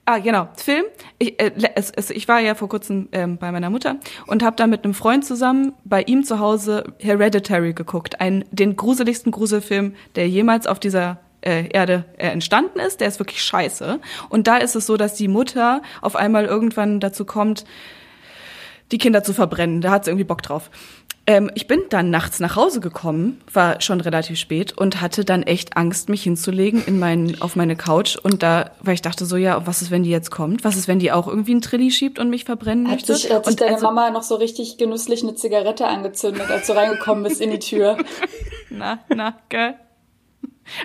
Ah, 0.06 0.20
genau. 0.20 0.48
Film. 0.58 0.86
Ich, 1.18 1.42
äh, 1.42 1.52
es, 1.74 1.90
es, 1.90 2.12
ich 2.12 2.28
war 2.28 2.40
ja 2.40 2.54
vor 2.54 2.70
kurzem 2.70 3.10
ähm, 3.14 3.38
bei 3.38 3.52
meiner 3.52 3.72
Mutter 3.72 3.96
und 4.28 4.44
habe 4.44 4.56
da 4.58 4.68
mit 4.68 4.84
einem 4.84 4.94
Freund 4.94 5.26
zusammen 5.26 5.74
bei 5.86 6.04
ihm 6.04 6.24
zu 6.24 6.38
Hause 6.40 6.84
Hereditary 7.00 7.74
geguckt. 7.74 8.22
Einen, 8.22 8.46
den 8.52 8.76
gruseligsten 8.76 9.32
Gruselfilm, 9.32 9.96
der 10.16 10.30
jemals 10.30 10.68
auf 10.68 10.80
dieser 10.80 11.18
äh, 11.42 11.68
Erde 11.70 12.06
äh, 12.18 12.28
entstanden 12.28 12.80
ist. 12.80 13.02
Der 13.02 13.08
ist 13.08 13.18
wirklich 13.18 13.42
scheiße. 13.42 14.00
Und 14.30 14.46
da 14.46 14.58
ist 14.58 14.76
es 14.76 14.86
so, 14.86 14.98
dass 14.98 15.16
die 15.16 15.28
Mutter 15.28 15.82
auf 16.02 16.16
einmal 16.16 16.46
irgendwann 16.46 17.00
dazu 17.00 17.26
kommt, 17.26 17.66
die 18.92 18.98
Kinder 18.98 19.24
zu 19.24 19.34
verbrennen. 19.34 19.82
Da 19.82 19.92
hat 19.92 20.06
sie 20.06 20.12
irgendwie 20.12 20.26
Bock 20.26 20.42
drauf. 20.42 20.70
Ähm, 21.28 21.52
ich 21.54 21.68
bin 21.68 21.82
dann 21.90 22.10
nachts 22.10 22.40
nach 22.40 22.56
Hause 22.56 22.80
gekommen, 22.80 23.40
war 23.54 23.80
schon 23.80 24.02
relativ 24.02 24.40
spät 24.40 24.76
und 24.76 25.02
hatte 25.02 25.24
dann 25.24 25.44
echt 25.44 25.78
Angst, 25.78 26.10
mich 26.10 26.24
hinzulegen 26.24 26.84
in 26.84 26.98
mein, 26.98 27.40
auf 27.42 27.56
meine 27.56 27.76
Couch. 27.76 28.18
Und 28.18 28.42
da, 28.42 28.72
weil 28.82 28.96
ich 28.96 29.04
dachte 29.04 29.26
so, 29.26 29.38
ja, 29.38 29.68
was 29.68 29.84
ist, 29.84 29.92
wenn 29.92 30.02
die 30.02 30.10
jetzt 30.10 30.32
kommt? 30.32 30.64
Was 30.64 30.76
ist, 30.78 30.88
wenn 30.88 30.98
die 30.98 31.12
auch 31.12 31.28
irgendwie 31.28 31.52
einen 31.52 31.62
Trilli 31.62 31.92
schiebt 31.92 32.18
und 32.18 32.32
mich 32.32 32.46
verbrennen 32.46 32.88
hat 32.88 32.96
möchte? 32.96 33.16
Sich, 33.16 33.32
hat 33.32 33.46
sich 33.46 33.56
deine 33.56 33.76
also, 33.76 33.86
Mama 33.86 34.10
noch 34.10 34.24
so 34.24 34.36
richtig 34.36 34.78
genüsslich 34.78 35.22
eine 35.22 35.36
Zigarette 35.36 35.88
angezündet, 35.88 36.50
als 36.50 36.66
du 36.66 36.74
reingekommen 36.74 37.24
bist 37.24 37.40
in 37.40 37.52
die 37.52 37.60
Tür? 37.60 37.98
na, 38.72 39.00
na, 39.10 39.36
geil. 39.50 39.76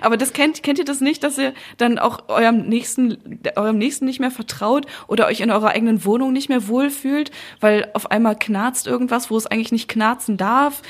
Aber 0.01 0.17
das 0.17 0.33
kennt, 0.33 0.63
kennt 0.63 0.79
ihr 0.79 0.85
das 0.85 1.01
nicht, 1.01 1.23
dass 1.23 1.37
ihr 1.37 1.53
dann 1.77 1.99
auch 1.99 2.29
eurem 2.29 2.67
Nächsten, 2.67 3.39
eurem 3.55 3.77
Nächsten 3.77 4.05
nicht 4.05 4.19
mehr 4.19 4.31
vertraut 4.31 4.85
oder 5.07 5.27
euch 5.27 5.39
in 5.39 5.51
eurer 5.51 5.69
eigenen 5.69 6.03
Wohnung 6.05 6.33
nicht 6.33 6.49
mehr 6.49 6.67
wohlfühlt, 6.67 7.31
weil 7.59 7.89
auf 7.93 8.11
einmal 8.11 8.35
knarzt 8.35 8.87
irgendwas, 8.87 9.29
wo 9.29 9.37
es 9.37 9.47
eigentlich 9.47 9.71
nicht 9.71 9.87
knarzen 9.87 10.37
darf 10.37 10.81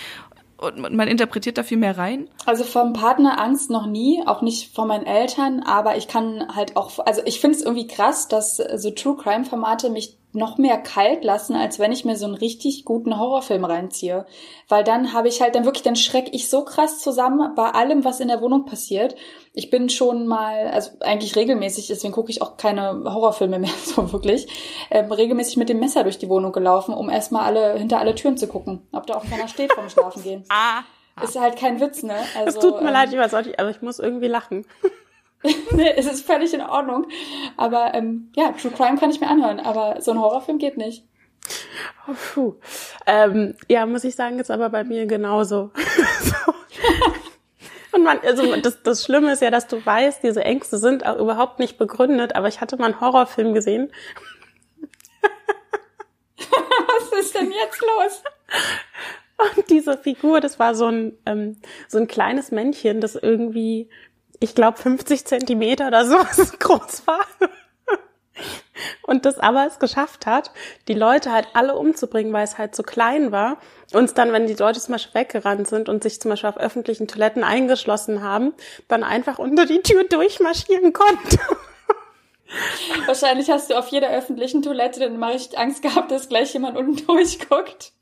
und 0.58 0.80
man 0.80 1.08
interpretiert 1.08 1.58
da 1.58 1.64
viel 1.64 1.78
mehr 1.78 1.98
rein? 1.98 2.30
Also 2.46 2.64
vom 2.64 2.94
Partner 2.94 3.40
Angst 3.40 3.70
noch 3.70 3.86
nie, 3.86 4.24
auch 4.26 4.42
nicht 4.42 4.74
von 4.74 4.88
meinen 4.88 5.06
Eltern, 5.06 5.62
aber 5.62 5.98
ich 5.98 6.08
kann 6.08 6.56
halt 6.56 6.76
auch, 6.76 6.98
also 7.06 7.22
ich 7.26 7.40
finde 7.40 7.58
es 7.58 7.64
irgendwie 7.64 7.88
krass, 7.88 8.28
dass 8.28 8.58
so 8.58 8.92
True 8.92 9.18
Crime 9.18 9.46
Formate 9.46 9.90
mich 9.90 10.18
noch 10.38 10.58
mehr 10.58 10.78
kalt 10.78 11.24
lassen, 11.24 11.56
als 11.56 11.80
wenn 11.80 11.92
ich 11.92 12.06
mir 12.06 12.16
so 12.16 12.26
einen 12.26 12.36
richtig 12.36 12.86
guten 12.86 13.20
Horrorfilm 13.20 13.66
reinziehe. 13.66 14.26
Weil 14.70 14.84
dann 14.84 15.14
habe 15.14 15.28
ich 15.28 15.42
halt, 15.42 15.56
dann 15.56 15.66
wirklich, 15.66 15.84
dann 15.84 15.96
schreck 15.96 16.30
ich 16.32 16.50
so 16.50 16.64
krass 16.64 17.00
zusammen 17.00 17.54
bei 17.56 17.70
allem, 17.72 18.06
was 18.06 18.20
in 18.20 18.30
der 18.30 18.42
Wohnung 18.42 18.66
passiert. 18.66 19.16
Ich 19.54 19.70
bin 19.70 19.90
schon 19.90 20.28
mal, 20.28 20.68
also 20.68 20.92
eigentlich 21.02 21.36
regelmäßig, 21.36 21.88
deswegen 21.88 22.14
gucke 22.14 22.32
ich 22.32 22.42
auch 22.42 22.58
keine 22.58 23.04
Horrorfilme 23.04 23.60
mehr 23.60 23.72
so 23.84 24.12
wirklich, 24.14 24.48
ähm, 24.92 25.12
regelmäßig 25.12 25.58
mit 25.58 25.70
dem 25.70 25.80
Messer 25.80 26.04
durch 26.04 26.18
die 26.18 26.30
Wohnung 26.30 26.52
gelaufen, 26.52 26.94
um 26.94 27.10
erstmal 27.10 27.44
alle, 27.44 27.78
hinter 27.78 28.00
alle 28.00 28.16
Türen 28.16 28.38
zu 28.38 28.48
gucken, 28.48 28.88
ob 28.94 29.08
da 29.08 29.16
auch 29.16 29.26
keiner 29.26 29.48
steht 29.48 29.74
vorm 29.74 29.90
Schlafengehen. 29.90 30.46
ah. 30.50 30.84
Ist 31.24 31.40
halt 31.40 31.58
kein 31.58 31.82
Witz, 31.82 32.04
ne? 32.04 32.14
Also, 32.38 32.60
es 32.60 32.64
tut 32.64 32.80
mir 32.80 32.90
ähm, 32.90 32.94
leid, 32.94 33.12
ich 33.12 33.18
weiß 33.18 33.34
auch 33.34 33.44
nicht, 33.44 33.60
aber 33.60 33.72
ich 33.72 33.82
muss 33.82 33.98
irgendwie 33.98 34.28
lachen. 34.28 34.68
nee, 35.72 35.94
es 35.96 36.06
ist 36.06 36.26
völlig 36.26 36.54
in 36.54 36.62
Ordnung. 36.62 37.08
Aber 37.58 37.94
ähm, 37.94 38.32
ja, 38.36 38.52
True 38.52 38.72
Crime 38.72 38.98
kann 38.98 39.12
ich 39.12 39.20
mir 39.20 39.28
anhören, 39.28 39.60
aber 39.60 40.02
so 40.02 40.12
ein 40.12 40.20
Horrorfilm 40.20 40.58
geht 40.58 40.78
nicht. 40.78 41.04
Oh, 42.08 42.14
puh. 42.34 42.56
Ähm, 43.06 43.56
ja, 43.70 43.86
muss 43.86 44.04
ich 44.04 44.16
sagen, 44.16 44.40
ist 44.40 44.52
aber 44.52 44.70
bei 44.70 44.84
mir 44.84 45.06
genauso. 45.06 45.72
so. 46.22 46.54
Und 47.92 48.04
man, 48.04 48.20
also 48.20 48.56
das, 48.58 48.84
das 48.84 49.04
Schlimme 49.04 49.32
ist 49.32 49.42
ja, 49.42 49.50
dass 49.50 49.68
du 49.68 49.84
weißt, 49.84 50.22
diese 50.24 50.44
Ängste 50.44 50.78
sind 50.78 51.06
auch 51.06 51.18
überhaupt 51.18 51.60
nicht 51.60 51.78
begründet, 51.78 52.36
aber 52.36 52.48
ich 52.48 52.62
hatte 52.62 52.78
mal 52.78 52.86
einen 52.86 53.02
Horrorfilm 53.02 53.54
gesehen. 53.54 53.92
Was 56.38 57.20
ist 57.20 57.34
denn 57.34 57.52
jetzt 57.52 57.82
los? 57.82 58.24
Und 59.38 59.70
diese 59.70 59.98
Figur, 59.98 60.42
das 60.42 60.60
war 60.60 60.76
so 60.76 60.88
ein, 60.88 61.18
ähm, 61.26 61.58
so 61.88 61.98
ein 61.98 62.08
kleines 62.08 62.52
Männchen, 62.52 63.02
das 63.02 63.16
irgendwie 63.16 63.90
ich 64.40 64.56
glaube, 64.56 64.78
50 64.78 65.26
Zentimeter 65.26 65.88
oder 65.88 66.06
so 66.06 66.18
groß 66.60 67.08
war. 67.08 67.26
Und 69.02 69.26
das 69.26 69.40
aber 69.40 69.66
es 69.66 69.80
geschafft 69.80 70.26
hat, 70.26 70.52
die 70.88 70.94
Leute 70.94 71.32
halt 71.32 71.48
alle 71.54 71.76
umzubringen, 71.76 72.34
weil 72.34 72.44
es 72.44 72.58
halt 72.58 72.76
so 72.76 72.84
klein 72.84 73.32
war. 73.32 73.58
Und 73.94 74.18
dann, 74.18 74.32
wenn 74.32 74.48
die 74.48 74.54
Leute 74.54 74.80
zum 74.80 74.94
Beispiel 74.94 75.22
weggerannt 75.22 75.68
sind 75.68 75.90
und 75.90 76.04
sich 76.04 76.22
zum 76.22 76.30
Beispiel 76.30 76.50
auf 76.50 76.58
öffentlichen 76.58 77.08
Toiletten 77.08 77.44
eingeschlossen 77.44 78.22
haben, 78.22 78.54
dann 78.88 79.04
einfach 79.04 79.40
unter 79.40 79.66
die 79.66 79.82
Tür 79.82 80.04
durchmarschieren 80.04 80.94
konnte. 80.94 81.40
Wahrscheinlich 83.06 83.50
hast 83.50 83.70
du 83.70 83.78
auf 83.78 83.88
jeder 83.90 84.10
öffentlichen 84.10 84.62
Toilette 84.62 85.00
dann 85.00 85.18
mal 85.18 85.34
richtig 85.34 85.58
Angst 85.58 85.82
gehabt, 85.82 86.12
dass 86.12 86.30
gleich 86.30 86.54
jemand 86.54 86.78
unten 86.78 87.06
durchguckt. 87.08 87.94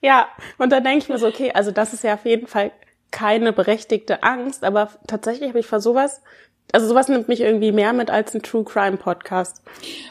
Ja, 0.00 0.28
und 0.58 0.70
dann 0.70 0.84
denke 0.84 0.98
ich 0.98 1.08
mir 1.08 1.18
so, 1.18 1.26
okay, 1.26 1.52
also 1.52 1.70
das 1.70 1.92
ist 1.92 2.04
ja 2.04 2.14
auf 2.14 2.24
jeden 2.24 2.46
Fall 2.46 2.72
keine 3.10 3.52
berechtigte 3.52 4.22
Angst, 4.22 4.64
aber 4.64 4.90
tatsächlich 5.06 5.48
habe 5.48 5.60
ich 5.60 5.66
vor 5.66 5.80
sowas, 5.80 6.20
also 6.72 6.86
sowas 6.86 7.08
nimmt 7.08 7.28
mich 7.28 7.40
irgendwie 7.40 7.72
mehr 7.72 7.92
mit 7.92 8.10
als 8.10 8.34
ein 8.34 8.42
True 8.42 8.64
Crime 8.64 8.98
Podcast. 8.98 9.62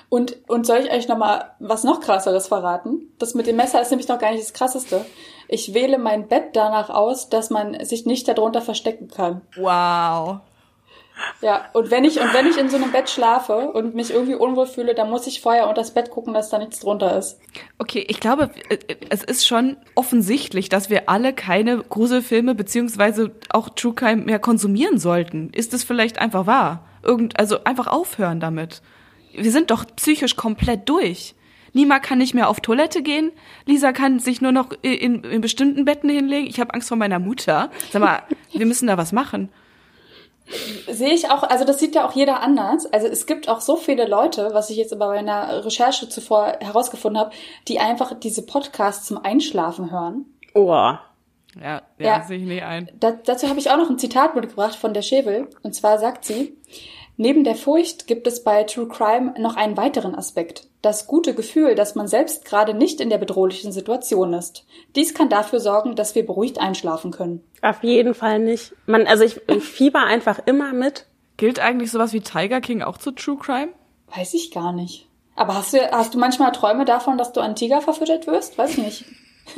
Und, 0.09 0.37
und 0.47 0.65
soll 0.65 0.79
ich 0.79 0.91
euch 0.91 1.07
nochmal 1.07 1.51
was 1.59 1.83
noch 1.83 2.01
krasseres 2.01 2.47
verraten? 2.47 3.13
Das 3.19 3.35
mit 3.35 3.45
dem 3.45 3.57
Messer 3.57 3.81
ist 3.81 3.91
nämlich 3.91 4.07
noch 4.07 4.19
gar 4.19 4.31
nicht 4.31 4.43
das 4.43 4.53
krasseste. 4.53 5.05
Ich 5.47 5.73
wähle 5.73 5.97
mein 5.97 6.27
Bett 6.27 6.49
danach 6.55 6.89
aus, 6.89 7.29
dass 7.29 7.49
man 7.49 7.83
sich 7.85 8.05
nicht 8.05 8.27
darunter 8.27 8.61
verstecken 8.61 9.07
kann. 9.07 9.41
Wow. 9.55 10.39
Ja, 11.41 11.65
und 11.73 11.91
wenn 11.91 12.03
ich, 12.03 12.19
und 12.19 12.33
wenn 12.33 12.47
ich 12.47 12.57
in 12.57 12.69
so 12.69 12.77
einem 12.77 12.91
Bett 12.91 13.09
schlafe 13.09 13.53
und 13.55 13.95
mich 13.95 14.11
irgendwie 14.11 14.35
unwohl 14.35 14.67
fühle, 14.67 14.95
dann 14.95 15.09
muss 15.09 15.27
ich 15.27 15.41
vorher 15.41 15.67
unter 15.67 15.81
das 15.81 15.91
Bett 15.91 16.09
gucken, 16.09 16.33
dass 16.33 16.49
da 16.49 16.57
nichts 16.57 16.79
drunter 16.79 17.17
ist. 17.17 17.39
Okay, 17.77 18.05
ich 18.07 18.19
glaube, 18.19 18.49
äh, 18.69 18.77
es 19.09 19.23
ist 19.23 19.47
schon 19.47 19.77
offensichtlich, 19.95 20.69
dass 20.69 20.89
wir 20.89 21.09
alle 21.09 21.33
keine 21.33 21.77
Gruselfilme 21.79 22.55
beziehungsweise 22.55 23.31
auch 23.49 23.69
True 23.69 23.93
Crime 23.93 24.23
mehr 24.23 24.39
konsumieren 24.39 24.97
sollten. 24.97 25.51
Ist 25.51 25.73
es 25.73 25.83
vielleicht 25.83 26.19
einfach 26.19 26.47
wahr? 26.47 26.87
Irgend, 27.03 27.39
also 27.39 27.63
einfach 27.63 27.87
aufhören 27.87 28.39
damit. 28.39 28.81
Wir 29.33 29.51
sind 29.51 29.71
doch 29.71 29.85
psychisch 29.95 30.35
komplett 30.35 30.89
durch. 30.89 31.35
Nima 31.73 31.99
kann 31.99 32.17
nicht 32.17 32.33
mehr 32.33 32.49
auf 32.49 32.59
Toilette 32.59 33.03
gehen. 33.03 33.31
Lisa 33.65 33.91
kann 33.91 34.19
sich 34.19 34.41
nur 34.41 34.51
noch 34.51 34.71
in, 34.81 35.23
in 35.23 35.41
bestimmten 35.41 35.85
Betten 35.85 36.09
hinlegen. 36.09 36.47
Ich 36.47 36.59
habe 36.59 36.73
Angst 36.73 36.87
vor 36.87 36.97
meiner 36.97 37.19
Mutter. 37.19 37.69
Sag 37.91 38.01
mal, 38.01 38.23
wir 38.51 38.65
müssen 38.65 38.87
da 38.87 38.97
was 38.97 39.11
machen. 39.11 39.49
Sehe 40.87 41.13
ich 41.13 41.29
auch, 41.29 41.43
also 41.43 41.65
das 41.65 41.79
sieht 41.79 41.95
ja 41.95 42.07
auch 42.07 42.13
jeder 42.13 42.41
anders. 42.41 42.85
Also 42.85 43.07
es 43.07 43.25
gibt 43.25 43.49
auch 43.49 43.59
so 43.59 43.75
viele 43.75 44.07
Leute, 44.07 44.49
was 44.53 44.69
ich 44.69 44.77
jetzt 44.77 44.93
aber 44.93 45.07
bei 45.07 45.19
einer 45.19 45.65
Recherche 45.65 46.07
zuvor 46.09 46.57
herausgefunden 46.59 47.19
habe, 47.19 47.31
die 47.67 47.79
einfach 47.79 48.13
diese 48.17 48.45
Podcasts 48.45 49.07
zum 49.07 49.17
Einschlafen 49.17 49.91
hören. 49.91 50.25
Oh. 50.53 50.69
Ja, 50.69 51.01
ja, 51.61 51.81
ja. 51.97 52.23
sehe 52.23 52.37
ich 52.37 52.45
nicht 52.45 52.63
ein. 52.63 52.89
Da, 52.99 53.11
dazu 53.11 53.49
habe 53.49 53.59
ich 53.59 53.69
auch 53.71 53.77
noch 53.77 53.89
ein 53.89 53.99
Zitat 53.99 54.35
mitgebracht 54.35 54.75
von 54.75 54.93
der 54.93 55.01
Schevel. 55.01 55.49
Und 55.63 55.73
zwar 55.73 55.97
sagt 55.97 56.23
sie, 56.23 56.55
Neben 57.17 57.43
der 57.43 57.55
Furcht 57.55 58.05
gibt 58.05 58.27
es 58.27 58.43
bei 58.43 58.63
True 58.63 58.87
Crime 58.87 59.33
noch 59.39 59.55
einen 59.55 59.75
weiteren 59.75 60.13
Aspekt. 60.13 60.66
Das 60.81 61.07
gute 61.07 61.33
Gefühl, 61.33 61.73
dass 61.75 61.95
man 61.95 62.07
selbst 62.07 62.45
gerade 62.45 62.73
nicht 62.73 63.01
in 63.01 63.09
der 63.09 63.17
bedrohlichen 63.17 63.71
Situation 63.71 64.33
ist. 64.33 64.65
Dies 64.95 65.13
kann 65.13 65.29
dafür 65.29 65.59
sorgen, 65.59 65.95
dass 65.95 66.13
wir 66.13 66.25
beruhigt 66.25 66.59
einschlafen 66.59 67.11
können. 67.11 67.43
Auf 67.61 67.83
jeden 67.83 68.13
Fall 68.13 68.39
nicht. 68.39 68.73
Man, 68.85 69.07
also 69.07 69.23
ich, 69.23 69.41
ich 69.47 69.63
fieber 69.63 70.03
einfach 70.03 70.39
immer 70.45 70.73
mit. 70.73 71.07
Gilt 71.37 71.59
eigentlich 71.59 71.91
sowas 71.91 72.13
wie 72.13 72.21
Tiger 72.21 72.61
King 72.61 72.83
auch 72.83 72.97
zu 72.97 73.11
True 73.11 73.37
Crime? 73.37 73.69
Weiß 74.15 74.33
ich 74.33 74.51
gar 74.51 74.71
nicht. 74.71 75.07
Aber 75.35 75.55
hast 75.55 75.73
du, 75.73 75.91
hast 75.91 76.13
du 76.13 76.19
manchmal 76.19 76.51
Träume 76.51 76.85
davon, 76.85 77.17
dass 77.17 77.31
du 77.31 77.41
an 77.41 77.55
Tiger 77.55 77.81
verfüttert 77.81 78.25
wirst? 78.27 78.57
Weiß 78.57 78.71
ich 78.71 78.77
nicht. 78.77 79.05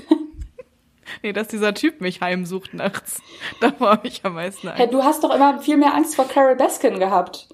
nee, 1.24 1.34
dass 1.34 1.48
dieser 1.48 1.74
Typ 1.74 2.02
mich 2.02 2.22
heimsucht 2.22 2.74
nachts. 2.74 3.22
Da 3.62 3.78
war 3.80 4.04
ich 4.04 4.24
am 4.24 4.36
meisten 4.36 4.68
Angst. 4.68 4.80
Hey, 4.80 4.90
du 4.90 5.04
hast 5.04 5.24
doch 5.24 5.34
immer 5.34 5.60
viel 5.60 5.78
mehr 5.78 5.94
Angst 5.94 6.16
vor 6.16 6.28
Carol 6.28 6.56
Baskin 6.56 7.00
gehabt. 7.00 7.48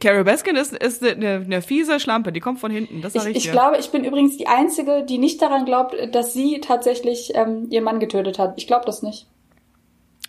Carol 0.00 0.24
Baskin 0.24 0.56
ist, 0.56 0.72
ist 0.72 1.04
eine, 1.04 1.42
eine 1.44 1.62
fiese 1.62 2.00
Schlampe, 2.00 2.32
die 2.32 2.40
kommt 2.40 2.58
von 2.58 2.70
hinten, 2.70 3.00
das 3.00 3.12
sag 3.12 3.26
ich, 3.26 3.36
ich 3.36 3.46
Ich 3.46 3.52
glaube, 3.52 3.78
ich 3.78 3.90
bin 3.90 4.04
übrigens 4.04 4.36
die 4.36 4.48
Einzige, 4.48 5.04
die 5.04 5.18
nicht 5.18 5.40
daran 5.40 5.64
glaubt, 5.64 5.94
dass 6.12 6.32
sie 6.32 6.60
tatsächlich 6.60 7.32
ähm, 7.34 7.68
ihren 7.70 7.84
Mann 7.84 8.00
getötet 8.00 8.38
hat. 8.38 8.54
Ich 8.56 8.66
glaube 8.66 8.84
das 8.86 9.02
nicht. 9.02 9.26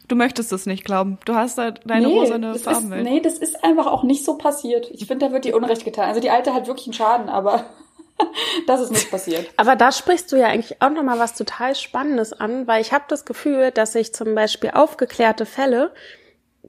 Du 0.07 0.15
möchtest 0.15 0.53
es 0.53 0.65
nicht 0.65 0.85
glauben. 0.85 1.17
Du 1.25 1.35
hast 1.35 1.57
da 1.57 1.71
deine 1.71 2.07
nee, 2.07 2.17
rosane 2.17 2.55
Farbenwelt. 2.55 3.03
nee, 3.03 3.19
das 3.19 3.37
ist 3.37 3.63
einfach 3.63 3.87
auch 3.87 4.03
nicht 4.03 4.23
so 4.23 4.37
passiert. 4.37 4.89
Ich 4.91 5.05
finde, 5.05 5.25
da 5.25 5.33
wird 5.33 5.45
ihr 5.45 5.55
Unrecht 5.55 5.83
getan. 5.83 6.07
Also 6.07 6.21
die 6.21 6.29
Alte 6.29 6.53
hat 6.53 6.67
wirklich 6.67 6.87
einen 6.87 6.93
Schaden, 6.93 7.27
aber 7.27 7.65
das 8.67 8.81
ist 8.81 8.91
nicht 8.91 9.11
passiert. 9.11 9.49
Aber 9.57 9.75
da 9.75 9.91
sprichst 9.91 10.31
du 10.31 10.37
ja 10.37 10.47
eigentlich 10.47 10.81
auch 10.81 10.89
nochmal 10.89 11.19
was 11.19 11.35
total 11.35 11.75
Spannendes 11.75 12.33
an, 12.33 12.65
weil 12.67 12.81
ich 12.81 12.93
habe 12.93 13.05
das 13.09 13.25
Gefühl, 13.25 13.71
dass 13.71 13.93
ich 13.95 14.13
zum 14.13 14.33
Beispiel 14.33 14.71
aufgeklärte 14.73 15.45
Fälle, 15.45 15.91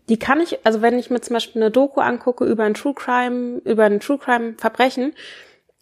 die 0.08 0.18
kann 0.18 0.40
ich, 0.40 0.64
also 0.64 0.82
wenn 0.82 0.98
ich 0.98 1.10
mir 1.10 1.20
zum 1.20 1.34
Beispiel 1.34 1.62
eine 1.62 1.70
Doku 1.70 2.00
angucke 2.00 2.44
über 2.44 2.64
ein 2.64 2.74
True 2.74 2.94
Crime, 2.94 3.60
über 3.64 3.84
ein 3.84 4.00
True 4.00 4.18
Crime 4.18 4.54
Verbrechen 4.56 5.14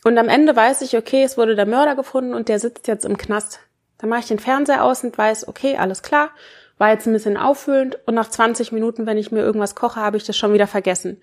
und 0.05 0.18
am 0.18 0.29
Ende 0.29 0.55
weiß 0.55 0.83
ich, 0.83 0.97
okay, 0.97 1.22
es 1.22 1.39
wurde 1.39 1.57
der 1.57 1.66
Mörder 1.66 1.95
gefunden 1.95 2.35
und 2.35 2.49
der 2.49 2.59
sitzt 2.59 2.89
jetzt 2.89 3.05
im 3.05 3.16
Knast. 3.16 3.61
Dann 3.99 4.11
mache 4.11 4.20
ich 4.20 4.29
den 4.29 4.39
Fernseher 4.39 4.85
aus 4.85 5.05
und 5.05 5.16
weiß, 5.16 5.49
okay, 5.49 5.77
alles 5.77 6.03
klar, 6.03 6.31
war 6.79 6.91
jetzt 6.91 7.07
ein 7.07 7.12
bisschen 7.12 7.37
auffüllend 7.37 7.99
und 8.07 8.14
nach 8.14 8.29
20 8.29 8.72
Minuten, 8.72 9.07
wenn 9.07 9.16
ich 9.16 9.33
mir 9.33 9.41
irgendwas 9.41 9.74
koche, 9.74 10.01
habe 10.01 10.16
ich 10.16 10.24
das 10.24 10.37
schon 10.37 10.53
wieder 10.53 10.66
vergessen. 10.66 11.20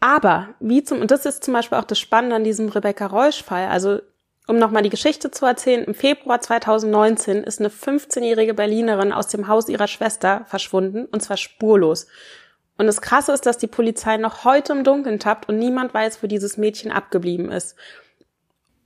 Aber 0.00 0.48
wie 0.58 0.82
zum, 0.82 1.00
und 1.00 1.10
das 1.10 1.26
ist 1.26 1.44
zum 1.44 1.54
Beispiel 1.54 1.78
auch 1.78 1.84
das 1.84 1.98
Spannende 1.98 2.36
an 2.36 2.44
diesem 2.44 2.68
Rebecca 2.68 3.06
Reusch-Fall, 3.06 3.68
also 3.68 4.00
um 4.48 4.58
nochmal 4.58 4.82
die 4.82 4.90
Geschichte 4.90 5.30
zu 5.30 5.46
erzählen, 5.46 5.84
im 5.84 5.94
Februar 5.94 6.40
2019 6.40 7.44
ist 7.44 7.60
eine 7.60 7.68
15-jährige 7.68 8.54
Berlinerin 8.54 9.12
aus 9.12 9.28
dem 9.28 9.46
Haus 9.48 9.68
ihrer 9.68 9.86
Schwester 9.86 10.44
verschwunden, 10.46 11.06
und 11.06 11.22
zwar 11.22 11.36
spurlos. 11.36 12.06
Und 12.78 12.86
das 12.86 13.00
Krasse 13.00 13.32
ist, 13.32 13.46
dass 13.46 13.58
die 13.58 13.66
Polizei 13.66 14.16
noch 14.16 14.44
heute 14.44 14.72
im 14.72 14.82
Dunkeln 14.82 15.20
tappt 15.20 15.48
und 15.48 15.58
niemand 15.58 15.94
weiß, 15.94 16.22
wo 16.22 16.26
dieses 16.26 16.56
Mädchen 16.56 16.90
abgeblieben 16.90 17.50
ist. 17.52 17.76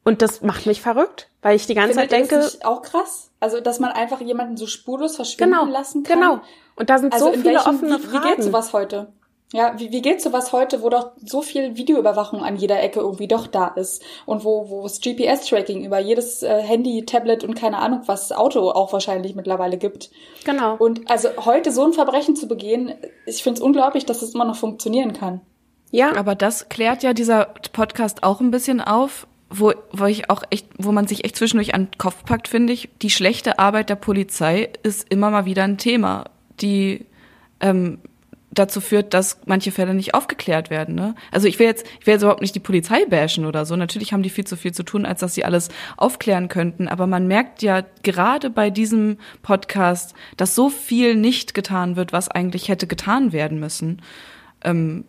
Und 0.05 0.23
das 0.23 0.43
macht 0.43 0.67
mich 0.67 0.83
verrückt, 0.83 1.31
weil 1.43 1.57
ich 1.57 1.67
die 1.67 1.75
ganze 1.75 1.95
Findet 1.95 2.11
Zeit 2.11 2.21
denke. 2.21 2.37
Das 2.37 2.65
auch 2.65 2.83
krass? 2.83 3.31
Also, 3.41 3.61
dass 3.61 3.81
man 3.81 3.93
einfach 3.93 4.21
jemanden 4.21 4.57
so 4.57 4.67
spurlos 4.67 5.17
verschwinden 5.17 5.55
genau, 5.59 5.67
lassen 5.67 6.03
kann. 6.03 6.21
Genau. 6.21 6.41
Und 6.77 6.91
da 6.91 6.99
sind 6.99 7.13
also 7.13 7.27
so 7.27 7.33
viele 7.33 7.55
welchen, 7.55 7.69
offene 7.69 7.99
Fragen. 7.99 8.25
Wie 8.25 8.29
geht 8.29 8.45
sowas 8.45 8.73
heute? 8.73 9.13
Ja, 9.53 9.75
wie, 9.79 9.93
wie 9.93 10.03
geht 10.03 10.21
sowas 10.21 10.53
heute, 10.53 10.83
wo 10.83 10.89
doch 10.89 11.13
so 11.25 11.41
viel 11.41 11.77
Videoüberwachung 11.77 12.43
an 12.43 12.57
jeder 12.57 12.83
Ecke 12.83 12.99
irgendwie 12.99 13.29
doch 13.29 13.47
da 13.47 13.69
ist 13.69 14.03
und 14.27 14.45
wo, 14.45 14.69
wo 14.69 14.85
es 14.85 15.01
GPS-Tracking 15.01 15.85
über 15.85 16.01
jedes 16.01 16.43
äh, 16.43 16.61
Handy, 16.61 17.05
Tablet 17.07 17.45
und 17.45 17.55
keine 17.55 17.79
Ahnung 17.79 18.03
was 18.07 18.33
Auto 18.33 18.71
auch 18.71 18.93
wahrscheinlich 18.93 19.37
mittlerweile 19.37 19.79
gibt. 19.79 20.11
Genau. 20.45 20.75
Und 20.77 21.09
also 21.09 21.29
heute 21.45 21.71
so 21.71 21.85
ein 21.85 21.93
Verbrechen 21.93 22.35
zu 22.35 22.49
begehen, 22.49 22.95
ich 23.25 23.45
finde 23.45 23.59
es 23.59 23.65
unglaublich, 23.65 24.05
dass 24.05 24.23
es 24.23 24.35
immer 24.35 24.45
noch 24.45 24.57
funktionieren 24.57 25.13
kann. 25.13 25.41
Ja. 25.93 26.17
Aber 26.17 26.35
das 26.35 26.69
klärt 26.69 27.05
ja 27.05 27.13
dieser 27.13 27.47
Podcast 27.73 28.25
auch 28.25 28.41
ein 28.41 28.51
bisschen 28.51 28.81
auf, 28.81 29.29
wo, 29.49 29.73
wo 29.93 30.07
ich 30.07 30.29
auch 30.29 30.43
echt, 30.51 30.67
wo 30.77 30.91
man 30.91 31.07
sich 31.07 31.25
echt 31.25 31.37
zwischendurch 31.37 31.73
an 31.73 31.85
den 31.85 31.99
Kopf 31.99 32.25
packt, 32.25 32.49
finde 32.49 32.73
ich. 32.73 32.89
Die 33.01 33.11
schlechte 33.11 33.61
Arbeit 33.61 33.91
der 33.91 33.95
Polizei 33.95 34.71
ist 34.83 35.07
immer 35.09 35.31
mal 35.31 35.45
wieder 35.45 35.63
ein 35.63 35.79
Thema. 35.79 36.25
Die 36.61 37.07
ähm, 37.61 38.01
dazu 38.59 38.81
führt, 38.81 39.15
dass 39.15 39.41
manche 39.47 39.73
Fälle 39.73 39.95
nicht 39.95 40.15
aufgeklärt 40.15 40.71
werden. 40.71 40.95
Ne? 40.95 41.15
Also 41.31 41.49
ich 41.49 41.59
will 41.59 41.67
jetzt, 41.67 41.87
ich 42.01 42.07
will 42.07 42.15
jetzt 42.15 42.23
überhaupt 42.23 42.43
nicht 42.43 42.55
die 42.55 42.61
Polizei 42.61 43.05
bashen 43.07 43.47
oder 43.47 43.65
so. 43.65 43.77
Natürlich 43.77 44.13
haben 44.13 44.23
die 44.23 44.31
viel 44.31 44.47
zu 44.47 44.57
viel 44.57 44.73
zu 44.73 44.83
tun, 44.83 45.07
als 45.07 45.21
dass 45.21 45.35
sie 45.35 45.45
alles 45.45 45.69
aufklären 45.97 46.49
könnten. 46.49 46.89
Aber 46.89 47.07
man 47.07 47.27
merkt 47.27 47.63
ja 47.63 47.83
gerade 48.03 48.51
bei 48.51 48.71
diesem 48.71 49.19
Podcast, 49.43 50.15
dass 50.37 50.55
so 50.55 50.69
viel 50.69 51.15
nicht 51.15 51.55
getan 51.55 51.97
wird, 51.97 52.13
was 52.13 52.29
eigentlich 52.29 52.69
hätte 52.69 52.87
getan 52.87 53.33
werden 53.33 53.61
müssen. 53.61 54.03
Ähm, 54.65 55.05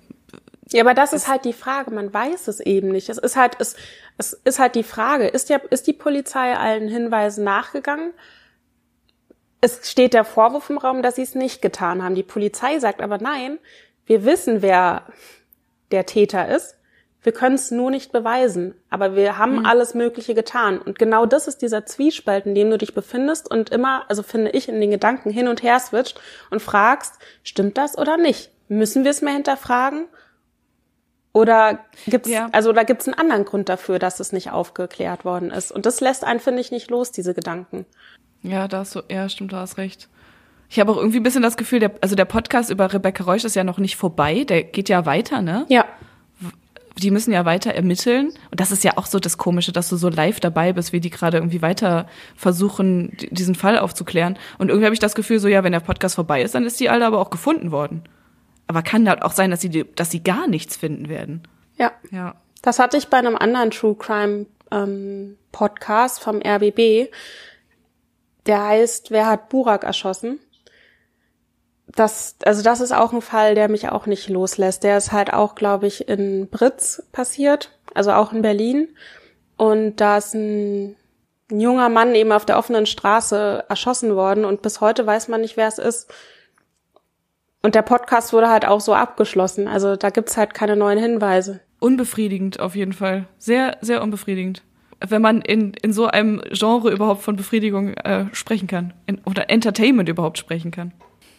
ja, 0.72 0.84
aber 0.84 0.94
das 0.94 1.14
ist 1.14 1.28
halt 1.28 1.46
die 1.46 1.54
Frage. 1.54 1.92
Man 1.92 2.14
weiß 2.14 2.48
es 2.48 2.60
eben 2.60 2.90
nicht. 2.90 3.10
Es 3.10 3.18
ist 3.18 3.36
halt, 3.36 3.56
es, 3.60 3.76
es 4.18 4.34
ist 4.34 4.60
halt 4.60 4.76
die 4.76 4.84
Frage. 4.84 5.28
Ist 5.28 5.50
ja, 5.50 5.58
ist 5.70 5.88
die 5.88 5.94
Polizei 5.94 6.56
allen 6.56 6.90
Hinweisen 6.90 7.44
nachgegangen? 7.44 8.12
Es 9.62 9.90
steht 9.90 10.14
der 10.14 10.24
Vorwurf 10.24 10.70
im 10.70 10.78
Raum, 10.78 11.02
dass 11.02 11.16
sie 11.16 11.24
es 11.24 11.36
nicht 11.36 11.62
getan 11.62 12.04
haben. 12.04 12.16
Die 12.16 12.24
Polizei 12.24 12.80
sagt 12.80 13.02
aber 13.02 13.18
nein, 13.18 13.60
wir 14.06 14.24
wissen, 14.26 14.62
wer 14.62 15.04
der 15.92 16.06
Täter 16.06 16.48
ist. 16.48 16.76
Wir 17.24 17.34
können 17.34 17.56
es 17.56 17.72
nur 17.72 17.92
nicht 17.92 18.12
beweisen, 18.12 18.76
aber 18.90 19.16
wir 19.16 19.38
haben 19.38 19.60
mhm. 19.60 19.66
alles 19.66 19.94
Mögliche 19.94 20.34
getan. 20.34 20.80
Und 20.80 20.98
genau 20.98 21.26
das 21.26 21.48
ist 21.48 21.62
dieser 21.62 21.86
Zwiespalt, 21.86 22.46
in 22.46 22.56
dem 22.56 22.70
du 22.70 22.78
dich 22.78 22.94
befindest 22.94 23.52
und 23.52 23.70
immer, 23.70 24.06
also 24.08 24.24
finde 24.24 24.52
ich, 24.52 24.70
in 24.70 24.80
den 24.80 24.92
Gedanken 24.92 25.30
hin 25.30 25.48
und 25.48 25.62
her 25.62 25.80
switcht 25.80 26.22
und 26.52 26.62
fragst, 26.62 27.16
stimmt 27.44 27.78
das 27.78 27.98
oder 27.98 28.16
nicht? 28.16 28.52
Müssen 28.70 29.04
wir 29.04 29.12
es 29.12 29.22
mehr 29.22 29.34
hinterfragen? 29.34 30.08
Oder 31.34 31.80
gibt's, 32.06 32.30
ja. 32.30 32.50
also 32.52 32.72
da 32.72 32.84
gibt's 32.84 33.08
einen 33.08 33.20
anderen 33.20 33.46
Grund 33.46 33.68
dafür, 33.70 34.00
dass 34.00 34.20
es 34.20 34.32
nicht 34.32 34.52
aufgeklärt 34.52 35.26
worden 35.26 35.52
ist. 35.52 35.72
Und 35.72 35.86
das 35.86 36.00
lässt 36.00 36.24
einen, 36.24 36.40
finde 36.40 36.62
ich, 36.62 36.72
nicht 36.72 36.90
los, 36.90 37.12
diese 37.12 37.34
Gedanken. 37.34 37.86
Ja, 38.44 38.68
da 38.68 38.80
hast 38.80 38.96
du, 38.96 39.02
ja, 39.10 39.28
stimmt, 39.30 39.52
du 39.52 39.58
hast 39.58 39.78
recht. 39.78 40.08
Ich 40.70 40.80
habe 40.80 40.92
auch 40.92 40.98
irgendwie 40.98 41.18
ein 41.18 41.24
bisschen 41.24 41.42
das 41.42 41.58
Gefühl, 41.58 41.80
der, 41.80 41.92
also 42.02 42.16
der 42.16 42.26
Podcast 42.26 42.70
über 42.70 42.92
Rebecca 42.92 43.24
Reusch 43.24 43.46
ist 43.46 43.56
ja 43.56 43.64
noch 43.64 43.78
nicht 43.78 43.96
vorbei, 43.96 44.44
der 44.44 44.64
geht 44.64 44.90
ja 44.90 45.06
weiter, 45.06 45.42
ne? 45.42 45.66
Ja. 45.70 45.86
Die 46.98 47.12
müssen 47.12 47.32
ja 47.32 47.46
weiter 47.46 47.74
ermitteln. 47.74 48.34
Und 48.50 48.60
das 48.60 48.72
ist 48.72 48.84
ja 48.84 48.94
auch 48.98 49.06
so 49.06 49.20
das 49.20 49.38
Komische, 49.38 49.72
dass 49.72 49.88
du 49.88 49.98
so 49.98 50.10
live 50.10 50.40
dabei 50.40 50.74
bist, 50.74 50.94
wie 50.94 51.00
die 51.00 51.12
gerade 51.12 51.38
irgendwie 51.38 51.62
weiter 51.62 52.08
versuchen, 52.36 53.16
diesen 53.30 53.54
Fall 53.54 53.78
aufzuklären. 53.78 54.38
Und 54.58 54.70
irgendwie 54.70 54.86
habe 54.86 54.96
ich 54.96 55.00
das 55.00 55.14
Gefühl, 55.14 55.40
so 55.40 55.48
ja, 55.48 55.64
wenn 55.64 55.74
der 55.74 55.80
Podcast 55.80 56.16
vorbei 56.16 56.42
ist, 56.42 56.56
dann 56.56 56.66
ist 56.66 56.80
die 56.80 56.90
Alte 56.90 57.06
aber 57.06 57.20
auch 57.20 57.30
gefunden 57.30 57.72
worden. 57.72 58.04
Aber 58.66 58.82
kann 58.82 59.08
halt 59.08 59.22
auch 59.22 59.32
sein, 59.32 59.52
dass 59.52 59.62
sie, 59.62 59.86
dass 59.96 60.10
sie 60.10 60.24
gar 60.24 60.48
nichts 60.48 60.76
finden 60.76 61.08
werden. 61.08 61.44
Ja. 61.78 61.92
Ja. 62.12 62.36
Das 62.64 62.80
hatte 62.80 62.98
ich 62.98 63.08
bei 63.08 63.18
einem 63.18 63.38
anderen 63.38 63.70
True 63.70 63.96
Crime 63.96 64.48
ähm, 64.72 65.38
Podcast 65.52 66.20
vom 66.20 66.42
RBB 66.42 67.10
der 68.48 68.66
heißt, 68.66 69.12
wer 69.12 69.28
hat 69.28 69.50
Burak 69.50 69.84
erschossen? 69.84 70.40
Das, 71.88 72.36
also 72.44 72.64
das 72.64 72.82
ist 72.82 72.92
auch 72.92 73.14
ein 73.14 73.22
Fall, 73.22 73.56
der 73.56 73.70
mich 73.70 73.90
auch 73.90 74.06
nicht 74.06 74.30
loslässt. 74.30 74.84
Der 74.84 74.98
ist 74.98 75.12
halt 75.12 75.34
auch, 75.34 75.56
glaube 75.56 75.88
ich, 75.88 76.08
in 76.08 76.50
Britz 76.50 77.04
passiert, 77.12 77.72
also 77.94 78.12
auch 78.12 78.34
in 78.34 78.42
Berlin. 78.42 78.90
Und 79.58 79.98
da 79.98 80.18
ist 80.18 80.34
ein, 80.34 80.96
ein 81.50 81.60
junger 81.60 81.90
Mann 81.90 82.14
eben 82.16 82.32
auf 82.32 82.46
der 82.46 82.58
offenen 82.58 82.86
Straße 82.86 83.66
erschossen 83.68 84.16
worden 84.16 84.46
und 84.46 84.62
bis 84.62 84.82
heute 84.82 85.06
weiß 85.06 85.28
man 85.30 85.42
nicht, 85.42 85.58
wer 85.58 85.68
es 85.68 85.78
ist. 85.78 86.12
Und 87.64 87.74
der 87.76 87.82
Podcast 87.82 88.34
wurde 88.34 88.50
halt 88.50 88.66
auch 88.66 88.82
so 88.82 88.94
abgeschlossen. 88.94 89.68
Also 89.68 89.96
da 89.96 90.10
gibt's 90.10 90.38
halt 90.38 90.54
keine 90.54 90.76
neuen 90.76 91.00
Hinweise. 91.00 91.62
Unbefriedigend 91.80 92.60
auf 92.60 92.76
jeden 92.76 92.94
Fall. 92.94 93.28
Sehr, 93.38 93.78
sehr 93.82 94.02
unbefriedigend 94.02 94.64
wenn 95.06 95.22
man 95.22 95.42
in, 95.42 95.74
in 95.82 95.94
so 95.94 96.08
einem 96.08 96.42
Genre 96.52 96.92
überhaupt 96.92 97.22
von 97.22 97.36
Befriedigung 97.36 97.94
äh, 97.96 98.26
sprechen 98.34 98.68
kann 98.68 98.94
in, 99.06 99.20
oder 99.26 99.50
Entertainment 99.50 100.10
überhaupt 100.10 100.38
sprechen 100.38 100.72
kann. 100.72 100.92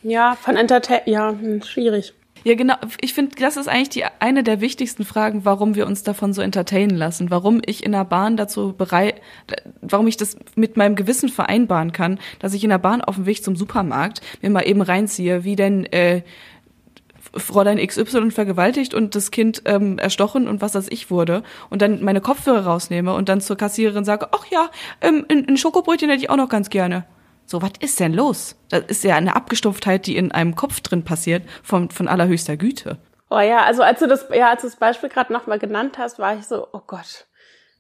Ja, 0.03 0.37
von 0.41 0.57
Entertainment, 0.57 1.09
ja, 1.09 1.31
hm, 1.31 1.63
schwierig. 1.63 2.15
Ja, 2.45 2.55
genau. 2.55 2.75
Ich 3.01 3.15
finde, 3.15 3.35
das 3.37 3.57
ist 3.57 3.69
eigentlich 3.69 3.89
die 3.89 4.05
eine 4.21 4.43
der 4.43 4.61
wichtigsten 4.61 5.05
Fragen, 5.05 5.45
warum 5.45 5.75
wir 5.75 5.87
uns 5.87 6.03
davon 6.03 6.33
so 6.33 6.41
entertainen 6.41 6.97
lassen, 6.97 7.31
warum 7.31 7.61
ich 7.67 7.85
in 7.85 7.93
der 7.93 8.05
Bahn 8.05 8.37
dazu 8.37 8.75
bereit, 8.77 9.21
warum 9.81 10.07
ich 10.07 10.17
das 10.17 10.37
mit 10.55 10.77
meinem 10.77 10.95
Gewissen 10.95 11.29
vereinbaren 11.29 11.93
kann, 11.93 12.19
dass 12.39 12.55
ich 12.55 12.63
in 12.63 12.71
der 12.71 12.79
Bahn 12.79 13.01
auf 13.01 13.17
dem 13.17 13.27
Weg 13.27 13.43
zum 13.43 13.57
Supermarkt 13.57 14.21
mir 14.41 14.51
mal 14.51 14.67
eben 14.67 14.83
reinziehe, 14.83 15.45
wie 15.45 15.57
denn 15.57 15.85
äh, 15.87 16.23
Fräulein 17.39 17.78
XY 17.84 18.30
vergewaltigt 18.30 18.95
und 18.95 19.14
das 19.14 19.30
Kind 19.30 19.62
ähm, 19.64 19.99
erstochen 19.99 20.49
und 20.49 20.61
was 20.61 20.72
das 20.72 20.89
ich 20.89 21.11
wurde 21.11 21.43
und 21.70 21.82
dann 21.82 22.03
meine 22.03 22.20
Kopfhörer 22.20 22.66
rausnehme 22.66 23.14
und 23.14 23.28
dann 23.28 23.41
zur 23.41 23.57
Kassiererin 23.57 24.05
sage, 24.05 24.28
ach 24.32 24.47
ja, 24.47 24.70
ähm, 25.01 25.26
ein, 25.30 25.47
ein 25.49 25.57
Schokobrötchen 25.57 26.09
hätte 26.09 26.22
ich 26.22 26.30
auch 26.30 26.36
noch 26.36 26.49
ganz 26.49 26.70
gerne. 26.70 27.05
So, 27.47 27.62
was 27.62 27.72
ist 27.80 27.99
denn 27.99 28.12
los? 28.12 28.57
Das 28.68 28.84
ist 28.89 29.05
ja 29.05 29.16
eine 29.16 29.34
Abgestumpftheit, 29.34 30.07
die 30.07 30.16
in 30.16 30.32
einem 30.32 30.55
Kopf 30.55 30.80
drin 30.80 31.05
passiert, 31.05 31.45
von, 31.62 31.91
von 31.91 32.07
allerhöchster 32.07 32.59
Güte. 32.59 32.99
Oh 33.30 33.41
ja, 33.41 33.62
also 33.62 33.82
als 33.82 34.01
du 34.01 34.07
das, 34.07 34.26
ja, 34.34 34.51
als 34.51 34.62
du 34.62 34.68
das 34.68 34.76
Beispiel 34.76 35.09
gerade 35.09 35.32
nochmal 35.32 35.59
genannt 35.59 35.99
hast, 35.99 36.18
war 36.18 36.36
ich 36.36 36.47
so, 36.47 36.66
oh 36.72 36.82
Gott, 36.86 37.26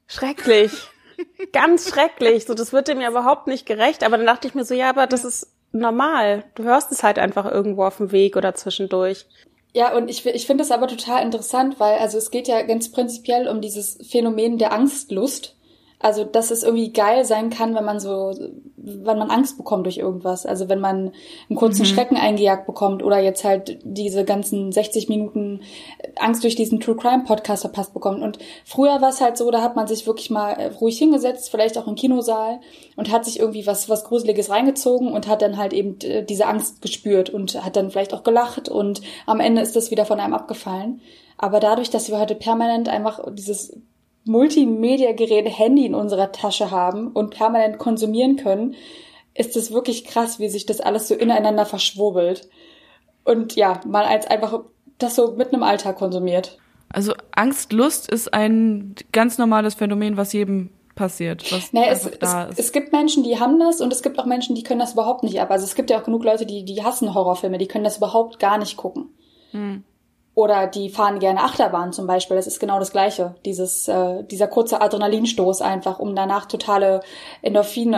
schrecklich. 0.06 0.72
Ganz 1.52 1.90
schrecklich. 1.90 2.46
So, 2.46 2.54
das 2.54 2.72
wird 2.72 2.88
dem 2.88 3.00
ja 3.00 3.10
überhaupt 3.10 3.46
nicht 3.46 3.66
gerecht. 3.66 4.04
Aber 4.04 4.16
dann 4.16 4.26
dachte 4.26 4.48
ich 4.48 4.54
mir 4.54 4.64
so, 4.64 4.74
ja, 4.74 4.88
aber 4.88 5.06
das 5.06 5.24
ist 5.24 5.52
normal. 5.72 6.44
Du 6.54 6.64
hörst 6.64 6.92
es 6.92 7.02
halt 7.02 7.18
einfach 7.18 7.44
irgendwo 7.44 7.84
auf 7.84 7.98
dem 7.98 8.12
Weg 8.12 8.36
oder 8.36 8.54
zwischendurch. 8.54 9.26
Ja, 9.74 9.94
und 9.96 10.08
ich, 10.08 10.24
ich 10.24 10.46
finde 10.46 10.64
es 10.64 10.70
aber 10.70 10.88
total 10.88 11.22
interessant, 11.22 11.78
weil 11.78 11.98
also 11.98 12.18
es 12.18 12.30
geht 12.30 12.48
ja 12.48 12.62
ganz 12.62 12.90
prinzipiell 12.90 13.48
um 13.48 13.60
dieses 13.60 13.98
Phänomen 14.08 14.58
der 14.58 14.72
Angstlust. 14.72 15.56
Also, 16.00 16.22
dass 16.22 16.52
es 16.52 16.62
irgendwie 16.62 16.92
geil 16.92 17.24
sein 17.24 17.50
kann, 17.50 17.74
wenn 17.74 17.84
man 17.84 17.98
so, 17.98 18.32
wenn 18.76 19.18
man 19.18 19.30
Angst 19.30 19.56
bekommt 19.56 19.84
durch 19.84 19.98
irgendwas. 19.98 20.46
Also, 20.46 20.68
wenn 20.68 20.78
man 20.78 21.12
einen 21.48 21.58
kurzen 21.58 21.82
mhm. 21.82 21.86
Schrecken 21.86 22.16
eingejagt 22.16 22.66
bekommt 22.66 23.02
oder 23.02 23.18
jetzt 23.18 23.42
halt 23.42 23.80
diese 23.82 24.24
ganzen 24.24 24.70
60 24.70 25.08
Minuten 25.08 25.62
Angst 26.16 26.44
durch 26.44 26.54
diesen 26.54 26.78
True 26.78 26.94
Crime 26.94 27.24
Podcast 27.24 27.62
verpasst 27.62 27.94
bekommt. 27.94 28.22
Und 28.22 28.38
früher 28.64 29.00
war 29.00 29.08
es 29.08 29.20
halt 29.20 29.36
so, 29.36 29.50
da 29.50 29.60
hat 29.60 29.74
man 29.74 29.88
sich 29.88 30.06
wirklich 30.06 30.30
mal 30.30 30.52
äh, 30.52 30.66
ruhig 30.66 30.98
hingesetzt, 30.98 31.50
vielleicht 31.50 31.76
auch 31.76 31.88
im 31.88 31.96
Kinosaal 31.96 32.60
und 32.94 33.10
hat 33.10 33.24
sich 33.24 33.40
irgendwie 33.40 33.66
was, 33.66 33.88
was 33.88 34.04
Gruseliges 34.04 34.50
reingezogen 34.50 35.12
und 35.12 35.26
hat 35.26 35.42
dann 35.42 35.56
halt 35.56 35.72
eben 35.72 35.98
äh, 36.02 36.24
diese 36.24 36.46
Angst 36.46 36.80
gespürt 36.80 37.28
und 37.28 37.64
hat 37.64 37.74
dann 37.74 37.90
vielleicht 37.90 38.14
auch 38.14 38.22
gelacht 38.22 38.68
und 38.68 39.00
am 39.26 39.40
Ende 39.40 39.62
ist 39.62 39.74
das 39.74 39.90
wieder 39.90 40.04
von 40.04 40.20
einem 40.20 40.34
abgefallen. 40.34 41.00
Aber 41.38 41.58
dadurch, 41.60 41.90
dass 41.90 42.08
wir 42.08 42.18
heute 42.18 42.34
permanent 42.34 42.88
einfach 42.88 43.20
dieses 43.32 43.76
Multimedia-Gerät 44.28 45.46
Handy 45.58 45.86
in 45.86 45.94
unserer 45.94 46.32
Tasche 46.32 46.70
haben 46.70 47.08
und 47.08 47.30
permanent 47.30 47.78
konsumieren 47.78 48.36
können, 48.36 48.74
ist 49.34 49.56
es 49.56 49.72
wirklich 49.72 50.04
krass, 50.04 50.38
wie 50.38 50.48
sich 50.48 50.66
das 50.66 50.80
alles 50.80 51.08
so 51.08 51.14
ineinander 51.14 51.66
verschwurbelt. 51.66 52.48
Und 53.24 53.56
ja, 53.56 53.80
mal 53.86 54.04
als 54.04 54.26
einfach 54.26 54.60
das 54.98 55.14
so 55.14 55.32
mitten 55.32 55.56
im 55.56 55.62
Alltag 55.62 55.96
konsumiert. 55.96 56.58
Also 56.90 57.12
Angst, 57.32 57.72
Lust 57.72 58.10
ist 58.10 58.32
ein 58.32 58.94
ganz 59.12 59.38
normales 59.38 59.74
Phänomen, 59.74 60.16
was 60.16 60.32
jedem 60.32 60.70
passiert. 60.94 61.50
Was 61.52 61.72
naja, 61.72 61.92
es, 61.92 62.06
es, 62.06 62.58
es, 62.58 62.72
gibt 62.72 62.92
Menschen, 62.92 63.22
die 63.22 63.38
haben 63.38 63.60
das 63.60 63.80
und 63.80 63.92
es 63.92 64.02
gibt 64.02 64.18
auch 64.18 64.26
Menschen, 64.26 64.56
die 64.56 64.64
können 64.64 64.80
das 64.80 64.94
überhaupt 64.94 65.22
nicht 65.22 65.40
ab. 65.40 65.50
Also 65.50 65.64
es 65.64 65.74
gibt 65.74 65.90
ja 65.90 66.00
auch 66.00 66.04
genug 66.04 66.24
Leute, 66.24 66.44
die, 66.44 66.64
die 66.64 66.82
hassen 66.82 67.14
Horrorfilme, 67.14 67.58
die 67.58 67.68
können 67.68 67.84
das 67.84 67.98
überhaupt 67.98 68.40
gar 68.40 68.58
nicht 68.58 68.76
gucken. 68.76 69.06
Hm. 69.52 69.84
Oder 70.38 70.68
die 70.68 70.88
fahren 70.88 71.18
gerne 71.18 71.42
Achterbahn 71.42 71.92
zum 71.92 72.06
Beispiel. 72.06 72.36
Das 72.36 72.46
ist 72.46 72.60
genau 72.60 72.78
das 72.78 72.92
Gleiche. 72.92 73.34
Dieses, 73.44 73.88
äh, 73.88 74.22
dieser 74.22 74.46
kurze 74.46 74.80
Adrenalinstoß 74.80 75.62
einfach, 75.62 75.98
um 75.98 76.14
danach 76.14 76.46
totale 76.46 77.00
Endorphine 77.42 77.96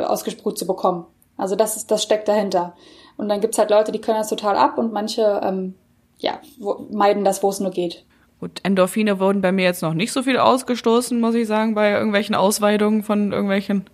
äh, 0.00 0.04
ausgesprüht 0.04 0.56
zu 0.56 0.66
bekommen. 0.66 1.04
Also 1.36 1.54
das 1.54 1.76
ist, 1.76 1.90
das 1.90 2.02
steckt 2.02 2.28
dahinter. 2.28 2.74
Und 3.18 3.28
dann 3.28 3.42
gibt's 3.42 3.58
halt 3.58 3.68
Leute, 3.68 3.92
die 3.92 4.00
können 4.00 4.16
das 4.16 4.30
total 4.30 4.56
ab 4.56 4.78
und 4.78 4.94
manche, 4.94 5.42
ähm, 5.44 5.74
ja, 6.16 6.40
wo, 6.58 6.86
meiden 6.90 7.26
das, 7.26 7.42
wo 7.42 7.50
es 7.50 7.60
nur 7.60 7.70
geht. 7.70 8.06
Gut, 8.40 8.60
Endorphine 8.62 9.20
wurden 9.20 9.42
bei 9.42 9.52
mir 9.52 9.64
jetzt 9.64 9.82
noch 9.82 9.92
nicht 9.92 10.12
so 10.12 10.22
viel 10.22 10.38
ausgestoßen, 10.38 11.20
muss 11.20 11.34
ich 11.34 11.46
sagen, 11.46 11.74
bei 11.74 11.90
irgendwelchen 11.90 12.34
Ausweitungen 12.34 13.02
von 13.02 13.32
irgendwelchen 13.32 13.84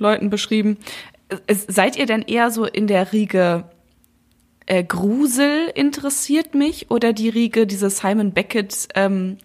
Leuten 0.00 0.30
beschrieben. 0.30 0.78
Seid 1.48 1.96
ihr 1.96 2.06
denn 2.06 2.22
eher 2.22 2.50
so 2.50 2.64
in 2.64 2.88
der 2.88 3.12
Riege 3.12 3.66
äh, 4.66 4.82
Grusel 4.82 5.70
interessiert 5.74 6.54
mich 6.54 6.90
oder 6.90 7.12
die 7.12 7.28
Riege 7.28 7.66
diese 7.66 7.90
Simon 7.90 8.32
Beckett 8.32 8.88
ähm, 8.94 9.38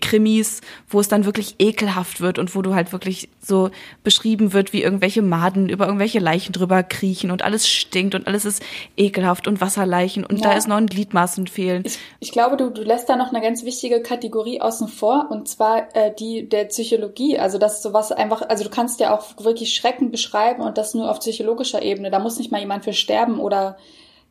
Krimis, 0.00 0.60
wo 0.88 1.00
es 1.00 1.08
dann 1.08 1.24
wirklich 1.24 1.56
ekelhaft 1.58 2.20
wird 2.20 2.38
und 2.38 2.54
wo 2.54 2.62
du 2.62 2.74
halt 2.74 2.92
wirklich 2.92 3.28
so 3.40 3.70
beschrieben 4.04 4.52
wird, 4.52 4.72
wie 4.72 4.82
irgendwelche 4.82 5.22
Maden 5.22 5.68
über 5.68 5.86
irgendwelche 5.86 6.18
Leichen 6.18 6.52
drüber 6.52 6.82
kriechen 6.82 7.30
und 7.30 7.42
alles 7.42 7.68
stinkt 7.68 8.14
und 8.14 8.26
alles 8.26 8.44
ist 8.44 8.62
ekelhaft 8.96 9.48
und 9.48 9.60
Wasserleichen 9.60 10.24
und 10.24 10.40
ja. 10.40 10.50
da 10.50 10.56
ist 10.56 10.68
noch 10.68 10.76
ein 10.76 10.86
Gliedmaßen 10.86 11.46
fehlen. 11.46 11.82
Ich, 11.86 11.98
ich 12.20 12.32
glaube, 12.32 12.56
du, 12.56 12.70
du 12.70 12.82
lässt 12.82 13.08
da 13.08 13.16
noch 13.16 13.32
eine 13.32 13.40
ganz 13.40 13.64
wichtige 13.64 14.02
Kategorie 14.02 14.60
außen 14.60 14.88
vor 14.88 15.28
und 15.30 15.48
zwar 15.48 15.94
äh, 15.96 16.14
die 16.14 16.48
der 16.48 16.64
Psychologie. 16.66 17.38
Also 17.38 17.58
das 17.58 17.76
ist 17.76 17.82
sowas 17.82 18.12
einfach, 18.12 18.42
also 18.48 18.64
du 18.64 18.70
kannst 18.70 19.00
ja 19.00 19.16
auch 19.16 19.42
wirklich 19.42 19.74
Schrecken 19.74 20.10
beschreiben 20.10 20.62
und 20.62 20.78
das 20.78 20.94
nur 20.94 21.10
auf 21.10 21.20
psychologischer 21.20 21.82
Ebene. 21.82 22.10
Da 22.10 22.18
muss 22.18 22.38
nicht 22.38 22.52
mal 22.52 22.60
jemand 22.60 22.84
für 22.84 22.92
sterben 22.92 23.40
oder 23.40 23.76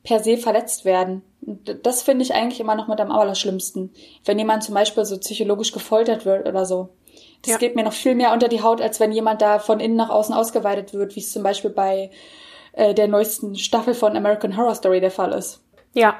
per 0.08 0.24
se 0.24 0.38
verletzt 0.38 0.86
werden. 0.86 1.22
Das 1.84 2.01
finde 2.01 2.24
ich 2.24 2.34
eigentlich 2.34 2.62
immer 2.62 2.76
noch 2.76 2.88
mit 2.88 3.01
am 3.01 3.12
allerschlimmsten. 3.12 3.93
Wenn 4.24 4.39
jemand 4.39 4.64
zum 4.64 4.74
Beispiel 4.74 5.03
so 5.03 5.18
psychologisch 5.18 5.74
gefoltert 5.74 6.26
wird 6.26 6.47
oder 6.47 6.66
so. 6.66 6.89
Das 7.41 7.53
ja. 7.53 7.58
geht 7.58 7.76
mir 7.76 7.84
noch 7.84 7.91
viel 7.91 8.16
mehr 8.16 8.32
unter 8.32 8.47
die 8.47 8.62
Haut, 8.62 8.80
als 8.80 9.01
wenn 9.01 9.12
jemand 9.12 9.41
da 9.41 9.60
von 9.60 9.82
innen 9.82 9.97
nach 9.97 10.10
außen 10.10 10.34
ausgeweitet 10.34 10.93
wird, 10.93 11.18
wie 11.18 11.20
es 11.20 11.34
zum 11.34 11.43
Beispiel 11.43 11.72
bei 11.72 12.10
äh, 12.72 12.93
der 12.93 13.10
neuesten 13.10 13.55
Staffel 13.58 13.93
von 13.93 14.16
American 14.16 14.55
Horror 14.55 14.76
Story 14.76 15.01
der 15.01 15.12
Fall 15.12 15.34
ist. 15.34 15.62
Ja, 15.93 16.16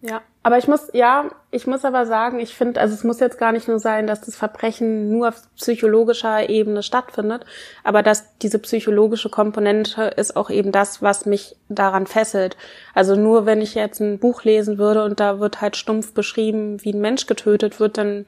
ja, 0.00 0.22
aber 0.46 0.58
ich 0.58 0.68
muss, 0.68 0.90
ja, 0.92 1.30
ich 1.50 1.66
muss 1.66 1.86
aber 1.86 2.04
sagen, 2.04 2.38
ich 2.38 2.54
finde, 2.54 2.78
also 2.78 2.92
es 2.92 3.02
muss 3.02 3.18
jetzt 3.18 3.38
gar 3.38 3.50
nicht 3.50 3.66
nur 3.66 3.78
sein, 3.78 4.06
dass 4.06 4.20
das 4.20 4.36
Verbrechen 4.36 5.10
nur 5.10 5.28
auf 5.28 5.42
psychologischer 5.56 6.50
Ebene 6.50 6.82
stattfindet, 6.82 7.46
aber 7.82 8.02
dass 8.02 8.36
diese 8.40 8.58
psychologische 8.58 9.30
Komponente 9.30 10.02
ist 10.02 10.36
auch 10.36 10.50
eben 10.50 10.70
das, 10.70 11.00
was 11.00 11.24
mich 11.24 11.56
daran 11.70 12.06
fesselt. 12.06 12.58
Also 12.92 13.16
nur 13.16 13.46
wenn 13.46 13.62
ich 13.62 13.74
jetzt 13.74 14.00
ein 14.00 14.18
Buch 14.18 14.44
lesen 14.44 14.76
würde 14.76 15.04
und 15.04 15.18
da 15.18 15.40
wird 15.40 15.62
halt 15.62 15.78
stumpf 15.78 16.12
beschrieben, 16.12 16.76
wie 16.84 16.92
ein 16.92 17.00
Mensch 17.00 17.24
getötet 17.26 17.80
wird, 17.80 17.96
dann 17.96 18.26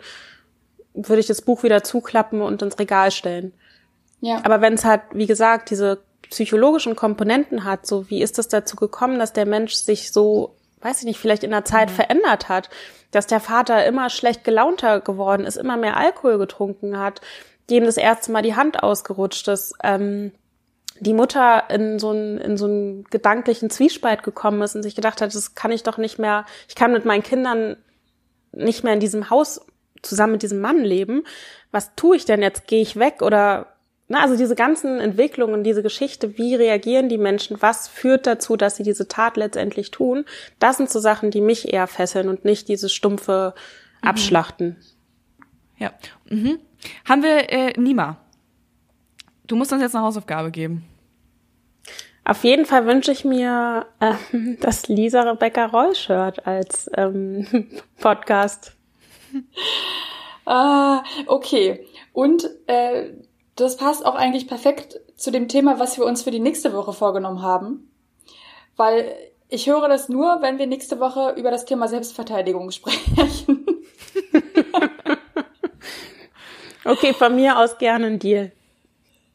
würde 0.94 1.20
ich 1.20 1.26
das 1.26 1.42
Buch 1.42 1.64
wieder 1.64 1.84
zuklappen 1.84 2.40
und 2.40 2.62
ins 2.62 2.78
Regal 2.78 3.10
stellen. 3.10 3.52
Ja. 4.22 4.40
Aber 4.42 4.62
wenn 4.62 4.72
es 4.72 4.86
halt, 4.86 5.02
wie 5.12 5.26
gesagt, 5.26 5.68
diese 5.68 5.98
psychologischen 6.30 6.96
Komponenten 6.96 7.64
hat, 7.64 7.86
so 7.86 8.08
wie 8.08 8.22
ist 8.22 8.38
es 8.38 8.48
dazu 8.48 8.74
gekommen, 8.76 9.18
dass 9.18 9.34
der 9.34 9.44
Mensch 9.44 9.74
sich 9.74 10.12
so 10.12 10.55
weiß 10.80 11.00
ich 11.00 11.04
nicht, 11.04 11.18
vielleicht 11.18 11.44
in 11.44 11.50
der 11.50 11.64
Zeit 11.64 11.90
mhm. 11.90 11.94
verändert 11.94 12.48
hat, 12.48 12.70
dass 13.10 13.26
der 13.26 13.40
Vater 13.40 13.84
immer 13.86 14.10
schlecht 14.10 14.44
gelaunter 14.44 15.00
geworden 15.00 15.46
ist, 15.46 15.56
immer 15.56 15.76
mehr 15.76 15.96
Alkohol 15.96 16.38
getrunken 16.38 16.98
hat, 16.98 17.20
dem 17.70 17.84
das 17.84 17.96
erste 17.96 18.30
Mal 18.32 18.42
die 18.42 18.56
Hand 18.56 18.82
ausgerutscht 18.82 19.48
ist, 19.48 19.74
ähm, 19.82 20.32
die 21.00 21.14
Mutter 21.14 21.64
in 21.68 21.98
so 21.98 22.10
einen 22.10 22.38
in 22.38 22.56
so 22.56 22.66
einen 22.66 23.04
gedanklichen 23.04 23.68
Zwiespalt 23.70 24.22
gekommen 24.22 24.62
ist 24.62 24.74
und 24.74 24.82
sich 24.82 24.94
gedacht 24.94 25.20
hat, 25.20 25.34
das 25.34 25.54
kann 25.54 25.70
ich 25.70 25.82
doch 25.82 25.98
nicht 25.98 26.18
mehr, 26.18 26.46
ich 26.68 26.74
kann 26.74 26.92
mit 26.92 27.04
meinen 27.04 27.22
Kindern 27.22 27.76
nicht 28.52 28.82
mehr 28.82 28.94
in 28.94 29.00
diesem 29.00 29.28
Haus 29.28 29.60
zusammen 30.02 30.32
mit 30.32 30.42
diesem 30.42 30.60
Mann 30.60 30.82
leben. 30.82 31.24
Was 31.70 31.94
tue 31.96 32.16
ich 32.16 32.24
denn 32.24 32.42
jetzt? 32.42 32.66
Gehe 32.66 32.80
ich 32.80 32.96
weg 32.96 33.20
oder 33.22 33.75
na, 34.08 34.22
also 34.22 34.36
diese 34.36 34.54
ganzen 34.54 35.00
Entwicklungen, 35.00 35.64
diese 35.64 35.82
Geschichte, 35.82 36.38
wie 36.38 36.54
reagieren 36.54 37.08
die 37.08 37.18
Menschen, 37.18 37.60
was 37.60 37.88
führt 37.88 38.26
dazu, 38.26 38.56
dass 38.56 38.76
sie 38.76 38.84
diese 38.84 39.08
Tat 39.08 39.36
letztendlich 39.36 39.90
tun, 39.90 40.24
das 40.60 40.76
sind 40.76 40.90
so 40.90 41.00
Sachen, 41.00 41.30
die 41.30 41.40
mich 41.40 41.72
eher 41.72 41.88
fesseln 41.88 42.28
und 42.28 42.44
nicht 42.44 42.68
dieses 42.68 42.92
stumpfe 42.92 43.54
mhm. 44.02 44.08
Abschlachten. 44.08 44.68
Mhm. 44.68 45.46
Ja. 45.78 45.92
Mhm. 46.28 46.58
Haben 47.08 47.22
wir 47.22 47.50
äh, 47.50 47.72
Nima? 47.78 48.18
Du 49.46 49.56
musst 49.56 49.72
uns 49.72 49.82
jetzt 49.82 49.94
eine 49.94 50.04
Hausaufgabe 50.04 50.50
geben. 50.50 50.84
Auf 52.24 52.42
jeden 52.42 52.66
Fall 52.66 52.86
wünsche 52.86 53.12
ich 53.12 53.24
mir 53.24 53.86
äh, 54.00 54.14
das 54.60 54.88
Lisa 54.88 55.22
Rebecca 55.22 55.66
Roy 55.66 55.94
Shirt 55.94 56.46
als 56.46 56.90
ähm, 56.96 57.66
Podcast. 58.00 58.76
Ah, 60.48 61.02
okay. 61.26 61.84
Und 62.12 62.48
äh, 62.68 63.10
das 63.56 63.76
passt 63.78 64.04
auch 64.04 64.14
eigentlich 64.14 64.46
perfekt 64.46 65.00
zu 65.16 65.30
dem 65.30 65.48
Thema, 65.48 65.78
was 65.78 65.96
wir 65.96 66.04
uns 66.04 66.22
für 66.22 66.30
die 66.30 66.40
nächste 66.40 66.72
Woche 66.74 66.92
vorgenommen 66.92 67.42
haben. 67.42 67.90
Weil 68.76 69.14
ich 69.48 69.66
höre 69.66 69.88
das 69.88 70.08
nur, 70.08 70.42
wenn 70.42 70.58
wir 70.58 70.66
nächste 70.66 71.00
Woche 71.00 71.34
über 71.36 71.50
das 71.50 71.64
Thema 71.64 71.88
Selbstverteidigung 71.88 72.70
sprechen. 72.70 73.66
okay, 76.84 77.14
von 77.14 77.34
mir 77.34 77.58
aus 77.58 77.78
gerne 77.78 78.06
ein 78.06 78.18
Deal. 78.18 78.52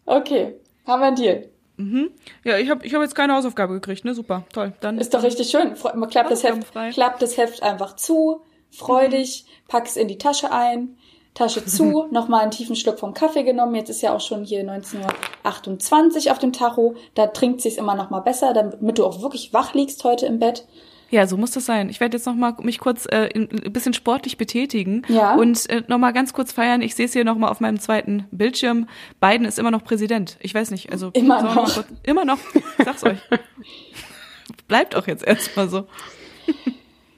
Okay, 0.05 0.55
haben 0.85 1.01
wir 1.01 1.07
einen 1.07 1.15
Deal. 1.15 1.49
Mhm. 1.77 2.11
Ja, 2.43 2.57
ich 2.57 2.69
habe 2.69 2.85
ich 2.85 2.93
hab 2.93 3.01
jetzt 3.01 3.15
keine 3.15 3.33
Hausaufgabe 3.33 3.73
gekriegt, 3.73 4.05
ne? 4.05 4.13
Super, 4.13 4.45
toll. 4.53 4.73
Dann 4.81 4.99
ist 4.99 5.15
doch 5.15 5.23
richtig 5.23 5.49
schön. 5.49 5.73
Klappt 5.73 6.31
das, 6.31 6.43
Heft, 6.43 6.71
klappt 6.93 7.21
das 7.23 7.37
Heft 7.37 7.63
einfach 7.63 7.95
zu, 7.95 8.43
freu 8.69 9.07
mhm. 9.09 9.25
pack's 9.67 9.95
in 9.95 10.07
die 10.07 10.19
Tasche 10.19 10.51
ein, 10.51 10.97
Tasche 11.33 11.65
zu, 11.65 12.07
nochmal 12.11 12.41
einen 12.41 12.51
tiefen 12.51 12.75
Schluck 12.75 12.99
vom 12.99 13.13
Kaffee 13.13 13.43
genommen. 13.43 13.75
Jetzt 13.75 13.89
ist 13.89 14.01
ja 14.01 14.13
auch 14.15 14.21
schon 14.21 14.43
hier 14.43 14.63
19.28 14.65 16.25
Uhr 16.25 16.31
auf 16.31 16.39
dem 16.39 16.53
Tacho. 16.53 16.95
Da 17.15 17.27
trinkt 17.27 17.61
sich's 17.61 17.77
immer 17.77 17.95
noch 17.95 18.09
mal 18.09 18.19
besser, 18.19 18.53
damit 18.53 18.97
du 18.97 19.05
auch 19.05 19.21
wirklich 19.21 19.53
wach 19.53 19.73
liegst 19.73 20.03
heute 20.03 20.25
im 20.25 20.39
Bett. 20.39 20.65
Ja, 21.09 21.27
so 21.27 21.35
muss 21.35 21.51
das 21.51 21.65
sein. 21.65 21.89
Ich 21.89 21.99
werde 21.99 22.15
jetzt 22.15 22.25
noch 22.25 22.35
mal 22.35 22.55
mich 22.61 22.79
kurz 22.79 23.05
äh, 23.05 23.29
ein 23.35 23.49
bisschen 23.73 23.93
sportlich 23.93 24.37
betätigen 24.37 25.01
Ja. 25.09 25.35
und 25.35 25.69
äh, 25.69 25.83
noch 25.87 25.97
mal 25.97 26.11
ganz 26.13 26.31
kurz 26.31 26.53
feiern. 26.53 26.81
Ich 26.81 26.95
sehe 26.95 27.05
es 27.05 27.11
hier 27.11 27.25
noch 27.25 27.35
mal 27.37 27.49
auf 27.49 27.59
meinem 27.59 27.81
zweiten 27.81 28.27
Bildschirm. 28.31 28.87
Biden 29.19 29.45
ist 29.45 29.59
immer 29.59 29.71
noch 29.71 29.83
Präsident. 29.83 30.37
Ich 30.39 30.53
weiß 30.55 30.71
nicht, 30.71 30.89
also 30.89 31.09
Immer 31.11 31.43
mal 31.43 31.53
noch. 31.55 31.73
kurz- 31.73 31.87
immer 32.03 32.23
noch. 32.23 32.37
Sag's 32.83 33.03
euch. 33.03 33.17
Bleibt 34.69 34.95
auch 34.95 35.05
jetzt 35.07 35.25
erstmal 35.27 35.67
so. 35.67 35.85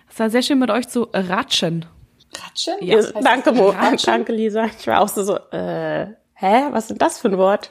Es 0.09 0.19
war 0.19 0.29
sehr 0.31 0.41
schön 0.41 0.57
mit 0.59 0.71
euch 0.71 0.87
zu 0.87 1.07
ratschen. 1.13 1.85
Ratschen? 2.43 2.73
Ja, 2.81 3.01
danke? 3.21 3.51
Mo. 3.51 3.69
Ratschen? 3.69 4.05
Danke, 4.05 4.31
Lisa. 4.31 4.65
Ich 4.79 4.87
war 4.87 5.01
auch 5.01 5.07
so, 5.07 5.23
so 5.23 5.35
äh, 5.51 6.07
hä? 6.33 6.63
Was 6.71 6.83
ist 6.85 6.89
denn 6.91 6.97
das 6.97 7.19
für 7.19 7.29
ein 7.29 7.37
Wort? 7.37 7.69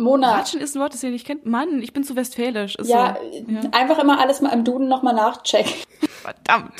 Mona. 0.00 0.36
Ratschen 0.36 0.60
ist 0.60 0.76
ein 0.76 0.80
Wort, 0.80 0.94
das 0.94 1.02
ihr 1.02 1.10
nicht 1.10 1.26
kennt. 1.26 1.44
Mann, 1.44 1.82
ich 1.82 1.92
bin 1.92 2.04
zu 2.04 2.14
westfälisch. 2.14 2.76
Ist 2.76 2.88
Ja, 2.88 3.16
so. 3.62 3.68
einfach 3.72 3.98
immer 3.98 4.20
alles 4.20 4.40
mal 4.40 4.52
im 4.52 4.62
Duden 4.64 4.86
nochmal 4.88 5.14
nachchecken. 5.14 5.72
Verdammt. 6.22 6.74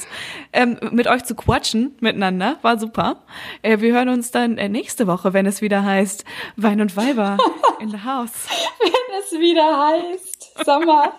Ähm, 0.52 0.78
mit 0.92 1.08
euch 1.08 1.24
zu 1.24 1.34
quatschen 1.34 1.96
miteinander 2.00 2.56
war 2.62 2.78
super. 2.78 3.24
Äh, 3.62 3.80
wir 3.80 3.92
hören 3.92 4.08
uns 4.08 4.30
dann 4.30 4.56
äh, 4.58 4.68
nächste 4.68 5.06
Woche, 5.08 5.32
wenn 5.32 5.46
es 5.46 5.60
wieder 5.62 5.84
heißt 5.84 6.24
Wein 6.56 6.80
und 6.80 6.96
Weiber 6.96 7.38
in 7.80 7.90
the 7.90 7.98
house. 8.04 8.46
Wenn 8.80 9.20
es 9.24 9.32
wieder 9.32 9.88
heißt. 9.88 10.64
Sommer. 10.64 11.12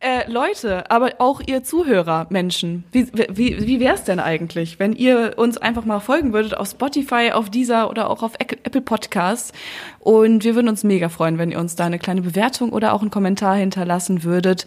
Äh, 0.00 0.30
Leute, 0.30 0.88
aber 0.92 1.14
auch 1.18 1.40
ihr 1.44 1.64
Zuhörer, 1.64 2.28
Menschen, 2.30 2.84
wie, 2.92 3.08
wie, 3.30 3.66
wie 3.66 3.80
wär's 3.80 4.04
denn 4.04 4.20
eigentlich, 4.20 4.78
wenn 4.78 4.92
ihr 4.92 5.34
uns 5.36 5.58
einfach 5.58 5.84
mal 5.84 5.98
folgen 5.98 6.32
würdet 6.32 6.56
auf 6.56 6.68
Spotify, 6.68 7.32
auf 7.32 7.50
dieser 7.50 7.90
oder 7.90 8.08
auch 8.08 8.22
auf 8.22 8.34
Apple 8.38 8.80
Podcasts 8.80 9.52
und 9.98 10.44
wir 10.44 10.54
würden 10.54 10.68
uns 10.68 10.84
mega 10.84 11.08
freuen, 11.08 11.38
wenn 11.38 11.50
ihr 11.50 11.58
uns 11.58 11.74
da 11.74 11.86
eine 11.86 11.98
kleine 11.98 12.22
Bewertung 12.22 12.72
oder 12.72 12.92
auch 12.92 13.00
einen 13.00 13.10
Kommentar 13.10 13.56
hinterlassen 13.56 14.22
würdet 14.22 14.66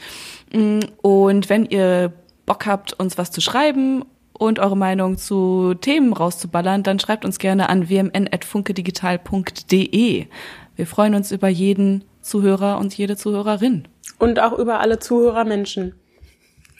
Mm, 0.53 0.79
und 1.01 1.49
wenn 1.49 1.65
ihr 1.65 2.13
Bock 2.45 2.65
habt, 2.65 2.93
uns 2.93 3.17
was 3.17 3.31
zu 3.31 3.41
schreiben 3.41 4.05
und 4.33 4.59
eure 4.59 4.77
Meinung 4.77 5.17
zu 5.17 5.73
Themen 5.75 6.13
rauszuballern, 6.13 6.83
dann 6.83 6.99
schreibt 6.99 7.25
uns 7.25 7.39
gerne 7.39 7.69
an 7.69 7.89
wmn.funkedigital.de. 7.89 10.27
Wir 10.75 10.87
freuen 10.87 11.15
uns 11.15 11.31
über 11.31 11.47
jeden 11.47 12.03
Zuhörer 12.21 12.77
und 12.77 12.95
jede 12.97 13.15
Zuhörerin. 13.17 13.87
Und 14.21 14.39
auch 14.39 14.53
über 14.57 14.79
alle 14.79 14.99
Zuhörermenschen. 14.99 15.95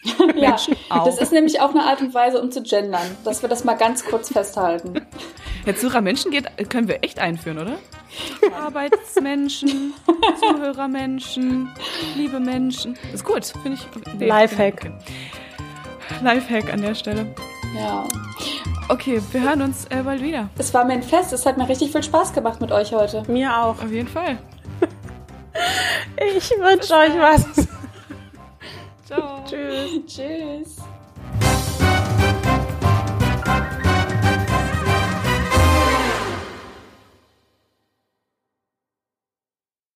Ja, 0.36 0.56
auch. 0.90 1.06
das 1.06 1.20
ist 1.20 1.32
nämlich 1.32 1.62
auch 1.62 1.70
eine 1.76 1.84
Art 1.84 2.02
und 2.02 2.12
Weise, 2.16 2.42
um 2.42 2.52
zu 2.52 2.64
gendern, 2.64 3.06
dass 3.24 3.44
wir 3.44 3.50
das 3.50 3.64
mal 3.64 3.76
ganz 3.76 4.04
kurz 4.04 4.30
festhalten. 4.32 5.00
Jetzt 5.68 5.82
Zuhörermenschen 5.82 6.32
geht, 6.32 6.48
können 6.72 6.88
wir 6.88 7.04
echt 7.04 7.20
einführen, 7.20 7.60
oder? 7.60 7.78
Arbeitsmenschen, 8.60 9.94
Zuhörermenschen, 10.40 11.70
liebe 12.16 12.40
Menschen. 12.40 12.98
Ist 13.14 13.24
gut, 13.24 13.46
finde 13.46 13.74
ich. 13.78 13.88
nee, 14.18 14.26
Lifehack. 14.26 14.74
okay. 14.74 14.92
Lifehack 16.24 16.74
an 16.74 16.82
der 16.82 16.96
Stelle. 16.96 17.28
Ja. 17.76 18.08
Okay, 18.90 19.22
wir 19.32 19.42
hören 19.42 19.62
uns 19.62 19.86
äh, 19.86 20.02
bald 20.04 20.24
wieder. 20.24 20.50
Es 20.58 20.74
war 20.74 20.84
mir 20.84 20.94
ein 20.94 21.04
Fest. 21.04 21.32
Es 21.32 21.46
hat 21.46 21.58
mir 21.58 21.70
richtig 21.70 21.92
viel 21.92 22.02
Spaß 22.04 22.34
gemacht 22.34 22.60
mit 22.60 22.72
euch 22.72 22.92
heute. 22.92 23.24
Mir 23.32 23.56
auch. 23.56 23.82
Auf 23.82 23.92
jeden 23.92 24.08
Fall. 24.08 24.40
Ich 26.18 26.50
wünsche 26.52 26.94
euch 26.96 27.18
was. 27.18 27.68
Ciao. 29.06 29.44
Tschüss. 29.46 30.06
Tschüss. 30.08 30.78